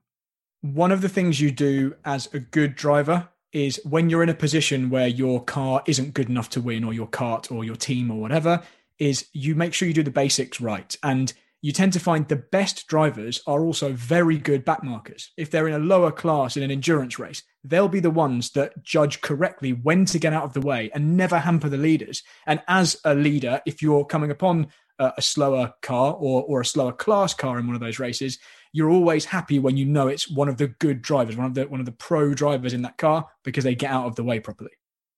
one 0.64 0.90
of 0.90 1.02
the 1.02 1.10
things 1.10 1.42
you 1.42 1.50
do 1.50 1.94
as 2.06 2.32
a 2.32 2.38
good 2.38 2.74
driver 2.74 3.28
is 3.52 3.78
when 3.84 4.08
you're 4.08 4.22
in 4.22 4.30
a 4.30 4.34
position 4.34 4.88
where 4.88 5.06
your 5.06 5.44
car 5.44 5.82
isn't 5.86 6.14
good 6.14 6.30
enough 6.30 6.48
to 6.48 6.60
win 6.62 6.84
or 6.84 6.94
your 6.94 7.06
cart 7.06 7.52
or 7.52 7.64
your 7.64 7.76
team 7.76 8.10
or 8.10 8.18
whatever 8.18 8.62
is 8.98 9.26
you 9.34 9.54
make 9.54 9.74
sure 9.74 9.86
you 9.86 9.92
do 9.92 10.02
the 10.02 10.10
basics 10.10 10.62
right. 10.62 10.96
And 11.02 11.34
you 11.60 11.70
tend 11.70 11.92
to 11.92 12.00
find 12.00 12.26
the 12.26 12.36
best 12.36 12.86
drivers 12.86 13.42
are 13.46 13.62
also 13.62 13.92
very 13.92 14.38
good 14.38 14.64
backmarkers. 14.64 15.28
If 15.36 15.50
they're 15.50 15.68
in 15.68 15.74
a 15.74 15.78
lower 15.78 16.10
class 16.10 16.56
in 16.56 16.62
an 16.62 16.70
endurance 16.70 17.18
race 17.18 17.42
they'll 17.62 17.88
be 17.88 18.00
the 18.00 18.10
ones 18.10 18.50
that 18.52 18.82
judge 18.82 19.20
correctly 19.20 19.72
when 19.72 20.06
to 20.06 20.18
get 20.18 20.32
out 20.32 20.44
of 20.44 20.54
the 20.54 20.62
way 20.62 20.90
and 20.94 21.14
never 21.14 21.40
hamper 21.40 21.68
the 21.68 21.76
leaders. 21.76 22.22
And 22.46 22.62
as 22.68 22.98
a 23.04 23.14
leader 23.14 23.60
if 23.66 23.82
you're 23.82 24.06
coming 24.06 24.30
upon 24.30 24.68
a, 24.98 25.20
slower 25.20 25.74
car 25.82 26.14
or, 26.14 26.42
or 26.44 26.60
a 26.60 26.64
slower 26.64 26.92
class 26.92 27.34
car 27.34 27.58
in 27.58 27.66
one 27.66 27.74
of 27.74 27.80
those 27.80 27.98
races 27.98 28.38
you're 28.74 28.90
always 28.90 29.24
happy 29.24 29.60
when 29.60 29.76
you 29.76 29.86
know 29.86 30.08
it's 30.08 30.28
one 30.28 30.48
of 30.48 30.56
the 30.56 30.66
good 30.66 31.00
drivers, 31.00 31.36
one 31.36 31.46
of 31.46 31.54
the 31.54 31.68
one 31.68 31.78
of 31.78 31.86
the 31.86 31.92
pro 31.92 32.34
drivers 32.34 32.72
in 32.72 32.82
that 32.82 32.98
car 32.98 33.26
because 33.44 33.62
they 33.62 33.76
get 33.76 33.90
out 33.90 34.06
of 34.06 34.16
the 34.16 34.24
way 34.24 34.40
properly. 34.40 34.72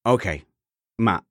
Okay, 0.04 0.44
Matt. 0.98 1.24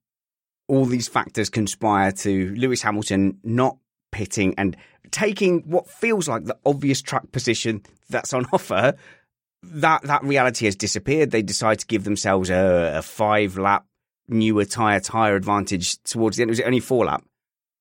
All 0.68 0.84
these 0.84 1.06
factors 1.06 1.48
conspire 1.48 2.10
to 2.10 2.52
Lewis 2.56 2.82
Hamilton 2.82 3.38
not 3.44 3.78
pitting 4.10 4.56
and 4.58 4.76
taking 5.12 5.60
what 5.60 5.88
feels 5.88 6.28
like 6.28 6.44
the 6.44 6.58
obvious 6.66 7.00
track 7.00 7.30
position 7.30 7.82
that's 8.10 8.34
on 8.34 8.44
offer. 8.52 8.94
That 9.62 10.02
that 10.02 10.24
reality 10.24 10.64
has 10.64 10.74
disappeared. 10.74 11.30
They 11.30 11.42
decide 11.42 11.78
to 11.78 11.86
give 11.86 12.02
themselves 12.02 12.50
a, 12.50 12.94
a 12.96 13.02
five 13.02 13.56
lap 13.56 13.86
newer 14.26 14.64
tire 14.64 14.98
tire 14.98 15.36
advantage 15.36 16.02
towards 16.02 16.36
the 16.36 16.42
end. 16.42 16.50
Was 16.50 16.58
it 16.58 16.66
only 16.66 16.80
four 16.80 17.04
lap? 17.04 17.22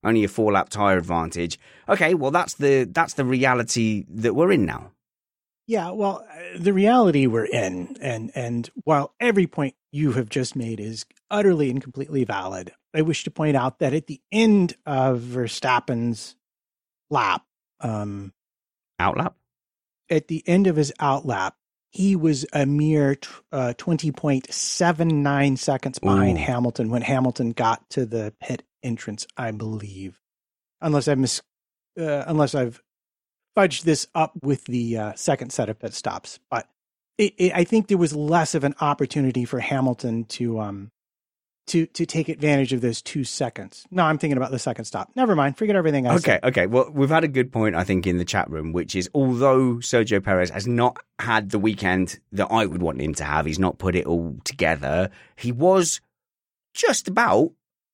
Only 0.06 0.24
a 0.24 0.28
four 0.28 0.54
lap 0.54 0.70
tire 0.70 0.98
advantage. 0.98 1.60
Okay, 1.90 2.14
well 2.14 2.32
that's 2.32 2.54
the 2.54 2.88
that's 2.90 3.16
the 3.16 3.26
reality 3.26 4.06
that 4.10 4.36
we're 4.36 4.52
in 4.52 4.66
now. 4.66 4.92
Yeah, 5.68 5.90
well, 5.92 6.24
uh, 6.30 6.60
the 6.60 6.74
reality 6.74 7.26
we're 7.26 7.46
in, 7.46 7.98
and 8.00 8.32
and 8.36 8.70
while 8.84 9.14
every 9.20 9.48
point 9.48 9.74
you 9.92 10.12
have 10.12 10.30
just 10.30 10.56
made 10.56 10.80
is 10.80 11.06
utterly 11.32 11.72
and 11.72 11.82
completely 11.82 12.24
valid, 12.24 12.72
I 12.94 13.02
wish 13.02 13.24
to 13.24 13.32
point 13.32 13.58
out 13.58 13.80
that 13.80 13.94
at 13.94 14.06
the 14.06 14.22
end 14.32 14.76
of 14.86 15.22
Verstappen's 15.22 16.36
lap, 17.10 17.44
um, 17.80 18.32
outlap, 19.02 19.34
at 20.10 20.28
the 20.28 20.44
end 20.48 20.68
of 20.68 20.76
his 20.76 20.94
outlap, 21.00 21.54
he 21.90 22.16
was 22.16 22.46
a 22.54 22.66
mere 22.66 23.18
uh, 23.52 23.74
20.79 23.78 25.58
seconds 25.58 25.98
behind 25.98 26.38
Ooh. 26.38 26.42
Hamilton 26.42 26.90
when 26.90 27.02
Hamilton 27.02 27.52
got 27.52 27.90
to 27.92 28.06
the 28.06 28.34
pit 28.40 28.64
entrance, 28.86 29.28
I 29.36 29.52
believe. 29.52 30.20
Unless 30.82 31.08
I've 31.08 31.18
mis- 31.20 31.42
uh, 32.00 32.24
unless 32.28 32.54
I've 32.56 32.82
fudged 33.58 33.84
this 33.84 34.08
up 34.16 34.34
with 34.42 34.66
the 34.66 34.98
uh, 34.98 35.14
second 35.16 35.52
set 35.52 35.70
of 35.70 35.80
pit 35.80 35.94
stops, 35.94 36.40
but 36.52 36.68
it, 37.18 37.34
it, 37.38 37.54
I 37.56 37.64
think 37.64 37.88
there 37.88 37.98
was 37.98 38.14
less 38.16 38.54
of 38.56 38.64
an 38.64 38.76
opportunity 38.82 39.46
for 39.46 39.60
Hamilton 39.60 40.26
to 40.26 40.60
um 40.60 40.92
to 41.68 41.86
to 41.88 42.06
take 42.06 42.28
advantage 42.30 42.74
of 42.74 42.82
those 42.82 43.02
two 43.02 43.24
seconds. 43.24 43.86
No, 43.90 44.04
I'm 44.04 44.18
thinking 44.18 44.38
about 44.38 44.52
the 44.52 44.60
second 44.60 44.86
stop. 44.86 45.10
Never 45.16 45.36
mind. 45.36 45.58
Forget 45.58 45.76
everything 45.78 46.06
I 46.06 46.16
Okay, 46.16 46.22
said. 46.22 46.44
okay. 46.44 46.68
Well, 46.68 46.92
we've 46.94 47.10
had 47.10 47.24
a 47.24 47.28
good 47.30 47.52
point, 47.52 47.76
I 47.76 47.84
think, 47.86 48.06
in 48.06 48.18
the 48.18 48.26
chat 48.26 48.50
room, 48.52 48.74
which 48.74 48.96
is 48.96 49.10
although 49.16 49.76
Sergio 49.78 50.22
Perez 50.24 50.50
has 50.52 50.68
not 50.68 50.98
had 51.18 51.50
the 51.52 51.58
weekend 51.58 52.20
that 52.34 52.48
I 52.52 52.66
would 52.66 52.82
want 52.84 53.02
him 53.02 53.16
to 53.16 53.24
have, 53.24 53.46
he's 53.46 53.58
not 53.58 53.80
put 53.80 53.96
it 53.96 54.06
all 54.06 54.36
together. 54.44 55.10
He 55.38 55.52
was 55.54 56.02
just 56.76 57.08
about 57.08 57.52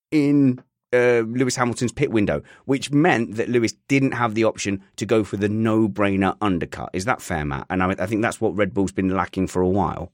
in 0.10 0.62
uh, 0.94 1.22
Lewis 1.28 1.56
Hamilton's 1.56 1.92
pit 1.92 2.12
window, 2.12 2.42
which 2.66 2.92
meant 2.92 3.36
that 3.36 3.50
Lewis 3.50 3.74
didn't 3.88 4.14
have 4.14 4.36
the 4.36 4.44
option 4.44 4.84
to 4.98 5.06
go 5.06 5.24
for 5.24 5.38
the 5.38 5.50
no-brainer 5.50 6.36
undercut. 6.42 6.89
Is 6.94 7.06
that 7.06 7.22
fair, 7.22 7.46
Matt? 7.46 7.68
And 7.70 7.82
I, 7.84 7.89
I 7.92 8.06
think 8.06 8.22
that's 8.22 8.42
what 8.42 8.56
Red 8.56 8.74
Bull's 8.74 8.92
been 8.92 9.10
lacking 9.10 9.48
for 9.48 9.62
a 9.62 9.70
while. 9.70 10.12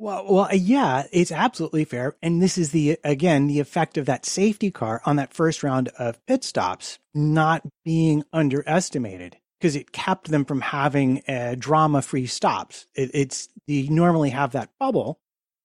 Well, 0.00 0.24
well, 0.32 0.54
yeah, 0.54 1.06
it's 1.10 1.32
absolutely 1.32 1.84
fair. 1.84 2.16
And 2.22 2.40
this 2.40 2.56
is 2.56 2.70
the, 2.70 2.98
again, 3.02 3.48
the 3.48 3.58
effect 3.58 3.98
of 3.98 4.06
that 4.06 4.24
safety 4.24 4.70
car 4.70 5.02
on 5.04 5.16
that 5.16 5.34
first 5.34 5.64
round 5.64 5.88
of 5.98 6.24
pit 6.26 6.44
stops 6.44 7.00
not 7.14 7.62
being 7.84 8.22
underestimated 8.32 9.38
because 9.58 9.74
it 9.74 9.90
kept 9.90 10.30
them 10.30 10.44
from 10.44 10.60
having 10.60 11.22
uh, 11.26 11.56
drama 11.58 12.00
free 12.00 12.26
stops. 12.26 12.86
It, 12.94 13.10
it's, 13.12 13.48
you 13.66 13.90
normally 13.90 14.30
have 14.30 14.52
that 14.52 14.70
bubble 14.78 15.18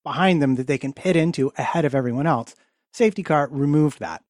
behind 0.04 0.42
them 0.42 0.56
that 0.56 0.66
they 0.66 0.80
can 0.80 0.94
pit 0.94 1.16
into 1.16 1.54
ahead 1.56 1.86
of 1.86 1.94
everyone 1.94 2.26
else. 2.26 2.56
Safety 2.92 3.22
car 3.22 3.48
removed 3.52 4.00
that. 4.00 4.24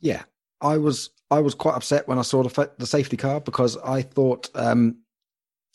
Yeah, 0.00 0.22
I 0.60 0.78
was 0.78 1.10
I 1.30 1.40
was 1.40 1.54
quite 1.54 1.74
upset 1.74 2.08
when 2.08 2.18
I 2.18 2.22
saw 2.22 2.42
the 2.42 2.70
the 2.78 2.86
safety 2.86 3.16
car 3.16 3.40
because 3.40 3.76
I 3.78 4.02
thought 4.02 4.50
um, 4.54 4.98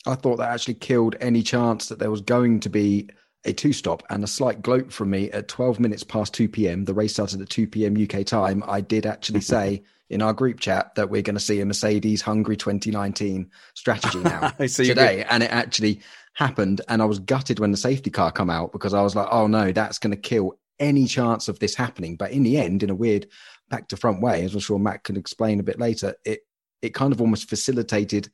I 0.06 0.14
thought 0.14 0.36
that 0.36 0.50
actually 0.50 0.74
killed 0.74 1.16
any 1.20 1.42
chance 1.42 1.88
that 1.88 1.98
there 1.98 2.10
was 2.10 2.20
going 2.20 2.60
to 2.60 2.68
be 2.68 3.08
a 3.44 3.52
two 3.52 3.72
stop 3.72 4.02
and 4.10 4.24
a 4.24 4.26
slight 4.26 4.62
gloat 4.62 4.92
from 4.92 5.10
me 5.10 5.30
at 5.30 5.48
12 5.48 5.78
minutes 5.78 6.02
past 6.02 6.32
2 6.34 6.48
p.m. 6.48 6.84
The 6.84 6.94
race 6.94 7.12
started 7.12 7.42
at 7.42 7.50
2 7.50 7.66
p.m. 7.66 7.96
UK 8.02 8.24
time. 8.24 8.64
I 8.66 8.80
did 8.80 9.06
actually 9.06 9.40
say 9.42 9.82
in 10.10 10.22
our 10.22 10.32
group 10.32 10.60
chat 10.60 10.94
that 10.94 11.10
we're 11.10 11.22
going 11.22 11.36
to 11.36 11.40
see 11.40 11.60
a 11.60 11.66
Mercedes 11.66 12.22
Hungary 12.22 12.56
2019 12.56 13.50
strategy 13.74 14.20
now 14.20 14.48
today, 14.58 15.24
and 15.28 15.42
it 15.42 15.50
actually 15.50 16.00
happened. 16.34 16.80
And 16.88 17.02
I 17.02 17.04
was 17.04 17.18
gutted 17.18 17.58
when 17.58 17.70
the 17.70 17.76
safety 17.76 18.10
car 18.10 18.32
come 18.32 18.50
out 18.50 18.72
because 18.72 18.94
I 18.94 19.02
was 19.02 19.14
like, 19.14 19.28
oh 19.30 19.46
no, 19.46 19.72
that's 19.72 19.98
going 19.98 20.10
to 20.10 20.20
kill 20.20 20.58
any 20.78 21.06
chance 21.06 21.48
of 21.48 21.58
this 21.58 21.74
happening. 21.74 22.16
But 22.16 22.32
in 22.32 22.42
the 22.42 22.58
end, 22.58 22.82
in 22.82 22.90
a 22.90 22.94
weird 22.94 23.26
back 23.68 23.88
to 23.88 23.96
front 23.96 24.20
way, 24.20 24.44
as 24.44 24.54
I'm 24.54 24.60
sure 24.60 24.78
Matt 24.78 25.04
can 25.04 25.16
explain 25.16 25.60
a 25.60 25.64
bit 25.64 25.78
later, 25.78 26.14
it 26.24 26.40
it 26.82 26.94
kind 26.94 27.12
of 27.12 27.20
almost 27.20 27.48
facilitated, 27.48 28.30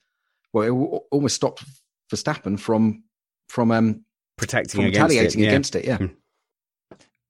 well, 0.53 0.65
it 0.65 0.71
al- 0.71 1.07
almost 1.11 1.37
stopped 1.37 1.65
Verstappen 2.13 2.59
from 2.59 3.05
from 3.49 3.71
um 3.71 4.05
Protecting 4.37 4.81
from 4.81 4.87
against 4.87 5.11
retaliating 5.11 5.41
it, 5.41 5.45
yeah. 5.45 5.51
against 5.51 5.77
it. 5.77 5.85
Yeah, 5.85 5.97
Hmm. 5.99 6.07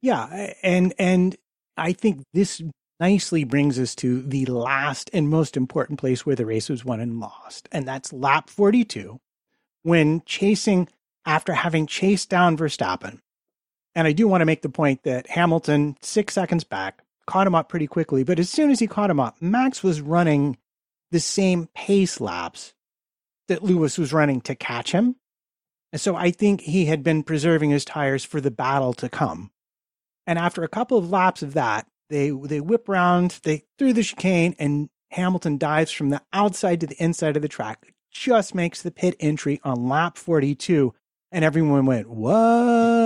Yeah, 0.03 0.53
and 0.63 0.95
and 0.99 1.37
I 1.77 1.93
think 1.93 2.23
this 2.33 2.63
nicely 3.01 3.45
brings 3.45 3.79
us 3.79 3.95
to 3.97 4.23
the 4.23 4.47
last 4.47 5.11
and 5.13 5.29
most 5.29 5.57
important 5.57 5.99
place 5.99 6.25
where 6.25 6.37
the 6.37 6.47
race 6.47 6.69
was 6.69 6.85
won 6.85 7.01
and 7.01 7.21
lost, 7.21 7.69
and 7.73 7.87
that's 7.87 8.13
lap 8.13 8.49
42 8.51 9.21
when 9.83 10.23
chasing 10.27 10.89
after 11.27 11.53
having 11.55 11.87
chased 11.87 12.29
down 12.29 12.57
Verstappen. 12.57 13.21
And 13.95 14.07
I 14.07 14.13
do 14.13 14.29
want 14.29 14.41
to 14.43 14.47
make 14.47 14.63
the 14.63 14.69
point 14.69 15.03
that 15.03 15.27
Hamilton 15.29 15.97
6 16.01 16.33
seconds 16.33 16.65
back 16.65 17.03
caught 17.31 17.47
him 17.47 17.55
up 17.55 17.69
pretty 17.69 17.87
quickly, 17.87 18.25
but 18.25 18.41
as 18.41 18.51
soon 18.51 18.73
as 18.73 18.81
he 18.81 18.89
caught 18.89 19.09
him 19.09 19.21
up, 19.21 19.41
Max 19.41 19.85
was 19.85 20.01
running 20.01 20.59
the 21.13 21.21
same 21.21 21.69
pace 21.77 22.21
laps 22.21 22.75
that 23.47 23.63
Lewis 23.63 23.97
was 23.97 24.13
running 24.13 24.41
to 24.41 24.57
catch 24.57 24.91
him. 24.91 25.15
And 25.93 26.01
so 26.01 26.17
I 26.17 26.33
think 26.33 26.63
he 26.63 26.87
had 26.87 27.05
been 27.05 27.23
preserving 27.23 27.71
his 27.71 27.85
tires 27.85 28.25
for 28.25 28.41
the 28.41 28.51
battle 28.51 28.93
to 28.95 29.09
come. 29.09 29.53
And 30.27 30.41
after 30.41 30.65
a 30.65 30.69
couple 30.69 30.99
of 30.99 31.11
laps 31.11 31.41
of 31.41 31.55
that, 31.55 31.87
they 32.09 32.31
they 32.31 32.61
whip 32.61 32.89
around, 32.89 33.39
they 33.45 33.63
through 33.79 33.93
the 33.93 34.03
chicane, 34.03 34.57
and 34.59 34.89
Hamilton 35.13 35.57
dives 35.57 35.93
from 35.93 36.11
the 36.11 36.23
outside 36.33 36.81
to 36.81 36.89
the 36.89 37.01
inside 37.01 37.37
of 37.37 37.43
the 37.43 37.49
track. 37.49 37.95
Just 38.11 38.57
makes 38.57 38.83
the 38.83 38.91
pit 38.91 39.15
entry 39.21 39.61
on 39.63 39.89
lap 39.89 40.19
42, 40.19 40.93
and 41.33 41.45
everyone 41.45 41.87
went, 41.87 42.09
"What?" 42.09 42.35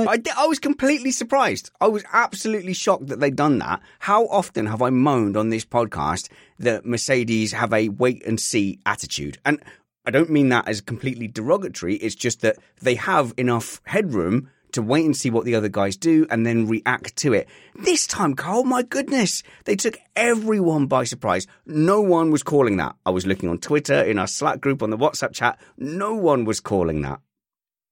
I, 0.09 0.18
I 0.37 0.47
was 0.47 0.59
completely 0.59 1.11
surprised. 1.11 1.70
I 1.81 1.89
was 1.89 2.05
absolutely 2.12 2.72
shocked 2.72 3.09
that 3.09 3.20
they'd 3.20 3.37
done 3.37 3.59
that. 3.59 3.81
How 4.01 4.27
often 4.27 4.66
have 4.66 4.83
I 4.83 4.91
moaned 4.91 5.37
on 5.37 5.51
this 5.51 5.64
podcast 5.64 6.29
that 6.59 6.87
Mercedes 6.87 7.53
have 7.53 7.72
a 7.72 7.89
wait 7.89 8.25
and 8.27 8.41
see 8.41 8.79
attitude? 8.87 9.39
And 9.45 9.62
I 10.07 10.11
don't 10.11 10.31
mean 10.31 10.51
that 10.51 10.68
as 10.68 10.81
completely 10.81 11.29
derogatory. 11.29 11.97
It's 11.97 12.14
just 12.14 12.41
that 12.43 12.57
they 12.81 12.95
have 12.97 13.33
enough 13.37 13.81
headroom 13.85 14.51
to 14.72 14.83
wait 14.83 15.05
and 15.05 15.16
see 15.16 15.31
what 15.31 15.45
the 15.45 15.55
other 15.55 15.68
guys 15.68 15.97
do 15.97 16.27
and 16.31 16.45
then 16.45 16.66
react 16.66 17.16
to 17.16 17.33
it. 17.33 17.49
This 17.77 18.07
time, 18.07 18.35
Carl, 18.35 18.64
my 18.64 18.83
goodness, 18.83 19.43
they 19.64 19.77
took 19.77 19.97
everyone 20.16 20.87
by 20.87 21.05
surprise. 21.05 21.47
No 21.64 22.01
one 22.01 22.31
was 22.31 22.43
calling 22.43 22.77
that. 22.79 22.97
I 23.07 23.11
was 23.11 23.25
looking 23.25 23.49
on 23.49 23.59
Twitter, 23.59 24.03
in 24.03 24.18
our 24.18 24.27
Slack 24.27 24.61
group, 24.61 24.83
on 24.83 24.91
the 24.91 24.99
WhatsApp 24.99 25.33
chat. 25.33 25.61
No 25.79 26.14
one 26.14 26.45
was 26.45 26.59
calling 26.59 27.03
that. 27.03 27.20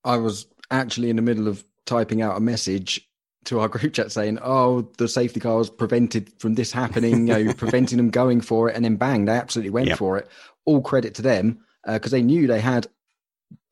I 0.05 0.17
was 0.17 0.47
actually 0.71 1.11
in 1.11 1.17
the 1.17 1.23
middle 1.23 1.49
of 1.49 1.65
typing 1.87 2.23
out 2.23 2.37
a 2.37 2.41
message 2.41 3.09
to 3.45 3.61
our 3.61 3.69
group 3.75 3.95
chat 3.95 4.13
saying, 4.13 4.39
"Oh, 4.43 4.83
the 4.99 5.09
safety 5.09 5.41
car 5.41 5.57
was 5.59 5.71
prevented 5.71 6.33
from 6.39 6.55
this 6.55 6.73
happening, 6.73 7.27
you 7.29 7.45
know, 7.45 7.53
preventing 7.57 7.99
them 7.99 8.11
going 8.11 8.41
for 8.41 8.69
it," 8.69 8.77
and 8.77 8.85
then 8.85 8.97
bang, 8.97 9.25
they 9.25 9.37
absolutely 9.37 9.71
went 9.71 9.89
Yep. 9.89 9.99
for 9.99 10.19
it. 10.19 10.29
All 10.65 10.81
credit 10.81 11.15
to 11.17 11.23
them 11.23 11.59
uh, 11.87 11.95
because 11.95 12.13
they 12.13 12.23
knew 12.23 12.47
they 12.47 12.61
had 12.61 12.87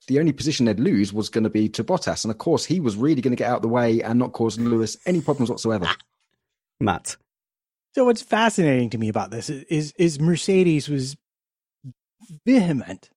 the 0.08 0.18
only 0.18 0.32
position 0.32 0.66
they'd 0.66 0.80
lose 0.80 1.12
was 1.12 1.28
going 1.28 1.44
to 1.44 1.50
be 1.50 1.68
to 1.68 1.84
Bottas, 1.84 2.24
and 2.24 2.32
of 2.32 2.38
course, 2.38 2.64
he 2.64 2.80
was 2.80 2.96
really 2.96 3.20
going 3.22 3.30
to 3.32 3.36
get 3.36 3.48
out 3.48 3.56
of 3.56 3.62
the 3.62 3.68
way 3.68 4.02
and 4.02 4.18
not 4.18 4.32
cause 4.32 4.58
Lewis 4.58 4.96
any 5.06 5.20
problems 5.20 5.50
whatsoever. 5.50 5.84
Ah, 5.88 5.96
Matt. 6.80 7.16
So 7.94 8.04
what's 8.04 8.22
fascinating 8.22 8.90
to 8.90 8.98
me 8.98 9.08
about 9.08 9.30
this 9.30 9.50
is 9.50 9.64
is, 9.64 9.92
is 9.98 10.20
Mercedes 10.20 10.88
was 10.88 11.16
vehement 12.44 13.10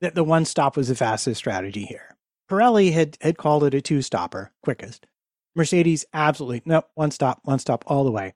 that 0.00 0.14
the 0.14 0.24
one 0.24 0.44
stop 0.44 0.76
was 0.76 0.88
the 0.88 0.94
fastest 0.94 1.38
strategy 1.38 1.84
here. 1.84 2.15
Pirelli 2.50 2.92
had 2.92 3.18
had 3.20 3.38
called 3.38 3.64
it 3.64 3.74
a 3.74 3.80
two 3.80 4.02
stopper, 4.02 4.52
quickest. 4.62 5.06
Mercedes 5.54 6.04
absolutely 6.12 6.62
no 6.64 6.82
one 6.94 7.10
stop, 7.10 7.40
one 7.44 7.58
stop 7.58 7.84
all 7.86 8.04
the 8.04 8.10
way. 8.10 8.34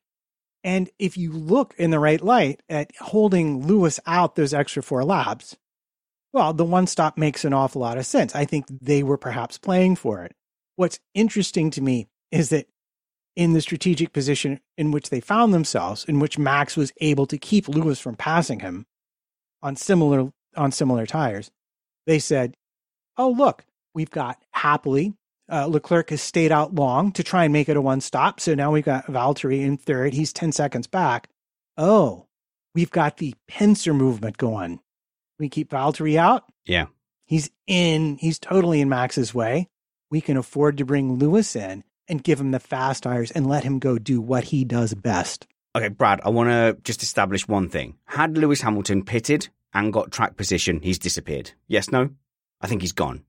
And 0.65 0.91
if 0.99 1.17
you 1.17 1.33
look 1.33 1.75
in 1.79 1.91
the 1.91 1.99
right 1.99 2.21
light 2.21 2.63
at 2.69 2.91
holding 2.99 3.67
Lewis 3.67 4.01
out 4.07 4.35
those 4.35 4.53
extra 4.53 4.83
four 4.83 5.05
laps, 5.05 5.57
well, 6.33 6.53
the 6.53 6.65
one 6.65 6.87
stop 6.87 7.17
makes 7.19 7.45
an 7.45 7.53
awful 7.53 7.81
lot 7.81 7.99
of 7.99 8.07
sense. 8.07 8.35
I 8.35 8.45
think 8.45 8.67
they 8.69 9.03
were 9.03 9.17
perhaps 9.17 9.59
playing 9.59 9.97
for 9.97 10.25
it. 10.25 10.35
What's 10.77 11.01
interesting 11.15 11.71
to 11.73 11.81
me 11.81 12.09
is 12.31 12.51
that 12.51 12.67
in 13.37 13.53
the 13.53 13.61
strategic 13.61 14.13
position 14.13 14.61
in 14.77 14.91
which 14.91 15.11
they 15.11 15.21
found 15.21 15.55
themselves, 15.55 16.05
in 16.05 16.21
which 16.21 16.39
Max 16.39 16.77
was 16.77 16.93
able 17.01 17.27
to 17.27 17.39
keep 17.39 17.69
Lewis 17.69 17.99
from 17.99 18.17
passing 18.17 18.61
him 18.61 18.87
on 19.63 19.77
similar 19.77 20.33
on 20.57 20.73
similar 20.73 21.07
tires, 21.07 21.51
they 22.07 22.19
said, 22.19 22.57
"Oh, 23.17 23.31
look, 23.31 23.65
we've 23.95 24.11
got 24.11 24.43
happily 24.53 25.15
uh, 25.51 25.67
Leclerc 25.67 26.11
has 26.11 26.23
stayed 26.23 26.53
out 26.53 26.75
long 26.75 27.13
to 27.13 27.25
try 27.25 27.45
and 27.45 27.53
make 27.53 27.69
it 27.69 27.77
a 27.77 27.81
one 27.81 28.01
stop. 28.01 28.41
So 28.41 28.55
now 28.55 28.71
we've 28.71 28.85
got 28.85 29.07
Valtteri 29.07 29.61
in 29.61 29.77
third. 29.77 30.15
He's 30.15 30.33
ten 30.33 30.53
seconds 30.53 30.87
back. 30.87 31.29
Oh, 31.77 32.27
we've 32.75 32.91
got 32.91 33.17
the 33.17 33.35
pincer 33.49 33.93
movement 33.93 34.37
going. 34.37 34.81
We 35.39 35.49
keep 35.49 35.71
Valtteri 35.71 36.17
out. 36.17 36.45
Yeah. 36.65 36.87
He's 37.27 37.51
in. 37.67 38.17
He's 38.19 38.39
totally 38.39 38.81
in 38.81 38.89
Max's 38.89 39.35
way. 39.35 39.69
We 40.11 40.21
can 40.21 40.37
afford 40.37 40.77
to 40.79 40.85
bring 40.85 41.17
Lewis 41.17 41.55
in." 41.57 41.85
And 42.09 42.25
give 42.25 42.41
him 42.41 42.51
the 42.51 42.59
fast 42.59 43.05
tires 43.05 43.31
and 43.31 43.47
let 43.47 43.63
him 43.63 43.79
go 43.79 43.97
do 43.97 44.21
what 44.21 44.43
he 44.43 44.65
does 44.65 44.95
best. 44.95 45.47
Okay, 45.77 45.87
Brad, 45.87 46.21
I 46.25 46.31
want 46.31 46.49
to 46.49 46.77
just 46.83 47.05
establish 47.05 47.47
one 47.47 47.69
thing. 47.69 47.99
Had 48.05 48.37
Lewis 48.37 48.63
Hamilton 48.63 49.05
pitted 49.05 49.49
and 49.73 49.93
got 49.93 50.11
track 50.11 50.37
position, 50.37 50.81
he's 50.83 50.99
disappeared. 50.99 51.53
Yes, 51.69 51.93
no? 51.93 52.11
I 52.61 52.67
think 52.67 52.83
he's 52.83 52.91
gone. 52.91 53.23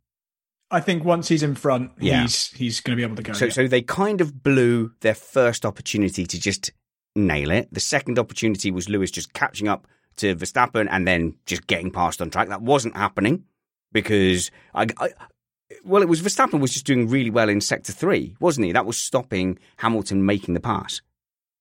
I 0.72 0.80
think 0.80 1.04
once 1.04 1.28
he's 1.28 1.44
in 1.44 1.56
front, 1.56 1.92
Yeah. 2.00 2.22
he's 2.24 2.48
he's 2.54 2.80
going 2.82 2.96
to 2.98 3.00
be 3.00 3.04
able 3.04 3.18
to 3.18 3.24
go. 3.24 3.34
So, 3.34 3.50
so 3.50 3.68
they 3.68 3.82
kind 3.82 4.22
of 4.22 4.42
blew 4.44 4.92
their 5.02 5.16
first 5.16 5.66
opportunity 5.66 6.26
to 6.26 6.40
just 6.40 6.72
nail 7.16 7.52
it. 7.52 7.68
The 7.74 7.80
second 7.82 8.18
opportunity 8.18 8.72
was 8.72 8.88
Lewis 8.90 9.12
just 9.12 9.34
catching 9.34 9.68
up 9.68 9.88
to 10.18 10.36
Verstappen 10.36 10.88
and 10.90 11.08
then 11.08 11.36
just 11.46 11.68
getting 11.68 11.92
past 11.92 12.22
on 12.22 12.30
track. 12.30 12.48
That 12.50 12.62
wasn't 12.62 12.96
happening 12.96 13.44
because 13.92 14.52
I, 14.74 14.88
I 15.00 15.10
well, 15.84 16.02
it 16.02 16.10
was 16.10 16.22
Verstappen 16.22 16.60
was 16.60 16.74
just 16.74 16.86
doing 16.86 17.08
really 17.10 17.30
well 17.30 17.50
in 17.50 17.62
sector 17.62 17.94
three, 17.94 18.36
wasn't 18.40 18.68
he? 18.68 18.72
That 18.74 18.86
was 18.86 18.98
stopping 18.98 19.58
Hamilton 19.78 20.26
making 20.26 20.54
the 20.54 20.60
pass. 20.60 21.02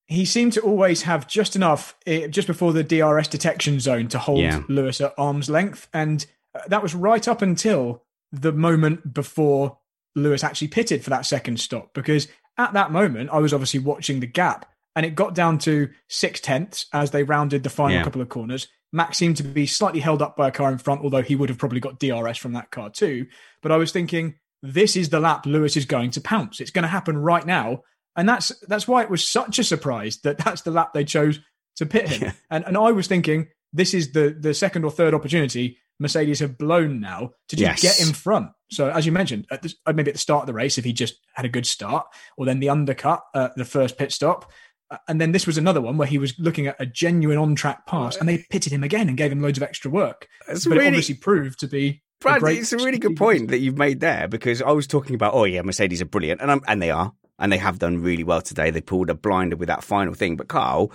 he 0.07 0.25
seemed 0.25 0.53
to 0.55 0.61
always 0.61 1.03
have 1.03 1.29
just 1.29 1.55
enough 1.55 1.97
eh, 2.07 2.27
just 2.27 2.49
before 2.49 2.73
the 2.73 2.83
DRS 2.83 3.29
detection 3.29 3.79
zone 3.81 4.09
to 4.09 4.19
hold 4.19 4.41
Yeah. 4.41 4.63
Lewis 4.69 5.01
at 5.01 5.15
arm's 5.17 5.49
length, 5.49 5.89
and 5.93 6.27
uh, 6.55 6.61
that 6.67 6.83
was 6.83 6.95
right 6.95 7.27
up 7.29 7.41
until 7.43 8.03
the 8.33 8.53
moment 8.53 9.13
before 9.13 9.79
Lewis 10.15 10.45
actually 10.45 10.69
pitted 10.69 11.03
for 11.05 11.11
that 11.11 11.27
second 11.27 11.61
stop. 11.61 11.95
Because 11.95 12.29
at 12.59 12.73
that 12.75 12.91
moment, 12.93 13.31
I 13.33 13.39
was 13.39 13.53
obviously 13.53 13.81
watching 13.81 14.21
the 14.21 14.27
gap, 14.27 14.67
and 14.97 15.07
it 15.07 15.15
got 15.15 15.35
down 15.35 15.59
to 15.59 15.89
six 16.09 16.41
tenths 16.41 16.87
as 16.93 17.11
they 17.11 17.23
rounded 17.23 17.63
the 17.63 17.71
final 17.71 17.97
Yeah. 17.99 18.05
couple 18.05 18.21
of 18.21 18.29
corners. 18.29 18.69
Max 18.93 19.19
seemed 19.19 19.37
to 19.37 19.45
be 19.45 19.67
slightly 19.67 20.01
held 20.01 20.21
up 20.21 20.37
by 20.37 20.49
a 20.49 20.53
car 20.53 20.71
in 20.73 20.79
front, 20.79 21.03
although 21.03 21.23
he 21.23 21.37
would 21.37 21.49
have 21.49 21.59
probably 21.59 21.79
got 21.81 22.01
DRS 22.01 22.37
from 22.39 22.53
that 22.55 22.73
car 22.73 22.91
too. 22.91 23.27
But 23.63 23.71
I 23.71 23.77
was 23.77 23.93
thinking, 23.93 24.35
this 24.63 24.97
is 24.97 25.09
the 25.11 25.21
lap 25.21 25.47
Lewis 25.47 25.77
is 25.77 25.87
going 25.87 26.11
to 26.13 26.21
pounce. 26.21 26.61
It's 26.61 26.73
going 26.73 26.83
to 26.83 26.89
happen 26.89 27.17
right 27.17 27.47
now. 27.47 27.83
And 28.17 28.29
that's 28.29 28.49
that's 28.67 28.89
why 28.89 29.03
it 29.03 29.09
was 29.11 29.27
such 29.27 29.61
a 29.61 29.65
surprise 29.65 30.19
that 30.25 30.39
that's 30.39 30.63
the 30.63 30.73
lap 30.73 30.93
they 30.93 31.05
chose 31.05 31.39
to 31.77 31.87
pit 31.87 32.09
him. 32.09 32.33
And 32.51 32.65
and 32.67 32.77
I 32.77 32.91
was 32.91 33.07
thinking 33.07 33.47
this 33.73 33.95
is 33.95 34.11
the 34.13 34.37
the 34.39 34.53
second 34.53 34.85
or 34.85 34.91
third 34.91 35.15
opportunity 35.15 35.79
Mercedes 36.01 36.41
have 36.41 36.59
blown 36.59 36.99
now 36.99 37.31
to 37.49 37.57
just 37.57 37.85
Yes. 37.85 37.99
get 37.99 38.07
in 38.07 38.13
front. 38.13 38.51
So 38.71 38.89
as 38.91 39.07
you 39.07 39.13
mentioned, 39.13 39.47
at 39.51 39.63
this, 39.63 39.77
uh, 39.87 39.93
maybe 39.93 40.11
at 40.11 40.15
the 40.15 40.19
start 40.21 40.43
of 40.43 40.47
the 40.47 40.53
race, 40.55 40.79
if 40.79 40.85
he 40.85 40.93
just 40.93 41.15
had 41.35 41.45
a 41.45 41.49
good 41.49 41.67
start, 41.67 42.07
or 42.37 42.47
then 42.47 42.59
the 42.59 42.71
undercut, 42.71 43.23
uh, 43.35 43.51
the 43.57 43.65
first 43.65 43.99
pit 43.99 44.11
stop, 44.13 44.51
uh, 44.91 44.97
and 45.07 45.21
then 45.21 45.33
this 45.33 45.47
was 45.47 45.59
another 45.59 45.81
one 45.81 45.97
where 45.99 46.09
he 46.09 46.19
was 46.19 46.35
looking 46.39 46.67
at 46.67 46.77
a 46.81 46.87
genuine 46.87 47.39
on 47.39 47.55
track 47.55 47.87
pass, 47.87 48.17
and 48.17 48.29
they 48.29 48.45
pitted 48.51 48.73
him 48.73 48.83
again 48.83 49.09
and 49.09 49.17
gave 49.17 49.31
him 49.31 49.41
loads 49.43 49.59
of 49.59 49.63
extra 49.63 49.91
work. 49.91 50.27
It's 50.49 50.67
but 50.67 50.79
it 50.79 50.87
obviously 50.87 51.15
proved 51.17 51.61
to 51.61 51.69
be. 51.69 51.89
a 51.89 52.01
Brad, 52.23 52.41
great 52.41 52.59
it's 52.59 52.73
a 52.73 52.77
really 52.77 52.99
good 52.99 53.17
point 53.17 53.49
that 53.49 53.59
you've 53.59 53.79
made 53.79 54.01
there 54.01 54.29
because 54.29 54.61
I 54.63 54.73
was 54.73 54.87
talking 54.87 55.15
about, 55.15 55.35
oh 55.35 55.45
yeah, 55.45 55.63
Mercedes 55.63 56.03
are 56.03 56.07
brilliant, 56.07 56.41
and 56.41 56.51
I'm, 56.51 56.61
and 56.67 56.81
they 56.83 56.91
are, 56.91 57.13
and 57.39 57.53
they 57.53 57.59
have 57.59 57.79
done 57.79 58.03
really 58.03 58.25
well 58.25 58.41
today. 58.43 58.71
They 58.71 58.81
pulled 58.81 59.11
a 59.11 59.15
blinder 59.15 59.57
with 59.57 59.69
that 59.69 59.85
final 59.85 60.15
thing, 60.15 60.37
but 60.37 60.49
Carl, 60.49 60.93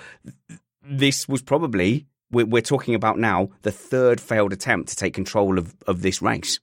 this 0.83 1.27
was 1.27 1.41
probably 1.41 2.05
we're, 2.35 2.45
we're 2.45 2.61
talking 2.61 2.95
about 2.95 3.17
now 3.17 3.49
the 3.61 3.71
third 3.71 4.19
failed 4.19 4.51
attempt 4.51 4.89
to 4.89 4.95
take 4.95 5.13
control 5.13 5.57
of 5.57 5.73
of 5.87 6.01
this 6.01 6.21
race. 6.21 6.59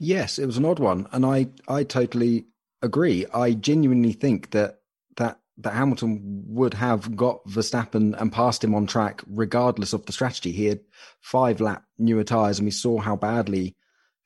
Yes, 0.00 0.38
it 0.38 0.46
was 0.46 0.56
an 0.56 0.64
odd 0.64 0.78
one, 0.78 1.06
and 1.12 1.24
I 1.24 1.48
I 1.68 1.84
totally 1.84 2.46
agree. 2.82 3.26
I 3.32 3.52
genuinely 3.52 4.12
think 4.12 4.50
that 4.50 4.80
that 5.16 5.38
that 5.58 5.74
Hamilton 5.74 6.44
would 6.48 6.74
have 6.74 7.14
got 7.14 7.46
Verstappen 7.46 8.18
and 8.20 8.32
passed 8.32 8.64
him 8.64 8.74
on 8.74 8.86
track 8.86 9.22
regardless 9.26 9.92
of 9.92 10.06
the 10.06 10.12
strategy. 10.12 10.52
He 10.52 10.66
had 10.66 10.80
five 11.20 11.60
lap 11.60 11.84
newer 11.98 12.24
tires, 12.24 12.58
and 12.58 12.66
we 12.66 12.72
saw 12.72 12.98
how 12.98 13.16
badly 13.16 13.76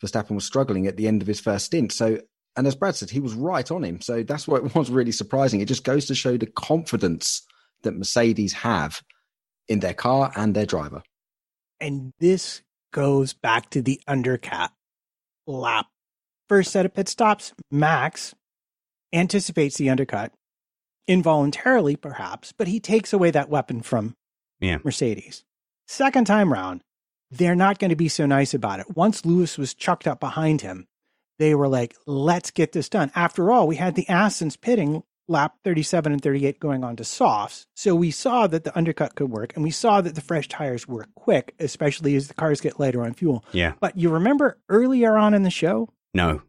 Verstappen 0.02 0.36
was 0.36 0.44
struggling 0.44 0.86
at 0.86 0.96
the 0.96 1.08
end 1.08 1.20
of 1.20 1.28
his 1.28 1.40
first 1.40 1.66
stint. 1.66 1.92
So, 1.92 2.20
and 2.56 2.66
as 2.66 2.76
Brad 2.76 2.94
said, 2.94 3.10
he 3.10 3.20
was 3.20 3.34
right 3.34 3.70
on 3.70 3.84
him. 3.84 4.00
So 4.00 4.22
that's 4.22 4.46
what 4.46 4.74
was 4.74 4.90
really 4.90 5.12
surprising. 5.12 5.60
It 5.60 5.68
just 5.68 5.84
goes 5.84 6.06
to 6.06 6.14
show 6.14 6.36
the 6.36 6.46
confidence 6.46 7.42
that 7.82 7.96
Mercedes 7.96 8.52
have 8.52 9.02
in 9.70 9.80
their 9.80 9.94
car 9.94 10.30
and 10.36 10.54
their 10.54 10.66
driver. 10.66 11.02
And 11.80 12.12
this 12.18 12.60
goes 12.92 13.32
back 13.32 13.70
to 13.70 13.80
the 13.80 14.00
undercut 14.06 14.72
lap. 15.46 15.86
First 16.48 16.72
set 16.72 16.84
of 16.84 16.92
pit 16.92 17.08
stops, 17.08 17.54
Max 17.70 18.34
anticipates 19.12 19.76
the 19.76 19.88
undercut, 19.88 20.32
involuntarily 21.06 21.96
perhaps, 21.96 22.52
but 22.52 22.68
he 22.68 22.80
takes 22.80 23.12
away 23.12 23.30
that 23.30 23.48
weapon 23.48 23.80
from 23.80 24.16
Yeah. 24.60 24.78
Mercedes. 24.84 25.44
Second 25.86 26.26
time 26.26 26.52
round, 26.52 26.82
they're 27.30 27.54
not 27.54 27.78
going 27.78 27.90
to 27.90 27.96
be 27.96 28.08
so 28.08 28.26
nice 28.26 28.52
about 28.52 28.80
it. 28.80 28.96
Once 28.96 29.24
Lewis 29.24 29.56
was 29.56 29.72
chucked 29.72 30.06
up 30.08 30.18
behind 30.20 30.60
him, 30.62 30.86
they 31.38 31.54
were 31.54 31.68
like, 31.68 31.94
let's 32.06 32.50
get 32.50 32.72
this 32.72 32.88
done. 32.88 33.10
After 33.14 33.50
all, 33.52 33.66
we 33.68 33.76
had 33.76 33.94
the 33.94 34.04
Astons 34.06 34.60
pitting 34.60 35.04
lap 35.30 35.54
37 35.64 36.12
and 36.12 36.20
38 36.22 36.60
going 36.60 36.84
on 36.84 36.96
to 36.96 37.04
softs. 37.04 37.66
So 37.74 37.94
we 37.94 38.10
saw 38.10 38.46
that 38.48 38.64
the 38.64 38.76
undercut 38.76 39.14
could 39.14 39.30
work 39.30 39.54
and 39.54 39.62
we 39.64 39.70
saw 39.70 40.00
that 40.00 40.14
the 40.14 40.20
fresh 40.20 40.48
tires 40.48 40.86
were 40.86 41.06
quick, 41.14 41.54
especially 41.58 42.16
as 42.16 42.28
the 42.28 42.34
cars 42.34 42.60
get 42.60 42.78
lighter 42.80 43.02
on 43.02 43.14
fuel. 43.14 43.44
Yeah. 43.52 43.72
But 43.80 43.96
you 43.96 44.10
remember 44.10 44.58
earlier 44.68 45.16
on 45.16 45.32
in 45.34 45.42
the 45.44 45.50
show 45.50 45.88
No. 46.12 46.42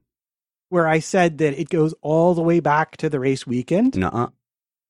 where 0.70 0.88
I 0.88 1.00
said 1.00 1.38
that 1.38 1.60
it 1.60 1.70
goes 1.70 1.94
all 2.02 2.34
the 2.34 2.42
way 2.42 2.60
back 2.60 2.98
to 2.98 3.10
the 3.10 3.20
race 3.20 3.46
weekend? 3.48 3.96
Nuh-uh. 3.98 4.28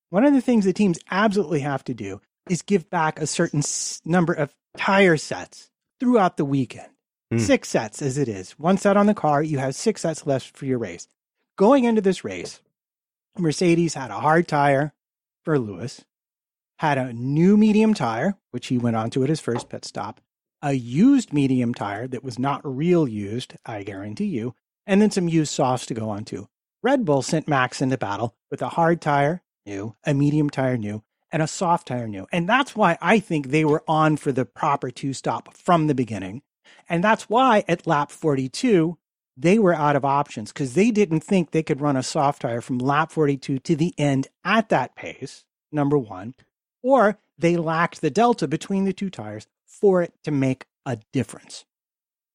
One 0.10 0.26
of 0.26 0.34
the 0.34 0.42
things 0.42 0.66
the 0.66 0.74
teams 0.74 0.98
absolutely 1.12 1.60
have 1.60 1.84
to 1.86 1.94
do 1.94 2.22
is 2.50 2.62
give 2.62 2.90
back 2.90 3.20
a 3.20 3.28
certain 3.28 3.60
s- 3.60 4.02
number 4.04 4.34
of 4.34 4.54
tire 4.78 5.16
sets 5.18 5.70
throughout 6.00 6.38
the 6.38 6.46
weekend. 6.46 6.88
Hmm. 7.32 7.38
Six 7.38 7.70
sets 7.70 8.02
as 8.02 8.18
it 8.18 8.28
is. 8.28 8.52
One 8.60 8.78
set 8.78 8.98
on 8.98 9.06
the 9.06 9.14
car, 9.14 9.42
you 9.44 9.60
have 9.60 9.76
six 9.76 10.02
sets 10.02 10.26
left 10.26 10.58
for 10.58 10.66
your 10.66 10.80
race. 10.80 11.08
Going 11.56 11.84
into 11.86 12.02
this 12.02 12.24
race, 12.26 12.60
Mercedes 13.38 13.94
had 13.94 14.12
a 14.12 14.20
hard 14.20 14.48
tire 14.48 14.94
for 15.44 15.58
Lewis, 15.58 16.04
had 16.80 16.98
a 16.98 17.14
new 17.14 17.58
medium 17.58 17.94
tire, 17.94 18.38
which 18.52 18.68
he 18.68 18.78
went 18.78 18.96
onto 18.96 19.24
at 19.24 19.30
his 19.30 19.40
first 19.40 19.70
pit 19.70 19.86
stop, 19.86 20.20
a 20.62 20.74
used 20.74 21.34
medium 21.34 21.74
tire 21.74 22.08
that 22.08 22.24
was 22.24 22.38
not 22.38 22.62
real 22.64 23.08
used, 23.08 23.56
I 23.66 23.84
guarantee 23.84 24.26
you, 24.26 24.56
and 24.86 25.02
then 25.02 25.12
some 25.12 25.28
used 25.28 25.54
softs 25.54 25.86
to 25.88 25.94
go 25.94 26.10
onto. 26.10 26.48
Red 26.84 27.06
Bull 27.06 27.22
sent 27.22 27.48
Max 27.48 27.82
into 27.82 27.98
battle 27.98 28.36
with 28.50 28.62
a 28.62 28.70
hard 28.70 29.02
tire, 29.02 29.44
new, 29.66 29.96
a 30.04 30.14
medium 30.14 30.50
tire, 30.50 30.78
new, 30.78 31.04
and 31.32 31.42
a 31.42 31.48
soft 31.48 31.88
tire, 31.88 32.08
new. 32.08 32.28
And 32.32 32.50
that's 32.50 32.76
why 32.76 32.98
I 33.02 33.20
think 33.20 33.48
they 33.48 33.66
were 33.66 33.84
on 33.88 34.18
for 34.18 34.32
the 34.32 34.46
proper 34.46 34.92
two 34.92 35.14
stop 35.14 35.56
from 35.56 35.88
the 35.88 35.96
beginning. 35.96 36.42
And 36.90 37.04
that's 37.04 37.30
why 37.30 37.64
at 37.68 37.88
lap 37.88 38.12
42, 38.12 38.98
they 39.42 39.58
were 39.58 39.74
out 39.74 39.96
of 39.96 40.06
options 40.06 40.52
because 40.52 40.74
they 40.74 40.92
didn't 40.92 41.22
think 41.22 41.52
they 41.52 41.64
could 41.64 41.82
run 41.82 41.98
a 41.98 42.04
soft 42.04 42.44
tire 42.44 42.62
from 42.62 42.78
lap 42.78 43.12
42 43.12 43.60
to 43.60 43.76
the 43.76 43.94
end 43.98 44.28
at 44.44 44.70
that 44.70 44.96
pace, 44.96 45.46
number 45.72 45.98
one, 45.98 46.36
or 46.84 47.18
they 47.38 47.58
lacked 47.58 48.02
the 48.02 48.12
delta 48.12 48.48
between 48.48 48.86
the 48.86 48.94
two 48.94 49.10
tires 49.10 49.48
for 49.66 50.02
it 50.02 50.14
to 50.24 50.32
make 50.32 50.66
a 50.86 51.00
difference. 51.12 51.66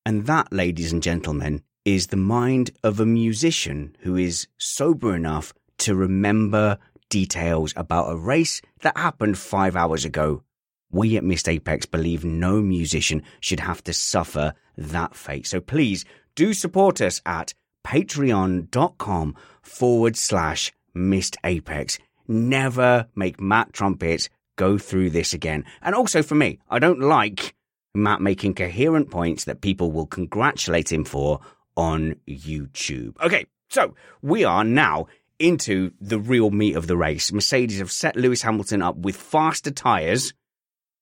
And 0.05 0.27
that, 0.27 0.53
ladies 0.53 0.93
and 0.93 1.03
gentlemen, 1.03 1.63
is 1.85 2.09
the 2.09 2.17
mind 2.17 2.73
of 2.83 2.99
a 2.99 3.07
musician 3.07 3.97
who 4.01 4.17
is 4.17 4.49
sober 4.59 5.15
enough 5.15 5.53
to 5.79 5.95
remember 5.95 6.79
details 7.09 7.73
about 7.77 8.11
a 8.11 8.17
race 8.17 8.61
that 8.81 8.97
happened 8.97 9.39
five 9.39 9.77
hours 9.77 10.05
ago. 10.05 10.43
We 10.91 11.17
at 11.17 11.25
Missed 11.25 11.49
Apex 11.49 11.87
believe 11.87 12.25
no 12.25 12.61
musician 12.61 13.23
should 13.41 13.61
have 13.61 13.83
to 13.85 13.93
suffer 13.93 14.55
that 14.77 15.15
fate. 15.15 15.47
So 15.47 15.61
please 15.61 16.05
do 16.35 16.53
support 16.53 17.01
us 17.01 17.21
at 17.27 17.55
patreon.com 17.87 19.37
forward 19.63 20.17
slash 20.17 20.73
Missed 20.95 21.37
Apex. 21.45 21.99
Never 22.29 23.07
make 23.15 23.41
Matt 23.41 23.73
Trumpets 23.73 24.29
go 24.57 24.79
through 24.79 25.11
this 25.11 25.35
again. 25.35 25.65
And 25.83 25.95
also 25.95 26.23
for 26.23 26.35
me, 26.35 26.59
I 26.69 26.79
don't 26.79 27.01
like 27.01 27.55
Matt 27.95 28.21
making 28.21 28.55
coherent 28.55 29.11
points 29.11 29.45
that 29.45 29.61
people 29.61 29.93
will 29.93 30.07
congratulate 30.07 30.91
him 30.91 31.05
for 31.05 31.41
on 31.77 32.17
YouTube. 32.29 33.21
Okay, 33.21 33.47
so 33.69 33.95
we 34.23 34.45
are 34.45 34.65
now 34.65 35.07
into 35.39 35.93
the 36.01 36.19
real 36.19 36.51
meat 36.51 36.77
of 36.77 36.87
the 36.87 36.97
race. 36.97 37.33
Mercedes 37.33 37.79
have 37.79 37.93
set 37.93 38.17
Lewis 38.17 38.43
Hamilton 38.43 38.83
up 38.83 38.97
with 38.97 39.17
faster 39.17 39.71
tyres 39.71 40.33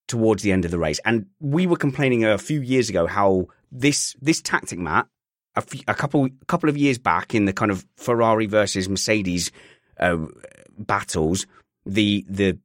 towards 0.06 0.42
the 0.42 0.52
end 0.52 0.64
of 0.64 0.70
the 0.70 0.78
race. 0.78 1.00
And 1.04 1.26
we 1.40 1.66
were 1.66 1.76
complaining 1.76 2.24
a 2.24 2.38
few 2.38 2.60
years 2.60 2.88
ago 2.88 3.06
how 3.06 3.48
this 3.72 4.14
this 4.20 4.40
tactic, 4.40 4.78
Matt, 4.78 5.06
a, 5.56 5.62
few, 5.62 5.80
a 5.88 5.94
couple 5.94 6.26
a 6.26 6.44
couple 6.46 6.68
of 6.68 6.76
years 6.76 6.98
back 6.98 7.34
in 7.34 7.44
the 7.44 7.52
kind 7.52 7.70
of 7.70 7.86
Ferrari 7.96 8.46
versus 8.46 8.88
Mercedes 8.88 9.50
uh, 9.98 10.18
battles, 10.78 11.46
the 11.86 12.24
the 12.28 12.58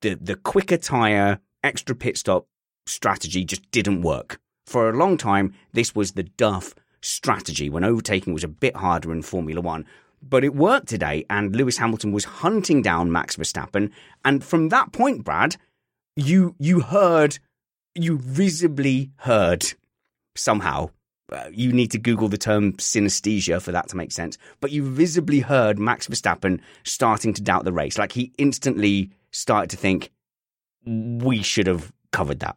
the 0.00 0.14
the 0.14 0.36
quicker 0.36 0.76
tire, 0.76 1.40
extra 1.62 1.94
pit 1.94 2.16
stop 2.16 2.46
strategy 2.86 3.44
just 3.44 3.70
didn't 3.70 4.02
work. 4.02 4.40
For 4.66 4.88
a 4.88 4.96
long 4.96 5.16
time, 5.16 5.54
this 5.72 5.94
was 5.94 6.12
the 6.12 6.22
Duff 6.22 6.74
strategy 7.02 7.70
when 7.70 7.84
overtaking 7.84 8.32
was 8.32 8.44
a 8.44 8.48
bit 8.48 8.76
harder 8.76 9.12
in 9.12 9.22
Formula 9.22 9.60
One. 9.60 9.86
But 10.22 10.44
it 10.44 10.54
worked 10.54 10.88
today, 10.88 11.24
and 11.30 11.56
Lewis 11.56 11.78
Hamilton 11.78 12.12
was 12.12 12.24
hunting 12.24 12.82
down 12.82 13.10
Max 13.10 13.36
Verstappen. 13.36 13.90
And 14.22 14.44
from 14.44 14.68
that 14.68 14.92
point, 14.92 15.24
Brad, 15.24 15.56
you 16.20 16.54
you 16.58 16.80
heard, 16.80 17.38
you 17.94 18.18
visibly 18.18 19.10
heard 19.16 19.74
somehow. 20.36 20.90
Uh, 21.30 21.48
you 21.52 21.72
need 21.72 21.92
to 21.92 21.98
Google 21.98 22.28
the 22.28 22.38
term 22.38 22.72
synesthesia 22.74 23.62
for 23.62 23.70
that 23.70 23.88
to 23.88 23.96
make 23.96 24.10
sense. 24.10 24.36
But 24.60 24.72
you 24.72 24.88
visibly 24.90 25.40
heard 25.40 25.78
Max 25.78 26.08
Verstappen 26.08 26.60
starting 26.84 27.32
to 27.34 27.42
doubt 27.42 27.64
the 27.64 27.72
race. 27.72 27.98
Like 27.98 28.12
he 28.12 28.32
instantly 28.36 29.10
started 29.30 29.70
to 29.70 29.76
think, 29.76 30.10
we 30.84 31.42
should 31.42 31.68
have 31.68 31.92
covered 32.10 32.40
that. 32.40 32.56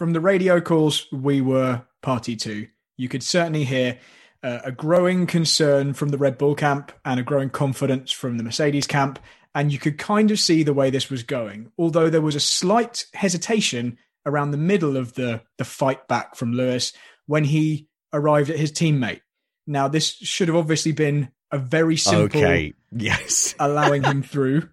From 0.00 0.14
the 0.14 0.20
radio 0.22 0.62
calls 0.62 1.06
we 1.12 1.42
were 1.42 1.82
party 2.00 2.34
to, 2.34 2.66
you 2.96 3.06
could 3.10 3.22
certainly 3.22 3.64
hear 3.64 3.98
uh, 4.42 4.60
a 4.64 4.72
growing 4.72 5.26
concern 5.26 5.92
from 5.92 6.08
the 6.08 6.16
Red 6.16 6.38
Bull 6.38 6.54
camp 6.54 6.90
and 7.04 7.20
a 7.20 7.22
growing 7.22 7.50
confidence 7.50 8.10
from 8.10 8.38
the 8.38 8.42
Mercedes 8.42 8.86
camp. 8.86 9.18
And 9.54 9.70
you 9.70 9.78
could 9.78 9.98
kind 9.98 10.30
of 10.30 10.40
see 10.40 10.62
the 10.62 10.72
way 10.72 10.88
this 10.88 11.10
was 11.10 11.22
going, 11.22 11.70
although 11.76 12.08
there 12.08 12.22
was 12.22 12.34
a 12.34 12.40
slight 12.40 13.04
hesitation 13.12 13.98
around 14.24 14.52
the 14.52 14.56
middle 14.56 14.96
of 14.96 15.12
the, 15.16 15.42
the 15.58 15.66
fight 15.66 16.08
back 16.08 16.34
from 16.34 16.54
Lewis 16.54 16.94
when 17.26 17.44
he 17.44 17.86
arrived 18.10 18.48
at 18.48 18.58
his 18.58 18.72
teammate. 18.72 19.20
Now, 19.66 19.86
this 19.86 20.14
should 20.14 20.48
have 20.48 20.56
obviously 20.56 20.92
been 20.92 21.30
a 21.52 21.58
very 21.58 21.98
simple 21.98 22.40
Okay. 22.40 22.72
Yes. 22.90 23.54
allowing 23.60 24.04
him 24.04 24.22
through, 24.22 24.70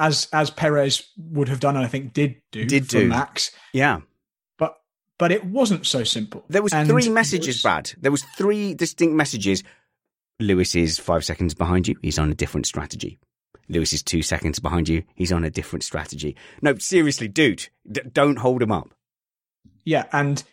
as 0.00 0.26
as 0.32 0.50
Perez 0.50 1.08
would 1.16 1.48
have 1.48 1.60
done, 1.60 1.76
and 1.76 1.84
I 1.84 1.88
think 1.88 2.12
did 2.12 2.42
do 2.50 2.64
Did 2.64 2.86
for 2.86 2.98
do. 2.98 3.06
Max. 3.06 3.52
Yeah. 3.72 4.00
But 5.24 5.32
it 5.32 5.42
wasn't 5.46 5.86
so 5.86 6.04
simple. 6.04 6.44
There 6.50 6.60
was 6.62 6.74
And 6.74 6.86
three 6.86 7.08
messages, 7.08 7.54
was- 7.56 7.62
Brad. 7.62 7.92
There 7.98 8.12
was 8.12 8.24
three 8.36 8.74
distinct 8.74 9.14
messages. 9.14 9.62
Lewis 10.38 10.74
is 10.74 10.98
five 10.98 11.24
seconds 11.24 11.54
behind 11.54 11.88
you. 11.88 11.96
He's 12.02 12.18
on 12.18 12.30
a 12.30 12.34
different 12.34 12.66
strategy. 12.66 13.18
Lewis 13.70 13.94
is 13.94 14.02
two 14.02 14.20
seconds 14.20 14.58
behind 14.58 14.86
you. 14.86 15.02
He's 15.14 15.32
on 15.32 15.42
a 15.42 15.48
different 15.50 15.82
strategy. 15.82 16.36
No, 16.60 16.76
seriously, 16.76 17.26
dude, 17.28 17.68
d- 17.90 18.02
don't 18.12 18.36
hold 18.36 18.60
him 18.60 18.70
up. 18.70 18.90
Yeah, 19.82 20.04
and 20.12 20.44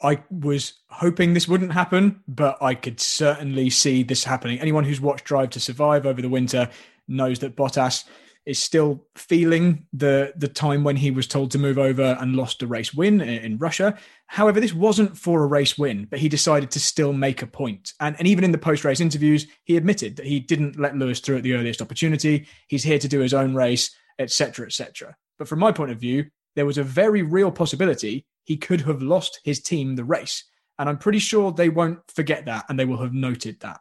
I 0.00 0.22
was 0.30 0.72
hoping 0.88 1.34
this 1.34 1.46
wouldn't 1.46 1.72
happen, 1.74 2.22
but 2.26 2.56
I 2.62 2.74
could 2.74 3.00
certainly 3.00 3.68
see 3.68 4.02
this 4.02 4.24
happening. 4.24 4.58
Anyone 4.60 4.84
who's 4.84 4.98
watched 4.98 5.26
Drive 5.26 5.50
to 5.50 5.60
Survive 5.60 6.06
over 6.06 6.22
the 6.22 6.30
winter 6.30 6.70
knows 7.06 7.40
that 7.40 7.54
Bottas 7.54 8.04
is 8.46 8.62
still 8.62 9.04
feeling 9.16 9.84
the 9.92 10.32
the 10.36 10.48
time 10.48 10.84
when 10.84 10.96
he 10.96 11.10
was 11.10 11.26
told 11.26 11.50
to 11.50 11.58
move 11.58 11.78
over 11.78 12.16
and 12.20 12.36
lost 12.36 12.62
a 12.62 12.66
race 12.66 12.94
win 12.94 13.20
in, 13.20 13.58
Russia. 13.58 13.98
However, 14.28 14.60
this 14.60 14.72
wasn't 14.72 15.18
for 15.18 15.42
a 15.42 15.46
race 15.46 15.76
win, 15.76 16.06
but 16.08 16.20
he 16.20 16.28
decided 16.28 16.70
to 16.70 16.80
still 16.80 17.12
make 17.12 17.42
a 17.42 17.46
point. 17.46 17.92
And, 18.00 18.16
and 18.18 18.26
even 18.26 18.44
in 18.44 18.52
the 18.52 18.58
post 18.58 18.84
race 18.84 19.00
interviews, 19.00 19.46
he 19.64 19.76
admitted 19.76 20.16
that 20.16 20.26
he 20.26 20.40
didn't 20.40 20.78
let 20.78 20.96
Lewis 20.96 21.20
through 21.20 21.38
at 21.38 21.42
the 21.42 21.54
earliest 21.54 21.82
opportunity. 21.82 22.46
He's 22.68 22.84
here 22.84 22.98
to 22.98 23.08
do 23.08 23.20
his 23.20 23.34
own 23.34 23.54
race, 23.54 23.90
etc., 24.18 24.66
etc. 24.66 25.16
But 25.38 25.48
from 25.48 25.58
my 25.58 25.72
point 25.72 25.90
of 25.90 25.98
view, 25.98 26.26
there 26.54 26.66
was 26.66 26.78
a 26.78 26.84
very 26.84 27.22
real 27.22 27.50
possibility 27.50 28.26
he 28.44 28.56
could 28.56 28.80
have 28.82 29.02
lost 29.02 29.40
his 29.44 29.60
team 29.60 29.96
the 29.96 30.04
race. 30.04 30.44
And 30.78 30.88
I'm 30.88 30.98
pretty 30.98 31.18
sure 31.18 31.50
they 31.50 31.68
won't 31.68 31.98
forget 32.08 32.44
that 32.46 32.66
and 32.68 32.78
they 32.78 32.84
will 32.84 33.02
have 33.02 33.12
noted 33.12 33.58
that. 33.60 33.80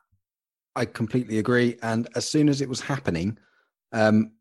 I 0.76 0.86
completely 0.86 1.38
agree. 1.38 1.78
And 1.84 2.08
as 2.16 2.28
soon 2.28 2.50
as 2.50 2.62
it 2.62 2.70
was 2.70 2.82
happening, 2.82 3.38
um, 3.92 4.32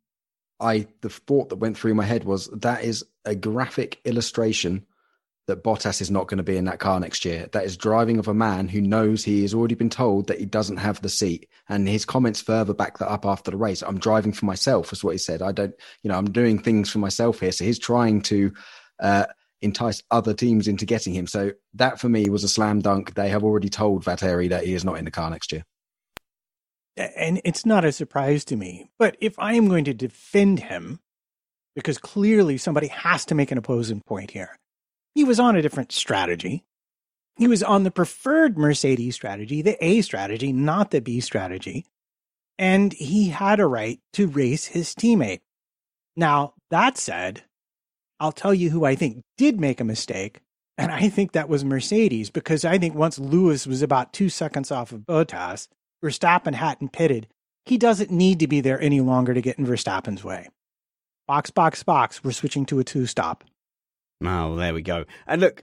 I 0.61 0.87
the 1.01 1.11
thought 1.11 1.49
that 1.51 1.57
went 1.57 1.77
through 1.77 1.95
my 1.95 2.05
head 2.05 2.25
was 2.25 2.49
that 2.49 2.85
is 2.85 3.05
a 3.25 3.35
graphic 3.35 4.01
illustration 4.05 4.87
that 5.47 5.63
Bottas 5.63 6.01
is 6.01 6.11
not 6.11 6.27
going 6.27 6.39
to 6.39 6.45
be 6.45 6.57
in 6.57 6.65
that 6.65 6.79
car 6.79 6.99
next 6.99 7.25
year. 7.25 7.49
That 7.53 7.65
is 7.65 7.77
driving 7.77 8.19
of 8.19 8.29
a 8.29 8.35
man 8.35 8.67
who 8.67 8.81
knows 8.81 9.25
he 9.25 9.43
has 9.43 9.53
already 9.53 9.75
been 9.75 9.91
told 9.91 10.27
that 10.29 10.41
he 10.41 10.47
doesn't 10.47 10.79
have 10.79 11.03
the 11.03 11.11
seat. 11.11 11.49
And 11.69 11.87
his 11.87 12.07
comments 12.07 12.41
further 12.41 12.73
back 12.73 12.99
that 12.99 13.11
up 13.11 13.27
after 13.27 13.51
the 13.51 13.57
race. 13.59 13.83
I'm 13.83 13.99
driving 13.99 14.33
for 14.33 14.47
myself, 14.47 14.93
is 14.93 15.05
what 15.05 15.13
he 15.13 15.19
said. 15.19 15.43
I 15.43 15.53
don't, 15.53 15.75
you 16.03 16.09
know, 16.09 16.17
I'm 16.17 16.31
doing 16.31 16.59
things 16.59 16.91
for 16.91 16.99
myself 16.99 17.41
here. 17.41 17.53
So 17.53 17.65
he's 17.65 17.79
trying 17.79 18.23
to 18.23 18.53
uh, 19.01 19.27
entice 19.61 20.03
other 20.11 20.33
teams 20.33 20.67
into 20.67 20.87
getting 20.87 21.13
him. 21.13 21.27
So 21.27 21.53
that 21.75 22.01
for 22.01 22.09
me 22.09 22.31
was 22.31 22.45
a 22.45 22.49
slam 22.49 22.81
dunk. 22.81 23.15
They 23.15 23.29
have 23.29 23.45
already 23.45 23.69
told 23.69 24.05
Valtteri 24.05 24.49
that 24.49 24.65
he 24.65 24.73
is 24.73 24.85
not 24.85 24.97
in 24.97 25.05
the 25.05 25.11
car 25.11 25.29
next 25.29 25.53
year. 25.53 25.65
And 26.97 27.41
it's 27.45 27.67
not 27.67 27.85
a 27.85 27.93
surprise 27.93 28.45
to 28.47 28.57
me. 28.57 28.89
But 28.99 29.17
if 29.21 29.39
I 29.39 29.55
am 29.55 29.69
going 29.69 29.85
to 29.85 29.95
defend 29.95 30.61
him, 30.61 31.01
because 31.75 31.99
clearly 31.99 32.57
somebody 32.57 32.89
has 32.89 33.25
to 33.27 33.35
make 33.35 33.51
an 33.51 33.59
opposing 33.59 34.01
point 34.01 34.31
here, 34.31 34.57
he 35.15 35.25
was 35.25 35.41
on 35.41 35.57
a 35.57 35.63
different 35.63 35.93
strategy. 35.93 36.65
He 37.37 37.49
was 37.49 37.63
on 37.63 37.83
the 37.83 37.91
preferred 37.91 38.57
Mercedes 38.57 39.17
strategy, 39.17 39.61
the 39.61 39.83
A 39.85 40.03
strategy, 40.03 40.53
not 40.53 40.91
the 40.91 41.01
B 41.01 41.21
strategy. 41.21 41.85
And 42.59 42.93
he 42.93 43.31
had 43.31 43.59
a 43.59 43.67
right 43.67 43.99
to 44.13 44.29
race 44.29 44.67
his 44.67 44.95
teammate. 44.95 45.41
Now, 46.17 46.55
that 46.71 46.97
said, 46.97 47.43
I'll 48.21 48.31
tell 48.31 48.55
you 48.55 48.71
who 48.71 48.85
I 48.85 48.95
think 48.95 49.23
did 49.37 49.59
make 49.59 49.81
a 49.81 49.85
mistake. 49.85 50.41
And 50.79 50.93
I 50.93 51.09
think 51.09 51.33
that 51.33 51.49
was 51.49 51.65
Mercedes, 51.65 52.31
because 52.31 52.65
I 52.65 52.79
think 52.79 52.95
once 52.95 53.19
Lewis 53.19 53.67
was 53.67 53.83
about 53.83 54.13
two 54.13 54.29
seconds 54.29 54.71
off 54.71 54.93
of 54.93 55.01
Bottas, 55.01 55.69
Verstappen 56.05 56.55
hadn't 56.55 56.93
pitted. 56.93 57.27
He 57.65 57.79
doesn't 57.79 58.11
need 58.11 58.41
to 58.41 58.47
be 58.47 58.61
there 58.61 58.81
any 58.81 59.01
longer 59.01 59.33
to 59.33 59.41
get 59.41 59.59
in 59.59 59.67
Verstappen's 59.67 60.23
way. 60.23 60.49
Box, 61.27 61.51
box, 61.51 61.83
box. 61.83 62.23
We're 62.23 62.33
switching 62.33 62.67
to 62.67 62.79
a 62.79 62.85
two 62.85 63.07
stop. 63.07 63.43
Oh, 64.23 64.55
there 64.57 64.75
we 64.75 64.83
go. 64.83 65.07
And 65.27 65.41
look, 65.41 65.63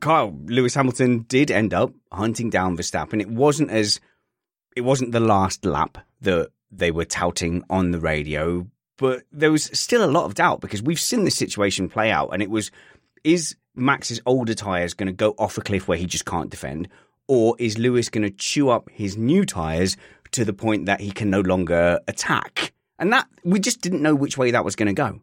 Kyle, 0.00 0.34
Lewis 0.46 0.74
Hamilton 0.74 1.26
did 1.28 1.50
end 1.50 1.74
up 1.74 1.92
hunting 2.10 2.48
down 2.48 2.76
Verstappen. 2.76 3.20
It 3.20 3.28
wasn't 3.28 3.70
as 3.70 4.00
it 4.74 4.80
wasn't 4.80 5.12
the 5.12 5.20
last 5.20 5.66
lap 5.66 5.98
that 6.22 6.50
they 6.70 6.90
were 6.90 7.04
touting 7.04 7.62
on 7.68 7.90
the 7.90 8.00
radio, 8.00 8.66
but 8.96 9.24
there 9.30 9.52
was 9.52 9.64
still 9.74 10.02
a 10.02 10.10
lot 10.10 10.24
of 10.24 10.34
doubt 10.34 10.62
because 10.62 10.82
we've 10.82 10.98
seen 10.98 11.24
this 11.24 11.36
situation 11.36 11.90
play 11.90 12.10
out 12.10 12.30
and 12.32 12.42
it 12.42 12.48
was 12.48 12.70
is 13.22 13.56
Max's 13.74 14.20
older 14.24 14.54
tyres 14.54 14.94
going 14.94 15.06
to 15.06 15.12
go 15.12 15.34
off 15.38 15.58
a 15.58 15.60
cliff 15.60 15.86
where 15.86 15.98
he 15.98 16.06
just 16.06 16.24
can't 16.24 16.50
defend 16.50 16.88
or 17.28 17.56
is 17.58 17.78
Lewis 17.78 18.08
going 18.08 18.22
to 18.22 18.30
chew 18.30 18.70
up 18.70 18.88
his 18.90 19.16
new 19.16 19.44
tyres 19.44 19.96
to 20.32 20.44
the 20.44 20.52
point 20.52 20.86
that 20.86 21.00
he 21.00 21.10
can 21.10 21.30
no 21.30 21.40
longer 21.40 22.00
attack? 22.08 22.72
And 22.98 23.12
that 23.12 23.28
we 23.44 23.58
just 23.58 23.80
didn't 23.80 24.02
know 24.02 24.14
which 24.14 24.38
way 24.38 24.50
that 24.50 24.64
was 24.64 24.76
going 24.76 24.86
to 24.86 24.92
go. 24.92 25.20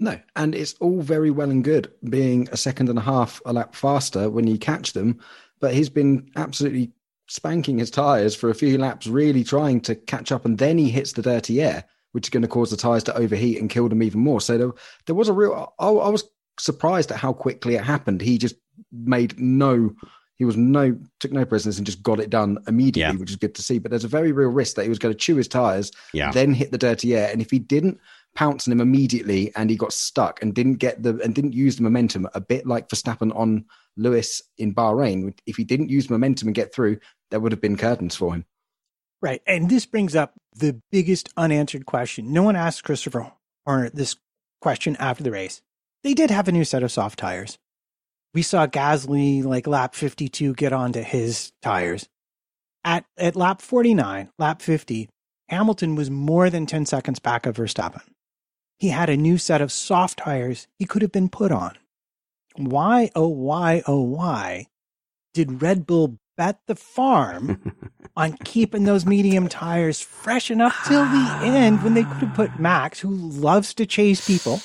No, 0.00 0.18
and 0.34 0.54
it's 0.54 0.74
all 0.80 1.02
very 1.02 1.30
well 1.30 1.50
and 1.50 1.62
good 1.62 1.92
being 2.08 2.48
a 2.50 2.56
second 2.56 2.88
and 2.88 2.98
a 2.98 3.02
half 3.02 3.40
a 3.46 3.52
lap 3.52 3.74
faster 3.74 4.28
when 4.28 4.46
you 4.46 4.58
catch 4.58 4.92
them, 4.92 5.20
but 5.60 5.72
he's 5.72 5.88
been 5.88 6.28
absolutely 6.36 6.92
spanking 7.26 7.78
his 7.78 7.90
tyres 7.90 8.34
for 8.34 8.50
a 8.50 8.54
few 8.54 8.76
laps, 8.76 9.06
really 9.06 9.44
trying 9.44 9.80
to 9.82 9.94
catch 9.94 10.32
up, 10.32 10.44
and 10.44 10.58
then 10.58 10.78
he 10.78 10.90
hits 10.90 11.12
the 11.12 11.22
dirty 11.22 11.62
air, 11.62 11.84
which 12.12 12.26
is 12.26 12.30
going 12.30 12.42
to 12.42 12.48
cause 12.48 12.70
the 12.70 12.76
tyres 12.76 13.04
to 13.04 13.16
overheat 13.16 13.60
and 13.60 13.70
kill 13.70 13.88
them 13.88 14.02
even 14.02 14.20
more. 14.20 14.40
So 14.40 14.58
there, 14.58 14.72
there 15.06 15.14
was 15.14 15.28
a 15.28 15.32
real. 15.32 15.74
I, 15.78 15.88
I 15.88 16.08
was 16.08 16.24
surprised 16.58 17.10
at 17.10 17.18
how 17.18 17.32
quickly 17.32 17.76
it 17.76 17.84
happened. 17.84 18.20
He 18.20 18.38
just 18.38 18.56
made 18.92 19.38
no. 19.38 19.94
He 20.36 20.44
was 20.44 20.56
no 20.56 20.96
took 21.20 21.32
no 21.32 21.44
prisoners 21.44 21.78
and 21.78 21.86
just 21.86 22.02
got 22.02 22.18
it 22.20 22.30
done 22.30 22.58
immediately, 22.66 23.14
Yeah. 23.14 23.20
which 23.20 23.30
is 23.30 23.36
good 23.36 23.54
to 23.54 23.62
see. 23.62 23.78
But 23.78 23.90
there's 23.90 24.04
a 24.04 24.08
very 24.08 24.32
real 24.32 24.48
risk 24.48 24.76
that 24.76 24.82
he 24.82 24.88
was 24.88 24.98
going 24.98 25.12
to 25.14 25.18
chew 25.18 25.36
his 25.36 25.48
tyres, 25.48 25.92
Yeah. 26.12 26.32
then 26.32 26.54
hit 26.54 26.70
the 26.72 26.78
dirty 26.78 27.14
air, 27.14 27.30
and 27.30 27.40
if 27.40 27.50
he 27.50 27.58
didn't 27.58 27.98
pounce 28.34 28.66
on 28.66 28.72
him 28.72 28.80
immediately, 28.80 29.52
and 29.54 29.70
he 29.70 29.76
got 29.76 29.92
stuck 29.92 30.42
and 30.42 30.54
didn't 30.54 30.74
get 30.74 31.02
the 31.04 31.16
and 31.22 31.34
didn't 31.36 31.52
use 31.52 31.76
the 31.76 31.82
momentum. 31.84 32.28
A 32.34 32.40
bit 32.40 32.66
like 32.66 32.88
Verstappen 32.88 33.30
on 33.36 33.64
Lewis 33.96 34.42
in 34.58 34.74
Bahrain. 34.74 35.38
If 35.46 35.56
he 35.56 35.62
didn't 35.62 35.88
use 35.88 36.10
momentum 36.10 36.48
and 36.48 36.54
get 36.54 36.74
through, 36.74 36.98
there 37.30 37.38
would 37.38 37.52
have 37.52 37.60
been 37.60 37.76
curtains 37.76 38.16
for 38.16 38.34
him. 38.34 38.44
Right. 39.22 39.40
And 39.46 39.70
this 39.70 39.86
brings 39.86 40.16
up 40.16 40.34
the 40.52 40.80
biggest 40.90 41.28
unanswered 41.36 41.86
question. 41.86 42.32
No 42.32 42.42
one 42.42 42.56
asked 42.56 42.82
Christopher 42.84 43.30
Horner 43.64 43.88
this 43.90 44.16
question 44.60 44.96
after 44.96 45.22
the 45.22 45.30
race. 45.30 45.62
They 46.02 46.12
did 46.12 46.30
have 46.30 46.48
a 46.48 46.52
new 46.52 46.64
set 46.64 46.82
of 46.82 46.90
soft 46.92 47.20
tires. 47.20 47.56
We 48.34 48.42
saw 48.42 48.66
Gasly 48.66 49.44
like 49.44 49.66
lap 49.66 49.94
52 49.94 50.54
get 50.54 50.72
onto 50.72 51.00
his 51.00 51.52
tires. 51.62 52.08
At 52.84 53.06
at 53.16 53.36
lap 53.36 53.62
49, 53.62 54.30
lap 54.38 54.60
50, 54.60 55.08
Hamilton 55.48 55.94
was 55.94 56.10
more 56.10 56.50
than 56.50 56.66
10 56.66 56.84
seconds 56.86 57.20
back 57.20 57.46
of 57.46 57.56
Verstappen. 57.56 58.02
He 58.78 58.88
had 58.88 59.08
a 59.08 59.16
new 59.16 59.38
set 59.38 59.62
of 59.62 59.72
soft 59.72 60.18
tires 60.18 60.66
he 60.78 60.84
could 60.84 61.02
have 61.02 61.12
been 61.12 61.28
put 61.28 61.52
on. 61.52 61.78
Why, 62.56 63.10
oh, 63.14 63.28
why, 63.28 63.82
oh, 63.86 64.02
why 64.02 64.66
did 65.32 65.62
Red 65.62 65.86
Bull 65.86 66.18
bet 66.36 66.58
the 66.66 66.74
farm 66.74 67.72
on 68.16 68.32
keeping 68.44 68.84
those 68.84 69.06
medium 69.06 69.48
tires 69.48 70.00
fresh 70.00 70.50
enough 70.50 70.76
till 70.86 71.04
the 71.04 71.10
ah. 71.12 71.42
end 71.44 71.82
when 71.82 71.94
they 71.94 72.04
could 72.04 72.18
have 72.18 72.34
put 72.34 72.58
Max, 72.58 73.00
who 73.00 73.10
loves 73.10 73.74
to 73.74 73.86
chase 73.86 74.26
people, 74.26 74.60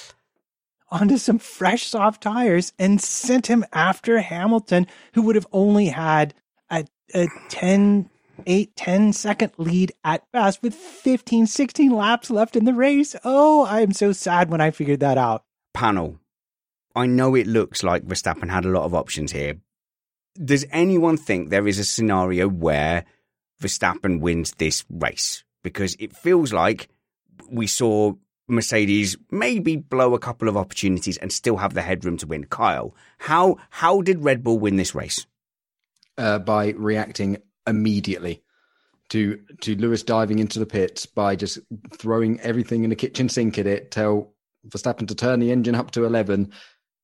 onto 0.91 1.17
some 1.17 1.39
fresh 1.39 1.85
soft 1.85 2.21
tires 2.23 2.73
and 2.79 3.01
sent 3.01 3.47
him 3.47 3.65
after 3.73 4.19
Hamilton, 4.19 4.87
who 5.13 5.21
would 5.23 5.35
have 5.35 5.47
only 5.51 5.87
had 5.87 6.33
a, 6.69 6.85
a 7.13 7.27
10, 7.49 8.09
8, 8.45 8.75
10 8.75 9.13
second 9.13 9.51
lead 9.57 9.91
at 10.03 10.23
best 10.31 10.61
with 10.61 10.73
15, 10.73 11.47
16 11.47 11.91
laps 11.91 12.29
left 12.29 12.55
in 12.55 12.65
the 12.65 12.73
race. 12.73 13.15
Oh, 13.23 13.65
I'm 13.65 13.91
so 13.91 14.11
sad 14.11 14.49
when 14.49 14.61
I 14.61 14.71
figured 14.71 14.99
that 15.01 15.17
out. 15.17 15.43
Panel. 15.73 16.19
I 16.95 17.05
know 17.05 17.35
it 17.35 17.47
looks 17.47 17.83
like 17.83 18.07
Verstappen 18.07 18.49
had 18.49 18.65
a 18.65 18.69
lot 18.69 18.83
of 18.83 18.95
options 18.95 19.31
here. 19.31 19.59
Does 20.43 20.65
anyone 20.71 21.17
think 21.17 21.49
there 21.49 21.67
is 21.67 21.79
a 21.79 21.83
scenario 21.83 22.47
where 22.47 23.05
Verstappen 23.61 24.19
wins 24.19 24.53
this 24.57 24.85
race? 24.89 25.43
Because 25.63 25.95
it 25.99 26.15
feels 26.15 26.53
like 26.53 26.87
we 27.49 27.67
saw 27.67 28.13
Mercedes 28.49 29.17
maybe 29.31 29.75
blow 29.75 30.13
a 30.13 30.19
couple 30.19 30.47
of 30.47 30.57
opportunities 30.57 31.17
and 31.17 31.31
still 31.31 31.57
have 31.57 31.73
the 31.73 31.81
headroom 31.81 32.17
to 32.17 32.27
win. 32.27 32.45
Kyle, 32.45 32.95
how 33.19 33.57
how 33.69 34.01
did 34.01 34.23
Red 34.23 34.43
Bull 34.43 34.59
win 34.59 34.75
this 34.75 34.95
race? 34.95 35.25
Uh, 36.17 36.37
by 36.37 36.71
reacting 36.71 37.37
immediately 37.65 38.43
to 39.09 39.39
to 39.61 39.75
Lewis 39.75 40.03
diving 40.03 40.39
into 40.39 40.59
the 40.59 40.65
pits 40.65 41.05
by 41.05 41.35
just 41.35 41.59
throwing 41.93 42.39
everything 42.41 42.83
in 42.83 42.89
the 42.89 42.95
kitchen 42.95 43.29
sink 43.29 43.57
at 43.57 43.65
it. 43.65 43.91
Tell 43.91 44.33
Verstappen 44.67 45.07
to 45.07 45.15
turn 45.15 45.39
the 45.39 45.51
engine 45.51 45.75
up 45.75 45.91
to 45.91 46.03
eleven, 46.03 46.51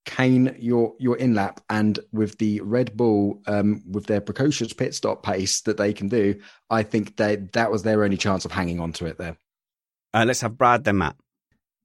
cane 0.05 0.55
your 0.59 0.95
your 0.99 1.17
in 1.17 1.33
lap, 1.33 1.61
and 1.69 1.97
with 2.11 2.37
the 2.39 2.59
Red 2.59 2.97
Bull 2.97 3.41
um, 3.47 3.83
with 3.89 4.07
their 4.07 4.19
precocious 4.19 4.73
pit 4.73 4.93
stop 4.93 5.23
pace 5.23 5.61
that 5.61 5.77
they 5.77 5.93
can 5.93 6.09
do, 6.09 6.35
I 6.69 6.83
think 6.83 7.15
that 7.15 7.53
that 7.53 7.71
was 7.71 7.83
their 7.83 8.03
only 8.03 8.17
chance 8.17 8.43
of 8.43 8.51
hanging 8.51 8.81
on 8.81 8.91
to 8.93 9.05
it 9.05 9.17
there. 9.17 9.37
Uh, 10.13 10.25
let's 10.27 10.41
have 10.41 10.57
Brad 10.57 10.83
then 10.83 10.97
Matt. 10.97 11.15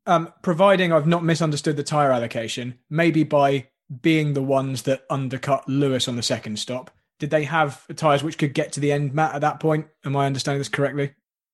Um, 0.07 0.32
providing 0.42 0.92
I've 0.92 1.07
not 1.07 1.24
misunderstood 1.24 1.76
the 1.76 1.82
tyre 1.82 2.11
allocation, 2.11 2.78
maybe 2.88 3.22
by 3.22 3.68
being 4.03 4.34
the 4.34 4.42
ones 4.42 4.82
that 4.82 5.05
undercut 5.11 5.68
Lewis 5.68 6.09
on 6.09 6.16
the 6.16 6.22
second 6.22 6.59
stop. 6.59 6.90
Did 7.18 7.30
they 7.30 7.44
have 7.44 7.86
tyres 7.96 8.22
which 8.22 8.38
could 8.38 8.55
get 8.55 8.72
to 8.72 8.80
the 8.80 8.92
end, 8.92 9.12
Matt, 9.12 9.34
at 9.34 9.40
that 9.42 9.61
point? 9.61 9.88
Am 10.05 10.16
I 10.16 10.26
understanding 10.26 10.61
this 10.61 10.68
correctly? 10.68 11.12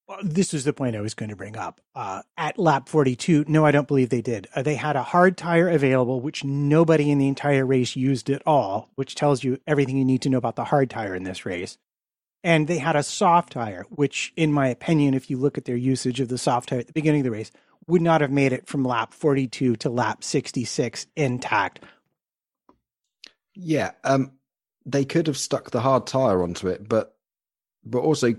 Well, 0.09 0.19
this 0.23 0.55
is 0.55 0.63
the 0.63 0.73
point 0.73 0.95
I 0.95 1.01
was 1.01 1.15
going 1.15 1.31
to 1.31 1.37
bring 1.37 1.57
up. 1.57 1.81
Uh, 1.93 2.23
at 2.37 2.61
lap 2.61 2.89
42, 2.89 3.47
no, 3.49 3.67
I 3.67 3.73
don't 3.73 3.89
believe 3.89 4.11
they 4.11 4.23
did. 4.23 4.47
Uh, 4.55 4.63
they 4.63 4.77
had 4.77 4.95
a 4.95 5.03
hard 5.03 5.37
tire 5.37 5.69
available, 5.69 6.21
which 6.21 6.45
nobody 6.45 7.11
in 7.11 7.19
the 7.19 7.27
entire 7.27 7.67
race 7.67 7.97
used 7.97 8.31
at 8.31 8.43
all, 8.47 8.89
which 8.95 9.17
tells 9.17 9.43
you 9.43 9.59
everything 9.67 9.97
you 9.97 10.05
need 10.05 10.23
to 10.23 10.31
know 10.31 10.39
about 10.39 10.55
the 10.55 10.65
hard 10.65 10.91
tire 10.91 11.17
in 11.17 11.25
this 11.25 11.45
race. 11.45 11.77
And 12.45 12.69
they 12.69 12.79
had 12.79 12.95
a 12.95 13.03
soft 13.03 13.55
tire, 13.55 13.85
which, 13.91 14.33
in 14.37 14.53
my 14.53 14.69
opinion, 14.69 15.15
if 15.15 15.29
you 15.29 15.39
look 15.39 15.59
at 15.59 15.65
their 15.65 15.77
usage 15.77 16.21
of 16.21 16.29
the 16.29 16.39
soft 16.39 16.69
tire 16.69 16.79
at 16.79 16.87
the 16.87 16.93
beginning 16.93 17.23
of 17.23 17.25
the 17.25 17.33
race, 17.33 17.51
would 17.89 18.03
not 18.03 18.21
have 18.21 18.31
made 18.31 18.53
it 18.53 18.67
from 18.67 18.85
lap 18.85 19.15
42 19.15 19.77
to 19.77 19.91
lap 19.91 20.25
66 20.25 21.07
intact. 21.17 21.85
Yeah, 23.55 23.93
um, 24.05 24.33
they 24.85 25.05
could 25.05 25.27
have 25.27 25.37
stuck 25.37 25.71
the 25.71 25.81
hard 25.81 26.07
tire 26.07 26.43
onto 26.43 26.69
it, 26.69 26.89
but 26.89 27.17
but 27.85 28.01
also 28.01 28.35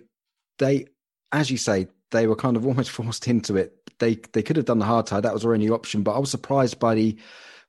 they, 0.59 0.87
as 1.31 1.49
you 1.49 1.57
say, 1.57 1.87
they 2.11 2.27
were 2.27 2.35
kind 2.35 2.57
of 2.57 2.65
almost 2.65 2.91
forced 2.91 3.27
into 3.27 3.55
it. 3.55 3.73
They 3.99 4.15
they 4.33 4.43
could 4.43 4.57
have 4.57 4.65
done 4.65 4.79
the 4.79 4.85
hard 4.85 5.07
tire; 5.07 5.21
that 5.21 5.33
was 5.33 5.45
our 5.45 5.53
only 5.53 5.69
option. 5.69 6.03
But 6.03 6.15
I 6.15 6.19
was 6.19 6.29
surprised 6.29 6.79
by 6.79 6.95
the 6.95 7.17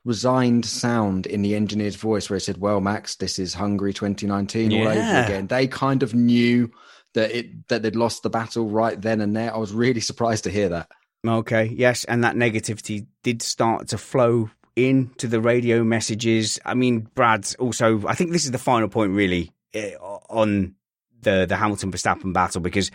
resigned 0.04 0.64
sound 0.64 1.26
in 1.26 1.42
the 1.42 1.54
engineer's 1.54 1.96
voice, 1.96 2.28
where 2.28 2.38
he 2.38 2.44
said, 2.44 2.58
"Well, 2.58 2.80
Max, 2.80 3.16
this 3.16 3.38
is 3.38 3.54
Hungary 3.54 3.94
2019 3.94 4.72
all 4.72 4.88
over 4.88 4.98
again." 4.98 5.46
They 5.46 5.66
kind 5.66 6.02
of 6.02 6.14
knew 6.14 6.70
that 7.14 7.30
it 7.30 7.68
that 7.68 7.82
they'd 7.82 7.96
lost 7.96 8.22
the 8.22 8.30
battle 8.30 8.68
right 8.68 9.00
then 9.00 9.20
and 9.20 9.34
there. 9.34 9.54
I 9.54 9.58
was 9.58 9.72
really 9.72 10.00
surprised 10.02 10.44
to 10.44 10.50
hear 10.50 10.68
that. 10.68 10.90
Okay, 11.26 11.64
yes, 11.66 12.04
and 12.04 12.22
that 12.24 12.36
negativity 12.36 13.06
did 13.22 13.42
start 13.42 13.88
to 13.88 13.98
flow 13.98 14.50
into 14.76 15.26
the 15.26 15.40
radio 15.40 15.82
messages. 15.82 16.60
I 16.64 16.74
mean, 16.74 17.08
Brad's 17.14 17.54
also. 17.56 18.06
I 18.06 18.14
think 18.14 18.30
this 18.30 18.44
is 18.44 18.52
the 18.52 18.58
final 18.58 18.88
point, 18.88 19.12
really, 19.12 19.52
eh, 19.74 19.94
on 19.94 20.74
the 21.22 21.46
the 21.46 21.56
Hamilton 21.56 21.90
Verstappen 21.90 22.32
battle 22.32 22.60
because, 22.60 22.90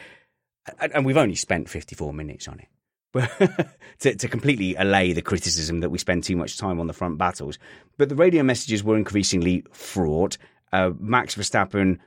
and 0.80 1.06
we've 1.06 1.18
only 1.18 1.36
spent 1.36 1.70
fifty 1.70 1.96
four 1.96 2.14
minutes 2.14 2.48
on 2.48 2.60
it. 2.60 2.68
to, 4.00 4.16
to 4.16 4.28
completely 4.28 4.74
allay 4.76 5.14
the 5.14 5.22
criticism 5.22 5.82
that 5.82 5.92
we 5.92 6.00
spend 6.00 6.24
too 6.24 6.36
much 6.36 6.58
time 6.58 6.80
on 6.80 6.88
the 6.88 6.94
front 6.94 7.18
battles. 7.18 7.60
But 7.98 8.10
the 8.10 8.16
radio 8.16 8.42
messages 8.42 8.84
were 8.84 8.98
increasingly 8.98 9.64
fraught. 9.72 10.38
Uh, 10.72 10.92
Max 10.98 11.36
Verstappen 11.36 12.00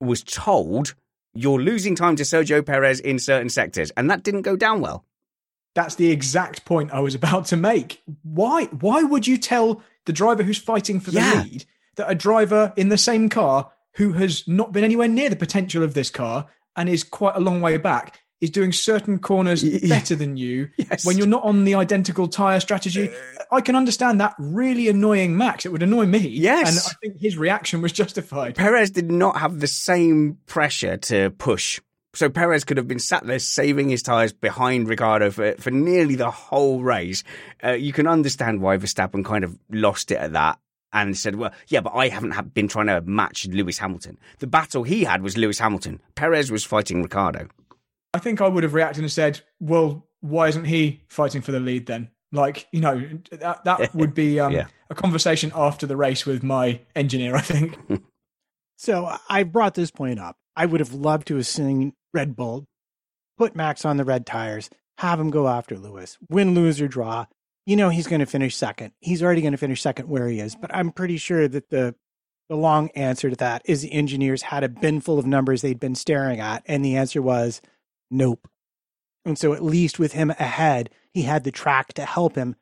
was 0.00 0.22
told, 0.22 0.94
You're 1.32 1.60
losing 1.60 1.94
time 1.94 2.16
to 2.16 2.24
Sergio 2.24 2.64
Perez 2.64 3.00
in 3.00 3.18
certain 3.18 3.48
sectors. 3.48 3.90
And 3.92 4.10
that 4.10 4.22
didn't 4.22 4.42
go 4.42 4.54
down 4.54 4.82
well. 4.82 5.06
That's 5.74 5.96
the 5.96 6.10
exact 6.10 6.64
point 6.64 6.92
I 6.92 7.00
was 7.00 7.14
about 7.20 7.46
to 7.46 7.56
make. 7.56 8.02
Why 8.22 8.64
why 8.66 9.02
would 9.02 9.26
you 9.26 9.36
tell 9.38 9.82
the 10.06 10.12
driver 10.12 10.42
who's 10.42 10.58
fighting 10.58 11.00
for 11.00 11.10
the 11.10 11.18
Yeah. 11.20 11.42
lead 11.42 11.64
that 11.96 12.10
a 12.10 12.14
driver 12.14 12.72
in 12.76 12.88
the 12.88 12.98
same 12.98 13.28
car 13.28 13.70
who 13.94 14.12
has 14.14 14.46
not 14.48 14.72
been 14.72 14.84
anywhere 14.84 15.08
near 15.08 15.30
the 15.30 15.36
potential 15.36 15.82
of 15.82 15.94
this 15.94 16.10
car 16.10 16.46
and 16.76 16.88
is 16.88 17.04
quite 17.04 17.36
a 17.36 17.40
long 17.40 17.60
way 17.60 17.76
back 17.76 18.18
is 18.40 18.50
doing 18.50 18.72
certain 18.72 19.18
corners 19.18 19.62
better 19.88 20.14
than 20.16 20.36
you 20.36 20.68
Yes. 20.76 21.06
when 21.06 21.16
you're 21.16 21.26
not 21.26 21.44
on 21.44 21.64
the 21.64 21.76
identical 21.76 22.26
tire 22.28 22.58
strategy? 22.60 23.08
Uh. 23.08 23.12
I 23.52 23.60
can 23.60 23.76
understand 23.76 24.20
that 24.20 24.34
really 24.38 24.88
annoying 24.88 25.36
Max. 25.36 25.64
It 25.64 25.70
would 25.70 25.82
annoy 25.84 26.06
me. 26.06 26.18
Yes. 26.18 26.68
And 26.68 26.78
I 26.78 26.96
think 27.00 27.20
his 27.22 27.38
reaction 27.38 27.80
was 27.80 27.92
justified. 28.02 28.56
Perez 28.56 28.90
did 28.90 29.10
not 29.12 29.38
have 29.38 29.60
the 29.60 29.68
same 29.68 30.38
pressure 30.46 30.96
to 30.96 31.30
push. 31.30 31.80
So 32.14 32.30
Perez 32.30 32.64
could 32.64 32.76
have 32.76 32.88
been 32.88 32.98
sat 32.98 33.26
there 33.26 33.38
saving 33.38 33.88
his 33.88 34.02
tyres 34.02 34.32
behind 34.32 34.88
Ricciardo 34.88 35.30
for, 35.30 35.52
for 35.54 35.70
nearly 35.70 36.14
the 36.14 36.30
whole 36.30 36.80
race. 36.82 37.24
Uh, 37.62 37.72
you 37.72 37.92
can 37.92 38.06
understand 38.06 38.60
why 38.60 38.76
Verstappen 38.76 39.24
kind 39.24 39.44
of 39.44 39.58
lost 39.70 40.10
it 40.10 40.18
at 40.18 40.32
that 40.32 40.58
and 40.92 41.16
said, 41.18 41.34
well, 41.34 41.52
yeah, 41.66 41.80
but 41.80 41.92
I 41.94 42.08
haven't 42.08 42.30
ha- 42.30 42.42
been 42.42 42.68
trying 42.68 42.86
to 42.86 43.00
match 43.00 43.46
Lewis 43.48 43.78
Hamilton. 43.78 44.16
The 44.38 44.46
battle 44.46 44.84
he 44.84 45.02
had 45.04 45.22
was 45.22 45.36
Lewis 45.36 45.58
Hamilton. 45.58 46.00
Perez 46.14 46.50
was 46.52 46.64
fighting 46.64 47.02
Ricciardo. 47.02 47.48
I 48.14 48.20
think 48.20 48.40
I 48.40 48.46
would 48.46 48.62
have 48.62 48.74
reacted 48.74 49.02
and 49.02 49.10
said, 49.10 49.40
"Well, 49.58 50.06
why 50.20 50.46
isn't 50.46 50.66
he 50.66 51.02
fighting 51.08 51.42
for 51.42 51.50
the 51.50 51.58
lead 51.58 51.86
then?" 51.86 52.10
Like, 52.30 52.68
you 52.70 52.80
know, 52.80 53.08
that 53.32 53.64
that 53.64 53.92
would 53.96 54.14
be 54.14 54.38
um, 54.38 54.52
Yeah. 54.52 54.66
a 54.88 54.94
conversation 54.94 55.50
after 55.52 55.84
the 55.84 55.96
race 55.96 56.24
with 56.24 56.44
my 56.44 56.80
engineer. 56.94 57.34
I 57.34 57.40
think. 57.40 57.76
So 58.76 59.08
I 59.28 59.44
brought 59.44 59.74
this 59.74 59.90
point 59.90 60.18
up. 60.18 60.36
I 60.56 60.66
would 60.66 60.80
have 60.80 60.92
loved 60.92 61.28
to 61.28 61.36
have 61.36 61.46
seen 61.46 61.94
Red 62.14 62.36
Bull 62.36 62.66
put 63.36 63.56
Max 63.56 63.84
on 63.84 63.96
the 63.96 64.04
red 64.04 64.24
tires, 64.24 64.70
have 64.98 65.20
him 65.20 65.30
go 65.30 65.48
after 65.48 65.76
Lewis, 65.76 66.16
win, 66.28 66.54
lose, 66.54 66.80
or 66.80 66.88
draw. 66.88 67.26
You 67.66 67.76
know 67.76 67.88
he's 67.88 68.06
going 68.06 68.20
to 68.20 68.26
finish 68.26 68.56
second. 68.56 68.92
He's 69.00 69.22
already 69.22 69.40
going 69.40 69.52
to 69.52 69.58
finish 69.58 69.82
second 69.82 70.08
where 70.08 70.28
he 70.28 70.38
is. 70.38 70.54
But 70.54 70.74
I'm 70.74 70.92
pretty 70.92 71.16
sure 71.16 71.48
that 71.48 71.70
the 71.70 71.94
the 72.48 72.56
long 72.56 72.90
answer 72.90 73.30
to 73.30 73.36
that 73.36 73.62
is 73.64 73.80
the 73.80 73.92
engineers 73.92 74.42
had 74.42 74.64
a 74.64 74.68
bin 74.68 75.00
full 75.00 75.18
of 75.18 75.26
numbers 75.26 75.62
they'd 75.62 75.80
been 75.80 75.94
staring 75.94 76.40
at, 76.40 76.62
and 76.66 76.84
the 76.84 76.96
answer 76.96 77.22
was 77.22 77.62
nope. 78.10 78.46
And 79.24 79.38
so 79.38 79.54
at 79.54 79.64
least 79.64 79.98
with 79.98 80.12
him 80.12 80.30
ahead, 80.30 80.90
he 81.12 81.22
had 81.22 81.44
the 81.44 81.50
track 81.50 81.94
to 81.94 82.04
help 82.04 82.36
him 82.36 82.56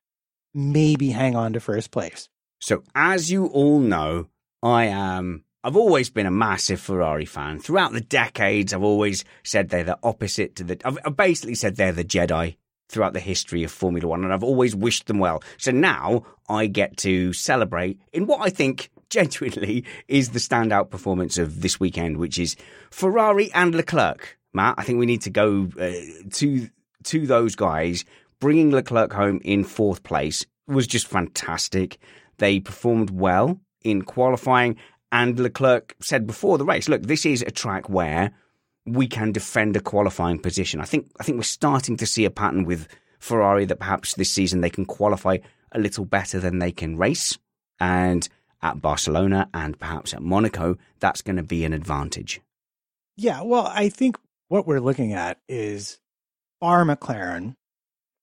maybe 0.54 1.10
hang 1.10 1.34
on 1.34 1.52
to 1.54 1.60
first 1.60 1.90
place. 1.90 2.28
So, 2.60 2.84
as 2.94 3.32
you 3.32 3.46
all 3.46 3.80
know, 3.80 4.28
I 4.62 4.84
am. 4.84 5.44
I've 5.64 5.76
always 5.76 6.10
been 6.10 6.26
a 6.26 6.30
massive 6.30 6.80
Ferrari 6.80 7.24
fan. 7.24 7.60
Throughout 7.60 7.92
the 7.92 8.00
decades, 8.00 8.72
I've 8.72 8.82
always 8.82 9.24
said 9.44 9.68
they're 9.68 9.84
the 9.84 9.98
opposite 10.02 10.56
to 10.56 10.64
the. 10.64 10.80
I've, 10.84 11.16
basically 11.16 11.54
said 11.54 11.76
they're 11.76 11.92
the 11.92 12.04
Jedi 12.04 12.56
throughout 12.88 13.12
the 13.12 13.20
history 13.20 13.62
of 13.62 13.70
Formula 13.70 14.08
One, 14.08 14.24
and 14.24 14.32
I've 14.32 14.42
always 14.42 14.74
wished 14.74 15.06
them 15.06 15.18
well. 15.18 15.42
So 15.58 15.70
now 15.70 16.24
I 16.48 16.66
get 16.66 16.96
to 16.98 17.32
celebrate 17.32 18.00
in 18.12 18.26
what 18.26 18.40
I 18.40 18.50
think 18.50 18.90
genuinely 19.10 19.84
is 20.08 20.30
the 20.30 20.40
standout 20.40 20.90
performance 20.90 21.38
of 21.38 21.60
this 21.60 21.78
weekend, 21.78 22.16
which 22.16 22.38
is 22.38 22.56
Ferrari 22.90 23.52
and 23.52 23.74
Leclerc. 23.74 24.38
Matt, 24.52 24.74
I 24.78 24.82
think 24.82 24.98
we 24.98 25.06
need 25.06 25.22
to 25.22 25.30
go 25.30 25.68
uh, 25.78 25.92
to 26.32 26.68
to 27.04 27.26
those 27.26 27.54
guys 27.54 28.04
bringing 28.42 28.72
Leclerc 28.72 29.12
home 29.12 29.40
in 29.44 29.62
fourth 29.62 30.02
place 30.02 30.44
was 30.66 30.88
just 30.88 31.06
fantastic. 31.06 31.98
They 32.38 32.58
performed 32.58 33.10
well 33.10 33.60
in 33.84 34.02
qualifying, 34.02 34.76
and 35.12 35.38
Leclerc 35.38 35.94
said 36.00 36.26
before 36.26 36.58
the 36.58 36.64
race, 36.64 36.88
"Look, 36.88 37.02
this 37.02 37.24
is 37.24 37.42
a 37.42 37.50
track 37.50 37.88
where 37.88 38.32
we 38.84 39.06
can 39.06 39.30
defend 39.30 39.76
a 39.76 39.80
qualifying 39.80 40.40
position." 40.40 40.80
I 40.80 40.84
think 40.86 41.08
I 41.20 41.22
think 41.22 41.36
we're 41.36 41.44
starting 41.44 41.96
to 41.98 42.06
see 42.06 42.24
a 42.24 42.30
pattern 42.30 42.64
with 42.64 42.88
Ferrari 43.20 43.66
that 43.66 43.78
perhaps 43.78 44.14
this 44.14 44.32
season 44.32 44.62
they 44.62 44.70
can 44.70 44.86
qualify 44.86 45.38
a 45.70 45.78
little 45.78 46.04
better 46.04 46.40
than 46.40 46.58
they 46.58 46.72
can 46.72 46.96
race, 46.96 47.38
and 47.78 48.28
at 48.62 48.80
Barcelona 48.80 49.48
and 49.52 49.78
perhaps 49.78 50.14
at 50.14 50.22
Monaco, 50.22 50.76
that's 51.00 51.22
going 51.22 51.36
to 51.36 51.42
be 51.42 51.64
an 51.64 51.72
advantage. 51.72 52.40
Yeah, 53.16 53.42
well, 53.42 53.66
I 53.66 53.88
think 53.88 54.18
what 54.48 54.66
we're 54.66 54.80
looking 54.80 55.12
at 55.12 55.38
is 55.48 55.98
our 56.60 56.84
McLaren, 56.84 57.56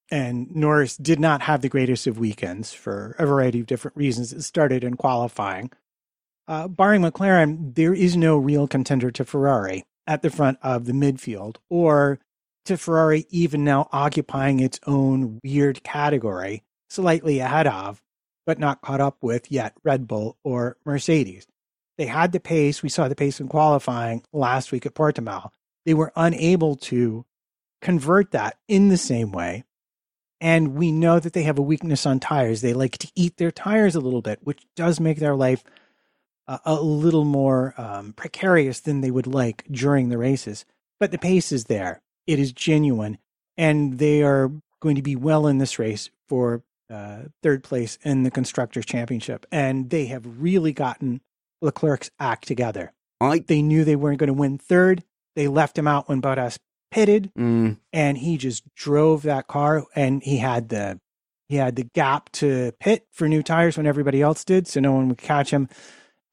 and 0.10 0.50
Norris 0.56 0.98
did 0.98 1.20
not 1.20 1.42
have 1.42 1.62
the 1.62 1.70
greatest 1.70 2.08
of 2.08 2.18
weekends 2.18 2.74
for 2.74 3.16
a 3.20 3.26
variety 3.26 3.60
of 3.60 3.68
different 3.68 3.98
reasons. 3.98 4.34
It 4.34 4.42
started 4.44 4.84
in 4.84 4.96
qualifying. 4.96 5.72
Uh, 6.50 6.68
barring 6.68 7.04
McLaren, 7.04 7.76
there 7.76 7.94
is 7.94 8.18
no 8.18 8.36
real 8.36 8.68
contender 8.68 9.12
to 9.12 9.24
Ferrari 9.24 9.86
at 10.08 10.24
the 10.24 10.32
front 10.32 10.58
of 10.64 10.86
the 10.86 10.94
midfield, 10.94 11.58
or 11.70 12.20
to 12.66 12.76
Ferrari 12.76 13.28
even 13.30 13.64
now 13.64 13.88
occupying 13.92 14.60
its 14.60 14.80
own 14.88 15.40
weird 15.44 15.84
category, 15.84 16.64
slightly 16.90 17.38
ahead 17.38 17.68
of, 17.68 18.02
but 18.48 18.58
not 18.58 18.82
caught 18.82 19.00
up 19.00 19.18
with 19.22 19.52
yet 19.52 19.76
Red 19.84 20.08
Bull 20.08 20.38
or 20.44 20.76
Mercedes. 20.86 21.46
They 22.00 22.08
had 22.08 22.32
the 22.32 22.40
pace. 22.40 22.82
We 22.82 22.90
saw 22.90 23.08
the 23.08 23.16
pace 23.16 23.40
in 23.40 23.48
qualifying 23.48 24.24
last 24.34 24.72
week 24.72 24.88
at 24.88 24.96
Portimao. 24.96 25.52
They 25.86 25.94
were 25.94 26.12
unable 26.16 26.78
to 26.78 27.26
convert 27.80 28.32
that 28.32 28.58
in 28.68 28.90
the 28.90 28.98
same 28.98 29.32
way 29.32 29.66
and 30.42 30.76
we 30.76 30.92
know 30.92 31.20
that 31.20 31.34
they 31.34 31.44
have 31.44 31.60
a 31.60 31.64
weakness 31.64 32.06
on 32.06 32.20
tires. 32.20 32.62
They 32.62 32.74
like 32.74 32.98
to 33.00 33.12
eat 33.16 33.38
their 33.38 33.52
tires 33.52 33.96
a 33.96 34.00
little 34.00 34.22
bit, 34.22 34.40
which 34.44 34.66
does 34.76 35.00
make 35.00 35.20
their 35.20 35.36
life 35.36 35.64
a, 36.50 36.60
a 36.66 36.82
little 36.82 37.26
more 37.26 37.74
um, 37.78 38.14
precarious 38.14 38.80
than 38.82 39.02
they 39.02 39.12
would 39.12 39.28
like 39.28 39.64
during 39.72 40.10
the 40.10 40.18
races. 40.18 40.66
But 41.00 41.12
the 41.12 41.18
pace 41.18 41.52
is 41.52 41.66
there, 41.66 42.02
it 42.28 42.40
is 42.40 42.52
genuine, 42.52 43.20
and 43.58 44.00
they 44.00 44.24
are 44.24 44.52
going 44.82 44.96
to 44.96 45.02
be 45.02 45.16
well 45.16 45.48
in 45.48 45.60
this 45.60 45.80
race 45.80 46.10
for 46.28 46.64
uh, 46.90 47.24
third 47.44 47.64
place 47.64 47.98
in 48.04 48.24
the 48.24 48.32
Constructors' 48.32 48.86
Championship. 48.86 49.46
And 49.52 49.90
they 49.90 50.08
have 50.08 50.42
really 50.42 50.74
gotten 50.74 51.22
Leclerc's 51.62 52.10
act 52.20 52.48
together. 52.48 52.92
I, 53.22 53.40
they 53.40 53.62
knew 53.62 53.84
they 53.84 53.96
weren't 53.96 54.18
going 54.18 54.28
to 54.28 54.34
win 54.34 54.58
third. 54.58 55.04
They 55.36 55.48
left 55.48 55.78
him 55.78 55.88
out 55.88 56.10
when 56.10 56.22
Bottas 56.22 56.58
pitted 56.92 57.32
mm. 57.38 57.78
and 57.94 58.18
he 58.18 58.38
just 58.38 58.64
drove 58.76 59.22
that 59.24 59.48
car 59.48 59.86
and 59.96 60.24
he 60.24 60.38
had 60.38 60.70
the 60.70 61.00
he 61.48 61.56
had 61.56 61.76
the 61.76 61.84
gap 61.84 62.32
to 62.32 62.72
pit 62.80 63.06
for 63.12 63.28
new 63.28 63.44
tires 63.44 63.78
when 63.78 63.86
everybody 63.86 64.22
else 64.22 64.44
did 64.44 64.68
so 64.68 64.80
no 64.80 64.94
one 64.94 65.08
would 65.08 65.18
catch 65.18 65.52
him 65.52 65.70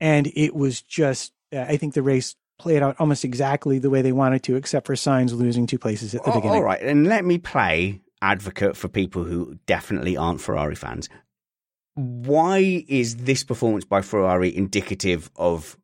and 0.01 0.31
it 0.35 0.55
was 0.55 0.83
just 0.83 1.33
uh, 1.53 1.61
i 1.61 1.77
think 1.77 1.95
the 1.95 2.03
race 2.03 2.37
played 2.59 2.83
out 2.83 2.97
almost 2.99 3.25
exactly 3.25 3.79
the 3.79 3.91
way 3.91 4.03
they 4.03 4.13
wanted 4.13 4.43
to 4.43 4.57
except 4.57 4.87
for 4.87 4.95
Sainz 4.95 5.33
losing 5.33 5.67
two 5.67 5.79
places 5.79 6.15
at 6.15 6.25
the 6.25 6.31
oh, 6.31 6.35
beginning 6.35 6.57
all 6.57 6.65
right 6.65 6.81
and 6.81 7.07
let 7.07 7.25
me 7.25 7.39
play 7.39 8.01
advocate 8.23 8.77
for 8.77 8.89
people 8.89 9.25
who 9.25 9.59
definitely 9.67 10.17
aren't 10.17 10.41
ferrari 10.41 10.75
fans 10.75 11.09
why 11.95 12.85
is 12.89 13.17
this 13.17 13.45
performance 13.45 13.85
by 13.85 14.01
ferrari 14.01 14.55
indicative 14.55 15.31
of 15.37 15.77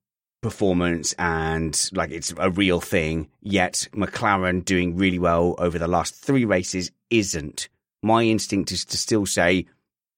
performance 0.43 1.15
and 1.19 1.89
like 1.95 2.11
it's 2.11 2.35
a 2.37 2.51
real 2.51 2.81
thing. 2.81 3.29
Yet 3.41 3.89
McLaren 3.93 4.65
doing 4.65 4.97
really 4.97 5.19
well 5.19 5.55
over 5.57 5.79
the 5.79 5.89
last 5.89 6.15
three 6.15 6.45
races 6.45 6.91
isn't. 7.09 7.69
My 8.03 8.25
instinct 8.25 8.73
is 8.73 8.85
to 8.87 8.99
still 8.99 9.25
say 9.25 9.67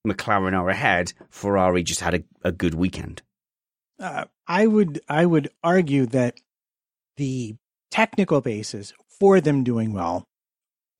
McLaren 0.06 0.58
are 0.58 0.70
ahead. 0.70 1.12
Ferrari 1.30 1.84
just 1.84 2.00
had 2.00 2.14
a, 2.14 2.24
a 2.42 2.50
good 2.50 2.74
weekend. 2.74 3.22
Uh, 3.98 4.24
I 4.46 4.66
would 4.66 5.00
I 5.08 5.26
would 5.26 5.50
argue 5.62 6.06
that 6.06 6.40
the 7.16 7.56
technical 7.90 8.40
basis 8.40 8.92
for 9.08 9.40
them 9.40 9.62
doing 9.62 9.92
well 9.92 10.26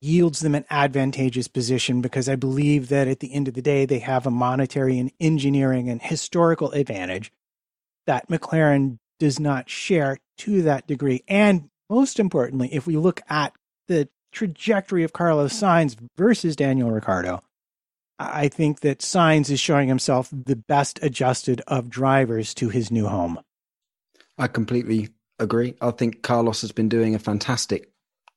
yields 0.01 0.39
them 0.39 0.55
an 0.55 0.65
advantageous 0.69 1.47
position 1.47 2.01
because 2.01 2.29
I 2.29 2.35
believe 2.35 2.89
that 2.89 3.07
at 3.07 3.19
the 3.19 3.33
end 3.33 3.47
of 3.47 3.53
the 3.53 3.61
day 3.61 3.85
they 3.85 3.99
have 3.99 4.25
a 4.25 4.31
monetary 4.31 4.99
and 4.99 5.11
engineering 5.19 5.89
and 5.89 6.01
historical 6.01 6.71
advantage 6.71 7.31
that 8.05 8.29
McLaren 8.29 8.99
does 9.19 9.39
not 9.39 9.69
share 9.69 10.17
to 10.37 10.61
that 10.61 10.87
degree. 10.87 11.23
And 11.27 11.69
most 11.89 12.19
importantly, 12.19 12.69
if 12.73 12.85
we 12.85 12.97
look 12.97 13.21
at 13.29 13.53
the 13.87 14.09
trajectory 14.31 15.03
of 15.03 15.13
Carlos 15.13 15.53
Sainz 15.53 15.95
versus 16.17 16.55
Daniel 16.55 16.91
Ricciardo, 16.91 17.41
I 18.17 18.47
think 18.47 18.79
that 18.81 18.99
Sainz 18.99 19.49
is 19.49 19.59
showing 19.59 19.89
himself 19.89 20.29
the 20.31 20.55
best 20.55 20.99
adjusted 21.01 21.61
of 21.67 21.89
drivers 21.89 22.53
to 22.55 22.69
his 22.69 22.91
new 22.91 23.07
home. 23.07 23.39
I 24.37 24.47
completely 24.47 25.09
agree. 25.39 25.75
I 25.81 25.91
think 25.91 26.23
Carlos 26.23 26.61
has 26.61 26.71
been 26.71 26.89
doing 26.89 27.15
a 27.15 27.19
fantastic 27.19 27.91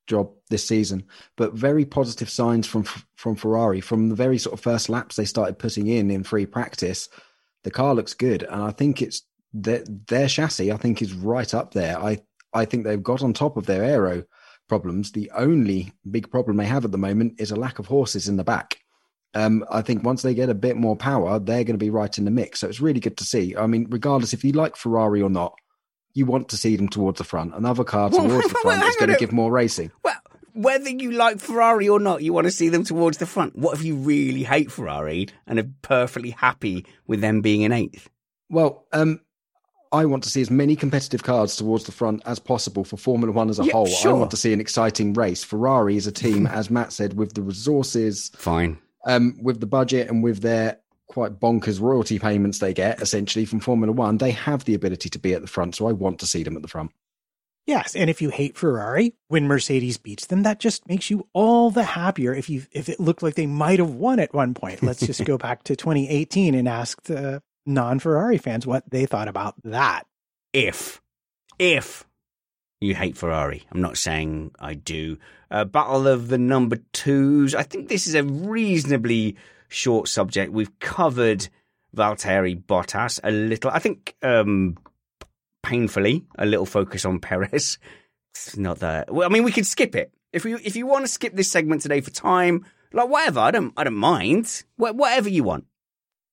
job 0.06 0.30
this 0.50 0.66
season, 0.66 1.04
but 1.36 1.52
very 1.52 1.84
positive 1.84 2.30
signs 2.30 2.66
from 2.66 2.84
from 3.16 3.36
Ferrari 3.36 3.80
from 3.80 4.08
the 4.08 4.14
very 4.14 4.38
sort 4.38 4.54
of 4.54 4.60
first 4.60 4.88
laps 4.88 5.16
they 5.16 5.24
started 5.24 5.58
putting 5.58 5.86
in 5.86 6.10
in 6.10 6.24
free 6.24 6.46
practice. 6.46 7.08
The 7.64 7.70
car 7.70 7.94
looks 7.94 8.14
good, 8.14 8.42
and 8.42 8.62
I 8.62 8.70
think 8.70 9.02
it's 9.02 9.22
their, 9.52 9.84
their 10.08 10.28
chassis, 10.28 10.72
I 10.72 10.76
think, 10.76 11.02
is 11.02 11.12
right 11.12 11.52
up 11.54 11.74
there. 11.74 11.98
I 11.98 12.18
I 12.52 12.64
think 12.64 12.84
they've 12.84 13.02
got 13.02 13.22
on 13.22 13.32
top 13.32 13.56
of 13.56 13.66
their 13.66 13.84
aero 13.84 14.24
problems. 14.68 15.12
The 15.12 15.30
only 15.34 15.92
big 16.10 16.30
problem 16.30 16.56
they 16.56 16.66
have 16.66 16.84
at 16.84 16.92
the 16.92 16.98
moment 16.98 17.40
is 17.40 17.50
a 17.50 17.56
lack 17.56 17.78
of 17.78 17.86
horses 17.86 18.28
in 18.28 18.36
the 18.36 18.44
back. 18.44 18.78
Um, 19.34 19.64
I 19.70 19.82
think 19.82 20.04
once 20.04 20.22
they 20.22 20.34
get 20.34 20.48
a 20.48 20.54
bit 20.54 20.76
more 20.76 20.96
power, 20.96 21.38
they're 21.38 21.64
going 21.64 21.78
to 21.78 21.84
be 21.84 21.90
right 21.90 22.16
in 22.16 22.24
the 22.24 22.30
mix. 22.30 22.60
So 22.60 22.68
it's 22.68 22.80
really 22.80 23.00
good 23.00 23.16
to 23.18 23.24
see. 23.24 23.54
I 23.56 23.66
mean, 23.66 23.86
regardless 23.90 24.32
if 24.32 24.42
you 24.42 24.52
like 24.52 24.76
Ferrari 24.76 25.20
or 25.20 25.30
not, 25.30 25.54
you 26.14 26.26
want 26.26 26.48
to 26.48 26.56
see 26.56 26.76
them 26.76 26.88
towards 26.88 27.18
the 27.18 27.24
front. 27.24 27.54
Another 27.54 27.84
car 27.84 28.10
towards 28.10 28.26
well, 28.28 28.42
the 28.42 28.48
front 28.48 28.64
well, 28.64 28.88
is 28.88 28.96
going 28.96 29.10
to 29.10 29.16
give 29.16 29.32
more 29.32 29.52
racing. 29.52 29.92
Well, 30.02 30.16
whether 30.54 30.90
you 30.90 31.12
like 31.12 31.38
Ferrari 31.38 31.88
or 31.88 32.00
not, 32.00 32.22
you 32.22 32.32
want 32.32 32.46
to 32.46 32.50
see 32.50 32.68
them 32.68 32.84
towards 32.84 33.18
the 33.18 33.26
front. 33.26 33.54
What 33.56 33.78
if 33.78 33.84
you 33.84 33.94
really 33.94 34.42
hate 34.42 34.72
Ferrari 34.72 35.28
and 35.46 35.58
are 35.58 35.70
perfectly 35.82 36.30
happy 36.30 36.86
with 37.06 37.20
them 37.20 37.42
being 37.42 37.62
in 37.62 37.70
eighth? 37.70 38.08
Well, 38.50 38.86
um, 38.92 39.20
I 39.92 40.04
want 40.06 40.24
to 40.24 40.30
see 40.30 40.40
as 40.40 40.50
many 40.50 40.74
competitive 40.74 41.22
cars 41.22 41.56
towards 41.56 41.84
the 41.84 41.92
front 41.92 42.22
as 42.26 42.38
possible 42.38 42.84
for 42.84 42.96
Formula 42.96 43.32
One 43.32 43.50
as 43.50 43.60
a 43.60 43.64
yeah, 43.64 43.72
whole. 43.72 43.86
Sure. 43.86 44.10
I 44.10 44.18
want 44.18 44.30
to 44.32 44.36
see 44.36 44.52
an 44.52 44.60
exciting 44.60 45.12
race. 45.12 45.44
Ferrari 45.44 45.96
is 45.96 46.06
a 46.06 46.12
team, 46.12 46.46
as 46.48 46.70
Matt 46.70 46.92
said, 46.92 47.14
with 47.14 47.34
the 47.34 47.42
resources, 47.42 48.30
fine, 48.34 48.78
um, 49.06 49.36
with 49.42 49.60
the 49.60 49.66
budget, 49.66 50.08
and 50.08 50.22
with 50.22 50.40
their 50.40 50.78
quite 51.08 51.40
bonkers 51.40 51.80
royalty 51.80 52.18
payments 52.18 52.58
they 52.58 52.74
get 52.74 53.00
essentially 53.00 53.44
from 53.44 53.60
Formula 53.60 53.92
One. 53.92 54.18
They 54.18 54.30
have 54.32 54.64
the 54.64 54.74
ability 54.74 55.08
to 55.10 55.18
be 55.18 55.34
at 55.34 55.40
the 55.40 55.48
front, 55.48 55.74
so 55.74 55.88
I 55.88 55.92
want 55.92 56.20
to 56.20 56.26
see 56.26 56.42
them 56.42 56.56
at 56.56 56.62
the 56.62 56.68
front. 56.68 56.92
Yes, 57.66 57.94
and 57.94 58.08
if 58.08 58.22
you 58.22 58.30
hate 58.30 58.56
Ferrari 58.56 59.14
when 59.28 59.46
Mercedes 59.46 59.98
beats 59.98 60.26
them, 60.26 60.42
that 60.44 60.58
just 60.58 60.88
makes 60.88 61.10
you 61.10 61.28
all 61.34 61.70
the 61.70 61.82
happier. 61.82 62.32
If 62.34 62.48
you 62.48 62.62
if 62.72 62.88
it 62.88 62.98
looked 62.98 63.22
like 63.22 63.34
they 63.34 63.46
might 63.46 63.78
have 63.78 63.90
won 63.90 64.20
at 64.20 64.32
one 64.32 64.54
point, 64.54 64.82
let's 64.82 65.04
just 65.04 65.24
go 65.26 65.36
back 65.38 65.64
to 65.64 65.76
2018 65.76 66.54
and 66.54 66.66
ask 66.66 67.02
the 67.02 67.42
non 67.66 67.98
Ferrari 67.98 68.38
fans 68.38 68.66
what 68.66 68.88
they 68.90 69.04
thought 69.04 69.28
about 69.28 69.54
that. 69.64 70.06
If, 70.54 71.02
if 71.58 72.06
you 72.80 72.94
hate 72.94 73.16
Ferrari, 73.16 73.64
I'm 73.72 73.80
not 73.80 73.96
saying 73.96 74.52
I 74.58 74.74
do. 74.74 75.18
Uh, 75.50 75.64
Battle 75.64 76.06
of 76.06 76.28
the 76.28 76.38
number 76.38 76.78
twos. 76.92 77.54
I 77.54 77.62
think 77.62 77.88
this 77.88 78.06
is 78.06 78.14
a 78.14 78.22
reasonably 78.22 79.36
short 79.68 80.08
subject. 80.08 80.52
We've 80.52 80.78
covered 80.78 81.48
Valtteri 81.96 82.62
Bottas 82.62 83.18
a 83.24 83.30
little. 83.30 83.70
I 83.70 83.78
think 83.78 84.14
um, 84.22 84.76
painfully 85.62 86.24
a 86.38 86.46
little 86.46 86.66
focus 86.66 87.04
on 87.04 87.18
Perez. 87.20 87.78
It's 88.34 88.56
not 88.56 88.80
that. 88.80 89.12
Well, 89.12 89.28
I 89.28 89.32
mean, 89.32 89.42
we 89.42 89.52
could 89.52 89.66
skip 89.66 89.96
it 89.96 90.12
if 90.32 90.44
you 90.44 90.58
if 90.62 90.76
you 90.76 90.86
want 90.86 91.04
to 91.04 91.10
skip 91.10 91.34
this 91.34 91.50
segment 91.50 91.82
today 91.82 92.00
for 92.00 92.10
time. 92.10 92.64
Like 92.92 93.08
whatever, 93.08 93.40
I 93.40 93.50
don't 93.50 93.72
I 93.76 93.84
don't 93.84 93.94
mind. 93.94 94.64
Wh- 94.76 94.94
whatever 94.94 95.28
you 95.28 95.42
want. 95.42 95.64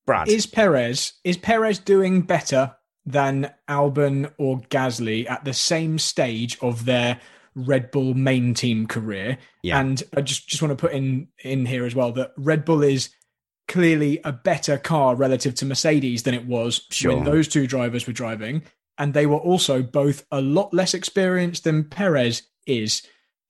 Brad. 0.05 0.27
Is 0.27 0.45
Perez 0.45 1.13
is 1.23 1.37
Perez 1.37 1.79
doing 1.79 2.21
better 2.21 2.75
than 3.05 3.51
Albon 3.69 4.31
or 4.37 4.59
Gasly 4.61 5.29
at 5.29 5.45
the 5.45 5.53
same 5.53 5.99
stage 5.99 6.57
of 6.61 6.85
their 6.85 7.19
Red 7.55 7.91
Bull 7.91 8.13
main 8.13 8.53
team 8.53 8.87
career? 8.87 9.37
Yeah. 9.63 9.79
And 9.79 10.01
I 10.15 10.21
just 10.21 10.47
just 10.47 10.61
want 10.61 10.71
to 10.71 10.75
put 10.75 10.93
in 10.93 11.27
in 11.43 11.65
here 11.65 11.85
as 11.85 11.95
well 11.95 12.11
that 12.13 12.33
Red 12.37 12.65
Bull 12.65 12.83
is 12.83 13.09
clearly 13.67 14.19
a 14.23 14.31
better 14.31 14.77
car 14.77 15.15
relative 15.15 15.55
to 15.55 15.65
Mercedes 15.65 16.23
than 16.23 16.33
it 16.33 16.45
was 16.45 16.81
sure. 16.91 17.15
when 17.15 17.23
those 17.23 17.47
two 17.47 17.67
drivers 17.67 18.05
were 18.05 18.13
driving. 18.13 18.63
And 18.97 19.13
they 19.13 19.25
were 19.25 19.37
also 19.37 19.81
both 19.81 20.25
a 20.31 20.39
lot 20.41 20.73
less 20.73 20.93
experienced 20.93 21.63
than 21.63 21.83
Perez 21.83 22.43
is 22.65 23.01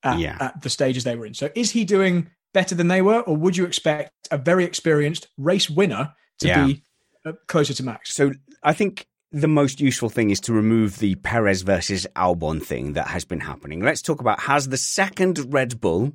at, 0.02 0.18
yeah. 0.18 0.36
at 0.40 0.62
the 0.62 0.70
stages 0.70 1.04
they 1.04 1.14
were 1.14 1.26
in. 1.26 1.34
So 1.34 1.50
is 1.54 1.70
he 1.70 1.84
doing 1.84 2.30
better 2.52 2.74
than 2.74 2.88
they 2.88 3.02
were, 3.02 3.20
or 3.20 3.36
would 3.36 3.56
you 3.56 3.64
expect 3.64 4.10
a 4.30 4.38
very 4.38 4.64
experienced 4.64 5.28
race 5.36 5.68
winner 5.68 6.14
to 6.38 6.48
yeah. 6.48 6.66
be 6.66 6.82
uh, 7.24 7.32
closer 7.48 7.74
to 7.74 7.82
Max. 7.82 8.14
So 8.14 8.32
I 8.62 8.72
think 8.72 9.06
the 9.32 9.48
most 9.48 9.80
useful 9.80 10.08
thing 10.08 10.30
is 10.30 10.40
to 10.40 10.52
remove 10.52 10.98
the 10.98 11.16
Perez 11.16 11.62
versus 11.62 12.06
Albon 12.16 12.62
thing 12.62 12.94
that 12.94 13.08
has 13.08 13.24
been 13.24 13.40
happening. 13.40 13.80
Let's 13.80 14.02
talk 14.02 14.20
about 14.20 14.40
has 14.40 14.68
the 14.68 14.76
second 14.76 15.52
Red 15.52 15.80
Bull 15.80 16.12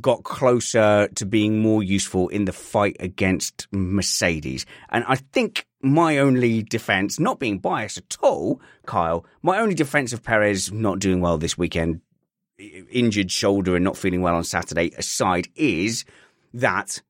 got 0.00 0.22
closer 0.22 1.08
to 1.14 1.26
being 1.26 1.60
more 1.60 1.82
useful 1.82 2.28
in 2.28 2.44
the 2.44 2.52
fight 2.52 2.96
against 3.00 3.66
Mercedes. 3.72 4.66
And 4.90 5.04
I 5.08 5.16
think 5.16 5.66
my 5.82 6.18
only 6.18 6.62
defense, 6.62 7.18
not 7.18 7.40
being 7.40 7.58
biased 7.58 7.98
at 7.98 8.16
all, 8.22 8.60
Kyle, 8.86 9.24
my 9.42 9.58
only 9.58 9.74
defense 9.74 10.12
of 10.12 10.22
Perez 10.22 10.70
not 10.70 10.98
doing 10.98 11.20
well 11.20 11.38
this 11.38 11.56
weekend, 11.56 12.02
injured 12.58 13.30
shoulder 13.30 13.74
and 13.74 13.84
not 13.84 13.96
feeling 13.96 14.20
well 14.20 14.36
on 14.36 14.44
Saturday 14.44 14.92
aside, 14.96 15.48
is 15.56 16.04
that 16.52 17.00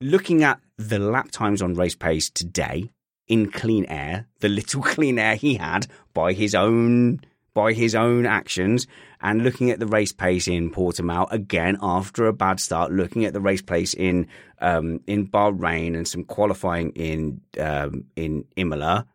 looking 0.00 0.44
at 0.44 0.60
the 0.78 0.98
lap 0.98 1.30
times 1.30 1.60
on 1.60 1.74
race 1.74 1.96
pace 1.96 2.30
today 2.30 2.90
in 3.30 3.50
clean 3.50 3.86
air, 3.86 4.26
the 4.40 4.48
little 4.48 4.82
clean 4.94 5.18
air 5.18 5.36
he 5.36 5.54
had 5.54 5.86
by 6.12 6.34
his 6.34 6.54
own 6.54 7.20
by 7.52 7.72
his 7.72 7.94
own 7.96 8.26
actions 8.26 8.86
and 9.20 9.42
looking 9.42 9.70
at 9.70 9.80
the 9.80 9.86
race 9.86 10.12
pace 10.12 10.46
in 10.46 10.70
Portimao 10.70 11.26
again 11.32 11.76
after 11.82 12.26
a 12.26 12.32
bad 12.32 12.60
start, 12.60 12.92
looking 12.92 13.24
at 13.24 13.32
the 13.32 13.40
race 13.40 13.62
pace 13.62 13.94
in 13.94 14.28
um, 14.60 15.00
in 15.06 15.26
Bahrain 15.26 15.96
and 15.96 16.06
some 16.06 16.24
qualifying 16.24 16.90
in 16.90 17.40
um, 17.58 18.04
in 18.16 18.44
Imola, 18.56 19.06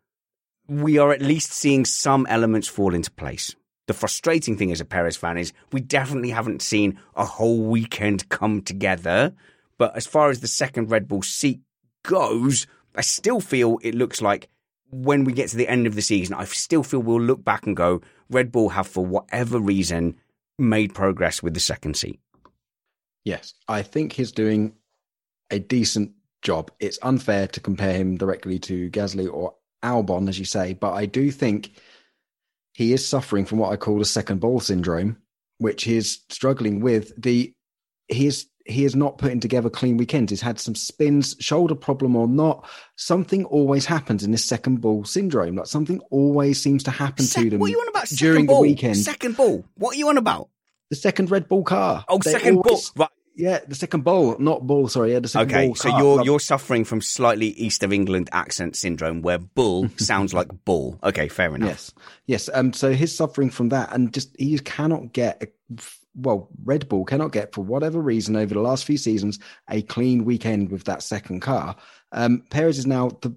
we 0.68 0.98
are 0.98 1.12
at 1.12 1.22
least 1.22 1.52
seeing 1.52 1.84
some 1.84 2.26
elements 2.28 2.68
fall 2.68 2.94
into 2.94 3.10
place. 3.10 3.54
The 3.86 3.94
frustrating 3.94 4.56
thing 4.56 4.72
as 4.72 4.80
a 4.80 4.84
Perez 4.84 5.16
fan 5.16 5.38
is 5.38 5.52
we 5.72 5.80
definitely 5.80 6.30
haven't 6.30 6.62
seen 6.62 6.98
a 7.14 7.24
whole 7.24 7.62
weekend 7.62 8.28
come 8.28 8.62
together. 8.62 9.32
But 9.78 9.94
as 9.94 10.06
far 10.06 10.30
as 10.30 10.40
the 10.40 10.48
second 10.48 10.90
Red 10.90 11.06
Bull 11.06 11.22
seat 11.22 11.60
goes, 12.02 12.66
I 12.96 13.02
still 13.02 13.40
feel 13.40 13.78
it 13.82 13.94
looks 13.94 14.22
like 14.22 14.48
when 14.90 15.24
we 15.24 15.32
get 15.32 15.48
to 15.50 15.56
the 15.56 15.68
end 15.68 15.86
of 15.86 15.94
the 15.94 16.02
season, 16.02 16.34
I 16.34 16.44
still 16.44 16.82
feel 16.82 17.00
we'll 17.00 17.20
look 17.20 17.44
back 17.44 17.66
and 17.66 17.76
go, 17.76 18.00
Red 18.30 18.52
Bull 18.52 18.70
have, 18.70 18.86
for 18.86 19.04
whatever 19.04 19.58
reason, 19.58 20.16
made 20.58 20.94
progress 20.94 21.42
with 21.42 21.54
the 21.54 21.60
second 21.60 21.96
seat. 21.96 22.20
Yes, 23.24 23.54
I 23.68 23.82
think 23.82 24.12
he's 24.12 24.32
doing 24.32 24.74
a 25.50 25.58
decent 25.58 26.12
job. 26.42 26.70
It's 26.80 26.98
unfair 27.02 27.48
to 27.48 27.60
compare 27.60 27.94
him 27.94 28.16
directly 28.16 28.58
to 28.60 28.90
Gasly 28.90 29.32
or 29.32 29.54
Albon, 29.82 30.28
as 30.28 30.38
you 30.38 30.44
say, 30.44 30.74
but 30.74 30.92
I 30.92 31.06
do 31.06 31.30
think 31.30 31.72
he 32.72 32.92
is 32.92 33.06
suffering 33.06 33.44
from 33.44 33.58
what 33.58 33.72
I 33.72 33.76
call 33.76 33.98
the 33.98 34.04
second 34.04 34.40
ball 34.40 34.60
syndrome, 34.60 35.18
which 35.58 35.84
he 35.84 35.96
is 35.96 36.20
struggling 36.28 36.80
with. 36.80 37.12
The 37.20 37.52
he 38.08 38.26
is 38.26 38.46
he 38.66 38.84
is 38.84 38.96
not 38.96 39.18
putting 39.18 39.40
together 39.40 39.70
clean 39.70 39.96
weekends. 39.96 40.30
He's 40.30 40.40
had 40.40 40.58
some 40.58 40.74
spins, 40.74 41.36
shoulder 41.40 41.74
problem 41.74 42.16
or 42.16 42.26
not. 42.26 42.68
Something 42.96 43.44
always 43.46 43.84
happens 43.86 44.24
in 44.24 44.30
this 44.32 44.44
second 44.44 44.80
ball 44.80 45.04
syndrome. 45.04 45.56
Like 45.56 45.66
something 45.66 46.00
always 46.10 46.60
seems 46.60 46.82
to 46.84 46.90
happen 46.90 47.24
Se- 47.24 47.44
to 47.44 47.50
them. 47.50 47.60
What 47.60 47.66
are 47.68 47.70
you 47.70 47.80
on 47.80 47.88
about? 47.88 48.08
during 48.08 48.46
ball? 48.46 48.62
the 48.62 48.68
weekend? 48.68 48.96
Second 48.96 49.36
ball. 49.36 49.64
What 49.76 49.94
are 49.96 49.98
you 49.98 50.08
on 50.08 50.18
about? 50.18 50.48
The 50.90 50.96
second 50.96 51.30
Red 51.30 51.48
Bull 51.48 51.64
car. 51.64 52.04
Oh, 52.08 52.18
They 52.18 52.32
second 52.32 52.56
always- 52.58 52.90
ball. 52.90 53.04
Right. 53.04 53.10
Yeah, 53.38 53.58
the 53.68 53.74
second 53.74 54.02
ball, 54.02 54.36
not 54.38 54.66
ball. 54.66 54.88
Sorry, 54.88 55.12
yeah, 55.12 55.18
the 55.18 55.28
second 55.28 55.54
Okay, 55.54 55.66
ball. 55.66 55.74
so 55.74 55.90
car. 55.90 56.00
you're 56.00 56.24
you're 56.24 56.40
suffering 56.40 56.84
from 56.84 57.02
slightly 57.02 57.48
east 57.48 57.82
of 57.82 57.92
England 57.92 58.30
accent 58.32 58.76
syndrome, 58.76 59.20
where 59.20 59.36
bull 59.36 59.90
sounds 59.98 60.32
like 60.32 60.48
bull. 60.64 60.98
Okay, 61.04 61.28
fair 61.28 61.54
enough. 61.54 61.68
Yes, 61.68 61.92
yes. 62.26 62.50
Um, 62.54 62.72
so 62.72 62.94
he's 62.94 63.14
suffering 63.14 63.50
from 63.50 63.68
that, 63.68 63.92
and 63.92 64.10
just 64.14 64.34
he 64.38 64.58
cannot 64.60 65.12
get. 65.12 65.42
A, 65.42 65.76
well, 66.16 66.48
Red 66.64 66.88
Bull 66.88 67.04
cannot 67.04 67.32
get 67.32 67.54
for 67.54 67.62
whatever 67.62 68.00
reason 68.00 68.36
over 68.36 68.54
the 68.54 68.60
last 68.60 68.84
few 68.84 68.96
seasons 68.96 69.38
a 69.70 69.82
clean 69.82 70.24
weekend 70.24 70.70
with 70.70 70.84
that 70.84 71.02
second 71.02 71.40
car. 71.40 71.76
Um, 72.12 72.42
Perez 72.50 72.78
is 72.78 72.86
now 72.86 73.10
the, 73.20 73.34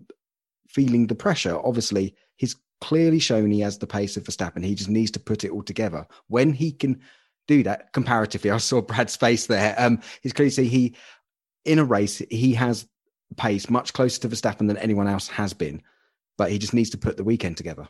feeling 0.68 1.08
the 1.08 1.16
pressure. 1.16 1.60
Obviously, 1.64 2.16
he's 2.38 2.56
clearly 2.80 3.20
shown 3.20 3.52
he 3.52 3.60
has 3.60 3.78
the 3.78 3.88
pace 3.88 4.16
of 4.16 4.24
Verstappen. 4.24 4.64
He 4.64 4.76
just 4.76 4.90
needs 4.90 5.12
to 5.12 5.20
put 5.20 5.44
it 5.44 5.52
all 5.52 5.64
together. 5.64 6.08
When 6.28 6.54
he 6.54 6.72
can 6.72 7.02
do 7.48 7.64
that, 7.64 7.92
comparatively, 7.92 8.52
I 8.52 8.58
saw 8.58 8.82
Brad's 8.82 9.16
face 9.16 9.48
there. 9.48 9.76
Um, 9.78 10.02
he's 10.22 10.34
clearly 10.34 10.52
see 10.52 10.68
he 10.68 10.96
in 11.66 11.80
a 11.80 11.84
race 11.84 12.22
he 12.32 12.54
has 12.54 12.88
pace 13.36 13.70
much 13.70 13.94
closer 13.94 14.22
to 14.22 14.30
Verstappen 14.30 14.68
than 14.68 14.78
anyone 14.78 15.08
else 15.08 15.28
has 15.28 15.54
been, 15.54 15.82
but 16.38 16.52
he 16.52 16.58
just 16.58 16.74
needs 16.74 16.90
to 16.92 16.98
put 16.98 17.18
the 17.18 17.24
weekend 17.24 17.58
together. 17.58 17.88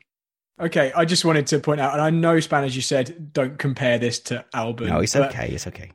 Okay, 0.60 0.91
I 0.93 1.05
just 1.05 1.24
wanted 1.24 1.47
to 1.47 1.60
point 1.60 1.80
out, 1.80 1.93
and 1.93 2.01
I 2.01 2.10
know 2.10 2.39
Spanish, 2.39 2.76
you 2.76 2.82
said 2.82 3.32
don't 3.34 3.57
compare 3.57 3.97
this 3.97 4.20
to 4.22 4.43
Albon. 4.53 4.88
No, 4.88 4.99
it's 4.99 5.14
but- 5.16 5.30
okay. 5.30 5.49
It's 5.49 5.68
okay. 5.68 5.91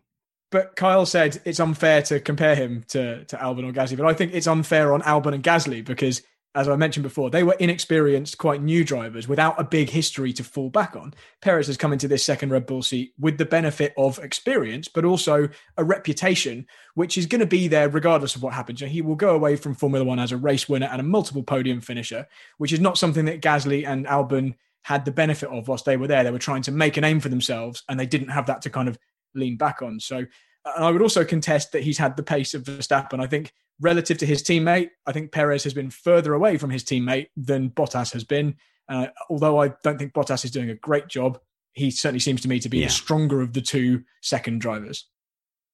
But 0.51 0.77
Kyle 0.77 1.05
said 1.05 1.43
it's 1.45 1.59
unfair 1.59 2.01
to 2.03 2.21
compare 2.21 2.55
him 2.55 2.85
to, 2.89 3.25
to 3.25 3.37
Albon 3.37 3.69
or 3.69 3.73
Gasly. 3.73 3.97
But 3.97 4.07
I 4.07 4.15
think 4.15 4.35
it's 4.35 4.47
unfair 4.47 4.93
on 4.95 5.03
Albon 5.03 5.35
and 5.35 5.43
Gasly 5.43 5.85
because, 5.85 6.23
as 6.57 6.69
I 6.69 6.77
mentioned 6.77 7.03
before, 7.03 7.31
they 7.31 7.43
were 7.43 7.57
inexperienced, 7.59 8.39
quite 8.39 8.63
new 8.63 8.85
drivers 8.85 9.27
without 9.27 9.61
a 9.61 9.65
big 9.65 9.91
history 9.91 10.33
to 10.35 10.45
fall 10.45 10.71
back 10.71 10.95
on. 10.95 11.13
Perez 11.43 11.67
has 11.67 11.77
come 11.77 11.93
into 11.93 12.07
this 12.07 12.25
second 12.25 12.51
Red 12.51 12.67
Bull 12.67 12.83
seat 12.83 13.13
with 13.19 13.39
the 13.39 13.45
benefit 13.45 13.93
of 13.97 14.21
experience, 14.21 14.87
but 14.87 15.05
also 15.05 15.49
a 15.77 15.85
reputation, 15.85 16.67
which 16.95 17.19
is 17.19 17.27
going 17.27 17.41
to 17.41 17.47
be 17.47 17.67
there 17.67 17.89
regardless 17.89 18.37
of 18.37 18.43
what 18.45 18.55
happens. 18.55 18.81
He 18.81 19.03
will 19.03 19.17
go 19.17 19.35
away 19.35 19.57
from 19.57 19.75
Formula 19.75 20.05
One 20.05 20.21
as 20.21 20.31
a 20.31 20.37
race 20.37 20.69
winner 20.69 20.87
and 20.87 21.01
a 21.01 21.05
multiple 21.05 21.43
podium 21.43 21.81
finisher, 21.81 22.27
which 22.59 22.73
is 22.73 22.81
not 22.81 22.99
something 22.99 23.25
that 23.25 23.41
Gasly 23.41 23.85
and 23.87 24.07
Albon 24.07 24.55
had 24.83 25.05
the 25.05 25.11
benefit 25.11 25.49
of 25.49 25.67
whilst 25.67 25.87
they 25.87 25.97
were 25.97 26.07
there. 26.07 26.23
They 26.23 26.31
were 26.31 26.39
trying 26.39 26.63
to 26.63 26.73
make 26.73 26.97
a 26.97 27.01
name 27.01 27.19
for 27.19 27.31
themselves 27.31 27.83
and 27.89 27.99
they 27.99 28.07
didn't 28.07 28.29
have 28.29 28.47
that 28.47 28.63
to 28.63 28.71
kind 28.71 28.89
of 28.89 28.97
lean 29.35 29.57
back 29.57 29.83
on. 29.83 29.99
So, 29.99 30.19
and 30.19 30.85
I 30.85 30.91
would 30.91 31.03
also 31.03 31.25
contest 31.25 31.73
that 31.73 31.83
he's 31.83 31.99
had 31.99 32.17
the 32.17 32.23
pace 32.23 32.55
of 32.55 32.63
Verstappen. 32.63 33.21
I 33.21 33.27
think 33.27 33.53
relative 33.81 34.19
to 34.19 34.27
his 34.27 34.43
teammate, 34.43 34.91
I 35.07 35.13
think 35.13 35.33
Perez 35.33 35.65
has 35.65 35.75
been 35.75 35.91
further 35.91 36.35
away 36.35 36.57
from 36.59 36.71
his 36.71 36.85
teammate 36.85 37.29
than 37.37 37.71
Bottas 37.71 38.13
has 38.13 38.25
been. 38.25 38.57
Uh, 38.89 39.07
although 39.31 39.61
I 39.63 39.73
don't 39.83 39.99
think 39.99 40.13
Bottas 40.13 40.45
is 40.45 40.51
doing 40.51 40.71
a 40.71 40.75
great 40.75 41.09
job, 41.09 41.39
he 41.73 41.91
certainly 41.91 42.21
seems 42.21 42.41
to 42.43 42.49
me 42.49 42.61
to 42.61 42.69
be 42.69 42.79
Yeah. 42.79 42.87
the 42.87 42.93
stronger 42.93 43.41
of 43.41 43.53
the 43.53 43.61
two 43.61 44.05
second 44.23 44.61
drivers. 44.61 45.07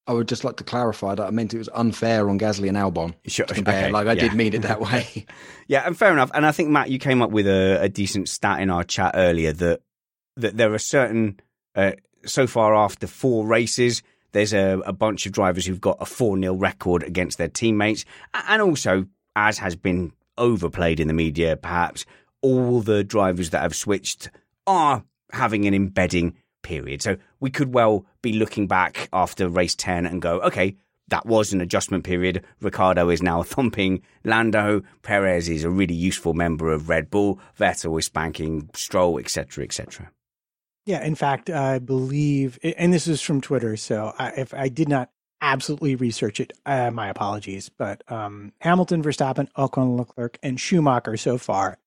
I 0.07 0.13
would 0.15 0.29
just 0.29 0.45
like 0.45 0.57
to 0.57 0.65
clarify 0.65 1.15
that 1.15 1.27
I 1.27 1.31
meant 1.31 1.53
it 1.55 1.59
was 1.59 1.69
unfair 1.75 2.29
on 2.31 2.39
Gasly 2.39 2.69
and 2.69 2.77
Albon. 2.77 3.15
Sure, 3.27 3.47
to 3.47 3.55
compare. 3.55 3.85
okay, 3.85 3.93
Like 3.93 4.07
I 4.07 4.15
yeah. 4.15 4.21
did 4.23 4.35
mean 4.35 4.55
it 4.55 4.63
that 4.63 4.81
way. 4.93 5.27
Yeah, 5.69 5.83
and 5.87 5.97
fair 5.97 6.11
enough. 6.13 6.31
And 6.35 6.47
I 6.47 6.53
think 6.53 6.71
Matt, 6.71 6.91
you 6.91 6.99
came 6.99 7.21
up 7.23 7.31
with 7.31 7.47
a, 7.47 7.79
a 7.83 7.89
decent 7.89 8.29
stat 8.29 8.61
in 8.61 8.71
our 8.71 8.83
chat 8.83 9.13
earlier 9.15 9.53
that 9.53 9.83
that 10.37 10.57
there 10.57 10.73
are 10.73 10.79
certain 10.79 11.39
uh, 11.75 11.93
so 12.25 12.47
far 12.47 12.75
after 12.75 13.07
four 13.07 13.47
races, 13.47 14.03
there's 14.33 14.53
a, 14.53 14.81
a 14.87 14.93
bunch 14.93 15.27
of 15.27 15.33
drivers 15.33 15.67
who've 15.67 15.81
got 15.81 15.99
a 16.01 16.07
four 16.07 16.39
0 16.39 16.55
record 16.55 17.03
against 17.03 17.39
their 17.39 17.49
teammates, 17.49 18.05
and 18.35 18.63
also 18.63 19.07
as 19.37 19.59
has 19.59 19.77
been 19.77 20.13
overplayed 20.39 21.01
in 21.01 21.09
the 21.09 21.15
media, 21.15 21.57
perhaps 21.57 22.05
all 22.43 22.81
the 22.81 23.05
drivers 23.05 23.51
that 23.51 23.63
have 23.63 23.75
switched 23.75 24.31
are 24.67 25.05
having 25.33 25.67
an 25.67 25.75
embedding 25.75 26.35
period. 26.63 27.03
So 27.03 27.17
we 27.39 27.51
could 27.51 27.75
well 27.75 28.07
be 28.23 28.33
looking 28.33 28.67
back 28.67 29.09
after 29.13 29.49
race 29.49 29.75
10 29.75 30.07
and 30.07 30.23
go, 30.23 30.41
okay, 30.41 30.77
that 31.09 31.27
was 31.27 31.53
an 31.53 31.61
adjustment 31.61 32.05
period. 32.05 32.45
Ricciardo 32.61 33.09
is 33.11 33.23
now 33.23 33.43
thumping 33.55 34.03
Lando. 34.25 34.83
Perez 35.03 35.49
is 35.49 35.65
a 35.65 35.71
really 35.71 35.95
useful 35.95 36.35
member 36.35 36.71
of 36.71 36.89
Red 36.89 37.11
Bull. 37.11 37.39
Vettel 37.59 37.99
is 37.99 38.07
spanking 38.07 38.71
Stroll, 38.75 39.19
etc., 39.19 39.65
etc. 39.65 40.11
Yeah, 40.87 41.05
in 41.05 41.15
fact, 41.15 41.51
I 41.51 41.79
believe, 41.79 42.59
and 42.63 42.93
this 42.93 43.07
is 43.07 43.21
from 43.21 43.41
Twitter, 43.41 43.77
so 43.77 44.15
I, 44.19 44.31
if 44.31 44.55
I 44.55 44.69
did 44.69 44.89
not 44.89 45.11
absolutely 45.41 45.95
research 45.95 46.41
it, 46.41 46.53
uh, 46.67 46.91
my 46.91 47.09
apologies. 47.09 47.69
But 47.69 48.03
um, 48.09 48.53
Hamilton, 48.61 49.03
Verstappen, 49.03 49.49
Ocon, 49.57 49.97
Leclerc, 49.97 50.39
and 50.43 50.59
Schumacher 50.59 51.17
so 51.17 51.39
far 51.39 51.79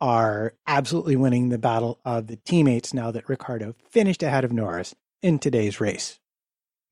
are 0.00 0.54
absolutely 0.66 1.16
winning 1.16 1.48
the 1.48 1.58
battle 1.58 1.98
of 2.04 2.28
the 2.28 2.36
teammates 2.36 2.94
now 2.94 3.10
that 3.10 3.28
Ricciardo 3.28 3.74
finished 3.90 4.22
ahead 4.22 4.44
of 4.44 4.52
Norris 4.52 4.94
in 5.22 5.38
today's 5.38 5.80
race. 5.80 6.20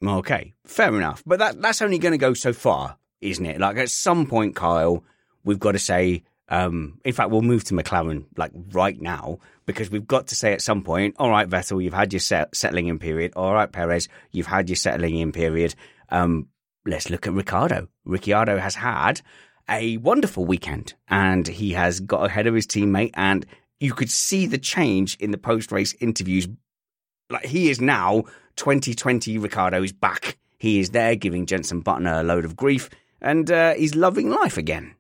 Okay, 0.05 0.55
fair 0.67 0.95
enough. 0.97 1.23
But 1.25 1.39
that 1.39 1.63
that's 1.63 1.81
only 1.81 1.99
going 1.99 2.13
to 2.13 2.19
go 2.19 2.35
so 2.35 2.53
far, 2.53 2.99
isn't 3.21 3.47
it? 3.47 3.61
Like 3.61 3.77
at 3.77 3.89
some 3.89 4.27
point, 4.27 4.57
Kyle, 4.57 5.05
we've 5.45 5.61
got 5.61 5.73
to 5.73 5.79
say. 5.79 6.25
Um, 6.49 7.01
in 7.05 7.13
fact, 7.13 7.31
we'll 7.31 7.43
move 7.43 7.65
to 7.65 7.75
McLaren 7.75 8.27
like 8.37 8.53
right 8.73 9.01
now 9.01 9.39
because 9.67 9.91
we've 9.91 10.07
got 10.07 10.29
to 10.29 10.35
say 10.35 10.53
at 10.53 10.63
some 10.63 10.83
point, 10.83 11.17
all 11.19 11.31
right, 11.31 11.49
Vettel, 11.49 11.83
you've 11.83 11.93
had 11.93 12.13
your 12.13 12.21
set- 12.21 12.55
settling 12.55 12.87
in 12.87 12.99
period. 12.99 13.33
All 13.35 13.53
right, 13.53 13.71
Perez, 13.71 14.09
you've 14.31 14.47
had 14.47 14.69
your 14.69 14.77
settling 14.77 15.17
in 15.17 15.33
period. 15.33 15.75
Um, 16.09 16.49
let's 16.87 17.11
look 17.11 17.27
at 17.27 17.33
Ricardo. 17.33 17.89
Ricciardo 18.05 18.59
has 18.59 18.77
had 18.77 19.21
a 19.69 19.97
wonderful 19.97 20.47
weekend 20.47 20.95
and 21.09 21.47
he 21.47 21.73
has 21.73 21.99
got 22.01 22.25
ahead 22.25 22.47
of 22.47 22.55
his 22.55 22.67
teammate 22.67 23.11
and 23.15 23.45
you 23.81 23.93
could 23.93 24.11
see 24.11 24.47
the 24.47 24.59
change 24.59 25.17
in 25.17 25.33
the 25.33 25.39
post 25.39 25.73
race 25.73 25.95
interviews 26.01 26.49
like 27.29 27.45
he 27.45 27.69
is 27.69 27.81
now 27.81 28.23
2020 28.55 29.39
Ricciardo 29.39 29.83
is 29.83 29.93
back. 29.93 30.39
He 30.59 30.79
is 30.79 30.91
there 30.91 31.17
giving 31.17 31.47
Jensen 31.47 31.81
Button 31.81 32.07
a 32.07 32.23
load 32.23 32.45
of 32.45 32.57
grief 32.57 32.89
and 33.21 33.51
uh, 33.51 33.75
he's 33.75 33.97
loving 33.97 34.31
life 34.31 34.57
again. 34.57 34.95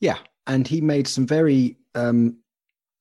Yeah, 0.00 0.18
and 0.46 0.66
he 0.66 0.80
made 0.80 1.08
some 1.08 1.26
very, 1.26 1.76
um, 1.94 2.38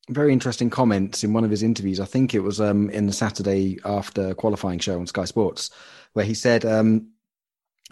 very 0.10 0.34
interesting 0.34 0.69
comments 0.69 1.24
in 1.24 1.34
one 1.34 1.44
of 1.44 1.52
his 1.52 1.64
interviews. 1.64 1.99
I 1.99 2.06
think 2.06 2.34
it 2.34 2.40
was 2.40 2.60
um, 2.60 2.90
in 2.90 3.07
the 3.07 3.14
Saturday 3.14 3.78
after 3.86 4.34
qualifying 4.34 4.80
show 4.80 4.99
on 4.99 5.07
Sky 5.07 5.26
Sports, 5.26 5.69
where 6.14 6.26
he 6.26 6.34
said 6.34 6.65
um, 6.65 7.10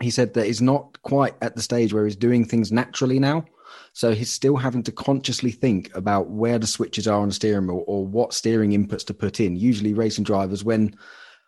he 0.01 0.09
said 0.09 0.33
that 0.33 0.45
he's 0.45 0.61
not 0.61 1.01
quite 1.03 1.35
at 1.41 1.55
the 1.55 1.61
stage 1.61 1.93
where 1.93 2.05
he's 2.05 2.15
doing 2.15 2.45
things 2.45 2.71
naturally 2.71 3.19
now. 3.19 3.45
So 3.93 4.13
he's 4.13 4.31
still 4.31 4.57
having 4.57 4.83
to 4.83 4.91
consciously 4.91 5.51
think 5.51 5.95
about 5.95 6.29
where 6.29 6.59
the 6.59 6.67
switches 6.67 7.07
are 7.07 7.21
on 7.21 7.29
the 7.29 7.33
steering 7.33 7.67
wheel 7.67 7.83
or 7.87 8.05
what 8.05 8.33
steering 8.33 8.71
inputs 8.71 9.05
to 9.05 9.13
put 9.13 9.39
in. 9.39 9.55
Usually, 9.55 9.93
racing 9.93 10.25
drivers, 10.25 10.63
when 10.63 10.95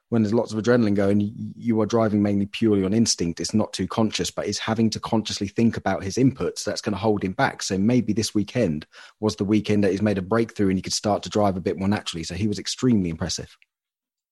when 0.10 0.24
there's 0.24 0.34
lots 0.34 0.54
of 0.54 0.64
adrenaline 0.64 0.96
going, 0.96 1.54
you 1.58 1.82
are 1.82 1.86
driving 1.86 2.22
mainly 2.22 2.46
purely 2.46 2.86
on 2.86 2.94
instinct. 2.94 3.42
It's 3.42 3.54
not 3.54 3.74
too 3.74 3.88
conscious, 3.88 4.32
but 4.32 4.46
he's 4.46 4.60
having 4.60 4.90
to 4.92 5.00
consciously 5.00 5.48
think 5.48 5.76
about 5.76 6.04
his 6.04 6.16
inputs. 6.16 6.64
That's 6.64 6.82
going 6.82 6.94
to 6.94 7.00
hold 7.00 7.24
him 7.24 7.34
back. 7.34 7.62
So 7.62 7.78
maybe 7.78 8.14
this 8.14 8.34
weekend 8.34 8.88
was 9.20 9.36
the 9.36 9.44
weekend 9.44 9.84
that 9.84 9.92
he's 9.92 10.02
made 10.02 10.18
a 10.18 10.22
breakthrough 10.22 10.70
and 10.70 10.78
he 10.78 10.82
could 10.82 10.94
start 10.94 11.24
to 11.24 11.30
drive 11.30 11.58
a 11.58 11.62
bit 11.62 11.78
more 11.78 11.90
naturally. 11.90 12.24
So 12.24 12.36
he 12.36 12.48
was 12.48 12.60
extremely 12.60 13.10
impressive. 13.10 13.58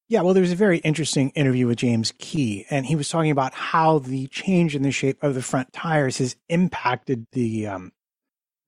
Yeah, 0.07 0.21
well, 0.21 0.33
there 0.35 0.41
was 0.41 0.51
a 0.51 0.55
very 0.55 0.77
interesting 0.79 1.31
interview 1.31 1.65
with 1.65 1.79
James 1.79 2.13
Key, 2.19 2.67
and 2.69 2.85
he 2.85 2.95
was 2.95 3.09
talking 3.09 3.31
about 3.31 3.55
how 3.55 3.97
the 3.97 4.27
change 4.27 4.75
in 4.75 4.83
the 4.83 4.91
shape 4.91 5.17
of 5.23 5.33
the 5.33 5.41
front 5.41 5.73
tires 5.73 6.19
has 6.19 6.35
impacted 6.47 7.25
the 7.31 7.65
um, 7.65 7.91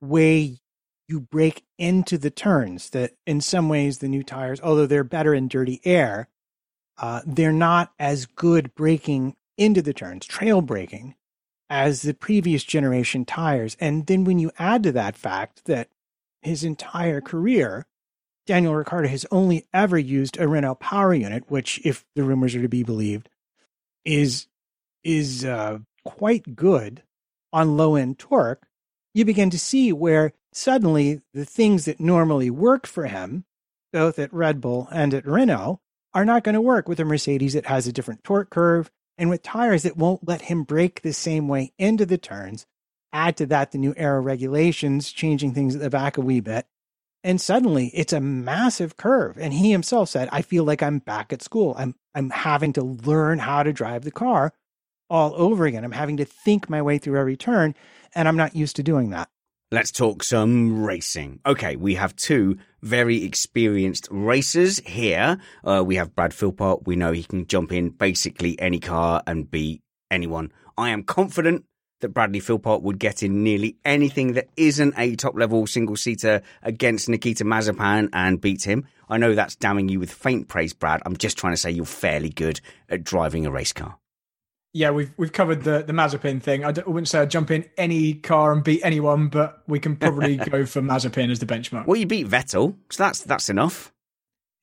way 0.00 0.58
you 1.06 1.20
brake 1.20 1.62
into 1.78 2.18
the 2.18 2.30
turns. 2.30 2.90
That 2.90 3.12
in 3.24 3.40
some 3.40 3.68
ways, 3.68 3.98
the 3.98 4.08
new 4.08 4.24
tires, 4.24 4.60
although 4.60 4.86
they're 4.86 5.04
better 5.04 5.32
in 5.32 5.46
dirty 5.46 5.80
air, 5.84 6.28
uh, 6.98 7.22
they're 7.26 7.52
not 7.52 7.92
as 7.98 8.26
good 8.26 8.74
braking 8.74 9.36
into 9.56 9.82
the 9.82 9.92
turns, 9.92 10.26
trail 10.26 10.60
braking, 10.60 11.14
as 11.70 12.02
the 12.02 12.14
previous 12.14 12.64
generation 12.64 13.24
tires. 13.24 13.76
And 13.80 14.06
then 14.06 14.24
when 14.24 14.38
you 14.38 14.50
add 14.58 14.82
to 14.84 14.92
that 14.92 15.16
fact 15.16 15.64
that 15.66 15.88
his 16.42 16.64
entire 16.64 17.20
career, 17.20 17.86
Daniel 18.46 18.74
Ricciardo 18.74 19.08
has 19.08 19.26
only 19.30 19.66
ever 19.74 19.98
used 19.98 20.38
a 20.38 20.48
Renault 20.48 20.76
power 20.76 21.12
unit, 21.12 21.50
which, 21.50 21.80
if 21.84 22.04
the 22.14 22.24
rumors 22.24 22.54
are 22.54 22.62
to 22.62 22.68
be 22.68 22.82
believed, 22.82 23.28
is 24.04 24.46
is 25.04 25.44
uh, 25.44 25.78
quite 26.04 26.56
good 26.56 27.02
on 27.52 27.76
low 27.76 27.94
end 27.94 28.18
torque. 28.18 28.66
You 29.14 29.24
begin 29.24 29.50
to 29.50 29.58
see 29.58 29.92
where 29.92 30.32
suddenly 30.52 31.20
the 31.34 31.44
things 31.44 31.84
that 31.84 32.00
normally 32.00 32.50
work 32.50 32.86
for 32.86 33.06
him, 33.06 33.44
both 33.92 34.18
at 34.18 34.32
Red 34.32 34.60
Bull 34.60 34.88
and 34.90 35.12
at 35.12 35.26
Renault, 35.26 35.80
are 36.18 36.24
not 36.24 36.42
going 36.42 36.56
to 36.56 36.60
work 36.60 36.88
with 36.88 36.98
a 36.98 37.04
Mercedes 37.04 37.52
that 37.52 37.66
has 37.66 37.86
a 37.86 37.92
different 37.92 38.24
torque 38.24 38.50
curve 38.50 38.90
and 39.16 39.30
with 39.30 39.40
tires 39.40 39.84
that 39.84 39.96
won't 39.96 40.26
let 40.26 40.42
him 40.42 40.64
brake 40.64 41.02
the 41.02 41.12
same 41.12 41.46
way 41.46 41.72
into 41.78 42.04
the 42.04 42.18
turns. 42.18 42.66
Add 43.12 43.36
to 43.36 43.46
that 43.46 43.70
the 43.70 43.78
new 43.78 43.94
aero 43.96 44.20
regulations, 44.20 45.12
changing 45.12 45.54
things 45.54 45.76
at 45.76 45.80
the 45.80 45.90
back 45.90 46.18
a 46.18 46.20
wee 46.20 46.40
bit. 46.40 46.66
And 47.22 47.40
suddenly 47.40 47.92
it's 47.94 48.12
a 48.12 48.20
massive 48.20 48.96
curve. 48.96 49.38
And 49.38 49.52
he 49.52 49.70
himself 49.70 50.08
said, 50.08 50.28
I 50.32 50.42
feel 50.42 50.64
like 50.64 50.82
I'm 50.82 50.98
back 50.98 51.32
at 51.32 51.40
school. 51.40 51.76
I'm 51.78 51.94
I'm 52.16 52.30
having 52.30 52.72
to 52.72 52.82
learn 52.82 53.38
how 53.38 53.62
to 53.62 53.72
drive 53.72 54.02
the 54.02 54.10
car 54.10 54.52
all 55.08 55.34
over 55.36 55.66
again. 55.66 55.84
I'm 55.84 55.92
having 55.92 56.16
to 56.16 56.24
think 56.24 56.68
my 56.68 56.82
way 56.82 56.98
through 56.98 57.20
every 57.20 57.36
turn, 57.36 57.76
and 58.12 58.26
I'm 58.26 58.36
not 58.36 58.56
used 58.56 58.74
to 58.76 58.82
doing 58.82 59.10
that. 59.10 59.28
Let's 59.70 59.92
talk 59.92 60.24
some 60.24 60.82
racing. 60.82 61.38
Okay, 61.46 61.76
we 61.76 61.94
have 61.94 62.16
two 62.16 62.58
very 62.82 63.24
experienced 63.24 64.08
racers 64.10 64.78
here. 64.80 65.38
Uh, 65.64 65.82
we 65.84 65.96
have 65.96 66.14
Brad 66.14 66.32
Philpott. 66.32 66.86
We 66.86 66.96
know 66.96 67.12
he 67.12 67.24
can 67.24 67.46
jump 67.46 67.72
in 67.72 67.90
basically 67.90 68.58
any 68.60 68.80
car 68.80 69.22
and 69.26 69.50
beat 69.50 69.82
anyone. 70.10 70.52
I 70.76 70.90
am 70.90 71.02
confident 71.02 71.64
that 72.00 72.10
Bradley 72.10 72.40
Philpott 72.40 72.82
would 72.82 72.98
get 72.98 73.22
in 73.22 73.42
nearly 73.42 73.76
anything 73.84 74.34
that 74.34 74.48
isn't 74.56 74.94
a 74.96 75.16
top 75.16 75.34
level 75.36 75.66
single 75.66 75.96
seater 75.96 76.42
against 76.62 77.08
Nikita 77.08 77.44
Mazepin 77.44 78.08
and 78.12 78.40
beat 78.40 78.62
him. 78.62 78.86
I 79.08 79.18
know 79.18 79.34
that's 79.34 79.56
damning 79.56 79.88
you 79.88 79.98
with 79.98 80.12
faint 80.12 80.48
praise, 80.48 80.72
Brad. 80.72 81.02
I'm 81.04 81.16
just 81.16 81.38
trying 81.38 81.54
to 81.54 81.56
say 81.56 81.70
you're 81.70 81.84
fairly 81.84 82.30
good 82.30 82.60
at 82.88 83.02
driving 83.02 83.46
a 83.46 83.50
race 83.50 83.72
car 83.72 83.98
yeah, 84.72 84.90
we've 84.90 85.12
we've 85.16 85.32
covered 85.32 85.62
the 85.62 85.82
the 85.82 85.92
Mazepin 85.92 86.42
thing. 86.42 86.64
I, 86.64 86.68
I, 86.68 86.88
wouldn't 86.88 87.08
say 87.08 87.20
I'd 87.20 87.30
jump 87.30 87.50
in 87.50 87.64
any 87.76 88.14
car 88.14 88.52
and 88.52 88.62
beat 88.62 88.80
anyone, 88.84 89.28
but 89.28 89.62
we 89.66 89.80
can 89.80 89.96
probably 89.96 90.36
go 90.50 90.66
for 90.66 90.80
Mazepin 90.82 91.30
as 91.30 91.38
the 91.38 91.46
benchmark. 91.46 91.86
Well, 91.86 91.96
you 91.96 92.06
beat 92.06 92.28
Vettel, 92.28 92.76
so 92.90 93.02
that's 93.02 93.22
that's 93.22 93.48
enough. 93.48 93.92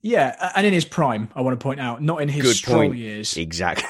Yeah, 0.01 0.51
and 0.55 0.67
in 0.67 0.73
his 0.73 0.85
prime, 0.85 1.29
I 1.35 1.41
want 1.41 1.59
to 1.59 1.63
point 1.63 1.79
out, 1.79 2.01
not 2.01 2.21
in 2.21 2.29
his 2.29 2.43
Good 2.43 2.55
Stroll 2.55 2.81
point. 2.81 2.97
years. 2.97 3.35
Exactly. 3.37 3.89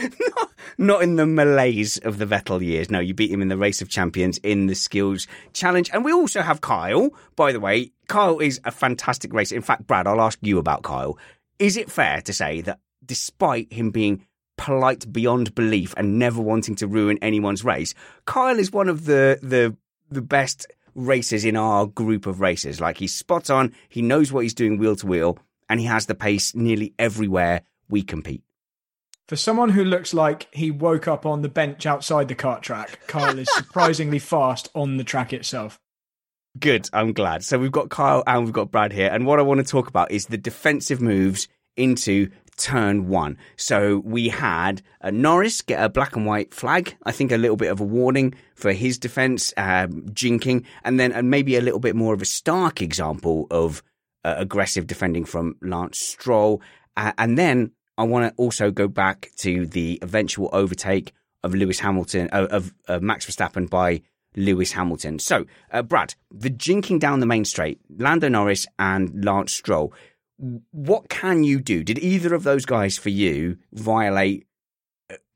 not, 0.00 0.50
not 0.78 1.02
in 1.02 1.16
the 1.16 1.26
malaise 1.26 1.98
of 1.98 2.16
the 2.16 2.24
Vettel 2.24 2.64
years. 2.64 2.90
No, 2.90 3.00
you 3.00 3.12
beat 3.12 3.30
him 3.30 3.42
in 3.42 3.48
the 3.48 3.58
Race 3.58 3.82
of 3.82 3.90
Champions 3.90 4.38
in 4.38 4.66
the 4.66 4.74
Skills 4.74 5.26
Challenge. 5.52 5.90
And 5.92 6.06
we 6.06 6.12
also 6.12 6.40
have 6.40 6.62
Kyle, 6.62 7.10
by 7.36 7.52
the 7.52 7.60
way. 7.60 7.92
Kyle 8.08 8.38
is 8.38 8.62
a 8.64 8.70
fantastic 8.70 9.34
racer. 9.34 9.54
In 9.54 9.60
fact, 9.60 9.86
Brad, 9.86 10.06
I'll 10.06 10.22
ask 10.22 10.38
you 10.40 10.58
about 10.58 10.84
Kyle. 10.84 11.18
Is 11.58 11.76
it 11.76 11.90
fair 11.90 12.22
to 12.22 12.32
say 12.32 12.62
that 12.62 12.80
despite 13.04 13.70
him 13.70 13.90
being 13.90 14.26
polite 14.62 15.12
beyond 15.12 15.56
belief 15.56 15.92
and 15.96 16.20
never 16.20 16.40
wanting 16.40 16.76
to 16.76 16.86
ruin 16.86 17.18
anyone's 17.20 17.64
race. 17.64 17.94
Kyle 18.26 18.60
is 18.60 18.70
one 18.70 18.88
of 18.88 19.06
the 19.06 19.40
the 19.42 19.76
the 20.08 20.22
best 20.22 20.68
racers 20.94 21.44
in 21.44 21.56
our 21.56 21.86
group 21.86 22.26
of 22.26 22.40
racers. 22.40 22.80
Like 22.80 22.98
he's 22.98 23.12
spot 23.12 23.50
on, 23.50 23.74
he 23.88 24.02
knows 24.02 24.30
what 24.30 24.44
he's 24.44 24.54
doing 24.54 24.78
wheel 24.78 24.94
to 24.96 25.06
wheel, 25.06 25.38
and 25.68 25.80
he 25.80 25.86
has 25.86 26.06
the 26.06 26.14
pace 26.14 26.54
nearly 26.54 26.94
everywhere 26.96 27.62
we 27.88 28.02
compete. 28.02 28.44
For 29.26 29.34
someone 29.34 29.70
who 29.70 29.84
looks 29.84 30.14
like 30.14 30.46
he 30.54 30.70
woke 30.70 31.08
up 31.08 31.26
on 31.26 31.42
the 31.42 31.48
bench 31.48 31.84
outside 31.84 32.28
the 32.28 32.36
kart 32.36 32.60
track, 32.60 33.00
Kyle 33.08 33.38
is 33.38 33.52
surprisingly 33.54 34.20
fast 34.20 34.68
on 34.76 34.96
the 34.96 35.04
track 35.04 35.32
itself. 35.32 35.80
Good, 36.60 36.88
I'm 36.92 37.14
glad. 37.14 37.42
So 37.42 37.58
we've 37.58 37.72
got 37.72 37.88
Kyle 37.88 38.22
and 38.28 38.44
we've 38.44 38.52
got 38.52 38.70
Brad 38.70 38.92
here, 38.92 39.10
and 39.12 39.26
what 39.26 39.40
I 39.40 39.42
want 39.42 39.58
to 39.58 39.66
talk 39.66 39.88
about 39.88 40.12
is 40.12 40.26
the 40.26 40.38
defensive 40.38 41.00
moves 41.00 41.48
into 41.76 42.30
turn 42.62 43.08
one. 43.08 43.36
So 43.56 44.02
we 44.04 44.28
had 44.28 44.82
Norris 45.10 45.60
get 45.62 45.82
a 45.82 45.88
black 45.88 46.16
and 46.16 46.26
white 46.26 46.54
flag. 46.54 46.96
I 47.04 47.12
think 47.12 47.32
a 47.32 47.36
little 47.36 47.56
bit 47.56 47.70
of 47.70 47.80
a 47.80 47.84
warning 47.84 48.34
for 48.54 48.72
his 48.72 48.98
defense, 48.98 49.52
um, 49.56 50.02
jinking, 50.10 50.64
and 50.84 50.98
then 50.98 51.12
and 51.12 51.28
maybe 51.28 51.56
a 51.56 51.60
little 51.60 51.80
bit 51.80 51.96
more 51.96 52.14
of 52.14 52.22
a 52.22 52.26
stark 52.26 52.80
example 52.80 53.46
of 53.50 53.82
uh, 54.24 54.34
aggressive 54.38 54.86
defending 54.86 55.24
from 55.24 55.56
Lance 55.60 55.98
Stroll. 56.00 56.62
Uh, 56.96 57.12
and 57.18 57.36
then 57.36 57.72
I 57.98 58.04
want 58.04 58.28
to 58.28 58.42
also 58.42 58.70
go 58.70 58.86
back 58.86 59.30
to 59.38 59.66
the 59.66 59.98
eventual 60.02 60.48
overtake 60.52 61.12
of 61.42 61.54
Lewis 61.54 61.80
Hamilton, 61.80 62.28
uh, 62.32 62.46
of 62.50 62.72
Max 63.02 63.26
Verstappen 63.26 63.68
by 63.68 64.02
Lewis 64.36 64.72
Hamilton. 64.72 65.18
So, 65.18 65.46
uh, 65.72 65.82
Brad, 65.82 66.14
the 66.30 66.50
jinking 66.50 67.00
down 67.00 67.20
the 67.20 67.26
main 67.26 67.44
straight, 67.44 67.80
Lando 67.98 68.28
Norris 68.28 68.66
and 68.78 69.24
Lance 69.24 69.52
Stroll 69.52 69.92
what 70.72 71.08
can 71.08 71.44
you 71.44 71.60
do? 71.60 71.84
Did 71.84 71.98
either 72.00 72.34
of 72.34 72.42
those 72.42 72.64
guys 72.64 72.98
for 72.98 73.10
you 73.10 73.58
violate 73.72 74.46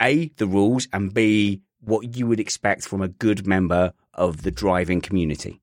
A, 0.03 0.33
the 0.37 0.47
rules, 0.47 0.89
and 0.93 1.15
B, 1.15 1.63
what 1.81 2.17
you 2.17 2.27
would 2.27 2.41
expect 2.41 2.85
from 2.85 3.01
a 3.01 3.09
good 3.09 3.47
member 3.47 3.93
of 4.15 4.43
the 4.43 4.51
driving 4.51 5.01
community? 5.01 5.61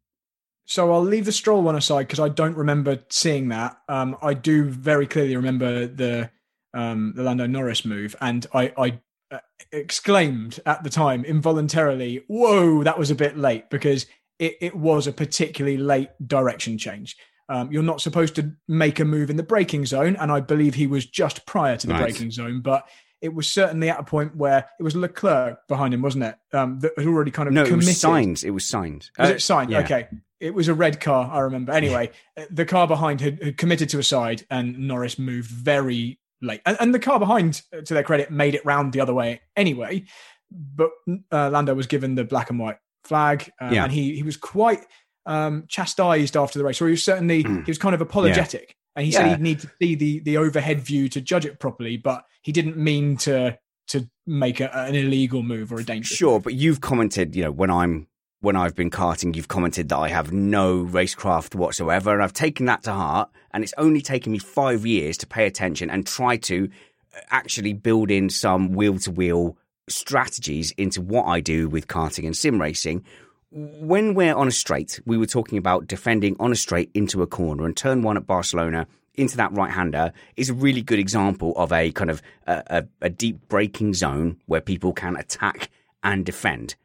So 0.66 0.94
I'll 0.94 1.04
leave 1.04 1.26
the 1.26 1.34
stroll 1.34 1.62
one 1.62 1.76
aside 1.76 2.04
because 2.04 2.22
I 2.22 2.30
don't 2.30 2.56
remember 2.56 3.00
seeing 3.10 3.50
that. 3.50 3.78
Um, 3.90 4.16
I 4.22 4.34
do 4.34 4.64
very 4.64 5.06
clearly 5.06 5.36
remember 5.36 5.88
the 5.88 6.30
um, 6.74 7.14
the 7.16 7.24
Lando 7.24 7.46
Norris 7.46 7.86
move, 7.86 8.16
and 8.22 8.48
I, 8.54 8.74
I 8.78 9.00
uh, 9.30 9.40
exclaimed 9.72 10.60
at 10.66 10.84
the 10.84 10.90
time 10.90 11.26
involuntarily, 11.26 12.24
"Whoa, 12.28 12.84
that 12.84 12.98
was 12.98 13.12
a 13.12 13.16
bit 13.16 13.38
late!" 13.38 13.70
Because 13.70 14.06
it, 14.40 14.56
it 14.62 14.76
was 14.76 15.06
a 15.06 15.12
particularly 15.12 15.78
late 15.78 16.10
direction 16.26 16.78
change. 16.78 17.18
Um, 17.54 17.72
you're 17.72 17.84
not 17.84 18.02
supposed 18.02 18.34
to 18.36 18.52
make 18.68 19.00
a 19.00 19.06
move 19.06 19.30
in 19.30 19.38
the 19.38 19.44
braking 19.44 19.86
zone, 19.86 20.16
and 20.16 20.32
I 20.32 20.40
believe 20.40 20.74
he 20.74 20.88
was 20.88 21.06
just 21.06 21.46
prior 21.46 21.78
to 21.78 21.86
the 21.86 21.94
nice. 21.94 22.02
braking 22.02 22.32
zone, 22.32 22.62
but 22.62 22.90
it 23.22 23.32
was 23.32 23.48
certainly 23.48 23.92
at 23.92 24.00
a 24.00 24.04
point 24.04 24.36
where 24.36 24.68
it 24.80 24.84
was 24.84 24.96
Leclerc 24.96 25.60
behind 25.68 25.94
him, 25.94 26.02
wasn't 26.02 26.24
it? 26.24 26.36
Um, 26.52 26.80
that 26.80 26.94
had 26.98 27.06
already 27.06 27.30
kind 27.30 27.48
of 27.48 27.54
no, 27.54 27.64
committed. 27.64 27.90
it 27.90 27.92
was 27.92 28.02
Sainz. 28.02 28.44
It 28.44 28.50
was 28.50 28.64
Sainz. 28.64 29.12
Was 29.20 29.30
uh, 29.30 29.34
it 29.34 29.38
Sainz? 29.38 29.70
Yeah. 29.70 29.80
Okay, 29.82 30.08
it 30.40 30.56
was 30.56 30.68
a 30.68 30.74
red 30.74 31.00
car. 31.00 31.30
I 31.32 31.42
remember. 31.42 31.74
Anyway, 31.74 32.10
the 32.50 32.66
car 32.66 32.88
behind 32.88 33.22
had, 33.22 33.42
had, 33.44 33.58
committed 33.58 33.88
to 33.90 34.00
a 34.00 34.04
side, 34.04 34.48
and 34.50 34.88
Norris 34.88 35.20
moved 35.20 35.52
very 35.52 36.20
late, 36.42 36.62
and, 36.66 36.76
and, 36.80 36.92
the 36.92 37.00
car 37.00 37.20
behind, 37.20 37.62
to 37.86 37.94
their 37.94 38.02
credit, 38.02 38.32
made 38.32 38.56
it 38.56 38.66
round 38.66 38.94
the 38.94 39.00
other 39.02 39.14
way 39.14 39.42
anyway. 39.56 40.06
But 40.50 40.90
uh, 41.32 41.52
Lando 41.52 41.76
was 41.76 41.86
given 41.86 42.16
the 42.16 42.24
black 42.24 42.50
and 42.50 42.58
white 42.58 42.78
flag, 43.04 43.52
um, 43.62 43.76
yeah. 43.76 43.84
and 43.84 43.94
he 43.94 44.16
he 44.16 44.24
was 44.24 44.38
quite 44.38 44.88
um, 45.26 45.66
chastised 45.68 46.36
after 46.36 46.60
the 46.60 46.66
race, 46.66 46.82
or 46.82 46.88
he 46.88 46.92
was 46.92 47.04
certainly 47.04 47.44
mm. 47.44 47.66
he 47.66 47.72
was 47.72 47.78
kind 47.78 47.96
of 47.96 48.02
apologetic, 48.02 48.70
yeah. 48.70 48.92
and 48.96 49.06
he 49.06 49.12
yeah. 49.12 49.20
said 49.20 49.30
he'd 49.30 49.42
need 49.42 49.60
to 49.60 49.72
see 49.82 49.96
the 49.96 50.20
the 50.20 50.38
overhead 50.38 50.80
view 50.80 51.10
to 51.10 51.22
judge 51.22 51.46
it 51.46 51.60
properly, 51.60 51.98
but 51.98 52.26
he 52.42 52.52
didn't 52.52 52.78
mean 52.78 53.18
to 53.18 53.58
to 53.88 54.10
make 54.26 54.60
a, 54.60 54.74
an 54.76 54.96
illegal 54.96 55.44
move 55.44 55.72
or 55.72 55.80
a 55.80 55.84
dangerous. 55.84 56.18
Sure, 56.18 56.34
move. 56.34 56.44
but 56.44 56.54
you've 56.54 56.82
commented, 56.82 57.36
you 57.36 57.44
know, 57.44 57.52
when 57.52 57.70
I'm 57.70 58.08
when 58.42 58.56
I've 58.58 58.76
been 58.76 58.90
karting, 58.90 59.36
you've 59.36 59.48
commented 59.48 59.90
that 59.90 59.98
I 59.98 60.10
have 60.10 60.34
no 60.34 60.84
racecraft 60.84 61.56
whatsoever, 61.56 62.14
and 62.14 62.22
I've 62.22 62.34
taken 62.34 62.66
that 62.66 62.84
to 62.84 62.92
heart. 62.92 63.30
And 63.52 63.64
it's 63.64 63.74
only 63.78 64.02
taken 64.02 64.32
me 64.32 64.40
five 64.40 64.86
years 64.86 65.16
to 65.18 65.28
pay 65.28 65.46
attention 65.46 65.90
and 65.90 66.06
try 66.08 66.38
to 66.38 66.70
uh, 67.16 67.20
actually 67.30 67.74
build 67.74 68.10
in 68.10 68.30
some 68.30 68.74
wheel 68.74 68.98
to 69.00 69.12
wheel 69.12 69.58
strategies 69.88 70.72
into 70.72 71.02
what 71.02 71.26
I 71.26 71.40
do 71.40 71.70
with 71.70 71.88
karting 71.88 72.26
and 72.26 72.36
sim 72.36 72.60
racing, 72.60 73.06
when 73.54 74.16
we're 74.16 74.36
on 74.36 74.48
a 74.48 74.52
straight, 74.52 75.00
we 75.06 75.18
were 75.18 75.28
talking 75.28 75.58
about 75.58 75.88
defending 75.88 76.36
on 76.40 76.52
a 76.52 76.56
straight 76.56 76.90
into 76.94 77.22
a 77.22 77.28
corner, 77.28 77.66
and 77.66 77.78
turn 77.78 78.02
one 78.02 78.18
at 78.18 78.26
Barcelona 78.26 78.88
into 79.16 79.38
that 79.38 79.52
right 79.54 79.72
hander 79.72 80.12
is 80.36 80.50
a 80.50 80.54
really 80.54 80.82
good 80.82 80.98
example 80.98 81.54
of 81.56 81.72
a 81.72 81.92
kind 81.92 82.10
of 82.10 82.22
a, 82.48 82.64
a, 82.68 82.88
a 83.02 83.10
deep 83.10 83.48
braking 83.48 83.94
zone 83.94 84.38
where 84.48 84.62
people 84.62 84.92
can 84.92 85.16
attack 85.16 85.70
and 86.04 86.26
defend. 86.26 86.76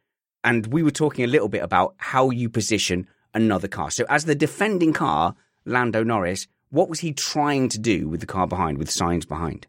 And 0.45 0.67
we 0.67 0.83
were 0.83 0.91
talking 0.91 1.25
a 1.25 1.29
little 1.29 1.49
bit 1.49 1.63
about 1.63 1.95
how 1.97 2.31
you 2.31 2.51
position 2.51 3.09
another 3.33 3.69
car. 3.69 3.91
So, 3.91 4.05
as 4.09 4.27
the 4.27 4.35
defending 4.35 4.93
car, 4.93 5.35
Lando 5.65 6.05
Norris, 6.05 6.47
what 6.71 6.91
was 6.91 7.01
he 7.01 7.13
trying 7.13 7.71
to 7.71 7.79
do 7.79 8.09
with 8.09 8.21
the 8.21 8.27
car 8.27 8.47
behind, 8.47 8.77
with 8.77 8.91
Sainz 8.91 9.27
behind? 9.27 9.67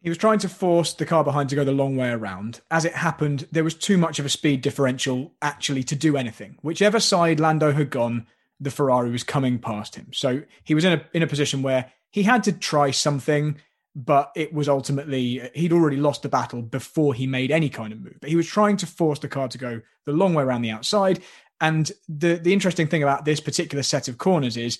He 0.00 0.08
was 0.08 0.18
trying 0.18 0.38
to 0.40 0.48
force 0.48 0.92
the 0.92 1.06
car 1.06 1.24
behind 1.24 1.48
to 1.48 1.56
go 1.56 1.64
the 1.64 1.72
long 1.72 1.96
way 1.96 2.10
around. 2.10 2.60
As 2.70 2.84
it 2.84 2.94
happened, 2.94 3.48
there 3.50 3.64
was 3.64 3.74
too 3.74 3.98
much 3.98 4.18
of 4.18 4.26
a 4.26 4.28
speed 4.28 4.62
differential 4.62 5.34
actually 5.42 5.82
to 5.84 5.96
do 5.96 6.16
anything. 6.16 6.56
Whichever 6.62 7.00
side 7.00 7.40
Lando 7.40 7.72
had 7.72 7.90
gone, 7.90 8.26
the 8.60 8.70
Ferrari 8.70 9.10
was 9.10 9.24
coming 9.24 9.58
past 9.58 9.96
him. 9.96 10.08
So 10.12 10.42
he 10.62 10.74
was 10.74 10.84
in 10.84 10.92
a 10.92 11.04
in 11.12 11.22
a 11.22 11.26
position 11.26 11.62
where 11.62 11.90
he 12.10 12.22
had 12.22 12.44
to 12.44 12.52
try 12.52 12.92
something, 12.92 13.58
but 13.94 14.30
it 14.36 14.52
was 14.52 14.68
ultimately 14.68 15.50
he'd 15.54 15.72
already 15.72 15.96
lost 15.96 16.22
the 16.22 16.28
battle 16.28 16.62
before 16.62 17.12
he 17.12 17.26
made 17.26 17.50
any 17.50 17.68
kind 17.68 17.92
of 17.92 18.00
move. 18.00 18.18
But 18.20 18.30
he 18.30 18.36
was 18.36 18.46
trying 18.46 18.76
to 18.78 18.86
force 18.86 19.18
the 19.18 19.28
car 19.28 19.48
to 19.48 19.58
go 19.58 19.80
the 20.06 20.12
long 20.12 20.32
way 20.32 20.44
around 20.44 20.62
the 20.62 20.70
outside. 20.70 21.22
And 21.60 21.90
the 22.08 22.34
the 22.34 22.52
interesting 22.52 22.86
thing 22.86 23.02
about 23.02 23.24
this 23.24 23.40
particular 23.40 23.82
set 23.82 24.06
of 24.06 24.18
corners 24.18 24.56
is 24.56 24.78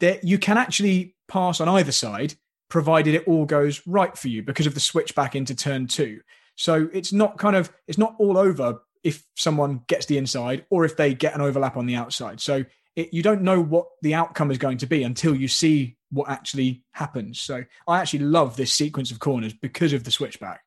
that 0.00 0.24
you 0.24 0.38
can 0.38 0.58
actually 0.58 1.14
pass 1.28 1.60
on 1.60 1.68
either 1.68 1.92
side 1.92 2.34
provided 2.70 3.14
it 3.14 3.28
all 3.28 3.44
goes 3.44 3.86
right 3.86 4.16
for 4.16 4.28
you 4.28 4.42
because 4.42 4.66
of 4.66 4.74
the 4.74 4.80
switch 4.80 5.14
back 5.14 5.36
into 5.36 5.54
turn 5.54 5.86
two. 5.86 6.20
So 6.56 6.88
it's 6.92 7.12
not 7.12 7.36
kind 7.36 7.56
of 7.56 7.70
it's 7.86 7.98
not 7.98 8.14
all 8.18 8.38
over 8.38 8.80
if 9.02 9.24
someone 9.36 9.82
gets 9.86 10.06
the 10.06 10.18
inside 10.18 10.64
or 10.70 10.84
if 10.84 10.96
they 10.96 11.14
get 11.14 11.34
an 11.34 11.40
overlap 11.40 11.76
on 11.76 11.86
the 11.86 11.96
outside. 11.96 12.40
So 12.40 12.64
it, 12.96 13.12
you 13.12 13.22
don't 13.22 13.42
know 13.42 13.60
what 13.60 13.86
the 14.02 14.14
outcome 14.14 14.50
is 14.50 14.58
going 14.58 14.78
to 14.78 14.86
be 14.86 15.02
until 15.02 15.34
you 15.34 15.48
see 15.48 15.96
what 16.10 16.28
actually 16.28 16.82
happens. 16.92 17.40
So 17.40 17.64
I 17.86 18.00
actually 18.00 18.20
love 18.20 18.56
this 18.56 18.72
sequence 18.72 19.10
of 19.10 19.20
corners 19.20 19.52
because 19.52 19.92
of 19.92 20.04
the 20.04 20.10
switchback. 20.10 20.60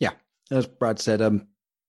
Yeah, 0.00 0.12
as 0.50 0.66
Brad 0.66 0.98
said, 0.98 1.22
um, 1.22 1.46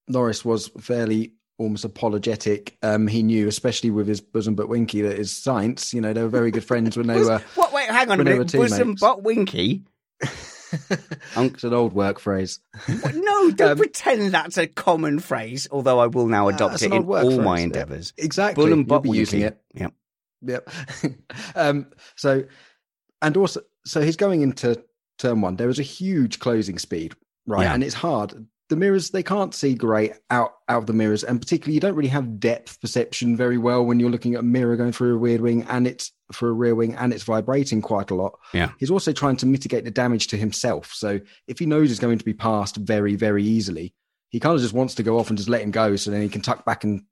Norris 0.08 0.46
was 0.46 0.70
fairly 0.80 1.34
almost 1.58 1.86
apologetic. 1.86 2.78
Um, 2.82 3.08
he 3.08 3.24
knew, 3.24 3.48
especially 3.48 3.92
with 3.92 4.08
his 4.08 4.22
bosom 4.22 4.56
but 4.56 4.70
Winky, 4.70 5.02
that 5.02 5.18
his 5.18 5.36
science. 5.36 5.94
You 5.94 6.02
know, 6.02 6.14
they 6.14 6.22
were 6.22 6.30
very 6.30 6.52
good 6.52 6.64
friends 6.64 6.98
when 6.98 7.08
they 7.08 7.20
were. 7.22 7.40
What? 7.56 7.74
Wait, 7.74 7.90
hang 7.90 8.10
on 8.12 8.20
a 8.20 8.24
minute. 8.24 8.52
Bosom 8.52 8.96
but 9.00 9.24
Winky. 9.24 9.84
It's 10.22 11.64
an 11.64 11.74
old 11.74 11.94
work 11.94 12.20
phrase. 12.20 12.60
no, 12.88 13.52
don't 13.52 13.72
um, 13.72 13.78
pretend 13.78 14.34
that's 14.34 14.58
a 14.58 14.68
common 14.68 15.20
phrase. 15.20 15.68
Although 15.72 16.00
I 16.00 16.08
will 16.08 16.28
now 16.28 16.48
adopt 16.48 16.82
it 16.82 16.92
in 16.92 17.06
all 17.06 17.22
phrase, 17.22 17.40
my 17.40 17.60
endeavours. 17.60 18.14
Yeah. 18.18 18.26
Exactly, 18.26 18.64
Bull 18.64 18.74
and 18.74 18.88
butt 18.88 19.06
using 19.06 19.42
it. 19.42 19.62
Yep. 19.74 19.94
Yep. 20.42 20.70
um, 21.56 21.88
so, 22.16 22.44
and 23.22 23.38
also, 23.38 23.62
so 23.86 24.02
he's 24.02 24.18
going 24.18 24.42
into 24.42 24.84
turn 25.18 25.42
one. 25.42 25.56
There 25.56 25.68
was 25.68 25.80
a 25.80 25.84
huge 25.84 26.40
closing 26.40 26.78
speed, 26.78 27.16
right? 27.46 27.64
Yeah. 27.64 27.74
And 27.74 27.84
it's 27.84 27.96
hard 27.96 28.46
the 28.70 28.76
mirrors 28.76 29.12
they 29.12 29.24
can't 29.24 29.54
see 29.54 29.76
great 29.76 30.14
out 30.30 30.54
out 30.70 30.80
of 30.80 30.86
the 30.88 30.94
mirrors 30.94 31.24
and 31.24 31.40
particularly 31.40 31.76
you 31.76 31.80
don't 31.80 31.96
really 31.96 32.10
have 32.10 32.40
depth 32.40 32.80
perception 32.82 33.38
very 33.38 33.58
well 33.58 33.86
when 33.86 34.00
you're 34.00 34.10
looking 34.10 34.34
at 34.34 34.40
a 34.40 34.44
mirror 34.44 34.76
going 34.76 34.92
through 34.92 35.14
a 35.14 35.18
rear 35.18 35.42
wing 35.42 35.66
and 35.70 35.86
it's 35.86 36.12
for 36.32 36.50
a 36.50 36.54
rear 36.54 36.74
wing 36.74 36.96
and 36.96 37.14
it's 37.14 37.24
vibrating 37.24 37.82
quite 37.82 38.10
a 38.10 38.16
lot. 38.16 38.40
Yeah. 38.52 38.72
He's 38.80 38.90
also 38.90 39.14
trying 39.14 39.38
to 39.38 39.46
mitigate 39.46 39.86
the 39.86 39.92
damage 39.92 40.28
to 40.28 40.38
himself. 40.38 40.92
So 40.94 41.20
if 41.48 41.60
he 41.60 41.68
knows 41.68 41.90
he's 41.90 42.00
going 42.00 42.18
to 42.18 42.26
be 42.26 42.34
passed 42.34 42.78
very 42.78 43.16
very 43.16 43.44
easily 43.44 43.94
he 44.30 44.40
kind 44.40 44.56
of 44.56 44.62
just 44.62 44.74
wants 44.74 44.96
to 44.96 45.04
go 45.04 45.20
off 45.20 45.30
and 45.30 45.38
just 45.38 45.50
let 45.50 45.62
him 45.62 45.72
go 45.72 45.96
so 45.96 46.12
then 46.12 46.22
he 46.22 46.30
can 46.30 46.42
tuck 46.42 46.66
back 46.66 46.84
and 46.84 47.04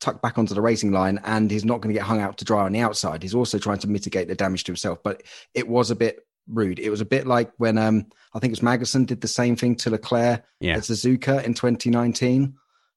tuck 0.00 0.22
back 0.22 0.38
onto 0.38 0.54
the 0.54 0.60
racing 0.60 0.92
line 0.92 1.18
and 1.24 1.50
he's 1.50 1.64
not 1.64 1.80
going 1.80 1.92
to 1.92 1.98
get 1.98 2.06
hung 2.06 2.20
out 2.20 2.38
to 2.38 2.44
dry 2.44 2.62
on 2.62 2.72
the 2.72 2.80
outside. 2.80 3.22
He's 3.22 3.34
also 3.34 3.58
trying 3.58 3.78
to 3.78 3.88
mitigate 3.88 4.28
the 4.28 4.34
damage 4.34 4.64
to 4.64 4.72
himself 4.72 5.02
but 5.02 5.22
it 5.54 5.66
was 5.66 5.90
a 5.90 5.96
bit 5.96 6.20
rude. 6.48 6.78
It 6.78 6.90
was 6.90 7.00
a 7.00 7.06
bit 7.06 7.26
like 7.26 7.52
when 7.58 7.78
um, 7.78 8.06
I 8.34 8.38
think 8.38 8.50
it 8.50 8.60
was 8.60 8.78
Magnussen 8.78 9.06
did 9.06 9.20
the 9.20 9.28
same 9.28 9.56
thing 9.56 9.76
to 9.76 9.90
Leclerc 9.90 10.44
yeah. 10.60 10.76
at 10.76 10.82
Suzuka 10.82 11.42
in 11.44 11.54
2019. 11.54 12.54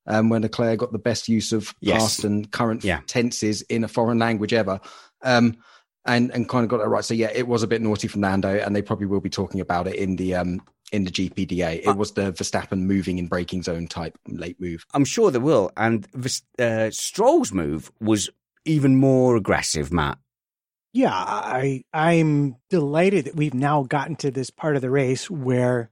Um, 0.07 0.29
when 0.29 0.41
Leclerc 0.41 0.79
got 0.79 0.91
the 0.91 0.97
best 0.97 1.27
use 1.27 1.51
of 1.51 1.75
yes. 1.81 2.01
past 2.01 2.23
and 2.23 2.49
current 2.51 2.83
yeah. 2.83 3.01
tenses 3.05 3.61
in 3.63 3.83
a 3.83 3.87
foreign 3.87 4.17
language 4.17 4.53
ever, 4.53 4.79
um, 5.21 5.57
and 6.05 6.31
and 6.31 6.49
kind 6.49 6.63
of 6.63 6.69
got 6.69 6.77
that 6.77 6.87
right. 6.87 7.05
So 7.05 7.13
yeah, 7.13 7.29
it 7.33 7.47
was 7.47 7.61
a 7.61 7.67
bit 7.67 7.81
naughty 7.81 8.07
from 8.07 8.21
Nando, 8.21 8.49
and 8.49 8.75
they 8.75 8.81
probably 8.81 9.05
will 9.05 9.19
be 9.19 9.29
talking 9.29 9.61
about 9.61 9.87
it 9.87 9.95
in 9.95 10.15
the 10.15 10.33
um, 10.33 10.63
in 10.91 11.03
the 11.03 11.11
GPDA. 11.11 11.81
It 11.81 11.87
uh, 11.87 11.93
was 11.93 12.13
the 12.13 12.31
Verstappen 12.31 12.79
moving 12.79 13.19
in 13.19 13.27
braking 13.27 13.61
zone 13.61 13.87
type 13.87 14.17
late 14.27 14.59
move. 14.59 14.83
I'm 14.95 15.05
sure 15.05 15.29
they 15.29 15.37
will, 15.37 15.71
and 15.77 16.07
uh, 16.57 16.89
Stroll's 16.89 17.51
move 17.51 17.91
was 17.99 18.31
even 18.65 18.95
more 18.95 19.35
aggressive, 19.35 19.93
Matt 19.93 20.17
yeah, 20.93 21.13
I 21.13 21.83
I'm 21.93 22.55
delighted 22.69 23.25
that 23.25 23.35
we've 23.35 23.53
now 23.53 23.83
gotten 23.83 24.15
to 24.17 24.31
this 24.31 24.49
part 24.49 24.75
of 24.75 24.81
the 24.81 24.89
race 24.89 25.29
where 25.29 25.89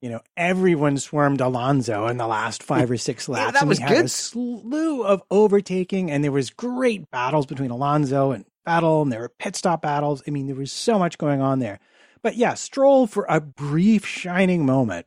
you 0.00 0.10
know 0.10 0.20
everyone 0.36 0.98
swarmed 0.98 1.40
Alonso 1.40 2.06
in 2.06 2.18
the 2.18 2.26
last 2.26 2.62
hmm. 2.62 2.66
five 2.66 2.90
or 2.90 2.96
six 2.96 3.28
laps. 3.28 3.46
yeah, 3.46 3.50
that 3.52 3.62
and 3.62 3.68
was 3.68 3.80
we 3.80 3.86
good. 3.86 3.96
Had 3.96 4.04
a 4.06 4.08
slew 4.08 5.02
of 5.02 5.22
overtaking, 5.30 6.10
and 6.10 6.22
there 6.22 6.32
was 6.32 6.50
great 6.50 7.10
battles 7.10 7.46
between 7.46 7.70
Alonso 7.70 8.30
and 8.30 8.44
Battle, 8.64 9.02
and 9.02 9.12
there 9.12 9.20
were 9.20 9.28
pit 9.28 9.56
stop 9.56 9.82
battles. 9.82 10.22
I 10.26 10.30
mean, 10.30 10.46
there 10.46 10.56
was 10.56 10.72
so 10.72 10.98
much 10.98 11.18
going 11.18 11.40
on 11.40 11.58
there. 11.58 11.80
But 12.22 12.36
yeah, 12.36 12.54
Stroll 12.54 13.06
for 13.06 13.26
a 13.28 13.40
brief 13.40 14.04
shining 14.04 14.66
moment 14.66 15.06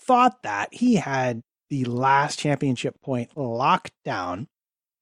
thought 0.00 0.42
that 0.42 0.72
he 0.72 0.96
had 0.96 1.42
the 1.68 1.84
last 1.84 2.38
championship 2.38 3.00
point 3.02 3.36
locked 3.36 3.92
down 4.04 4.48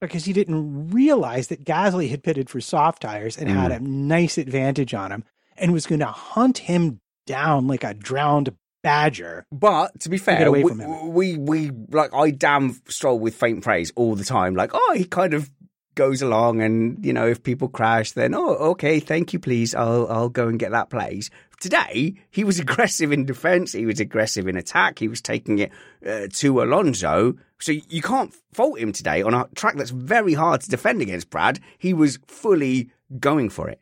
because 0.01 0.25
he 0.25 0.33
didn't 0.33 0.91
realize 0.91 1.49
that 1.49 1.65
Gasly 1.65 2.11
had 2.11 2.23
pitted 2.23 2.51
for 2.51 2.61
soft 2.61 3.03
tires 3.03 3.37
and 3.37 3.49
mm. 3.49 3.55
had 3.55 3.73
a 3.73 3.81
nice 3.81 4.39
advantage 4.39 4.95
on 4.95 5.13
him 5.13 5.25
and 5.57 5.73
was 5.73 5.87
going 5.87 6.01
to 6.01 6.07
hunt 6.07 6.59
him 6.59 7.01
down 7.27 7.67
like 7.67 7.85
a 7.85 7.95
drowned 7.95 8.55
badger. 8.83 9.45
But 9.51 9.99
to 10.01 10.09
be 10.09 10.19
fair, 10.19 10.51
we, 10.51 10.63
we, 10.63 11.37
we 11.37 11.71
like 11.91 12.15
I 12.15 12.31
damn 12.31 12.81
Stroll 12.89 13.19
with 13.19 13.35
faint 13.35 13.63
praise 13.63 13.93
all 13.97 14.15
the 14.15 14.25
time. 14.25 14.55
Like, 14.55 14.71
oh, 14.75 14.95
he 14.97 15.05
kind 15.05 15.35
of 15.35 15.51
goes 15.97 16.23
along, 16.23 16.63
and 16.63 17.05
you 17.05 17.13
know, 17.13 17.27
if 17.27 17.43
people 17.43 17.69
crash, 17.69 18.13
then 18.13 18.35
oh, 18.35 18.55
okay, 18.55 19.01
thank 19.01 19.33
you, 19.33 19.41
please, 19.41 19.75
I'll 19.75 20.07
I'll 20.09 20.29
go 20.29 20.47
and 20.47 20.59
get 20.59 20.71
that 20.71 20.91
place. 20.91 21.31
Today, 21.61 22.15
he 22.31 22.45
was 22.45 22.59
aggressive 22.61 23.13
in 23.13 23.25
defence. 23.25 23.73
He 23.73 23.87
was 23.87 24.01
aggressive 24.01 24.49
in 24.49 24.57
attack. 24.57 24.99
He 24.99 25.09
was 25.09 25.21
taking 25.21 25.59
it 25.59 25.73
uh, 26.07 26.29
to 26.35 26.63
Alonso. 26.63 27.35
So 27.61 27.73
you 27.73 28.03
can't 28.03 28.35
fault 28.53 28.79
him 28.79 28.93
today 28.93 29.23
on 29.23 29.35
a 29.35 29.49
track 29.55 29.77
that's 29.77 29.91
very 29.91 30.35
hard 30.35 30.61
to 30.63 30.71
defend 30.71 31.01
against. 31.03 31.31
Brad, 31.31 31.61
he 31.79 31.95
was 31.95 32.19
fully 32.27 32.91
going 33.19 33.49
for 33.49 33.69
it. 33.69 33.81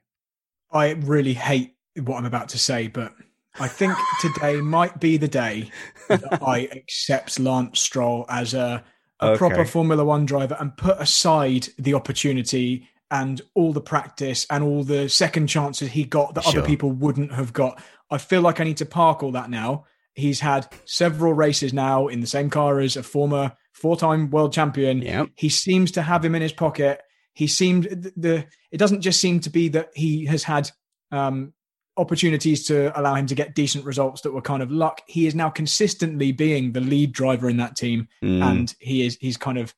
I 0.70 0.90
really 0.90 1.34
hate 1.34 1.74
what 2.02 2.18
I'm 2.18 2.26
about 2.26 2.48
to 2.50 2.58
say, 2.58 2.88
but 2.88 3.12
I 3.58 3.68
think 3.68 3.94
today 4.20 4.60
might 4.60 5.00
be 5.00 5.16
the 5.16 5.28
day 5.28 5.70
that 6.08 6.42
I 6.42 6.68
accept 6.72 7.38
Lance 7.38 7.80
Stroll 7.80 8.26
as 8.28 8.54
a 8.54 8.84
a 9.20 9.30
okay. 9.30 9.38
proper 9.38 9.64
Formula 9.64 10.04
One 10.04 10.26
driver 10.26 10.56
and 10.58 10.76
put 10.76 11.00
aside 11.00 11.68
the 11.78 11.94
opportunity 11.94 12.88
and 13.10 13.40
all 13.54 13.72
the 13.72 13.80
practice 13.80 14.46
and 14.50 14.64
all 14.64 14.82
the 14.82 15.08
second 15.08 15.46
chances 15.46 15.90
he 15.90 16.04
got 16.04 16.34
that 16.34 16.44
sure. 16.44 16.60
other 16.60 16.68
people 16.68 16.90
wouldn't 16.90 17.32
have 17.32 17.52
got. 17.52 17.80
I 18.10 18.18
feel 18.18 18.40
like 18.40 18.60
I 18.60 18.64
need 18.64 18.78
to 18.78 18.86
park 18.86 19.22
all 19.22 19.32
that 19.32 19.50
now. 19.50 19.84
He's 20.14 20.40
had 20.40 20.68
several 20.84 21.32
races 21.32 21.72
now 21.72 22.08
in 22.08 22.20
the 22.20 22.26
same 22.26 22.50
car 22.50 22.80
as 22.80 22.96
a 22.96 23.02
former 23.02 23.52
four-time 23.72 24.30
world 24.30 24.52
champion. 24.52 25.02
Yep. 25.02 25.30
He 25.36 25.48
seems 25.48 25.90
to 25.92 26.02
have 26.02 26.24
him 26.24 26.34
in 26.34 26.42
his 26.42 26.52
pocket. 26.52 27.02
He 27.34 27.46
seemed 27.46 27.84
the, 27.84 28.12
the 28.16 28.46
it 28.70 28.78
doesn't 28.78 29.00
just 29.00 29.20
seem 29.20 29.40
to 29.40 29.50
be 29.50 29.68
that 29.70 29.90
he 29.94 30.24
has 30.26 30.44
had 30.44 30.70
um, 31.10 31.52
opportunities 31.96 32.66
to 32.66 32.98
allow 32.98 33.14
him 33.14 33.26
to 33.26 33.34
get 33.34 33.54
decent 33.54 33.84
results 33.84 34.22
that 34.22 34.32
were 34.32 34.40
kind 34.40 34.62
of 34.62 34.70
luck. 34.70 35.02
He 35.06 35.26
is 35.26 35.34
now 35.34 35.50
consistently 35.50 36.32
being 36.32 36.72
the 36.72 36.80
lead 36.80 37.12
driver 37.12 37.48
in 37.48 37.56
that 37.58 37.76
team, 37.76 38.08
mm. 38.22 38.42
and 38.42 38.74
he 38.78 39.04
is 39.04 39.18
he's 39.20 39.36
kind 39.36 39.58
of 39.58 39.74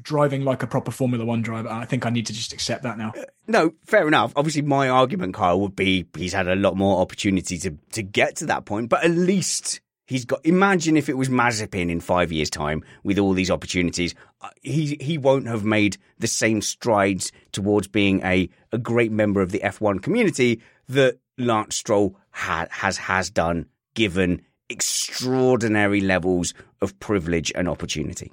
driving 0.00 0.44
like 0.44 0.62
a 0.62 0.66
proper 0.66 0.90
Formula 0.90 1.24
One 1.24 1.42
driver. 1.42 1.68
I 1.68 1.84
think 1.84 2.06
I 2.06 2.10
need 2.10 2.26
to 2.26 2.32
just 2.32 2.52
accept 2.52 2.82
that 2.82 2.98
now. 2.98 3.12
Uh, 3.16 3.24
no, 3.46 3.72
fair 3.84 4.06
enough. 4.06 4.32
Obviously, 4.36 4.62
my 4.62 4.88
argument, 4.88 5.34
Kyle, 5.34 5.60
would 5.60 5.76
be 5.76 6.06
he's 6.16 6.32
had 6.32 6.48
a 6.48 6.56
lot 6.56 6.76
more 6.76 7.00
opportunity 7.00 7.58
to 7.58 7.70
to 7.92 8.02
get 8.02 8.36
to 8.36 8.46
that 8.46 8.64
point, 8.64 8.88
but 8.88 9.04
at 9.04 9.10
least. 9.10 9.80
He's 10.06 10.24
got. 10.24 10.40
Imagine 10.46 10.96
if 10.96 11.10
it 11.10 11.18
was 11.18 11.28
Mazepin 11.28 11.90
in 11.90 12.00
five 12.00 12.32
years' 12.32 12.48
time 12.48 12.82
with 13.04 13.18
all 13.18 13.34
these 13.34 13.50
opportunities. 13.50 14.14
Uh, 14.40 14.48
he 14.62 14.96
he 15.02 15.18
won't 15.18 15.46
have 15.46 15.66
made 15.66 15.98
the 16.18 16.26
same 16.26 16.62
strides 16.62 17.30
towards 17.52 17.88
being 17.88 18.22
a 18.24 18.48
a 18.72 18.78
great 18.78 19.12
member 19.12 19.42
of 19.42 19.52
the 19.52 19.58
F1 19.58 20.02
community 20.02 20.62
that 20.88 21.18
Lance 21.36 21.76
Stroll 21.76 22.16
ha- 22.30 22.68
has 22.70 22.96
has 22.96 23.28
done, 23.28 23.66
given 23.92 24.40
extraordinary 24.70 26.00
levels 26.00 26.54
of 26.80 26.98
privilege 27.00 27.52
and 27.54 27.68
opportunity. 27.68 28.32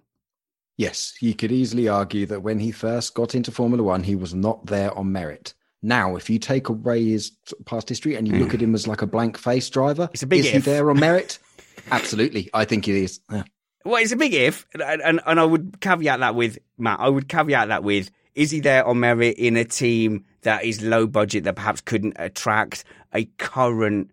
Yes, 0.77 1.13
you 1.21 1.33
could 1.33 1.51
easily 1.51 1.87
argue 1.87 2.25
that 2.25 2.41
when 2.41 2.59
he 2.59 2.71
first 2.71 3.13
got 3.13 3.33
into 3.33 3.51
Formula 3.51 3.81
One, 3.81 4.03
he 4.03 4.15
was 4.15 4.33
not 4.33 4.65
there 4.65 4.95
on 4.97 5.11
merit. 5.11 5.53
Now, 5.81 6.15
if 6.15 6.29
you 6.29 6.39
take 6.39 6.67
away 6.67 7.05
his 7.05 7.31
past 7.65 7.87
history 7.89 8.15
and 8.15 8.27
you 8.27 8.33
mm. 8.33 8.39
look 8.39 8.53
at 8.53 8.61
him 8.61 8.73
as 8.73 8.87
like 8.87 9.01
a 9.01 9.07
blank 9.07 9.37
face 9.37 9.69
driver, 9.69 10.09
it's 10.13 10.23
a 10.23 10.27
big 10.27 10.39
is 10.39 10.47
if. 10.47 10.53
he 10.53 10.71
there 10.71 10.89
on 10.89 10.99
merit? 10.99 11.39
Absolutely, 11.91 12.49
I 12.53 12.65
think 12.65 12.85
he 12.85 13.03
is. 13.03 13.19
Yeah. 13.31 13.43
Well, 13.85 14.01
it's 14.01 14.11
a 14.11 14.17
big 14.17 14.33
if, 14.33 14.65
and, 14.73 15.01
and 15.01 15.21
and 15.25 15.39
I 15.39 15.45
would 15.45 15.79
caveat 15.79 16.19
that 16.19 16.35
with 16.35 16.57
Matt. 16.77 16.99
I 16.99 17.07
would 17.07 17.29
caveat 17.29 17.67
that 17.67 17.83
with: 17.83 18.09
is 18.33 18.51
he 18.51 18.59
there 18.59 18.85
on 18.85 18.99
merit 18.99 19.37
in 19.37 19.57
a 19.57 19.63
team 19.63 20.25
that 20.41 20.63
is 20.63 20.81
low 20.81 21.05
budget 21.07 21.43
that 21.43 21.55
perhaps 21.55 21.81
couldn't 21.81 22.15
attract 22.17 22.83
a 23.13 23.25
current 23.37 24.11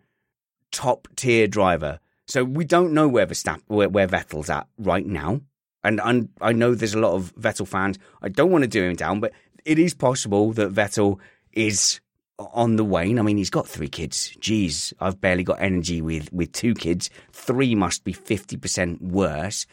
top 0.73 1.09
tier 1.17 1.47
driver. 1.47 2.01
So 2.27 2.45
we 2.45 2.65
don't 2.65 2.93
know 2.93 3.09
where 3.09 3.27
Verstappen, 3.27 3.63
where, 3.67 3.89
where 3.89 4.09
Vettel's 4.09 4.51
at 4.51 4.67
right 4.79 5.07
now. 5.07 5.41
And, 5.85 6.01
and 6.05 6.29
I 6.41 6.53
know 6.53 6.75
there's 6.75 6.95
a 6.95 7.01
lot 7.01 7.15
of 7.15 7.35
Vettel 7.35 7.67
fans. 7.67 7.99
I 8.23 8.29
don't 8.29 8.51
want 8.51 8.63
to 8.63 8.69
do 8.69 8.85
him 8.85 8.97
down, 8.97 9.21
but 9.21 9.33
it 9.65 9.79
is 9.79 9.95
possible 9.95 10.53
that 10.53 10.73
Vettel 10.73 11.19
is 11.53 12.01
on 12.39 12.77
the 12.77 12.85
wane. 12.85 13.19
I 13.19 13.23
mean, 13.23 13.37
he's 13.37 13.51
got 13.51 13.69
three 13.69 13.89
kids. 13.89 14.31
Geez, 14.41 14.93
I've 15.01 15.21
barely 15.21 15.45
got 15.45 15.61
energy 15.61 16.01
with 16.01 16.33
with 16.33 16.53
two 16.53 16.75
kids. 16.75 17.11
Three 17.33 17.75
must 17.75 18.05
be 18.05 18.13
fifty 18.13 18.57
percent 18.57 19.03
worse. 19.03 19.67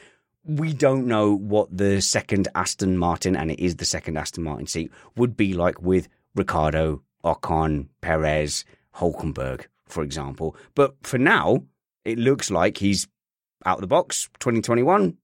We 0.45 0.73
don't 0.73 1.05
know 1.05 1.35
what 1.35 1.75
the 1.75 2.01
second 2.01 2.47
Aston 2.55 2.97
Martin, 2.97 3.35
and 3.35 3.51
it 3.51 3.59
is 3.59 3.75
the 3.75 3.85
second 3.85 4.17
Aston 4.17 4.43
Martin 4.43 4.67
seat, 4.67 4.91
would 5.15 5.35
be 5.35 5.53
like 5.53 5.81
with 5.81 6.07
Ricciardo, 6.35 7.03
Ocon, 7.23 7.87
Perez, 8.01 8.65
Hulkenberg, 8.95 9.65
for 9.85 10.01
example. 10.03 10.55
But 10.75 10.95
for 11.03 11.17
now, 11.17 11.63
it 12.05 12.17
looks 12.17 12.49
like 12.49 12.77
he's 12.77 13.07
out 13.65 13.77
of 13.77 13.81
the 13.81 13.87
box. 13.87 14.29
2021, 14.39 15.17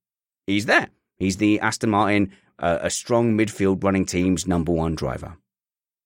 he's 0.48 0.66
there. 0.66 0.90
He's 1.18 1.38
the 1.38 1.60
Aston 1.60 1.90
Martin, 1.90 2.32
uh, 2.60 2.80
a 2.82 2.90
strong 2.90 3.38
midfield 3.38 3.84
running 3.84 4.06
team's 4.06 4.48
number 4.48 4.72
one 4.72 4.96
driver. 4.96 5.38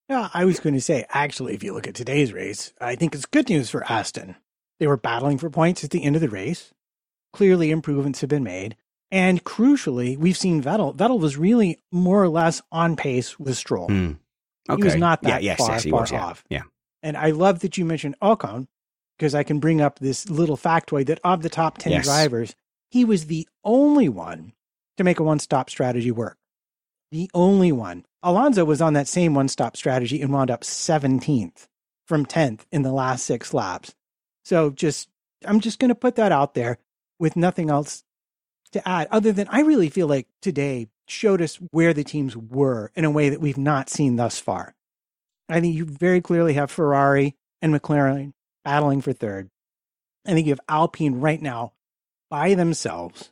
Yeah, 0.07 0.29
I 0.33 0.45
was 0.45 0.59
going 0.59 0.73
to 0.73 0.81
say, 0.81 1.05
actually, 1.09 1.53
if 1.53 1.63
you 1.63 1.73
look 1.73 1.87
at 1.87 1.93
today's 1.95 2.33
race, 2.33 2.73
I 2.81 2.95
think 2.95 3.13
it's 3.13 3.25
good 3.25 3.49
news 3.49 3.69
for 3.69 3.83
Aston. 3.91 4.35
They 4.79 4.87
were 4.87 4.97
battling 4.97 5.37
for 5.37 5.49
points 5.49 5.83
at 5.83 5.91
the 5.91 6.03
end 6.03 6.15
of 6.15 6.21
the 6.21 6.29
race. 6.29 6.73
Clearly, 7.33 7.69
improvements 7.69 8.21
have 8.21 8.29
been 8.29 8.43
made. 8.43 8.75
And 9.11 9.43
crucially, 9.43 10.17
we've 10.17 10.37
seen 10.37 10.63
Vettel. 10.63 10.95
Vettel 10.95 11.19
was 11.19 11.37
really 11.37 11.79
more 11.91 12.21
or 12.23 12.29
less 12.29 12.61
on 12.71 12.95
pace 12.95 13.39
with 13.39 13.57
Stroll. 13.57 13.87
Hmm. 13.87 14.13
He 14.75 14.83
was 14.83 14.95
not 14.95 15.23
that 15.23 15.41
yeah, 15.41 15.51
yes, 15.51 15.57
far, 15.57 15.71
yes, 15.71 15.85
far 15.85 16.01
was, 16.01 16.11
yeah. 16.11 16.23
off. 16.25 16.43
Yeah. 16.49 16.61
And 17.01 17.17
I 17.17 17.31
love 17.31 17.59
that 17.59 17.77
you 17.77 17.85
mentioned 17.85 18.15
Ocon 18.21 18.67
because 19.17 19.33
I 19.33 19.43
can 19.43 19.59
bring 19.59 19.81
up 19.81 19.97
this 19.99 20.29
little 20.29 20.57
factoid 20.57 21.07
that 21.07 21.19
of 21.23 21.41
the 21.41 21.49
top 21.49 21.79
10 21.79 21.91
Yes. 21.91 22.05
drivers, 22.05 22.55
he 22.89 23.05
was 23.05 23.25
the 23.25 23.47
only 23.63 24.09
one 24.09 24.53
to 24.97 25.03
make 25.03 25.19
a 25.19 25.23
one 25.23 25.39
stop 25.39 25.69
strategy 25.69 26.11
work. 26.11 26.37
The 27.11 27.29
only 27.33 27.71
one. 27.71 28.05
Alonso 28.21 28.65
was 28.65 28.81
on 28.81 28.93
that 28.93 29.07
same 29.07 29.33
one 29.33 29.47
stop 29.47 29.77
strategy 29.77 30.21
and 30.21 30.31
wound 30.31 30.51
up 30.51 30.61
17th 30.61 31.67
from 32.05 32.25
10th 32.25 32.61
in 32.71 32.81
the 32.81 32.91
last 32.91 33.25
six 33.25 33.53
laps. 33.53 33.95
So 34.43 34.71
just, 34.71 35.09
I'm 35.45 35.59
just 35.59 35.79
going 35.79 35.89
to 35.89 35.95
put 35.95 36.15
that 36.15 36.31
out 36.31 36.53
there 36.53 36.77
with 37.19 37.35
nothing 37.35 37.69
else 37.69 38.03
to 38.71 38.87
add, 38.87 39.07
other 39.11 39.31
than 39.31 39.47
I 39.49 39.61
really 39.61 39.89
feel 39.89 40.07
like 40.07 40.27
today 40.41 40.87
showed 41.07 41.41
us 41.41 41.55
where 41.71 41.93
the 41.93 42.03
teams 42.03 42.35
were 42.35 42.91
in 42.95 43.05
a 43.05 43.11
way 43.11 43.29
that 43.29 43.41
we've 43.41 43.57
not 43.57 43.89
seen 43.89 44.15
thus 44.15 44.39
far. 44.39 44.75
I 45.47 45.59
think 45.59 45.75
you 45.75 45.85
very 45.85 46.21
clearly 46.21 46.53
have 46.53 46.69
Ferrari 46.69 47.35
and 47.61 47.73
McLaren 47.73 48.33
battling 48.63 49.01
for 49.01 49.13
third. 49.13 49.49
I 50.27 50.33
think 50.33 50.45
you 50.45 50.51
have 50.51 50.59
Alpine 50.69 51.19
right 51.19 51.41
now 51.41 51.73
by 52.29 52.53
themselves. 52.53 53.31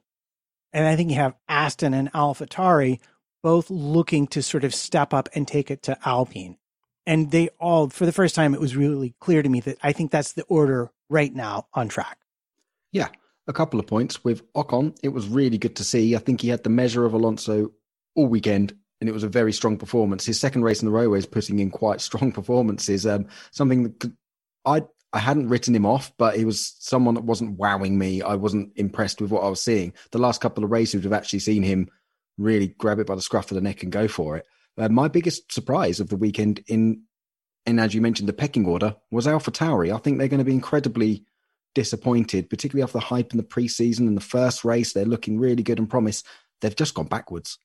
And 0.74 0.86
I 0.86 0.95
think 0.95 1.10
you 1.10 1.15
have 1.15 1.36
Aston 1.48 1.94
and 1.94 2.11
AlphaTauri 2.14 2.99
both 3.44 3.69
looking 3.69 4.28
to 4.28 4.44
sort 4.44 4.64
of 4.64 4.74
step 4.74 5.14
up 5.14 5.30
and 5.34 5.48
take 5.48 5.72
it 5.72 5.84
to 5.84 5.98
Alpine. 6.06 6.57
And 7.06 7.32
they 7.32 7.49
all, 7.60 7.90
for 7.90 8.06
the 8.06 8.11
first 8.11 8.36
time, 8.36 8.53
it 8.53 8.60
was 8.60 8.76
really 8.76 9.15
clear 9.22 9.41
to 9.41 9.48
me 9.48 9.61
that 9.61 9.78
I 9.82 9.94
think 9.94 10.11
that's 10.11 10.34
the 10.34 10.44
order 10.44 10.91
right 11.10 11.34
now 11.34 11.68
on 11.74 11.88
track. 11.88 12.18
Yeah, 12.91 13.07
a 13.48 13.53
couple 13.53 13.80
of 13.80 13.88
points 13.88 14.24
with 14.24 14.52
Ocon. 14.53 14.98
It 15.02 15.10
was 15.10 15.28
really 15.28 15.57
good 15.57 15.78
to 15.78 15.84
see. 15.84 16.15
I 16.15 16.19
think 16.19 16.41
he 16.41 16.49
had 16.49 16.64
the 16.64 16.69
measure 16.69 17.06
of 17.06 17.14
Alonso 17.14 17.72
all 18.15 18.28
weekend, 18.28 18.76
and 18.99 19.10
it 19.10 19.14
was 19.14 19.24
a 19.24 19.30
very 19.30 19.53
strong 19.53 19.78
performance. 19.78 20.26
His 20.26 20.40
second 20.40 20.64
race 20.64 20.82
in 20.82 20.86
the 20.86 20.91
row 20.91 21.14
is 21.14 21.26
putting 21.26 21.60
in 21.60 21.72
quite 21.72 22.02
strong 22.10 22.32
performances. 22.32 23.06
Um, 23.06 23.28
something 23.52 23.84
that 23.84 24.11
I 24.65 24.84
I 25.14 25.20
hadn't 25.20 25.50
written 25.50 25.76
him 25.76 25.86
off, 25.86 26.12
but 26.18 26.36
he 26.36 26.46
was 26.46 26.76
someone 26.80 27.16
that 27.16 27.24
wasn't 27.24 27.58
wowing 27.58 27.98
me. 27.98 28.22
I 28.22 28.36
wasn't 28.36 28.74
impressed 28.76 29.22
with 29.22 29.32
what 29.32 29.44
I 29.44 29.50
was 29.50 29.62
seeing. 29.62 29.94
The 30.12 30.18
last 30.18 30.42
couple 30.42 30.64
of 30.64 30.72
races, 30.72 31.04
we've 31.04 31.14
actually 31.14 31.40
seen 31.40 31.64
him 31.64 31.88
really 32.38 32.68
grab 32.68 33.00
it 33.00 33.08
by 33.08 33.16
the 33.16 33.22
scruff 33.22 33.50
of 33.50 33.56
the 33.56 33.62
neck 33.62 33.84
and 33.84 33.92
go 33.92 34.08
for 34.08 34.38
it. 34.38 34.46
Uh, 34.78 34.90
my 34.90 35.08
biggest 35.08 35.52
surprise 35.52 36.00
of 36.00 36.10
the 36.10 36.18
weekend 36.18 36.64
in 36.68 37.02
and 37.68 37.82
as 37.82 37.94
you 37.94 38.02
mentioned, 38.02 38.30
the 38.30 38.34
pecking 38.34 38.66
order 38.66 38.96
was 39.12 39.28
Alpha 39.28 39.52
Tauri. 39.52 39.94
I 39.94 39.98
think 39.98 40.18
they're 40.18 40.30
going 40.30 40.40
to 40.40 40.46
be 40.46 40.54
incredibly 40.54 41.26
disappointed, 41.76 42.50
particularly 42.50 42.82
after 42.82 42.98
the 42.98 43.04
hype 43.04 43.34
in 43.34 43.38
the 43.38 43.44
preseason 43.44 44.08
and 44.08 44.16
the 44.16 44.22
first 44.22 44.64
race. 44.64 44.94
They're 44.94 45.04
looking 45.04 45.38
really 45.38 45.64
good 45.64 45.78
and 45.78 45.90
promise. 45.90 46.24
They've 46.62 46.76
just 46.76 46.94
gone 46.94 47.08
backwards. 47.08 47.60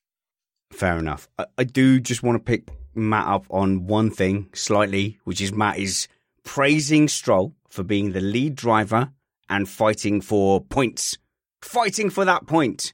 Fair 0.73 0.97
enough. 0.99 1.29
I, 1.39 1.45
I 1.57 1.63
do 1.63 2.01
just 2.01 2.21
want 2.21 2.35
to 2.35 2.43
pick 2.43 2.67
Matt 2.93 3.27
up 3.27 3.45
on 3.49 3.87
one 3.87 4.11
thing 4.11 4.49
slightly, 4.53 5.19
which 5.23 5.39
is 5.39 5.53
Matt 5.53 5.79
is 5.79 6.09
praising 6.43 7.07
Stroll 7.07 7.53
for 7.69 7.83
being 7.83 8.11
the 8.11 8.21
lead 8.21 8.55
driver 8.55 9.11
and 9.49 9.67
fighting 9.67 10.21
for 10.21 10.61
points. 10.61 11.17
Fighting 11.61 12.09
for 12.09 12.25
that 12.25 12.45
point. 12.45 12.93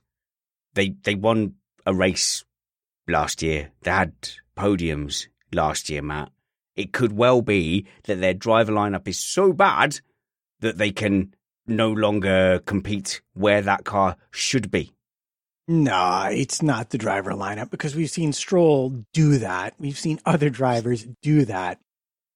They 0.73 0.95
they 1.03 1.15
won 1.15 1.55
a 1.85 1.93
race 1.93 2.43
last 3.07 3.41
year. 3.41 3.71
They 3.81 3.91
had 3.91 4.13
podiums 4.57 5.27
last 5.51 5.89
year, 5.89 6.01
Matt. 6.01 6.31
It 6.75 6.93
could 6.93 7.13
well 7.13 7.41
be 7.41 7.85
that 8.03 8.21
their 8.21 8.33
driver 8.33 8.71
lineup 8.71 9.07
is 9.07 9.19
so 9.19 9.51
bad 9.51 9.99
that 10.61 10.77
they 10.77 10.91
can 10.91 11.33
no 11.67 11.91
longer 11.91 12.59
compete 12.65 13.21
where 13.33 13.61
that 13.61 13.83
car 13.83 14.15
should 14.31 14.71
be. 14.71 14.93
No, 15.67 16.27
it's 16.31 16.63
not 16.63 16.89
the 16.89 16.97
driver 16.97 17.31
lineup 17.31 17.69
because 17.69 17.95
we've 17.95 18.09
seen 18.09 18.33
Stroll 18.33 19.05
do 19.13 19.37
that. 19.37 19.75
We've 19.79 19.99
seen 19.99 20.19
other 20.25 20.49
drivers 20.49 21.05
do 21.21 21.45
that. 21.45 21.79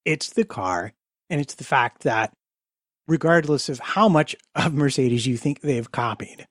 It's 0.05 0.29
the 0.29 0.45
car, 0.45 0.93
and 1.33 1.41
it's 1.41 1.55
the 1.55 1.63
fact 1.63 2.03
that 2.03 2.31
regardless 3.07 3.67
of 3.67 3.79
how 3.79 4.07
much 4.07 4.35
of 4.53 4.71
Mercedes 4.71 5.25
you 5.25 5.35
think 5.35 5.61
they've 5.61 5.91
copied, 5.91 6.45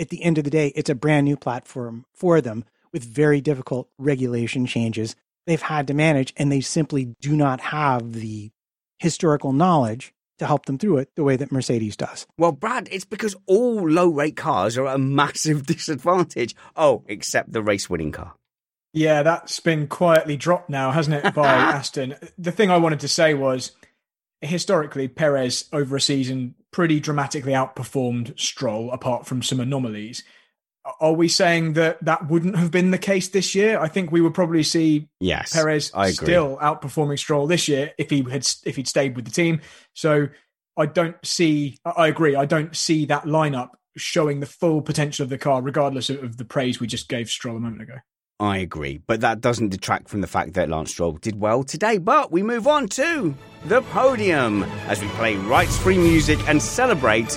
at 0.00 0.08
the 0.08 0.24
end 0.24 0.36
of 0.36 0.42
the 0.42 0.50
day, 0.50 0.72
it's 0.74 0.90
a 0.90 0.96
brand 0.96 1.26
new 1.26 1.36
platform 1.36 2.04
for 2.12 2.40
them 2.40 2.64
with 2.92 3.04
very 3.04 3.40
difficult 3.40 3.88
regulation 3.98 4.66
changes 4.66 5.14
they've 5.46 5.62
had 5.62 5.86
to 5.86 5.94
manage, 5.94 6.34
and 6.36 6.50
they 6.50 6.60
simply 6.60 7.14
do 7.20 7.36
not 7.36 7.60
have 7.60 8.14
the 8.14 8.50
historical 8.98 9.52
knowledge 9.52 10.12
to 10.40 10.46
help 10.46 10.66
them 10.66 10.76
through 10.76 10.98
it 10.98 11.10
the 11.14 11.22
way 11.22 11.36
that 11.36 11.52
Mercedes 11.52 11.96
does. 11.96 12.26
Well, 12.36 12.50
Brad, 12.50 12.88
it's 12.90 13.04
because 13.04 13.36
all 13.46 13.88
low 13.88 14.08
rate 14.08 14.36
cars 14.36 14.76
are 14.76 14.88
at 14.88 14.96
a 14.96 14.98
massive 14.98 15.66
disadvantage. 15.66 16.56
Oh, 16.74 17.04
except 17.06 17.52
the 17.52 17.62
race 17.62 17.88
winning 17.88 18.10
car. 18.10 18.34
Yeah, 18.92 19.22
that's 19.22 19.60
been 19.60 19.86
quietly 19.86 20.36
dropped 20.36 20.68
now, 20.68 20.90
hasn't 20.90 21.24
it, 21.24 21.34
by 21.34 21.46
Aston? 21.46 22.16
The 22.38 22.50
thing 22.50 22.70
I 22.70 22.78
wanted 22.78 23.00
to 23.00 23.08
say 23.08 23.34
was 23.34 23.72
historically, 24.42 25.08
Perez 25.08 25.66
over 25.72 25.96
a 25.96 26.00
season 26.00 26.54
pretty 26.72 27.00
dramatically 27.00 27.52
outperformed 27.52 28.38
Stroll, 28.38 28.90
apart 28.92 29.26
from 29.26 29.42
some 29.42 29.60
anomalies. 29.60 30.22
Are 31.00 31.12
we 31.12 31.28
saying 31.28 31.74
that 31.74 32.02
that 32.04 32.28
wouldn't 32.28 32.56
have 32.56 32.70
been 32.70 32.90
the 32.90 32.98
case 32.98 33.28
this 33.28 33.54
year? 33.54 33.78
I 33.78 33.88
think 33.88 34.10
we 34.10 34.22
would 34.22 34.34
probably 34.34 34.62
see 34.62 35.08
Yes, 35.20 35.52
Perez 35.52 35.92
I 35.94 36.10
still 36.10 36.56
outperforming 36.56 37.18
Stroll 37.18 37.46
this 37.46 37.68
year 37.68 37.92
if 37.98 38.08
he 38.08 38.22
had 38.22 38.48
if 38.64 38.76
he'd 38.76 38.88
stayed 38.88 39.14
with 39.14 39.26
the 39.26 39.30
team. 39.30 39.60
So 39.94 40.28
I 40.76 40.86
don't 40.86 41.16
see. 41.22 41.78
I 41.84 42.08
agree. 42.08 42.34
I 42.34 42.46
don't 42.46 42.74
see 42.74 43.04
that 43.06 43.24
lineup 43.24 43.70
showing 43.96 44.40
the 44.40 44.46
full 44.46 44.80
potential 44.80 45.24
of 45.24 45.28
the 45.28 45.38
car, 45.38 45.60
regardless 45.60 46.08
of, 46.08 46.24
of 46.24 46.36
the 46.38 46.44
praise 46.46 46.80
we 46.80 46.86
just 46.86 47.08
gave 47.08 47.28
Stroll 47.28 47.56
a 47.56 47.60
moment 47.60 47.82
ago. 47.82 47.96
I 48.40 48.56
agree, 48.56 49.02
but 49.06 49.20
that 49.20 49.42
doesn't 49.42 49.68
detract 49.68 50.08
from 50.08 50.22
the 50.22 50.26
fact 50.26 50.54
that 50.54 50.70
Lance 50.70 50.92
Stroll 50.92 51.12
did 51.12 51.38
well 51.38 51.62
today. 51.62 51.98
But 51.98 52.32
we 52.32 52.42
move 52.42 52.66
on 52.66 52.88
to 52.88 53.34
the 53.66 53.82
podium 53.82 54.62
as 54.88 55.02
we 55.02 55.08
play 55.08 55.36
rights 55.36 55.76
free 55.76 55.98
music 55.98 56.38
and 56.48 56.62
celebrate 56.62 57.34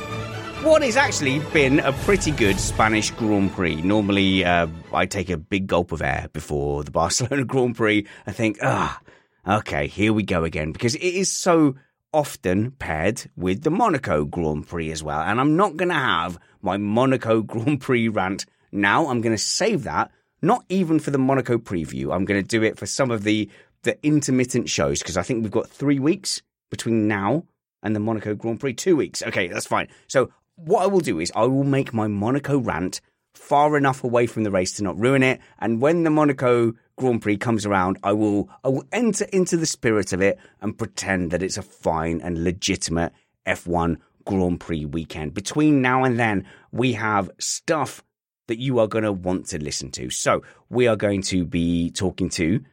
what 0.64 0.82
has 0.82 0.96
actually 0.96 1.40
been 1.52 1.82
a 1.82 1.92
pretty 1.92 2.32
good 2.32 2.58
Spanish 2.58 3.12
Grand 3.12 3.52
Prix. 3.52 3.82
Normally, 3.82 4.46
uh, 4.46 4.68
I 4.94 5.06
take 5.06 5.30
a 5.30 5.36
big 5.36 5.68
gulp 5.68 5.92
of 5.92 6.02
air 6.02 6.30
before 6.32 6.86
the 6.86 6.92
Barcelona 7.00 7.44
Grand 7.44 7.76
Prix. 7.76 8.08
I 8.26 8.32
think, 8.32 8.60
ah, 8.62 8.98
okay, 9.46 9.88
here 9.88 10.14
we 10.14 10.24
go 10.24 10.46
again, 10.46 10.72
because 10.72 10.96
it 10.96 11.02
is 11.04 11.30
so 11.30 11.76
often 12.14 12.72
paired 12.72 13.30
with 13.36 13.64
the 13.64 13.72
Monaco 13.72 14.24
Grand 14.24 14.66
Prix 14.68 14.90
as 14.94 15.04
well. 15.04 15.20
And 15.20 15.42
I'm 15.42 15.58
not 15.58 15.76
going 15.76 15.90
to 15.90 15.96
have 15.96 16.40
my 16.62 16.78
Monaco 16.78 17.42
Grand 17.44 17.82
Prix 17.82 18.08
rant 18.08 18.46
now. 18.72 19.08
I'm 19.08 19.20
going 19.20 19.36
to 19.36 19.42
save 19.42 19.84
that, 19.84 20.12
not 20.44 20.66
even 20.68 21.00
for 21.00 21.10
the 21.10 21.18
Monaco 21.18 21.58
preview. 21.58 22.14
I'm 22.14 22.26
going 22.26 22.42
to 22.42 22.48
do 22.48 22.62
it 22.62 22.78
for 22.78 22.86
some 22.86 23.10
of 23.10 23.24
the, 23.24 23.50
the 23.84 23.98
intermittent 24.06 24.70
shows, 24.70 25.00
because 25.00 25.18
I 25.18 25.24
think 25.24 25.42
we've 25.42 25.52
got 25.52 25.70
three 25.70 26.00
weeks 26.00 26.42
between 26.70 27.08
now 27.08 27.46
and 27.82 27.96
the 27.96 28.00
Monaco 28.00 28.36
Grand 28.36 28.60
Prix. 28.60 28.74
Two 28.74 28.96
weeks. 28.96 29.24
Okay, 29.24 29.48
that's 29.48 29.66
fine. 29.66 29.88
So 30.08 30.32
what 30.56 30.84
I 30.84 30.88
will 30.88 31.00
do 31.00 31.20
is 31.20 31.32
I 31.34 31.46
will 31.46 31.64
make 31.64 31.94
my 31.94 32.08
Monaco 32.08 32.58
rant 32.58 33.00
far 33.34 33.78
enough 33.78 34.04
away 34.04 34.28
from 34.28 34.44
the 34.44 34.52
race 34.52 34.74
to 34.74 34.84
not 34.84 35.00
ruin 35.00 35.24
it. 35.24 35.40
And 35.60 35.82
when 35.82 36.04
the 36.04 36.10
Monaco 36.10 36.74
Grand 36.98 37.22
Prix 37.22 37.38
comes 37.38 37.66
around, 37.66 37.98
I 38.04 38.12
will 38.12 38.50
I 38.64 38.68
will 38.68 38.86
enter 38.92 39.26
into 39.26 39.58
the 39.58 39.66
spirit 39.66 40.14
of 40.14 40.22
it 40.22 40.38
and 40.62 40.78
pretend 40.78 41.32
that 41.32 41.42
it's 41.42 41.58
a 41.58 41.64
fine 41.64 42.22
and 42.22 42.44
legitimate 42.44 43.14
F1 43.48 43.98
Grand 44.26 44.60
Prix 44.60 44.86
weekend. 44.86 45.34
Between 45.34 45.82
now 45.82 46.04
and 46.04 46.20
then, 46.20 46.46
we 46.72 46.94
have 46.94 47.32
stuff 47.40 48.04
that 48.48 48.60
you 48.60 48.80
are 48.80 48.88
going 48.88 49.04
to 49.04 49.12
want 49.12 49.48
to 49.48 49.64
listen 49.64 49.92
to. 49.92 50.10
So 50.10 50.44
we 50.70 50.88
are 50.88 50.96
going 50.96 51.22
to 51.24 51.46
be 51.46 51.92
talking 51.92 52.30
to 52.32 52.64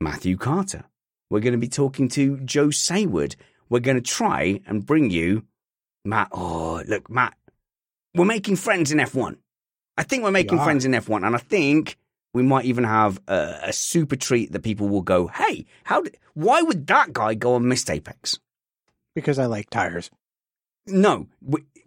Matthew 0.00 0.36
Carter. 0.36 0.84
We're 1.30 1.40
going 1.40 1.52
to 1.52 1.58
be 1.58 1.68
talking 1.68 2.08
to 2.10 2.38
Joe 2.38 2.68
Saward. 2.68 3.36
We're 3.68 3.80
going 3.80 3.96
to 3.96 4.02
try 4.02 4.60
and 4.66 4.86
bring 4.86 5.10
you 5.10 5.44
Matt. 6.04 6.28
Oh, 6.32 6.82
look, 6.86 7.10
Matt, 7.10 7.34
we're 8.14 8.24
making 8.24 8.56
friends 8.56 8.90
in 8.92 8.98
F1. 8.98 9.36
I 9.98 10.04
think 10.04 10.22
we're 10.22 10.30
making 10.30 10.58
are. 10.58 10.64
friends 10.64 10.84
in 10.84 10.92
F1, 10.92 11.26
and 11.26 11.34
I 11.34 11.38
think 11.38 11.96
We 12.34 12.42
might 12.42 12.66
even 12.66 12.84
have 12.84 13.20
a, 13.26 13.58
a 13.64 13.72
super 13.72 14.14
treat 14.14 14.52
that 14.52 14.62
people 14.62 14.88
will 14.88 15.02
go, 15.02 15.26
"Hey, 15.28 15.64
how? 15.84 16.02
Did, 16.02 16.18
why 16.34 16.62
would 16.62 16.86
that 16.86 17.12
guy 17.12 17.34
go 17.34 17.54
on 17.54 17.66
Missed 17.68 17.90
Apex?" 17.90 18.38
Because 19.14 19.38
I 19.38 19.46
like 19.46 19.70
tires. 19.70 20.10
No, 20.86 21.26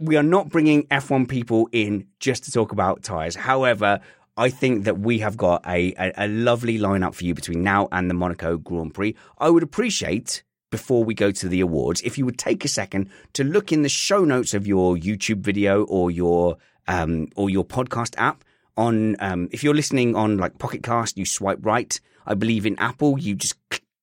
we, 0.01 0.15
are 0.15 0.23
not 0.23 0.49
bringing 0.49 0.83
F1 0.87 1.27
people 1.27 1.69
in 1.71 2.07
just 2.19 2.43
to 2.45 2.51
talk 2.51 2.71
about 2.71 3.03
tires. 3.03 3.35
However, 3.35 3.99
I 4.37 4.49
think 4.49 4.85
that 4.85 4.99
we 4.99 5.19
have 5.19 5.37
got 5.37 5.65
a, 5.67 5.93
a, 5.93 6.25
a 6.25 6.27
lovely 6.27 6.79
lineup 6.79 7.13
for 7.13 7.25
you 7.25 7.33
between 7.33 7.63
now 7.63 7.87
and 7.91 8.09
the 8.09 8.13
Monaco 8.13 8.57
Grand 8.57 8.93
Prix. 8.93 9.15
I 9.37 9.49
would 9.49 9.63
appreciate 9.63 10.43
before 10.71 11.03
we 11.03 11.13
go 11.13 11.31
to 11.31 11.49
the 11.49 11.59
awards 11.59 12.01
if 12.01 12.17
you 12.17 12.25
would 12.25 12.39
take 12.39 12.63
a 12.63 12.67
second 12.67 13.09
to 13.33 13.43
look 13.43 13.71
in 13.71 13.81
the 13.81 13.89
show 13.89 14.23
notes 14.23 14.53
of 14.53 14.65
your 14.65 14.95
YouTube 14.95 15.41
video 15.41 15.83
or 15.83 16.09
your 16.09 16.57
um, 16.87 17.27
or 17.35 17.49
your 17.49 17.65
podcast 17.65 18.15
app. 18.17 18.43
On 18.77 19.17
um, 19.19 19.49
if 19.51 19.63
you're 19.63 19.75
listening 19.75 20.15
on 20.15 20.37
like 20.37 20.57
Pocket 20.57 20.81
Cast, 20.81 21.17
you 21.17 21.25
swipe 21.25 21.59
right. 21.61 21.99
I 22.25 22.33
believe 22.33 22.65
in 22.65 22.79
Apple, 22.79 23.19
you 23.19 23.35
just 23.35 23.55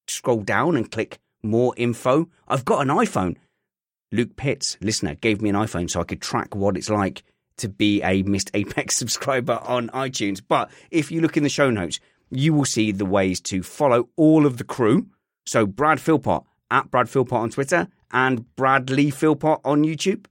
scroll 0.07 0.43
down 0.43 0.77
and 0.77 0.91
click 0.91 1.19
more 1.43 1.73
info. 1.77 2.29
I've 2.47 2.65
got 2.65 2.83
an 2.83 2.89
iPhone. 2.89 3.37
Luke 4.11 4.37
Pitts, 4.37 4.77
listener, 4.81 5.15
gave 5.15 5.43
me 5.43 5.51
an 5.51 5.57
iPhone 5.57 5.91
so 5.91 6.01
I 6.01 6.05
could 6.05 6.23
track 6.23 6.55
what 6.55 6.77
it's 6.77 6.91
like 6.91 7.23
to 7.59 7.69
be 7.69 8.03
a 8.03 8.23
Missed 8.23 8.51
Apex 8.55 8.97
subscriber 8.97 9.61
on 9.63 9.89
iTunes. 9.91 10.41
But 10.47 10.71
if 10.91 11.11
you 11.11 11.21
look 11.21 11.37
in 11.37 11.43
the 11.43 11.49
show 11.49 11.71
notes, 11.71 12.01
you 12.31 12.53
will 12.55 12.65
see 12.65 12.93
the 12.93 13.07
ways 13.07 13.41
to 13.43 13.63
follow 13.63 14.09
all 14.17 14.47
of 14.47 14.57
the 14.59 14.65
crew. 14.65 15.07
So 15.47 15.67
Brad 15.67 16.01
Philpott 16.01 16.43
at 16.71 16.91
Brad 16.91 17.09
Philpott 17.09 17.39
on 17.39 17.51
Twitter 17.51 17.89
and 18.13 18.55
Bradley 18.57 19.11
Philpott 19.11 19.61
on 19.65 19.83
YouTube. 19.83 20.27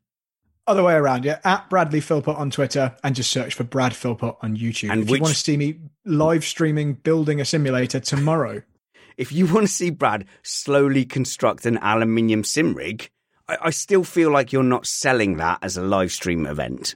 Other 0.67 0.83
way 0.83 0.95
around, 0.95 1.23
yeah. 1.23 1.39
At 1.45 1.69
Bradley 1.69 2.01
Philpott 2.01 2.35
on 2.35 2.51
Twitter 2.51 2.95
and 3.03 3.15
just 3.15 3.31
search 3.31 3.53
for 3.53 3.63
Brad 3.63 3.95
Philpott 3.95 4.35
on 4.41 4.57
YouTube. 4.57 4.91
And 4.91 5.03
if 5.03 5.09
which- 5.09 5.19
you 5.19 5.23
want 5.23 5.35
to 5.35 5.41
see 5.41 5.57
me 5.57 5.79
live 6.05 6.43
streaming 6.43 6.93
building 6.93 7.39
a 7.39 7.45
simulator 7.45 7.99
tomorrow, 7.99 8.61
If 9.17 9.31
you 9.31 9.47
want 9.51 9.65
to 9.65 9.73
see 9.73 9.89
Brad 9.89 10.25
slowly 10.43 11.03
construct 11.03 11.65
an 11.65 11.79
aluminium 11.81 12.43
sim 12.43 12.75
rig, 12.75 13.09
I, 13.49 13.57
I 13.63 13.69
still 13.71 14.03
feel 14.03 14.31
like 14.31 14.51
you're 14.51 14.63
not 14.63 14.85
selling 14.85 15.37
that 15.37 15.59
as 15.61 15.77
a 15.77 15.81
live 15.81 16.11
stream 16.11 16.45
event. 16.45 16.95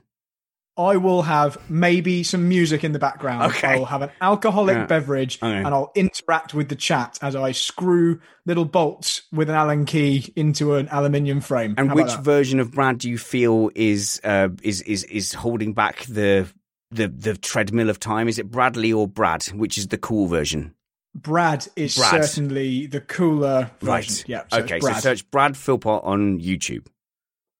I 0.77 0.95
will 0.97 1.23
have 1.23 1.57
maybe 1.69 2.23
some 2.23 2.47
music 2.47 2.83
in 2.83 2.93
the 2.93 2.97
background. 2.97 3.43
Okay. 3.51 3.73
I'll 3.73 3.85
have 3.85 4.01
an 4.01 4.09
alcoholic 4.21 4.75
Yeah. 4.77 4.85
beverage 4.85 5.37
Okay. 5.43 5.53
and 5.53 5.67
I'll 5.67 5.91
interact 5.95 6.53
with 6.53 6.69
the 6.69 6.75
chat 6.77 7.19
as 7.21 7.35
I 7.35 7.51
screw 7.51 8.21
little 8.45 8.63
bolts 8.65 9.23
with 9.33 9.49
an 9.49 9.55
Allen 9.55 9.85
key 9.85 10.31
into 10.35 10.75
an 10.75 10.87
aluminium 10.89 11.41
frame. 11.41 11.75
And 11.77 11.89
How 11.89 11.95
which 11.95 12.15
version 12.17 12.59
of 12.61 12.71
Brad 12.71 12.99
do 12.99 13.09
you 13.09 13.17
feel 13.17 13.69
is 13.75 14.21
uh, 14.23 14.47
is 14.63 14.81
is 14.83 15.03
is 15.03 15.33
holding 15.33 15.73
back 15.73 16.05
the 16.05 16.47
the 16.89 17.09
the 17.09 17.35
treadmill 17.37 17.89
of 17.89 17.99
time? 17.99 18.29
Is 18.29 18.39
it 18.39 18.49
Bradley 18.49 18.93
or 18.93 19.07
Brad? 19.09 19.43
Which 19.47 19.77
is 19.77 19.87
the 19.87 19.97
cool 19.97 20.27
version? 20.27 20.73
Brad 21.13 21.67
is 21.75 21.97
Brad. 21.97 22.23
certainly 22.23 22.87
the 22.87 23.01
cooler 23.01 23.71
version. 23.81 23.89
Right. 23.89 24.23
Yeah. 24.27 24.43
So 24.51 24.59
okay. 24.59 24.79
So 24.79 24.93
search 24.93 25.29
Brad 25.29 25.57
Philpott 25.57 26.03
on 26.03 26.39
YouTube. 26.39 26.87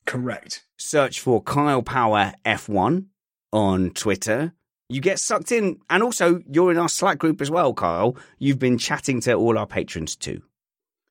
Correct. 0.05 0.65
Search 0.77 1.19
for 1.19 1.41
Kyle 1.41 1.81
Power 1.83 2.33
F1 2.45 3.05
on 3.51 3.91
Twitter. 3.91 4.53
You 4.89 4.99
get 4.99 5.19
sucked 5.19 5.51
in, 5.51 5.79
and 5.89 6.03
also 6.03 6.41
you're 6.51 6.71
in 6.71 6.77
our 6.77 6.89
Slack 6.89 7.17
group 7.17 7.41
as 7.41 7.49
well, 7.49 7.73
Kyle. 7.73 8.17
You've 8.39 8.59
been 8.59 8.77
chatting 8.77 9.21
to 9.21 9.33
all 9.33 9.57
our 9.57 9.67
patrons 9.67 10.15
too. 10.15 10.41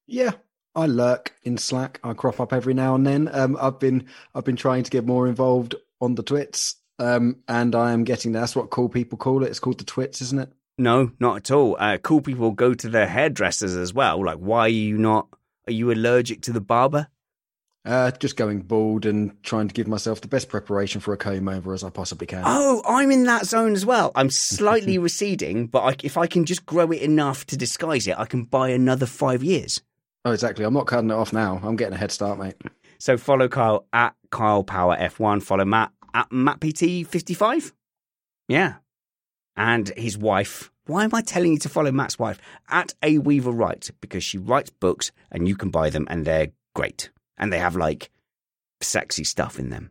Yeah, 0.06 0.32
I 0.74 0.86
lurk 0.86 1.34
in 1.44 1.56
Slack. 1.56 2.00
I 2.04 2.12
crop 2.12 2.40
up 2.40 2.52
every 2.52 2.74
now 2.74 2.94
and 2.94 3.06
then. 3.06 3.28
Um, 3.32 3.56
I've 3.60 3.78
been 3.78 4.06
I've 4.34 4.44
been 4.44 4.56
trying 4.56 4.82
to 4.82 4.90
get 4.90 5.06
more 5.06 5.26
involved 5.28 5.76
on 6.00 6.14
the 6.14 6.22
twits, 6.22 6.76
um, 6.98 7.36
and 7.48 7.74
I 7.74 7.92
am 7.92 8.04
getting 8.04 8.32
there. 8.32 8.42
That's 8.42 8.56
what 8.56 8.70
cool 8.70 8.88
people 8.88 9.16
call 9.16 9.44
it. 9.44 9.48
It's 9.48 9.60
called 9.60 9.78
the 9.78 9.84
twits, 9.84 10.20
isn't 10.20 10.40
it? 10.40 10.52
No, 10.80 11.12
not 11.20 11.36
at 11.36 11.50
all. 11.50 11.76
Uh, 11.78 11.98
cool 11.98 12.22
people 12.22 12.52
go 12.52 12.72
to 12.72 12.88
their 12.88 13.06
hairdressers 13.06 13.76
as 13.76 13.92
well. 13.92 14.24
Like, 14.24 14.38
why 14.38 14.60
are 14.60 14.68
you 14.68 14.96
not? 14.96 15.28
Are 15.66 15.72
you 15.72 15.92
allergic 15.92 16.40
to 16.42 16.52
the 16.52 16.60
barber? 16.60 17.08
Uh, 17.84 18.10
just 18.12 18.34
going 18.36 18.62
bald 18.62 19.04
and 19.04 19.42
trying 19.42 19.68
to 19.68 19.74
give 19.74 19.86
myself 19.86 20.22
the 20.22 20.28
best 20.28 20.48
preparation 20.48 21.02
for 21.02 21.12
a 21.12 21.18
comb 21.18 21.48
over 21.48 21.74
as 21.74 21.84
I 21.84 21.90
possibly 21.90 22.26
can. 22.26 22.44
Oh, 22.46 22.82
I'm 22.86 23.10
in 23.10 23.24
that 23.24 23.44
zone 23.44 23.74
as 23.74 23.84
well. 23.84 24.10
I'm 24.14 24.30
slightly 24.30 24.96
receding, 25.08 25.66
but 25.66 25.80
I, 25.82 25.96
if 26.02 26.16
I 26.16 26.26
can 26.26 26.46
just 26.46 26.64
grow 26.64 26.90
it 26.92 27.02
enough 27.02 27.44
to 27.46 27.58
disguise 27.58 28.06
it, 28.06 28.18
I 28.18 28.24
can 28.24 28.44
buy 28.44 28.70
another 28.70 29.04
five 29.04 29.44
years. 29.44 29.82
Oh, 30.24 30.32
exactly. 30.32 30.64
I'm 30.64 30.74
not 30.74 30.86
cutting 30.86 31.10
it 31.10 31.14
off 31.14 31.34
now. 31.34 31.60
I'm 31.62 31.76
getting 31.76 31.94
a 31.94 31.98
head 31.98 32.10
start, 32.10 32.38
mate. 32.38 32.56
So 32.98 33.18
follow 33.18 33.48
Kyle 33.48 33.86
at 33.92 34.14
Kyle 34.30 34.64
Power 34.64 34.96
F1. 34.96 35.42
Follow 35.42 35.66
Matt 35.66 35.92
at 36.14 36.30
MattPT55. 36.30 37.72
Yeah. 38.48 38.76
And 39.56 39.88
his 39.96 40.16
wife. 40.16 40.70
Why 40.86 41.04
am 41.04 41.14
I 41.14 41.20
telling 41.22 41.52
you 41.52 41.58
to 41.60 41.68
follow 41.68 41.92
Matt's 41.92 42.18
wife? 42.18 42.40
At 42.68 42.94
A 43.02 43.18
Weaver 43.18 43.50
Wright, 43.52 43.88
because 44.00 44.24
she 44.24 44.38
writes 44.38 44.70
books 44.70 45.12
and 45.30 45.46
you 45.46 45.54
can 45.56 45.70
buy 45.70 45.90
them 45.90 46.06
and 46.10 46.24
they're 46.24 46.48
great. 46.74 47.10
And 47.38 47.52
they 47.52 47.58
have 47.58 47.76
like 47.76 48.10
sexy 48.80 49.24
stuff 49.24 49.58
in 49.58 49.70
them. 49.70 49.90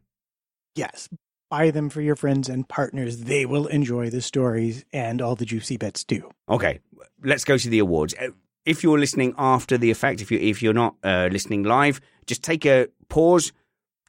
Yes. 0.75 1.09
Buy 1.49 1.71
them 1.71 1.89
for 1.89 2.01
your 2.01 2.15
friends 2.15 2.49
and 2.49 2.67
partners. 2.67 3.17
They 3.21 3.45
will 3.45 3.67
enjoy 3.67 4.09
the 4.09 4.21
stories 4.21 4.85
and 4.93 5.21
all 5.21 5.35
the 5.35 5.45
juicy 5.45 5.77
bits 5.77 6.03
too. 6.03 6.29
Okay, 6.47 6.79
let's 7.23 7.43
go 7.43 7.57
to 7.57 7.69
the 7.69 7.79
awards. 7.79 8.13
Uh, 8.19 8.29
If 8.65 8.83
you're 8.83 8.99
listening 8.99 9.33
after 9.37 9.77
the 9.77 9.89
effect, 9.89 10.21
if 10.21 10.31
you 10.31 10.37
if 10.39 10.61
you're 10.61 10.73
not 10.75 10.95
uh, 11.03 11.29
listening 11.31 11.63
live, 11.63 12.01
just 12.27 12.43
take 12.43 12.65
a 12.65 12.87
pause, 13.07 13.51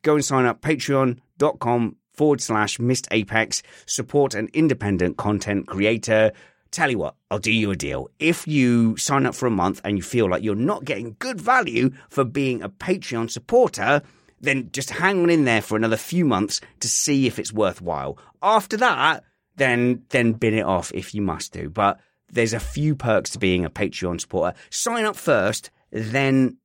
go 0.03 0.15
and 0.17 0.25
sign 0.25 0.45
up 0.45 0.61
patreon.com 0.61 1.97
forward 2.21 2.43
slash 2.43 2.79
missed 2.79 3.09
apex, 3.13 3.63
support 3.87 4.35
an 4.35 4.51
independent 4.53 5.17
content 5.17 5.67
creator. 5.67 6.33
Tell 6.71 6.91
you 6.91 6.99
what, 6.99 7.15
I'll 7.31 7.39
do 7.39 7.51
you 7.51 7.71
a 7.71 7.77
deal. 7.77 8.11
If 8.19 8.47
you 8.47 8.95
sign 8.99 9.25
up 9.25 9.35
for 9.35 9.47
a 9.47 9.51
month 9.51 9.81
and 9.85 9.97
you 9.97 10.03
feel 10.03 10.29
like 10.29 10.43
you're 10.43 10.55
not 10.55 10.85
getting 10.85 11.17
good 11.19 11.41
value 11.41 11.89
for 12.11 12.25
being 12.25 12.61
a 12.63 12.69
Patreon 12.69 13.31
supporter, 13.31 14.03
then 14.39 14.69
just 14.71 14.91
hang 14.91 15.23
on 15.23 15.31
in 15.31 15.47
there 15.47 15.63
for 15.63 15.79
another 15.79 15.97
few 15.97 16.27
months 16.27 16.61
to 16.81 16.89
see 16.89 17.27
if 17.27 17.39
it's 17.39 17.55
worthwhile. 17.55 18.19
After 18.43 18.77
that, 18.77 19.25
then 19.57 20.03
then 20.11 20.35
bin 20.35 20.53
it 20.53 20.67
off 20.67 20.93
if 20.93 21.15
you 21.15 21.23
must 21.23 21.55
do. 21.55 21.71
But 21.71 22.01
there's 22.31 22.53
a 22.53 22.61
few 22.61 22.95
perks 22.95 23.31
to 23.31 23.39
being 23.39 23.65
a 23.65 23.71
Patreon 23.71 24.21
supporter. 24.21 24.59
Sign 24.69 25.07
up 25.07 25.17
first, 25.17 25.71
then 25.91 26.59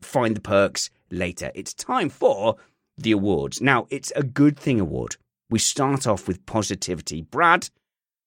find 0.00 0.34
the 0.34 0.40
perks 0.40 0.88
later. 1.10 1.52
It's 1.54 1.74
time 1.74 2.08
for 2.08 2.56
the 2.96 3.12
awards. 3.12 3.60
Now, 3.60 3.86
it's 3.90 4.12
a 4.16 4.22
good 4.22 4.58
thing 4.58 4.80
award. 4.80 5.16
We 5.50 5.58
start 5.58 6.06
off 6.06 6.26
with 6.26 6.46
positivity. 6.46 7.22
Brad, 7.22 7.68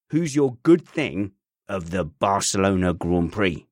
who's 0.09 0.35
your 0.35 0.57
good 0.63 0.87
thing 0.87 1.31
of 1.67 1.91
the 1.91 2.05
Barcelona 2.05 2.93
Grand 2.93 3.31
Prix? 3.31 3.65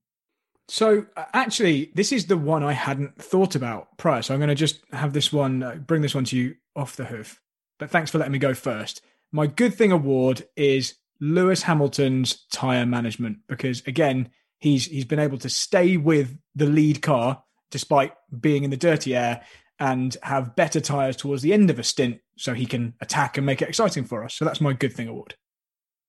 So 0.68 1.06
uh, 1.16 1.26
actually, 1.34 1.92
this 1.96 2.12
is 2.12 2.26
the 2.26 2.38
one 2.38 2.64
I 2.64 2.74
hadn't 2.74 3.22
thought 3.22 3.56
about 3.56 3.98
prior. 3.98 4.22
So 4.22 4.34
I'm 4.34 4.40
going 4.40 4.50
to 4.50 4.56
just 4.56 4.82
have 4.92 5.14
this 5.14 5.32
one, 5.32 5.64
uh, 5.64 5.76
bring 5.76 6.02
this 6.02 6.16
one 6.16 6.26
to 6.26 6.38
you 6.38 6.56
off 6.76 6.96
the 6.96 7.06
hoof. 7.06 7.42
But 7.80 7.90
thanks 7.90 8.12
for 8.12 8.18
letting 8.18 8.34
me 8.34 8.40
go 8.40 8.54
first. 8.54 9.02
My 9.32 9.48
good 9.48 9.74
thing 9.74 9.92
award 9.92 10.46
is 10.56 10.96
Lewis 11.20 11.64
Hamilton's 11.64 12.46
tire 12.52 12.86
management 12.86 13.40
because 13.48 13.82
again, 13.88 14.30
he's 14.60 14.86
he's 14.86 15.06
been 15.06 15.20
able 15.20 15.38
to 15.40 15.50
stay 15.50 15.98
with 15.98 16.38
the 16.56 16.66
lead 16.66 17.02
car 17.02 17.44
despite 17.72 18.14
being 18.40 18.64
in 18.64 18.70
the 18.70 18.78
dirty 18.78 19.16
air 19.16 19.44
and 19.80 20.18
have 20.24 20.56
better 20.56 20.80
tires 20.82 21.16
towards 21.16 21.42
the 21.42 21.54
end 21.54 21.70
of 21.70 21.80
a 21.80 21.84
stint 21.84 22.20
so 22.38 22.54
he 22.54 22.66
can 22.66 22.94
attack 23.02 23.38
and 23.38 23.46
make 23.46 23.62
it 23.62 23.70
exciting 23.70 24.04
for 24.04 24.24
us. 24.24 24.34
So 24.34 24.46
that's 24.46 24.62
my 24.62 24.74
good 24.74 24.94
thing 24.94 25.08
award. 25.08 25.36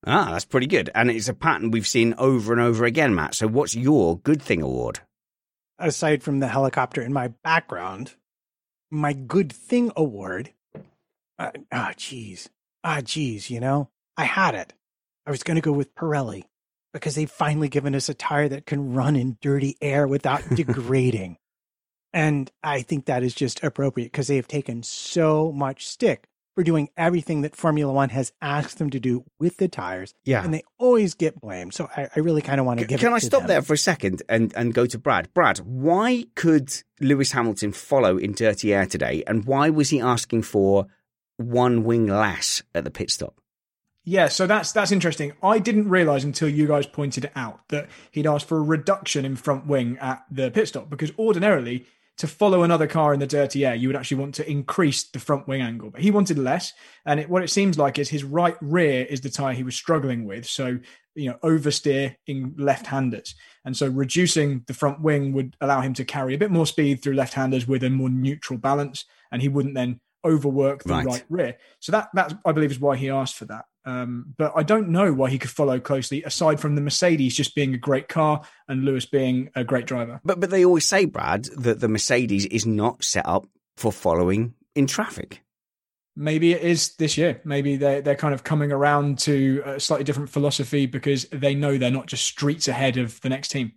Ah, 0.07 0.31
that's 0.31 0.45
pretty 0.45 0.67
good. 0.67 0.91
And 0.95 1.11
it's 1.11 1.29
a 1.29 1.35
pattern 1.35 1.71
we've 1.71 1.87
seen 1.87 2.15
over 2.19 2.53
and 2.53 2.63
over 2.63 2.85
again, 2.85 3.15
Matt. 3.15 3.35
So 3.35 3.47
what's 3.47 3.75
your 3.75 4.19
good 4.19 4.41
thing 4.41 4.63
award? 4.63 5.01
Aside 5.79 6.23
from 6.23 6.41
the 6.41 6.49
helicopter 6.49 7.03
in 7.03 7.13
my 7.13 7.29
background, 7.45 8.15
my 8.91 9.13
good 9.13 9.53
thing 9.53 9.93
award. 9.97 10.53
Uh, 11.39 11.51
ah, 11.73 11.93
jeez. 11.97 12.49
Ah, 12.83 12.99
jeez, 13.01 13.51
you 13.51 13.61
know, 13.61 13.91
I 14.17 14.25
had 14.25 14.55
it. 14.55 14.73
I 15.27 15.31
was 15.31 15.43
going 15.43 15.57
to 15.57 15.61
go 15.61 15.73
with 15.73 15.95
Pirelli 15.95 16.45
because 16.93 17.15
they've 17.15 17.31
finally 17.31 17.69
given 17.69 17.95
us 17.95 18.09
a 18.09 18.15
tire 18.15 18.49
that 18.49 18.67
can 18.67 18.95
run 18.95 19.15
in 19.15 19.37
dirty 19.41 19.77
air 19.81 20.07
without 20.07 20.43
degrading. 20.55 21.37
And 22.13 22.51
I 22.63 22.83
think 22.83 23.07
that 23.07 23.23
is 23.23 23.35
just 23.35 23.63
appropriate 23.63 24.07
because 24.07 24.29
they 24.29 24.37
have 24.37 24.49
taken 24.49 24.83
so 24.83 25.53
much 25.53 25.87
stick 25.87 26.29
for 26.55 26.65
doing 26.65 26.89
everything 26.97 27.43
that 27.43 27.55
Formula 27.55 27.93
One 27.93 28.09
has 28.09 28.33
asked 28.43 28.79
them 28.79 28.91
to 28.91 28.99
do 28.99 29.25
with 29.39 29.59
the 29.59 29.69
tires. 29.69 30.13
Yeah. 30.25 30.43
And 30.43 30.53
they 30.53 30.65
always 30.79 31.15
get 31.15 31.41
blamed. 31.41 31.73
So 31.73 31.89
I, 31.97 32.09
I 32.17 32.21
really 32.21 32.43
kind 32.43 32.59
of 32.59 32.67
want 32.67 32.81
to 32.81 32.87
give 32.87 32.99
Can 32.99 33.13
I 33.13 33.19
stop 33.19 33.43
them. 33.43 33.49
there 33.49 33.63
for 33.63 33.75
a 33.75 33.79
second 33.79 34.23
and, 34.29 34.53
and 34.57 34.75
go 34.75 34.85
to 34.87 34.99
Brad? 34.99 35.33
Brad, 35.35 35.59
why 35.59 36.25
could 36.35 36.73
Lewis 37.01 37.31
Hamilton 37.31 37.71
follow 37.71 38.17
in 38.17 38.33
dirty 38.33 38.75
air 38.75 38.87
today? 38.87 39.23
And 39.27 39.45
why 39.45 39.71
was 39.71 39.91
he 39.91 40.01
asking 40.01 40.43
for 40.43 40.89
one 41.37 41.85
wing 41.85 42.09
less 42.09 42.65
at 42.75 42.83
the 42.83 42.91
pit 42.91 43.11
stop? 43.11 43.41
Yeah, 44.03 44.29
so 44.29 44.47
that's 44.47 44.73
that's 44.73 44.91
interesting. 44.91 45.35
I 45.43 45.59
didn't 45.59 45.91
realize 45.91 46.25
until 46.25 46.49
you 46.49 46.67
guys 46.67 46.87
pointed 46.87 47.27
it 47.27 47.33
out 47.37 47.69
that 47.69 47.89
he'd 48.11 48.27
asked 48.27 48.49
for 48.49 48.57
a 48.57 48.63
reduction 48.63 49.25
in 49.25 49.37
front 49.37 49.67
wing 49.67 49.99
at 50.01 50.25
the 50.31 50.51
pit 50.51 50.67
stop 50.69 50.89
because 50.89 51.13
ordinarily 51.19 51.85
to 52.19 52.27
follow 52.27 52.65
another 52.65 52.87
car 52.87 53.15
in 53.15 53.21
the 53.21 53.27
dirty 53.27 53.65
air, 53.65 53.75
you 53.75 53.89
would 53.89 53.97
actually 53.97 54.19
want 54.19 54.35
to 54.35 54.51
increase 54.51 55.09
the 55.11 55.21
front 55.21 55.47
wing 55.47 55.63
angle. 55.63 55.91
But 55.91 56.01
he 56.01 56.11
wanted 56.11 56.39
less. 56.39 56.73
And 57.07 57.21
it, 57.21 57.31
what 57.31 57.45
it 57.45 57.51
seems 57.51 57.79
like 57.79 57.99
is 57.99 58.09
his 58.09 58.25
right 58.25 58.57
rear 58.61 59.07
is 59.09 59.21
the 59.21 59.31
tire 59.31 59.55
he 59.55 59.63
was 59.63 59.77
struggling 59.77 60.25
with. 60.25 60.45
So, 60.45 60.79
you 61.15 61.31
know, 61.31 61.39
oversteer 61.45 62.17
in 62.27 62.55
left 62.59 62.87
handers. 62.87 63.35
And 63.65 63.77
so 63.77 63.89
reducing 63.89 64.65
the 64.67 64.75
front 64.75 65.01
wing 65.01 65.33
would 65.33 65.57
allow 65.61 65.81
him 65.81 65.95
to 65.95 66.05
carry 66.05 66.35
a 66.35 66.39
bit 66.39 66.51
more 66.51 66.67
speed 66.67 67.03
through 67.03 67.15
left 67.15 67.35
handers 67.35 67.69
with 67.69 67.85
a 67.85 67.91
more 67.91 68.11
neutral 68.11 68.59
balance. 68.59 69.05
And 69.31 69.41
he 69.41 69.49
wouldn't 69.49 69.75
then 69.75 70.01
overwork 70.25 70.83
the 70.83 70.95
right, 70.95 71.07
right 71.07 71.25
rear. 71.29 71.57
So 71.79 71.93
that, 71.93 72.09
that, 72.15 72.35
I 72.45 72.51
believe, 72.51 72.73
is 72.73 72.81
why 72.81 72.97
he 72.97 73.11
asked 73.11 73.37
for 73.37 73.45
that. 73.45 73.67
Um, 73.89 74.35
but 74.37 74.53
I 74.55 74.65
don't 74.65 74.91
know 74.91 75.15
why 75.15 75.31
he 75.31 75.39
could 75.39 75.51
follow 75.51 75.81
closely, 75.81 76.23
aside 76.23 76.61
from 76.61 76.75
the 76.75 76.83
Mercedes 76.83 77.35
just 77.35 77.55
being 77.55 77.73
a 77.73 77.79
great 77.79 78.07
car 78.07 78.43
and 78.69 78.85
Lewis 78.85 79.07
being 79.07 79.49
a 79.55 79.65
great 79.65 79.87
driver. 79.87 80.21
But 80.23 80.41
but 80.41 80.51
they 80.51 80.63
always 80.63 80.85
say, 80.85 81.07
Brad, 81.07 81.47
that 81.57 81.81
the 81.81 81.89
Mercedes 81.89 82.45
is 82.47 82.67
not 82.67 83.03
set 83.03 83.27
up 83.27 83.49
for 83.79 83.91
following 83.91 84.53
in 84.75 84.87
traffic. 84.87 85.43
Maybe 86.15 86.53
it 86.53 86.61
is 86.61 86.97
this 86.97 87.17
year. 87.17 87.41
Maybe 87.45 87.77
they're 87.77 88.03
they're 88.03 88.15
kind 88.15 88.35
of 88.35 88.45
coming 88.45 88.73
around 88.73 89.21
to 89.21 89.63
a 89.65 89.81
slightly 89.81 90.05
different 90.05 90.29
philosophy 90.29 90.85
because 90.85 91.25
they 91.33 91.55
know 91.55 91.79
they're 91.79 91.91
not 91.91 92.09
just 92.09 92.27
streets 92.27 92.69
ahead 92.69 92.99
of 92.99 93.19
the 93.23 93.31
next 93.31 93.49
team. 93.49 93.73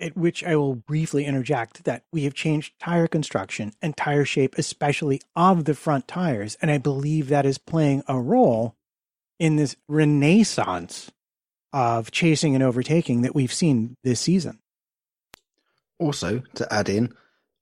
At 0.00 0.16
which 0.16 0.42
I 0.42 0.56
will 0.56 0.74
briefly 0.74 1.26
interject 1.26 1.84
that 1.84 2.04
we 2.12 2.24
have 2.24 2.34
changed 2.34 2.72
tire 2.80 3.06
construction 3.06 3.72
and 3.80 3.96
tire 3.96 4.24
shape, 4.24 4.56
especially 4.58 5.20
of 5.36 5.64
the 5.64 5.74
front 5.74 6.08
tires, 6.08 6.56
and 6.60 6.72
I 6.72 6.78
believe 6.78 7.28
that 7.28 7.46
is 7.46 7.58
playing 7.58 8.02
a 8.08 8.18
role 8.18 8.77
in 9.38 9.56
this 9.56 9.76
renaissance 9.88 11.10
of 11.72 12.10
chasing 12.10 12.54
and 12.54 12.62
overtaking 12.62 13.22
that 13.22 13.34
we've 13.34 13.52
seen 13.52 13.96
this 14.02 14.20
season. 14.20 14.58
Also, 15.98 16.42
to 16.54 16.72
add 16.72 16.88
in, 16.88 17.14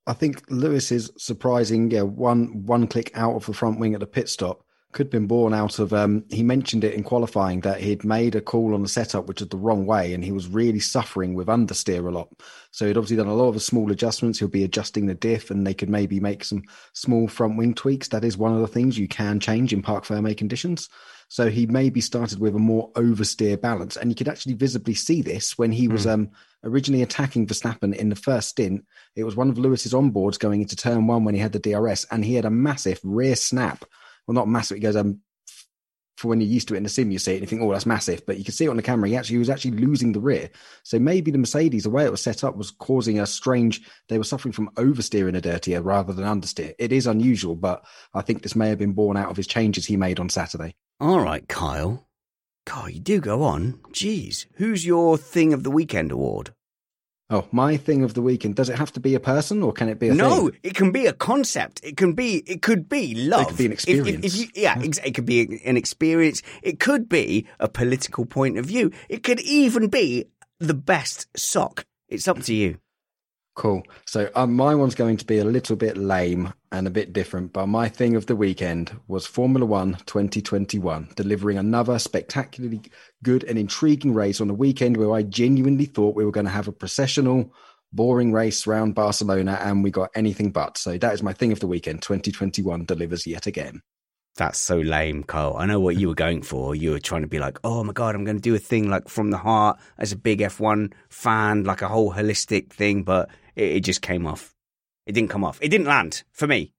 I 0.07 0.13
think 0.13 0.43
Lewis's 0.49 1.11
surprising 1.17 1.91
yeah, 1.91 2.03
one 2.03 2.65
one 2.67 2.87
click 2.87 3.11
out 3.15 3.35
of 3.35 3.47
the 3.47 3.55
front 3.55 3.81
wing 3.81 3.95
at 3.95 4.01
the 4.01 4.07
pit 4.07 4.29
stop 4.29 4.66
could 4.97 5.07
have 5.07 5.13
been 5.13 5.27
born 5.27 5.53
out 5.53 5.79
of 5.79 5.93
um, 5.93 6.25
he 6.31 6.43
mentioned 6.43 6.83
it 6.83 6.95
in 6.95 7.03
qualifying 7.03 7.61
that 7.61 7.81
he'd 7.81 8.03
made 8.03 8.35
a 8.35 8.41
call 8.41 8.75
on 8.75 8.83
the 8.83 8.89
setup 8.89 9.27
which 9.27 9.41
was 9.41 9.49
the 9.51 9.57
wrong 9.57 9.85
way 9.85 10.15
and 10.15 10.25
he 10.25 10.33
was 10.33 10.49
really 10.49 10.81
suffering 10.81 11.35
with 11.35 11.49
understeer 11.49 12.07
a 12.07 12.11
lot 12.11 12.29
so 12.71 12.87
he'd 12.87 12.97
obviously 12.97 13.17
done 13.17 13.27
a 13.27 13.35
lot 13.35 13.55
of 13.55 13.61
small 13.63 13.93
adjustments 13.93 14.39
he'll 14.39 14.49
be 14.49 14.65
adjusting 14.65 15.05
the 15.05 15.15
diff 15.15 15.51
and 15.51 15.67
they 15.67 15.75
could 15.75 15.91
maybe 15.91 16.19
make 16.19 16.43
some 16.43 16.63
small 16.95 17.29
front 17.29 17.59
wing 17.59 17.75
tweaks 17.75 18.09
that 18.09 18.25
is 18.25 18.39
one 18.39 18.55
of 18.55 18.61
the 18.61 18.67
things 18.67 18.99
you 18.99 19.07
can 19.07 19.39
change 19.39 19.73
in 19.73 19.83
parc 19.83 20.05
ferme 20.05 20.35
conditions 20.35 20.89
so 21.29 21.51
he 21.51 21.67
maybe 21.67 22.01
started 22.01 22.39
with 22.39 22.55
a 22.55 22.61
more 22.61 22.91
oversteer 22.93 23.61
balance. 23.61 23.97
And 23.97 24.11
you 24.11 24.15
could 24.15 24.29
actually 24.29 24.55
visibly 24.55 24.95
see 24.95 25.23
this 25.23 25.59
when 25.59 25.73
he 25.73 25.89
was 25.89 26.07
mm. 26.07 26.13
um, 26.13 26.31
originally 26.63 27.03
attacking 27.03 27.47
Verstappen 27.47 27.95
in 27.95 28.11
the 28.11 28.17
first 28.17 28.51
stint. 28.51 28.85
It 29.17 29.25
was 29.25 29.35
one 29.35 29.49
of 29.49 29.59
Lewis's 29.59 29.93
onboards 29.93 30.39
going 30.39 30.63
into 30.63 30.77
turn 30.77 31.07
one 31.07 31.25
when 31.25 31.35
he 31.35 31.41
had 31.41 31.53
the 31.53 31.59
DRS, 31.59 32.07
and 32.11 32.25
he 32.25 32.35
had 32.35 32.45
a 32.45 32.51
massive 32.51 33.01
rear 33.03 33.35
snap. 33.35 33.85
Well, 34.27 34.35
not 34.35 34.49
massive. 34.49 34.77
He 34.77 34.83
goes, 34.83 34.97
um, 34.97 35.21
for 36.17 36.29
when 36.29 36.41
you're 36.41 36.49
used 36.49 36.69
to 36.69 36.75
it 36.75 36.79
in 36.79 36.83
the 36.83 36.89
sim, 36.89 37.11
you 37.11 37.19
see 37.19 37.33
it 37.33 37.35
and 37.37 37.43
you 37.43 37.47
think, 37.47 37.63
oh, 37.63 37.73
that's 37.73 37.87
massive. 37.87 38.25
But 38.27 38.39
you 38.39 38.45
can 38.45 38.55
see 38.55 38.65
it 38.65 38.71
on 38.71 38.77
the 38.77 38.83
camera. 38.83 39.09
He 39.09 39.17
actually 39.17 39.35
he 39.35 39.39
was 39.39 39.51
actually 39.51 39.73
losing 39.73 40.13
the 40.13 40.21
rear. 40.21 40.49
So 40.83 40.99
maybe 40.99 41.31
the 41.31 41.39
Mercedes, 41.39 41.85
the 41.85 41.91
way 41.91 42.05
it 42.05 42.11
was 42.11 42.23
set 42.23 42.43
up, 42.43 42.57
was 42.57 42.71
causing 42.71 43.21
a 43.21 43.27
strange. 43.27 43.83
They 44.09 44.19
were 44.19 44.25
suffering 44.25 44.53
from 44.53 44.71
oversteering 44.77 45.37
a 45.37 45.41
dirtier 45.41 45.83
rather 45.83 46.13
than 46.13 46.25
understeer. 46.25 46.75
It 46.79 46.93
is 46.93 47.07
unusual, 47.07 47.55
but 47.55 47.85
I 48.15 48.23
think 48.23 48.43
this 48.43 48.57
may 48.57 48.71
have 48.71 48.79
been 48.79 48.95
born 48.95 49.17
out 49.17 49.31
of 49.31 49.37
his 49.37 49.47
changes 49.47 49.87
he 49.87 49.97
made 49.97 50.19
on 50.19 50.31
Saturday. 50.31 50.75
All 51.01 51.21
right, 51.21 51.47
Kyle. 51.47 52.09
God, 52.67 52.93
you 52.93 53.01
do 53.01 53.21
go 53.21 53.43
on. 53.43 53.75
Jeez, 53.93 54.47
who's 54.55 54.85
your 54.85 55.17
thing 55.17 55.53
of 55.53 55.63
the 55.63 55.71
weekend 55.71 56.11
award? 56.11 56.53
Oh, 57.29 57.47
my 57.51 57.77
thing 57.77 58.05
of 58.05 58.15
the 58.15 58.23
weekend. 58.23 58.55
Does 58.55 58.69
it 58.69 58.79
have 58.79 58.93
to 58.93 59.01
be 59.01 59.15
a 59.17 59.21
person 59.21 59.63
or 59.63 59.73
can 59.73 59.89
it 59.89 59.99
be 59.99 60.09
a 60.09 60.15
no? 60.15 60.49
Thing? 60.49 60.61
It 60.63 60.75
can 60.75 60.93
be 60.93 61.07
a 61.07 61.13
concept. 61.13 61.81
It 61.83 61.97
can 61.97 62.13
be. 62.13 62.37
It 62.47 62.63
could 62.63 62.89
be 62.89 63.15
love. 63.15 63.43
It 63.43 63.49
could 63.49 63.59
be 63.59 63.67
an 63.67 63.73
experience. 63.73 64.09
If, 64.09 64.25
if, 64.25 64.25
if 64.25 64.41
you, 64.41 64.63
yeah, 64.63 64.79
yeah, 64.79 65.05
it 65.05 65.15
could 65.15 65.27
be 65.27 65.61
an 65.65 65.77
experience. 65.77 66.43
It 66.63 66.79
could 66.79 67.09
be 67.09 67.47
a 67.59 67.69
political 67.69 68.27
point 68.27 68.59
of 68.59 68.67
view. 68.67 68.93
It 69.09 69.25
could 69.25 69.41
even 69.41 69.89
be 69.89 70.27
the 70.61 70.75
best 70.75 71.27
sock. 71.37 71.85
It's 72.09 72.29
up 72.29 72.41
to 72.43 72.55
you. 72.55 72.79
Cool. 73.57 73.85
So 74.05 74.31
um, 74.35 74.55
my 74.55 74.75
one's 74.75 74.95
going 74.95 75.17
to 75.17 75.25
be 75.25 75.39
a 75.39 75.45
little 75.45 75.77
bit 75.77 75.97
lame 75.97 76.53
and 76.73 76.87
a 76.87 76.91
bit 76.91 77.15
different, 77.15 77.55
but 77.55 77.67
my 77.69 77.89
thing 77.89 78.15
of 78.15 78.27
the 78.27 78.37
weekend 78.37 78.95
was 79.09 79.27
Formula 79.27 79.65
One 79.65 79.95
2021, 80.05 81.09
delivering 81.17 81.57
another 81.57 81.99
spectacularly 81.99 82.83
good 83.23 83.45
and 83.45 83.59
intriguing 83.59 84.13
race 84.13 84.43
on 84.43 84.51
a 84.51 84.55
weekend 84.55 84.99
where 84.99 85.15
I 85.15 85.23
genuinely 85.23 85.87
thought 85.87 86.15
we 86.15 86.27
were 86.27 86.33
going 86.33 86.45
to 86.45 86.53
have 86.53 86.69
a 86.69 86.73
processional, 86.73 87.51
boring 87.95 88.31
race 88.31 88.67
around 88.67 88.95
Barcelona, 88.95 89.59
and 89.63 89.83
we 89.83 89.91
got 89.91 90.11
anything 90.15 90.51
but. 90.51 90.77
So 90.77 90.99
that 90.99 91.15
is 91.15 91.23
my 91.23 91.33
thing 91.33 91.51
of 91.51 91.61
the 91.61 91.67
weekend. 91.67 92.03
2021 92.03 92.85
delivers 92.85 93.27
yet 93.27 93.47
again. 93.47 93.81
That's 94.37 94.59
so 94.59 94.77
lame, 94.77 95.23
Carl. 95.23 95.57
I 95.57 95.65
know 95.65 95.81
what 95.81 95.97
you 95.97 96.09
were 96.09 96.15
going 96.15 96.43
for. 96.43 96.75
You 96.75 96.91
were 96.91 96.99
trying 96.99 97.23
to 97.23 97.27
be 97.27 97.39
like, 97.39 97.59
oh 97.65 97.83
my 97.83 97.95
God, 97.95 98.15
I'm 98.15 98.25
going 98.25 98.37
to 98.37 98.43
do 98.43 98.55
a 98.55 98.59
thing 98.59 98.91
like 98.91 99.09
from 99.09 99.31
the 99.31 99.39
heart 99.39 99.79
as 99.97 100.13
a 100.13 100.17
big 100.17 100.41
F1 100.41 100.93
fan, 101.09 101.65
like 101.65 101.81
a 101.81 101.89
whole 101.89 102.13
holistic 102.13 102.71
thing, 102.71 103.03
but 103.03 103.31
it, 103.57 103.77
it 103.77 103.81
just 103.81 104.03
came 104.03 104.27
off. 104.27 104.55
It 105.07 105.13
didn't 105.13 105.31
come 105.31 105.45
off. 105.45 105.59
It 105.61 105.69
didn't 105.69 105.87
land 105.87 106.23
for 106.33 106.47
me. 106.47 106.73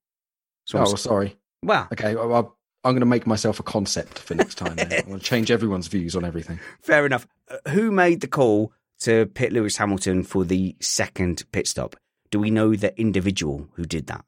So 0.65 0.79
oh, 0.79 0.95
sorry. 0.95 1.37
Well, 1.63 1.87
okay. 1.93 2.15
Well, 2.15 2.57
I'm 2.83 2.93
going 2.93 3.01
to 3.01 3.05
make 3.05 3.25
myself 3.25 3.59
a 3.59 3.63
concept 3.63 4.19
for 4.19 4.35
next 4.35 4.55
time. 4.55 4.75
I'm 4.79 4.87
going 4.87 5.19
to 5.19 5.19
change 5.19 5.51
everyone's 5.51 5.87
views 5.87 6.15
on 6.15 6.23
everything. 6.23 6.59
Fair 6.81 7.05
enough. 7.05 7.27
Uh, 7.49 7.69
who 7.69 7.91
made 7.91 8.21
the 8.21 8.27
call 8.27 8.71
to 9.01 9.25
pit 9.27 9.51
Lewis 9.51 9.77
Hamilton 9.77 10.23
for 10.23 10.43
the 10.43 10.75
second 10.79 11.43
pit 11.51 11.67
stop? 11.67 11.95
Do 12.31 12.39
we 12.39 12.51
know 12.51 12.75
the 12.75 12.97
individual 12.99 13.67
who 13.73 13.85
did 13.85 14.07
that, 14.07 14.25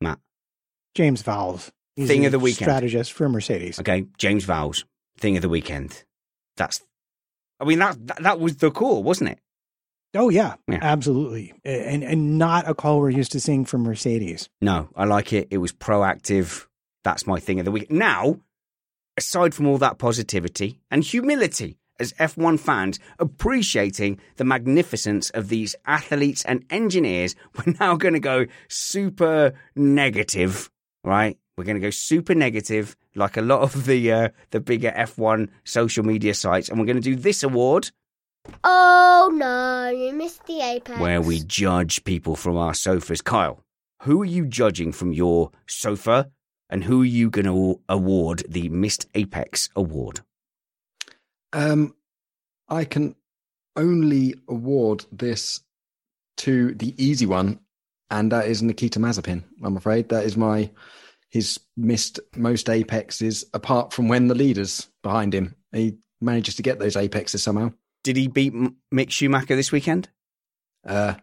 Matt? 0.00 0.18
James 0.94 1.22
Vowles. 1.22 1.70
He's 1.94 2.08
thing 2.08 2.26
of 2.26 2.32
the 2.32 2.38
weekend. 2.38 2.70
Strategist 2.70 3.12
for 3.12 3.28
Mercedes. 3.28 3.78
Okay, 3.80 4.06
James 4.18 4.44
Vowles. 4.44 4.84
Thing 5.18 5.36
of 5.36 5.42
the 5.42 5.48
weekend. 5.48 6.04
That's. 6.56 6.82
I 7.58 7.64
mean 7.64 7.78
that, 7.78 8.06
that 8.06 8.22
that 8.22 8.40
was 8.40 8.56
the 8.56 8.70
call, 8.70 9.02
wasn't 9.02 9.30
it? 9.30 9.40
Oh 10.14 10.28
yeah, 10.28 10.54
yeah, 10.68 10.78
absolutely, 10.80 11.52
and 11.64 12.02
and 12.02 12.38
not 12.38 12.68
a 12.68 12.74
call 12.74 13.00
we're 13.00 13.10
used 13.10 13.32
to 13.32 13.40
seeing 13.40 13.64
from 13.64 13.82
Mercedes. 13.82 14.48
No, 14.60 14.88
I 14.96 15.04
like 15.04 15.32
it. 15.32 15.48
It 15.50 15.58
was 15.58 15.72
proactive. 15.72 16.66
That's 17.04 17.26
my 17.26 17.38
thing 17.38 17.58
of 17.58 17.64
the 17.64 17.70
week. 17.70 17.90
Now, 17.90 18.40
aside 19.16 19.54
from 19.54 19.66
all 19.66 19.78
that 19.78 19.98
positivity 19.98 20.80
and 20.90 21.04
humility, 21.04 21.78
as 21.98 22.12
F1 22.14 22.58
fans 22.58 22.98
appreciating 23.18 24.20
the 24.36 24.44
magnificence 24.44 25.30
of 25.30 25.48
these 25.48 25.74
athletes 25.86 26.44
and 26.44 26.64
engineers, 26.70 27.34
we're 27.56 27.74
now 27.80 27.96
going 27.96 28.14
to 28.14 28.20
go 28.20 28.46
super 28.68 29.54
negative, 29.74 30.70
right? 31.04 31.38
We're 31.56 31.64
going 31.64 31.76
to 31.76 31.86
go 31.86 31.90
super 31.90 32.34
negative, 32.34 32.96
like 33.14 33.36
a 33.36 33.42
lot 33.42 33.62
of 33.62 33.86
the 33.86 34.12
uh, 34.12 34.28
the 34.50 34.60
bigger 34.60 34.92
F1 34.96 35.48
social 35.64 36.04
media 36.04 36.34
sites, 36.34 36.68
and 36.68 36.78
we're 36.78 36.86
going 36.86 36.96
to 36.96 37.02
do 37.02 37.16
this 37.16 37.42
award 37.42 37.90
Oh 38.64 39.30
no, 39.32 39.90
you 39.90 40.12
missed 40.12 40.46
the 40.46 40.60
apex. 40.60 41.00
Where 41.00 41.20
we 41.20 41.40
judge 41.40 42.04
people 42.04 42.36
from 42.36 42.56
our 42.56 42.74
sofas. 42.74 43.22
Kyle, 43.22 43.64
who 44.02 44.22
are 44.22 44.26
you 44.26 44.46
judging 44.46 44.92
from 44.92 45.12
your 45.12 45.50
sofa 45.66 46.30
and 46.70 46.84
who 46.84 47.02
are 47.02 47.06
you 47.06 47.30
going 47.30 47.46
to 47.46 47.80
award 47.88 48.42
the 48.48 48.68
Missed 48.68 49.06
Apex 49.14 49.68
award? 49.76 50.20
Um, 51.52 51.94
I 52.68 52.84
can 52.84 53.14
only 53.76 54.34
award 54.48 55.06
this 55.12 55.60
to 56.38 56.74
the 56.74 56.94
easy 57.02 57.26
one, 57.26 57.60
and 58.10 58.32
that 58.32 58.46
is 58.46 58.62
Nikita 58.62 58.98
Mazepin. 58.98 59.44
I'm 59.62 59.76
afraid 59.76 60.08
that 60.08 60.24
is 60.24 60.36
my 60.36 60.70
his 61.28 61.58
missed 61.76 62.20
most 62.36 62.68
apexes 62.68 63.44
apart 63.52 63.92
from 63.92 64.08
when 64.08 64.28
the 64.28 64.34
leaders 64.34 64.88
behind 65.02 65.34
him. 65.34 65.54
He 65.72 65.98
manages 66.20 66.54
to 66.56 66.62
get 66.62 66.78
those 66.78 66.96
apexes 66.96 67.42
somehow. 67.42 67.72
Did 68.06 68.16
he 68.16 68.28
beat 68.28 68.54
Mick 68.94 69.10
Schumacher 69.10 69.56
this 69.56 69.72
weekend? 69.72 70.08
Uh, 70.86 71.14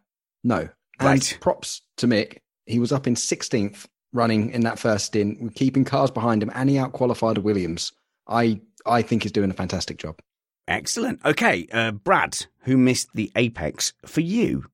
no. 0.43 0.67
Right. 1.01 1.31
And 1.31 1.37
props 1.39 1.81
to 1.95 2.07
Mick. 2.07 2.39
He 2.65 2.77
was 2.77 2.91
up 2.91 3.07
in 3.07 3.15
16th 3.15 3.85
running 4.11 4.49
in 4.49 4.63
that 4.63 4.77
first 4.77 5.05
stint, 5.05 5.55
keeping 5.55 5.85
cars 5.85 6.11
behind 6.11 6.43
him, 6.43 6.51
and 6.53 6.69
he 6.69 6.75
outqualified 6.75 7.37
Williams. 7.37 7.93
I 8.27 8.59
I 8.85 9.01
think 9.01 9.23
he's 9.23 9.31
doing 9.31 9.49
a 9.49 9.53
fantastic 9.53 9.97
job. 9.97 10.19
Excellent. 10.67 11.21
Okay, 11.23 11.69
uh, 11.71 11.91
Brad, 11.91 12.47
who 12.63 12.75
missed 12.75 13.07
the 13.13 13.31
apex 13.37 13.93
for 14.05 14.19
you? 14.19 14.65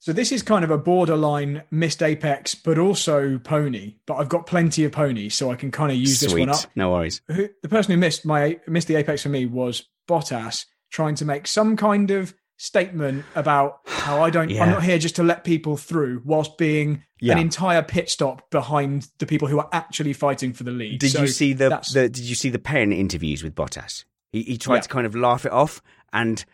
So 0.00 0.12
this 0.12 0.32
is 0.32 0.42
kind 0.42 0.64
of 0.64 0.72
a 0.72 0.78
borderline 0.78 1.62
missed 1.70 2.02
apex, 2.02 2.56
but 2.56 2.76
also 2.76 3.38
pony. 3.38 3.94
But 4.04 4.16
I've 4.16 4.28
got 4.28 4.48
plenty 4.48 4.82
of 4.82 4.90
ponies, 4.90 5.36
so 5.36 5.52
I 5.52 5.54
can 5.54 5.70
kind 5.70 5.92
of 5.92 5.96
use 5.96 6.18
Sweet. 6.18 6.26
this 6.26 6.38
one 6.40 6.48
up. 6.50 6.70
No 6.74 6.90
worries. 6.90 7.22
The 7.28 7.68
person 7.68 7.92
who 7.92 7.98
missed 7.98 8.26
my 8.26 8.58
missed 8.66 8.88
the 8.88 8.96
apex 8.96 9.22
for 9.22 9.28
me 9.28 9.46
was 9.46 9.84
Bottas, 10.08 10.66
trying 10.90 11.14
to 11.16 11.24
make 11.24 11.46
some 11.46 11.76
kind 11.76 12.10
of 12.10 12.34
statement 12.56 13.24
about 13.34 13.80
how 13.86 14.22
I 14.22 14.30
don't, 14.30 14.50
yeah. 14.50 14.64
I'm 14.64 14.70
not 14.70 14.82
here 14.82 14.98
just 14.98 15.16
to 15.16 15.22
let 15.22 15.44
people 15.44 15.76
through, 15.76 16.22
whilst 16.24 16.56
being 16.56 17.04
yeah. 17.20 17.34
an 17.34 17.38
entire 17.38 17.82
pit 17.82 18.08
stop 18.08 18.50
behind 18.50 19.08
the 19.18 19.26
people 19.26 19.48
who 19.48 19.58
are 19.58 19.68
actually 19.72 20.12
fighting 20.12 20.52
for 20.52 20.64
the 20.64 20.70
lead. 20.70 21.00
Did 21.00 21.12
so 21.12 21.22
you 21.22 21.28
see 21.28 21.52
the, 21.52 21.68
the, 21.92 22.08
Did 22.08 22.24
you 22.24 22.34
see 22.34 22.50
the 22.50 22.58
pen 22.58 22.92
interviews 22.92 23.42
with 23.42 23.54
Bottas? 23.54 24.04
He, 24.32 24.42
he 24.42 24.58
tried 24.58 24.76
yeah. 24.76 24.80
to 24.82 24.88
kind 24.88 25.06
of 25.06 25.14
laugh 25.14 25.44
it 25.44 25.52
off, 25.52 25.82
and 26.12 26.44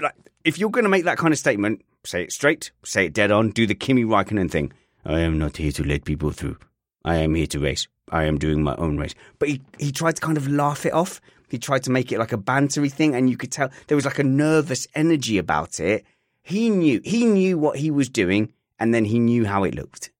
like 0.00 0.14
if 0.44 0.58
you're 0.58 0.70
going 0.70 0.84
to 0.84 0.90
make 0.90 1.04
that 1.04 1.18
kind 1.18 1.32
of 1.32 1.38
statement, 1.38 1.82
say 2.04 2.22
it 2.22 2.32
straight, 2.32 2.70
say 2.84 3.06
it 3.06 3.12
dead 3.12 3.30
on, 3.30 3.50
do 3.50 3.66
the 3.66 3.74
Kimi 3.74 4.04
Raikkonen 4.04 4.50
thing. 4.50 4.72
I 5.04 5.20
am 5.20 5.38
not 5.38 5.56
here 5.56 5.72
to 5.72 5.84
let 5.84 6.04
people 6.04 6.30
through. 6.30 6.58
I 7.04 7.16
am 7.16 7.34
here 7.34 7.46
to 7.48 7.58
race. 7.58 7.88
I 8.10 8.24
am 8.24 8.38
doing 8.38 8.62
my 8.62 8.74
own 8.76 8.98
race. 8.98 9.14
But 9.38 9.48
he, 9.48 9.62
he 9.78 9.90
tried 9.90 10.16
to 10.16 10.22
kind 10.22 10.36
of 10.36 10.48
laugh 10.48 10.86
it 10.86 10.92
off. 10.92 11.20
He 11.52 11.58
tried 11.58 11.82
to 11.82 11.90
make 11.90 12.10
it 12.10 12.18
like 12.18 12.32
a 12.32 12.38
bantery 12.38 12.90
thing, 12.90 13.14
and 13.14 13.28
you 13.28 13.36
could 13.36 13.52
tell 13.52 13.68
there 13.86 13.94
was 13.94 14.06
like 14.06 14.18
a 14.18 14.24
nervous 14.24 14.88
energy 14.94 15.36
about 15.36 15.80
it. 15.80 16.06
He 16.42 16.70
knew 16.70 17.02
he 17.04 17.26
knew 17.26 17.58
what 17.58 17.76
he 17.76 17.90
was 17.90 18.08
doing, 18.08 18.54
and 18.78 18.94
then 18.94 19.04
he 19.04 19.18
knew 19.18 19.44
how 19.44 19.62
it 19.64 19.74
looked. 19.74 20.10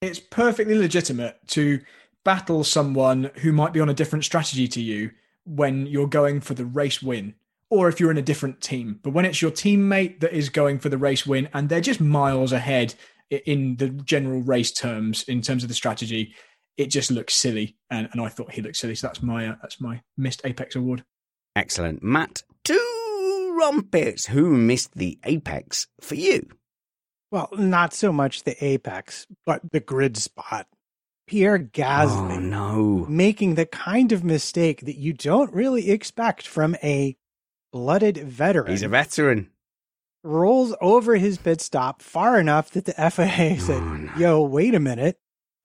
It's 0.00 0.18
perfectly 0.18 0.78
legitimate 0.78 1.46
to 1.48 1.82
battle 2.24 2.64
someone 2.64 3.30
who 3.42 3.52
might 3.52 3.74
be 3.74 3.80
on 3.80 3.90
a 3.90 3.94
different 3.94 4.24
strategy 4.24 4.66
to 4.68 4.80
you 4.80 5.10
when 5.44 5.84
you're 5.84 6.08
going 6.08 6.40
for 6.40 6.54
the 6.54 6.64
race 6.64 7.02
win 7.02 7.34
or 7.68 7.90
if 7.90 8.00
you're 8.00 8.10
in 8.10 8.16
a 8.16 8.22
different 8.22 8.62
team. 8.62 8.98
But 9.02 9.12
when 9.12 9.26
it's 9.26 9.42
your 9.42 9.50
teammate 9.50 10.20
that 10.20 10.32
is 10.32 10.48
going 10.48 10.78
for 10.78 10.88
the 10.88 10.96
race 10.96 11.26
win 11.26 11.50
and 11.52 11.68
they're 11.68 11.82
just 11.82 12.00
miles 12.00 12.52
ahead 12.52 12.94
in 13.30 13.76
the 13.76 13.90
general 13.90 14.40
race 14.40 14.72
terms, 14.72 15.22
in 15.24 15.42
terms 15.42 15.64
of 15.64 15.68
the 15.68 15.74
strategy, 15.74 16.34
it 16.78 16.86
just 16.86 17.10
looks 17.10 17.34
silly. 17.34 17.76
And, 17.90 18.08
and 18.12 18.20
I 18.22 18.28
thought 18.28 18.52
he 18.52 18.62
looked 18.62 18.76
silly. 18.76 18.94
So 18.94 19.08
that's 19.08 19.22
my 19.22 19.48
uh, 19.48 19.56
that's 19.60 19.80
my 19.80 20.00
missed 20.16 20.40
Apex 20.44 20.76
award. 20.76 21.04
Excellent, 21.54 22.02
Matt. 22.02 22.44
Two 22.64 23.56
rumpets. 23.58 24.26
Who 24.26 24.56
missed 24.56 24.94
the 24.94 25.18
Apex 25.24 25.88
for 26.00 26.14
you? 26.14 26.48
Well, 27.30 27.50
not 27.52 27.92
so 27.92 28.12
much 28.12 28.44
the 28.44 28.62
Apex, 28.64 29.26
but 29.44 29.60
the 29.70 29.80
grid 29.80 30.16
spot. 30.16 30.66
Pierre 31.26 31.58
Gasly. 31.58 32.36
Oh, 32.36 32.38
no. 32.38 33.06
Making 33.06 33.56
the 33.56 33.66
kind 33.66 34.12
of 34.12 34.24
mistake 34.24 34.86
that 34.86 34.96
you 34.96 35.12
don't 35.12 35.52
really 35.52 35.90
expect 35.90 36.46
from 36.46 36.74
a 36.82 37.16
blooded 37.70 38.16
veteran. 38.16 38.70
He's 38.70 38.82
a 38.82 38.88
veteran. 38.88 39.50
Rolls 40.24 40.74
over 40.80 41.16
his 41.16 41.36
pit 41.36 41.60
stop 41.60 42.00
far 42.00 42.40
enough 42.40 42.70
that 42.70 42.86
the 42.86 42.92
FIA 42.94 43.60
said, 43.60 43.82
Oh, 43.82 43.94
no. 43.96 44.12
Yo, 44.16 44.40
wait 44.40 44.74
a 44.74 44.80
minute. 44.80 45.18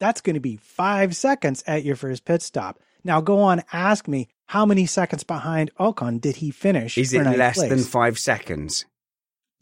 That's 0.03 0.19
going 0.19 0.33
to 0.33 0.41
be 0.41 0.57
five 0.57 1.15
seconds 1.15 1.63
at 1.65 1.85
your 1.85 1.95
first 1.95 2.25
pit 2.25 2.41
stop. 2.41 2.77
Now 3.05 3.21
go 3.21 3.39
on, 3.39 3.63
ask 3.71 4.05
me 4.05 4.27
how 4.47 4.65
many 4.65 4.85
seconds 4.85 5.23
behind 5.23 5.71
Ocon 5.79 6.19
did 6.19 6.35
he 6.35 6.51
finish? 6.51 6.97
Is 6.97 7.13
for 7.13 7.21
it 7.21 7.37
less 7.37 7.55
place? 7.55 7.69
than 7.69 7.79
five 7.79 8.19
seconds? 8.19 8.83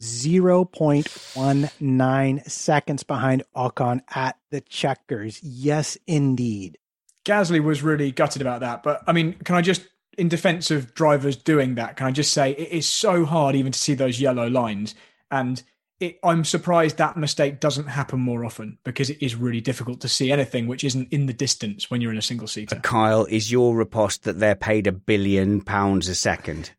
0.19 0.02 2.50
seconds 2.50 3.04
behind 3.04 3.44
Ocon 3.54 4.00
at 4.12 4.36
the 4.50 4.60
checkers. 4.62 5.40
Yes, 5.44 5.96
indeed. 6.08 6.76
Gasly 7.24 7.62
was 7.62 7.84
really 7.84 8.10
gutted 8.10 8.42
about 8.42 8.62
that. 8.62 8.82
But 8.82 9.04
I 9.06 9.12
mean, 9.12 9.34
can 9.44 9.54
I 9.54 9.60
just, 9.60 9.86
in 10.18 10.28
defense 10.28 10.72
of 10.72 10.92
drivers 10.92 11.36
doing 11.36 11.76
that, 11.76 11.96
can 11.96 12.08
I 12.08 12.10
just 12.10 12.32
say 12.32 12.50
it 12.50 12.72
is 12.72 12.88
so 12.88 13.24
hard 13.24 13.54
even 13.54 13.70
to 13.70 13.78
see 13.78 13.94
those 13.94 14.20
yellow 14.20 14.48
lines. 14.48 14.96
And 15.30 15.62
it, 16.02 16.18
I'm 16.24 16.44
surprised 16.44 16.98
that 16.98 17.16
mistake 17.16 17.60
doesn't 17.60 17.86
happen 17.86 18.18
more 18.18 18.44
often 18.44 18.76
because 18.82 19.08
it 19.08 19.22
is 19.22 19.36
really 19.36 19.60
difficult 19.60 20.00
to 20.00 20.08
see 20.08 20.32
anything 20.32 20.66
which 20.66 20.82
isn't 20.82 21.12
in 21.12 21.26
the 21.26 21.32
distance 21.32 21.90
when 21.90 22.00
you're 22.00 22.10
in 22.10 22.18
a 22.18 22.22
single 22.22 22.48
seater. 22.48 22.80
Kyle, 22.82 23.24
is 23.26 23.52
your 23.52 23.76
riposte 23.76 24.24
that 24.24 24.40
they're 24.40 24.56
paid 24.56 24.88
a 24.88 24.92
billion 24.92 25.60
pounds 25.60 26.08
a 26.08 26.16
second? 26.16 26.72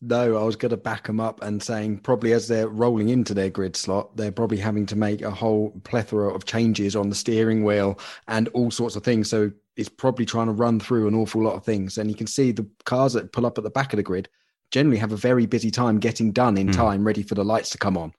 No, 0.00 0.38
I 0.38 0.44
was 0.44 0.56
going 0.56 0.70
to 0.70 0.78
back 0.78 1.06
them 1.06 1.20
up 1.20 1.42
and 1.42 1.62
saying 1.62 1.98
probably 1.98 2.32
as 2.32 2.48
they're 2.48 2.68
rolling 2.68 3.10
into 3.10 3.34
their 3.34 3.50
grid 3.50 3.76
slot, 3.76 4.16
they're 4.16 4.32
probably 4.32 4.58
having 4.58 4.86
to 4.86 4.96
make 4.96 5.20
a 5.20 5.30
whole 5.30 5.78
plethora 5.84 6.32
of 6.32 6.46
changes 6.46 6.96
on 6.96 7.10
the 7.10 7.14
steering 7.14 7.62
wheel 7.62 7.98
and 8.26 8.48
all 8.48 8.70
sorts 8.70 8.96
of 8.96 9.02
things. 9.02 9.28
So 9.28 9.50
it's 9.76 9.90
probably 9.90 10.24
trying 10.24 10.46
to 10.46 10.52
run 10.52 10.80
through 10.80 11.08
an 11.08 11.14
awful 11.14 11.42
lot 11.42 11.56
of 11.56 11.64
things. 11.64 11.98
And 11.98 12.08
you 12.08 12.16
can 12.16 12.26
see 12.26 12.52
the 12.52 12.66
cars 12.84 13.12
that 13.12 13.32
pull 13.32 13.44
up 13.44 13.58
at 13.58 13.64
the 13.64 13.70
back 13.70 13.92
of 13.92 13.98
the 13.98 14.02
grid 14.02 14.30
generally 14.70 14.98
have 14.98 15.12
a 15.12 15.16
very 15.16 15.46
busy 15.46 15.70
time 15.70 15.98
getting 15.98 16.32
done 16.32 16.56
in 16.58 16.68
Mm. 16.68 16.76
time, 16.76 17.04
ready 17.04 17.22
for 17.22 17.34
the 17.34 17.44
lights 17.44 17.70
to 17.70 17.78
come 17.78 17.96
on. 17.96 18.12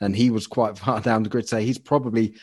And 0.00 0.14
he 0.16 0.30
was 0.30 0.46
quite 0.46 0.78
far 0.84 1.00
down 1.00 1.22
the 1.22 1.28
grid. 1.28 1.48
So 1.48 1.58
he's 1.58 1.78
probably 1.78 2.34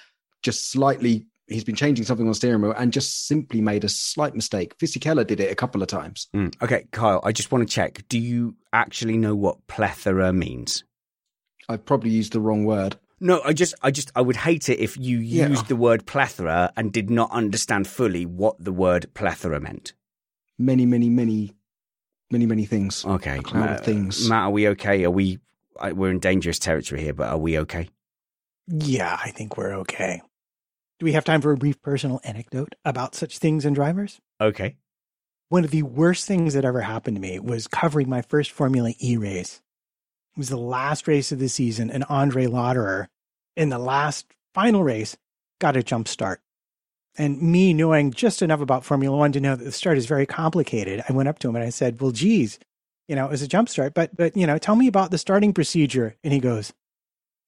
just 0.44 0.72
slightly, 0.72 1.28
he's 1.48 1.64
been 1.64 1.76
changing 1.76 2.06
something 2.06 2.28
on 2.28 2.34
steering 2.34 2.62
wheel 2.62 2.72
and 2.78 2.92
just 2.94 3.28
simply 3.28 3.62
made 3.62 3.84
a 3.84 3.90
slight 3.90 4.34
mistake. 4.36 4.78
Fisichella 4.78 5.26
did 5.28 5.40
it 5.40 5.52
a 5.52 5.56
couple 5.56 5.82
of 5.82 5.88
times. 5.88 6.28
Mm. 6.36 6.54
Okay, 6.62 6.86
Kyle, 6.92 7.22
I 7.24 7.32
just 7.32 7.52
want 7.52 7.68
to 7.68 7.72
check. 7.74 8.04
Do 8.10 8.18
you 8.18 8.56
actually 8.74 9.18
know 9.18 9.36
what 9.36 9.68
plethora 9.68 10.34
means? 10.34 10.84
I 11.70 11.78
probably 11.78 12.10
used 12.10 12.34
the 12.34 12.40
wrong 12.40 12.66
word. 12.66 12.98
No, 13.24 13.40
I 13.46 13.54
just, 13.54 13.76
I 13.84 13.92
just, 13.92 14.12
I 14.16 14.22
would 14.22 14.36
hate 14.38 14.68
it 14.68 14.80
if 14.80 14.98
you 14.98 15.20
Yeah. 15.20 15.48
used 15.50 15.68
the 15.68 15.76
word 15.76 16.08
plethora 16.08 16.74
and 16.76 16.92
did 16.92 17.12
not 17.12 17.30
understand 17.32 17.86
fully 17.88 18.26
what 18.26 18.56
the 18.64 18.72
word 18.72 19.14
plethora 19.14 19.60
meant. 19.60 19.94
Many, 20.58 20.88
many, 20.88 21.10
many, 21.10 21.54
many, 22.32 22.46
many 22.46 22.66
things. 22.66 23.06
Okay, 23.06 23.38
A 23.38 23.42
cloud 23.42 23.70
of 23.70 23.86
things. 23.86 24.28
Matt, 24.30 24.44
are 24.44 24.50
we 24.52 24.68
okay? 24.70 25.04
Are 25.04 25.12
we? 25.12 25.40
We're 25.94 26.12
in 26.12 26.20
dangerous 26.20 26.60
territory 26.60 27.02
here, 27.02 27.14
but 27.14 27.30
are 27.30 27.38
we 27.38 27.58
okay? 27.60 27.90
Yeah, 28.68 29.18
I 29.24 29.32
think 29.32 29.58
we're 29.58 29.74
okay. 29.80 30.22
Do 31.00 31.06
we 31.06 31.14
have 31.14 31.24
time 31.26 31.42
for 31.42 31.52
a 31.52 31.58
brief 31.58 31.82
personal 31.82 32.22
anecdote 32.24 32.76
about 32.86 33.16
such 33.16 33.40
things 33.40 33.66
and 33.66 33.74
drivers? 33.76 34.22
Okay. 34.40 34.76
One 35.50 35.64
of 35.66 35.72
the 35.72 35.84
worst 35.84 36.28
things 36.28 36.54
that 36.54 36.64
ever 36.64 36.82
happened 36.82 37.18
to 37.18 37.22
me 37.22 37.40
was 37.40 37.68
covering 37.68 38.08
my 38.08 38.22
first 38.22 38.52
Formula 38.52 38.94
E 39.00 39.18
race. 39.18 39.62
It 40.36 40.38
was 40.38 40.50
the 40.50 40.58
last 40.58 41.08
race 41.08 41.32
of 41.32 41.40
the 41.40 41.50
season, 41.50 41.90
and 41.90 42.06
Andre 42.08 42.46
Lotterer, 42.46 43.08
in 43.58 43.70
the 43.70 43.80
last 43.80 44.28
final 44.54 44.84
race, 44.84 45.18
got 45.60 45.76
a 45.76 45.84
jump 45.84 46.08
start. 46.08 46.40
And 47.18 47.42
me 47.42 47.74
knowing 47.74 48.12
just 48.12 48.42
enough 48.42 48.62
about 48.62 48.86
Formula 48.86 49.16
One 49.16 49.32
to 49.34 49.42
know 49.42 49.56
that 49.56 49.64
the 49.64 49.72
start 49.72 49.98
is 49.98 50.06
very 50.06 50.26
complicated, 50.26 51.04
I 51.08 51.14
went 51.14 51.28
up 51.30 51.40
to 51.40 51.50
him 51.50 51.56
and 51.56 51.66
I 51.66 51.70
said, 51.70 52.00
Well, 52.00 52.12
geez, 52.12 52.58
you 53.08 53.16
know, 53.16 53.26
it 53.26 53.32
was 53.32 53.42
a 53.42 53.48
jump 53.48 53.68
start, 53.68 53.94
but, 53.94 54.16
but, 54.16 54.38
you 54.38 54.48
know, 54.48 54.58
tell 54.58 54.76
me 54.76 54.88
about 54.88 55.12
the 55.12 55.18
starting 55.18 55.54
procedure. 55.54 56.16
And 56.24 56.32
he 56.32 56.40
goes, 56.40 56.72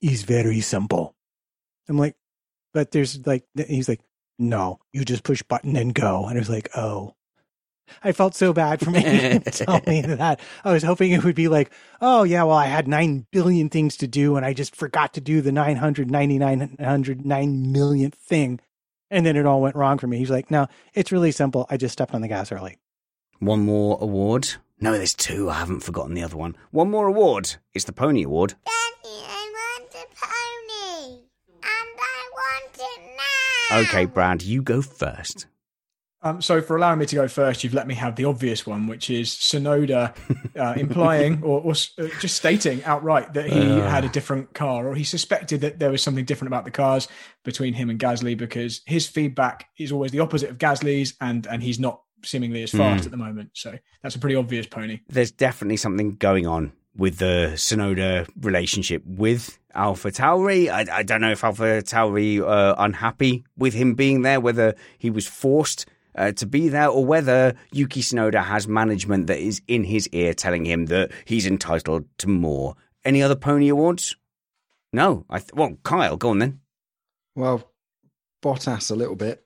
He's 0.01 0.23
very 0.23 0.59
simple. 0.59 1.15
I'm 1.87 1.97
like, 1.97 2.15
But 2.73 2.91
there's 2.91 3.25
like, 3.25 3.45
he's 3.55 3.87
like, 3.87 4.01
No, 4.37 4.79
you 4.91 5.05
just 5.05 5.23
push 5.23 5.41
button 5.43 5.77
and 5.77 5.93
go. 5.93 6.25
And 6.25 6.37
I 6.37 6.39
was 6.39 6.49
like, 6.49 6.69
Oh. 6.75 7.15
I 8.03 8.11
felt 8.11 8.35
so 8.35 8.53
bad 8.53 8.79
for 8.79 8.91
making 8.91 9.11
him 9.19 9.41
tell 9.43 9.81
me 9.85 10.01
that. 10.01 10.39
I 10.63 10.71
was 10.71 10.83
hoping 10.83 11.11
it 11.11 11.23
would 11.23 11.35
be 11.35 11.47
like, 11.47 11.71
oh 12.01 12.23
yeah, 12.23 12.43
well 12.43 12.57
I 12.57 12.65
had 12.65 12.87
nine 12.87 13.27
billion 13.31 13.69
things 13.69 13.97
to 13.97 14.07
do 14.07 14.35
and 14.35 14.45
I 14.45 14.53
just 14.53 14.75
forgot 14.75 15.13
to 15.13 15.21
do 15.21 15.41
the 15.41 15.51
nine 15.51 15.75
hundred 15.77 16.09
ninety 16.09 16.39
nine 16.39 16.75
hundred 16.79 17.25
nine 17.25 17.71
millionth 17.71 18.15
thing, 18.15 18.59
and 19.13 19.25
then 19.25 19.35
it 19.37 19.45
all 19.45 19.61
went 19.61 19.75
wrong 19.75 19.99
for 19.99 20.07
me. 20.07 20.17
He's 20.17 20.31
like, 20.31 20.49
no, 20.49 20.67
it's 20.95 21.11
really 21.11 21.31
simple. 21.31 21.67
I 21.69 21.77
just 21.77 21.93
stepped 21.93 22.13
on 22.13 22.21
the 22.21 22.27
gas 22.27 22.51
early. 22.51 22.77
One 23.39 23.61
more 23.61 23.97
award. 24.01 24.55
No, 24.79 24.91
there's 24.91 25.13
two. 25.13 25.49
I 25.49 25.53
haven't 25.53 25.81
forgotten 25.81 26.15
the 26.15 26.23
other 26.23 26.35
one. 26.35 26.57
One 26.71 26.89
more 26.89 27.07
award. 27.07 27.55
It's 27.73 27.85
the 27.85 27.93
Pony 27.93 28.23
Award. 28.23 28.55
Daddy, 28.65 29.15
I 29.25 29.77
want 29.79 29.93
a 29.93 30.05
pony. 30.15 31.19
And 31.61 31.99
I 31.99 32.29
want 32.33 32.75
it 32.75 33.01
now. 33.71 33.79
Okay, 33.81 34.05
Brad, 34.05 34.41
you 34.41 34.61
go 34.61 34.81
first. 34.81 35.45
Um, 36.25 36.41
so 36.41 36.61
for 36.61 36.77
allowing 36.77 36.99
me 36.99 37.05
to 37.05 37.15
go 37.15 37.27
first, 37.27 37.63
you've 37.63 37.73
let 37.73 37.85
me 37.85 37.95
have 37.95 38.15
the 38.15 38.25
obvious 38.25 38.65
one, 38.65 38.87
which 38.87 39.09
is 39.09 39.29
Tsunoda 39.29 40.15
uh, 40.57 40.73
implying 40.79 41.43
or, 41.43 41.59
or 41.61 41.71
uh, 41.71 42.07
just 42.21 42.37
stating 42.37 42.83
outright 42.85 43.33
that 43.33 43.47
he 43.49 43.59
Uh. 43.59 43.89
had 43.89 44.05
a 44.05 44.09
different 44.09 44.53
car, 44.53 44.87
or 44.87 44.95
he 44.95 45.03
suspected 45.03 45.61
that 45.61 45.79
there 45.79 45.91
was 45.91 46.01
something 46.01 46.23
different 46.25 46.47
about 46.47 46.63
the 46.63 46.71
cars 46.71 47.07
between 47.43 47.73
him 47.73 47.89
and 47.89 47.99
Gasly, 47.99 48.37
because 48.37 48.81
his 48.85 49.05
feedback 49.07 49.67
is 49.77 49.91
always 49.91 50.11
the 50.11 50.21
opposite 50.21 50.49
of 50.49 50.57
Gasly's, 50.57 51.13
and 51.19 51.45
and 51.47 51.61
he's 51.61 51.79
not 51.79 52.01
seemingly 52.23 52.63
as 52.63 52.71
fast 52.71 53.01
Mm. 53.01 53.05
at 53.05 53.11
the 53.11 53.17
moment. 53.17 53.49
So 53.53 53.77
that's 54.01 54.15
a 54.15 54.19
pretty 54.19 54.35
obvious 54.37 54.65
pony. 54.65 55.01
There's 55.09 55.31
definitely 55.31 55.75
something 55.77 56.11
going 56.15 56.47
on 56.47 56.71
with 56.95 57.17
the 57.17 57.51
Tsunoda 57.55 58.29
relationship 58.39 59.01
with 59.05 59.59
Alpha 59.73 60.09
Tauri. 60.11 60.69
I, 60.69 60.99
I 60.99 61.03
don't 61.03 61.19
know 61.19 61.31
if 61.31 61.43
Alpha 61.43 61.81
Tauri 61.81 62.39
are 62.41 62.75
unhappy 62.77 63.43
with 63.57 63.73
him 63.73 63.95
being 63.95 64.21
there, 64.21 64.39
whether 64.39 64.75
he 64.99 65.09
was 65.09 65.27
forced 65.27 65.85
uh, 66.15 66.31
to 66.33 66.45
be 66.45 66.69
there, 66.69 66.87
or 66.89 67.05
whether 67.05 67.55
Yuki 67.71 68.01
Tsunoda 68.01 68.43
has 68.43 68.67
management 68.67 69.27
that 69.27 69.39
is 69.39 69.61
in 69.67 69.83
his 69.83 70.07
ear 70.09 70.33
telling 70.33 70.65
him 70.65 70.85
that 70.87 71.11
he's 71.25 71.45
entitled 71.47 72.05
to 72.19 72.27
more. 72.27 72.75
Any 73.05 73.21
other 73.21 73.35
pony 73.35 73.69
awards? 73.69 74.15
No. 74.91 75.25
I 75.29 75.39
th- 75.39 75.53
well, 75.53 75.77
Kyle, 75.83 76.17
go 76.17 76.29
on 76.29 76.39
then. 76.39 76.59
Well, 77.35 77.67
Bottas 78.43 78.91
a 78.91 78.95
little 78.95 79.15
bit, 79.15 79.43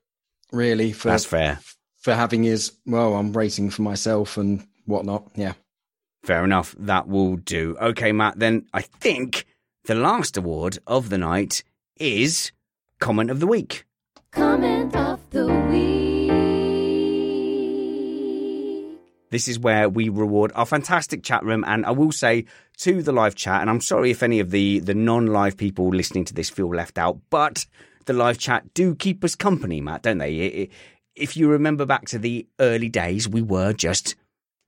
really. 0.52 0.92
For 0.92 1.10
That's 1.10 1.26
fair. 1.26 1.60
for 1.98 2.14
having 2.14 2.44
his 2.44 2.74
well, 2.86 3.16
I'm 3.16 3.32
racing 3.34 3.70
for 3.70 3.82
myself 3.84 4.38
and 4.38 4.66
whatnot. 4.86 5.30
Yeah, 5.36 5.54
Fair 6.24 6.44
enough. 6.44 6.76
That 6.78 7.08
will 7.08 7.38
do. 7.38 7.78
Okay, 7.80 8.12
Matt, 8.12 8.40
then 8.40 8.66
I 8.74 8.82
think 8.82 9.46
the 9.86 9.96
last 9.96 10.36
award 10.36 10.80
of 10.86 11.10
the 11.10 11.18
night 11.18 11.64
is 11.96 12.52
Comment 13.00 13.30
of 13.32 13.40
the 13.40 13.48
Week. 13.48 13.86
Comment 14.32 14.94
of 14.96 15.20
the 15.30 15.48
week. 15.72 16.17
This 19.30 19.48
is 19.48 19.60
where 19.60 19.90
we 19.90 20.10
reward 20.10 20.52
our 20.56 20.66
fantastic 20.66 21.24
chat 21.24 21.44
room. 21.44 21.64
And 21.68 21.86
I 21.86 21.92
will 21.92 22.12
say 22.12 22.46
to 22.80 23.02
the 23.02 23.12
live 23.12 23.36
chat, 23.36 23.62
and 23.62 23.70
I'm 23.70 23.82
sorry 23.82 24.12
if 24.12 24.24
any 24.24 24.40
of 24.40 24.52
the, 24.52 24.80
the 24.80 24.94
non 24.94 25.28
live 25.28 25.58
people 25.58 25.90
listening 25.90 26.26
to 26.26 26.34
this 26.34 26.50
feel 26.50 26.70
left 26.70 26.98
out, 26.98 27.20
but 27.30 27.66
the 28.06 28.14
live 28.14 28.38
chat 28.38 28.74
do 28.74 28.96
keep 28.96 29.24
us 29.24 29.36
company, 29.36 29.82
Matt, 29.82 30.04
don't 30.04 30.18
they? 30.20 30.42
I- 30.42 30.62
I- 30.64 30.70
If 31.16 31.36
you 31.36 31.50
remember 31.50 31.86
back 31.86 32.06
to 32.10 32.20
the 32.20 32.48
early 32.60 32.90
days, 32.90 33.28
we 33.28 33.42
were 33.42 33.74
just 33.74 34.16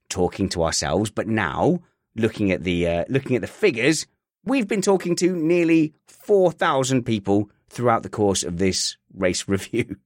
talking 0.08 0.48
to 0.50 0.64
ourselves, 0.64 1.10
but 1.10 1.28
now 1.28 1.80
looking 2.16 2.50
at 2.50 2.64
the 2.64 2.86
uh, 2.88 3.04
looking 3.08 3.36
at 3.36 3.42
the 3.42 3.48
figures, 3.48 4.06
We've 4.42 4.66
been 4.66 4.80
talking 4.80 5.16
to 5.16 5.36
nearly 5.36 5.92
4,000 6.06 7.02
people 7.04 7.50
throughout 7.68 8.02
the 8.02 8.08
course 8.08 8.42
of 8.42 8.56
this 8.56 8.96
race 9.14 9.46
review. 9.48 9.96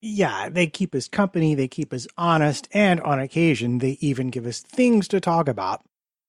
Yeah, 0.00 0.48
they 0.48 0.66
keep 0.68 0.94
us 0.94 1.08
company, 1.08 1.54
they 1.54 1.68
keep 1.68 1.92
us 1.92 2.06
honest, 2.16 2.68
and 2.72 3.00
on 3.00 3.18
occasion, 3.18 3.78
they 3.78 3.98
even 4.00 4.28
give 4.30 4.46
us 4.46 4.60
things 4.60 5.08
to 5.08 5.20
talk 5.20 5.48
about 5.48 5.84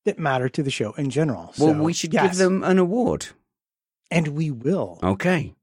that 0.06 0.18
matter 0.18 0.50
to 0.50 0.64
the 0.64 0.72
show 0.72 0.94
in 0.94 1.10
general. 1.10 1.54
Well, 1.60 1.74
So, 1.74 1.84
we 1.84 1.94
should 1.94 2.14
yes, 2.14 2.30
give 2.32 2.38
them 2.38 2.64
an 2.64 2.80
award. 2.80 3.28
And 4.10 4.30
we 4.30 4.50
will. 4.50 4.98
Okay. 5.04 5.54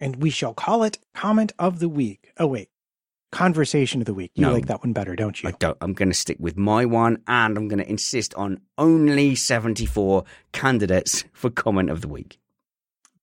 And 0.00 0.16
we 0.16 0.30
shall 0.30 0.52
call 0.54 0.82
it 0.82 0.98
Comment 1.14 1.52
of 1.58 1.78
the 1.78 1.88
Week. 1.88 2.32
Oh, 2.38 2.46
wait. 2.48 2.70
Conversation 3.30 4.00
of 4.00 4.06
the 4.06 4.14
Week. 4.14 4.32
You 4.34 4.42
No. 4.46 4.52
like 4.52 4.66
that 4.66 4.82
one 4.82 4.92
better, 4.92 5.14
don't 5.14 5.40
you? 5.42 5.50
I 5.50 5.52
don't. 5.52 5.76
I'm 5.80 5.92
going 5.92 6.08
to 6.08 6.14
stick 6.14 6.38
with 6.40 6.56
my 6.56 6.86
one, 6.86 7.22
and 7.28 7.56
I'm 7.56 7.68
going 7.68 7.78
to 7.78 7.88
insist 7.88 8.34
on 8.34 8.60
only 8.78 9.34
74 9.36 10.24
candidates 10.52 11.24
for 11.32 11.50
comment 11.50 11.90
of 11.90 12.00
the 12.00 12.08
week. 12.08 12.38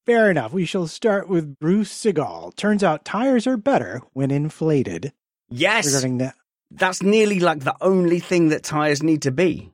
Fair 0.06 0.30
enough. 0.30 0.54
We 0.54 0.66
shall 0.66 0.88
start 0.88 1.28
with 1.28 1.58
Bruce 1.60 1.92
Seagal. 1.92 2.56
Turns 2.56 2.84
out 2.84 3.06
tires 3.06 3.48
are 3.48 3.58
better 3.58 4.02
when 4.14 4.30
inflated. 4.32 5.12
Yes, 5.50 5.88
Regarding 5.88 6.20
that. 6.20 6.36
that's 6.72 7.02
nearly 7.02 7.40
like 7.40 7.62
the 7.62 7.76
only 7.82 8.20
thing 8.20 8.50
that 8.50 8.64
tires 8.64 9.02
need 9.02 9.22
to 9.24 9.32
be. 9.32 9.72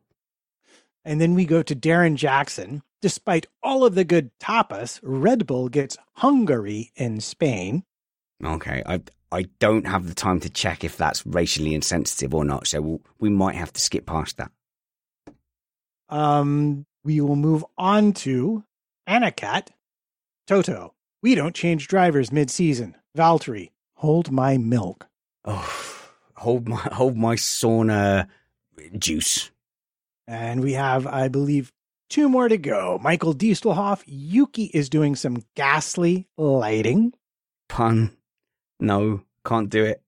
And 1.03 1.19
then 1.19 1.33
we 1.33 1.45
go 1.45 1.63
to 1.63 1.75
Darren 1.75 2.15
Jackson. 2.15 2.81
Despite 3.01 3.47
all 3.63 3.83
of 3.83 3.95
the 3.95 4.03
good 4.03 4.29
tapas, 4.39 4.99
Red 5.01 5.47
Bull 5.47 5.67
gets 5.69 5.97
Hungary 6.13 6.91
in 6.95 7.19
Spain. 7.19 7.83
Okay, 8.45 8.83
I 8.85 9.01
I 9.31 9.47
don't 9.59 9.87
have 9.87 10.07
the 10.07 10.13
time 10.13 10.39
to 10.41 10.49
check 10.49 10.83
if 10.83 10.97
that's 10.97 11.25
racially 11.25 11.73
insensitive 11.73 12.33
or 12.35 12.45
not, 12.45 12.67
so 12.67 12.81
we'll, 12.81 13.01
we 13.19 13.29
might 13.29 13.55
have 13.55 13.73
to 13.73 13.81
skip 13.81 14.05
past 14.05 14.37
that. 14.37 14.51
Um, 16.09 16.85
we 17.03 17.21
will 17.21 17.35
move 17.37 17.65
on 17.77 18.13
to 18.13 18.63
Anacat. 19.07 19.69
Toto. 20.51 20.93
We 21.23 21.33
don't 21.33 21.55
change 21.55 21.87
drivers 21.87 22.29
mid-season. 22.29 22.97
Valtteri. 23.17 23.71
Hold 23.95 24.33
my 24.33 24.57
milk. 24.57 25.07
Oh, 25.45 26.01
hold 26.35 26.67
my 26.67 26.75
hold 26.91 27.15
my 27.15 27.35
sauna 27.35 28.27
juice. 28.97 29.49
And 30.27 30.61
we 30.61 30.73
have, 30.73 31.07
I 31.07 31.29
believe, 31.29 31.71
two 32.09 32.27
more 32.27 32.49
to 32.49 32.57
go. 32.57 32.99
Michael 33.01 33.33
Diestelhoff. 33.33 34.03
Yuki 34.05 34.65
is 34.73 34.89
doing 34.89 35.15
some 35.15 35.37
ghastly 35.55 36.27
lighting. 36.37 37.13
Pun. 37.69 38.11
No, 38.77 39.21
can't 39.45 39.69
do 39.69 39.85
it. 39.85 40.01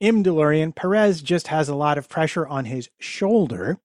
Im 0.00 0.24
DeLorean. 0.24 0.74
Perez 0.74 1.20
just 1.20 1.48
has 1.48 1.68
a 1.68 1.74
lot 1.74 1.98
of 1.98 2.08
pressure 2.08 2.46
on 2.46 2.64
his 2.64 2.88
shoulder. 2.98 3.76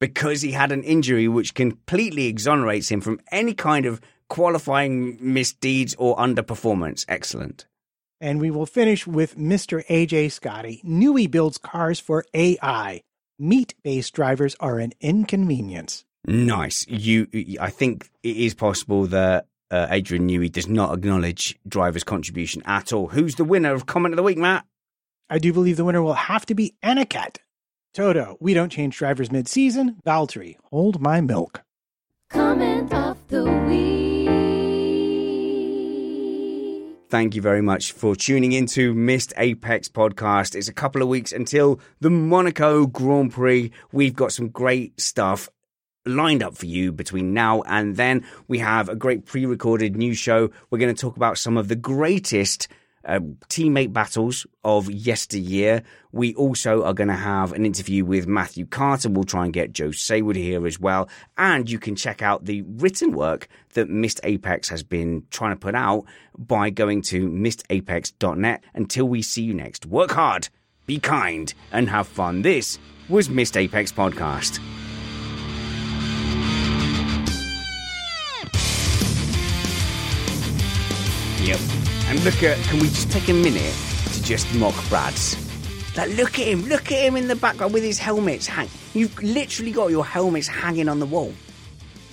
because 0.00 0.42
he 0.42 0.50
had 0.50 0.72
an 0.72 0.82
injury 0.82 1.28
which 1.28 1.54
completely 1.54 2.26
exonerates 2.26 2.90
him 2.90 3.00
from 3.00 3.20
any 3.30 3.54
kind 3.54 3.86
of 3.86 4.00
qualifying 4.32 5.18
misdeeds 5.20 5.94
or 5.98 6.16
underperformance. 6.16 7.04
Excellent. 7.06 7.66
And 8.18 8.40
we 8.40 8.50
will 8.50 8.64
finish 8.64 9.06
with 9.06 9.36
Mr. 9.36 9.84
AJ 9.88 10.32
Scotty. 10.32 10.80
Newey 10.86 11.30
builds 11.30 11.58
cars 11.58 12.00
for 12.00 12.24
AI. 12.32 13.02
Meat 13.38 13.74
based 13.82 14.14
drivers 14.14 14.56
are 14.58 14.78
an 14.78 14.92
inconvenience. 15.02 16.06
Nice. 16.24 16.86
You, 16.88 17.26
I 17.60 17.68
think 17.68 18.08
it 18.22 18.36
is 18.36 18.54
possible 18.54 19.06
that 19.08 19.48
uh, 19.70 19.88
Adrian 19.90 20.26
Newey 20.26 20.50
does 20.50 20.68
not 20.68 20.94
acknowledge 20.94 21.58
driver's 21.68 22.04
contribution 22.04 22.62
at 22.64 22.90
all. 22.90 23.08
Who's 23.08 23.34
the 23.34 23.44
winner 23.44 23.74
of 23.74 23.84
comment 23.84 24.14
of 24.14 24.16
the 24.16 24.22
week, 24.22 24.38
Matt? 24.38 24.64
I 25.28 25.38
do 25.38 25.52
believe 25.52 25.76
the 25.76 25.84
winner 25.84 26.02
will 26.02 26.14
have 26.14 26.46
to 26.46 26.54
be 26.54 26.74
Anacat. 26.82 27.36
Toto, 27.92 28.38
we 28.40 28.54
don't 28.54 28.72
change 28.72 28.96
drivers 28.96 29.30
mid 29.30 29.46
season. 29.46 29.96
Valtteri, 30.06 30.56
hold 30.70 31.02
my 31.02 31.20
milk. 31.20 31.62
Comment 32.30 32.90
of 32.94 33.18
the 33.28 33.44
week. 33.44 34.21
Thank 37.12 37.34
you 37.34 37.42
very 37.42 37.60
much 37.60 37.92
for 37.92 38.16
tuning 38.16 38.52
into 38.52 38.94
Missed 38.94 39.34
Apex 39.36 39.86
podcast. 39.86 40.54
It's 40.54 40.68
a 40.68 40.72
couple 40.72 41.02
of 41.02 41.08
weeks 41.08 41.30
until 41.30 41.78
the 42.00 42.08
Monaco 42.08 42.86
Grand 42.86 43.32
Prix. 43.32 43.70
We've 43.92 44.16
got 44.16 44.32
some 44.32 44.48
great 44.48 44.98
stuff 44.98 45.50
lined 46.06 46.42
up 46.42 46.56
for 46.56 46.64
you 46.64 46.90
between 46.90 47.34
now 47.34 47.60
and 47.66 47.96
then. 47.96 48.24
We 48.48 48.60
have 48.60 48.88
a 48.88 48.96
great 48.96 49.26
pre 49.26 49.44
recorded 49.44 49.94
new 49.94 50.14
show. 50.14 50.52
We're 50.70 50.78
going 50.78 50.94
to 50.94 50.98
talk 50.98 51.18
about 51.18 51.36
some 51.36 51.58
of 51.58 51.68
the 51.68 51.76
greatest. 51.76 52.68
Uh, 53.04 53.20
teammate 53.48 53.92
battles 53.92 54.46
of 54.64 54.90
yesteryear. 54.90 55.82
We 56.12 56.34
also 56.34 56.84
are 56.84 56.94
going 56.94 57.08
to 57.08 57.14
have 57.14 57.52
an 57.52 57.66
interview 57.66 58.04
with 58.04 58.26
Matthew 58.26 58.66
Carter. 58.66 59.08
We'll 59.08 59.24
try 59.24 59.44
and 59.44 59.52
get 59.52 59.72
Joe 59.72 59.88
Saward 59.88 60.36
here 60.36 60.66
as 60.66 60.78
well. 60.78 61.08
And 61.36 61.68
you 61.68 61.78
can 61.78 61.96
check 61.96 62.22
out 62.22 62.44
the 62.44 62.62
written 62.62 63.12
work 63.12 63.48
that 63.74 63.88
Missed 63.88 64.20
Apex 64.24 64.68
has 64.68 64.82
been 64.82 65.24
trying 65.30 65.52
to 65.52 65.58
put 65.58 65.74
out 65.74 66.04
by 66.38 66.70
going 66.70 67.02
to 67.02 67.28
missedapex.net. 67.28 68.62
Until 68.74 69.08
we 69.08 69.22
see 69.22 69.42
you 69.42 69.54
next, 69.54 69.86
work 69.86 70.12
hard, 70.12 70.48
be 70.86 70.98
kind, 70.98 71.52
and 71.72 71.88
have 71.88 72.06
fun. 72.06 72.42
This 72.42 72.78
was 73.08 73.28
Missed 73.28 73.56
Apex 73.56 73.92
Podcast. 73.92 74.60
Yep. 81.44 81.81
And 82.12 82.22
look 82.24 82.42
at, 82.42 82.58
can 82.64 82.78
we 82.78 82.88
just 82.88 83.10
take 83.10 83.30
a 83.30 83.32
minute 83.32 83.74
to 84.12 84.22
just 84.22 84.54
mock 84.56 84.74
Brad's? 84.90 85.34
Like, 85.96 86.10
look 86.10 86.38
at 86.38 86.46
him, 86.46 86.60
look 86.66 86.92
at 86.92 86.98
him 86.98 87.16
in 87.16 87.26
the 87.26 87.34
background 87.34 87.72
with 87.72 87.82
his 87.82 87.98
helmets 87.98 88.46
hang. 88.46 88.68
You've 88.92 89.18
literally 89.22 89.70
got 89.72 89.86
your 89.90 90.04
helmets 90.04 90.46
hanging 90.46 90.90
on 90.90 90.98
the 90.98 91.06
wall. 91.06 91.32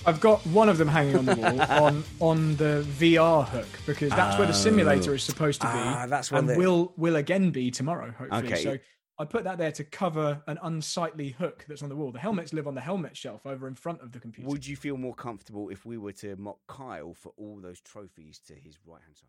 I've 0.06 0.18
got 0.18 0.40
one 0.46 0.70
of 0.70 0.78
them 0.78 0.88
hanging 0.88 1.16
on 1.16 1.26
the 1.26 1.36
wall 1.36 1.60
on 1.84 2.04
on 2.18 2.56
the 2.56 2.82
VR 2.98 3.46
hook 3.46 3.66
because 3.84 4.08
that's 4.12 4.38
where 4.38 4.46
the 4.46 4.54
simulator 4.54 5.12
is 5.12 5.22
supposed 5.22 5.60
to 5.60 5.66
be. 5.66 5.74
Ah, 5.74 6.06
that's 6.08 6.32
and 6.32 6.48
the- 6.48 6.56
will 6.56 6.94
will 6.96 7.16
again 7.16 7.50
be 7.50 7.70
tomorrow, 7.70 8.10
hopefully. 8.10 8.46
Okay. 8.46 8.62
So 8.62 8.78
I 9.18 9.26
put 9.26 9.44
that 9.44 9.58
there 9.58 9.72
to 9.72 9.84
cover 9.84 10.42
an 10.46 10.58
unsightly 10.62 11.28
hook 11.28 11.66
that's 11.68 11.82
on 11.82 11.90
the 11.90 11.96
wall. 11.96 12.10
The 12.10 12.20
helmets 12.20 12.54
live 12.54 12.66
on 12.66 12.74
the 12.74 12.80
helmet 12.80 13.18
shelf 13.18 13.44
over 13.44 13.68
in 13.68 13.74
front 13.74 14.00
of 14.00 14.12
the 14.12 14.18
computer. 14.18 14.48
Would 14.48 14.66
you 14.66 14.76
feel 14.76 14.96
more 14.96 15.14
comfortable 15.14 15.68
if 15.68 15.84
we 15.84 15.98
were 15.98 16.12
to 16.12 16.36
mock 16.36 16.56
Kyle 16.68 17.12
for 17.12 17.32
all 17.36 17.60
those 17.60 17.82
trophies 17.82 18.40
to 18.46 18.54
his 18.54 18.78
right 18.86 19.02
hand 19.02 19.18
side? 19.18 19.28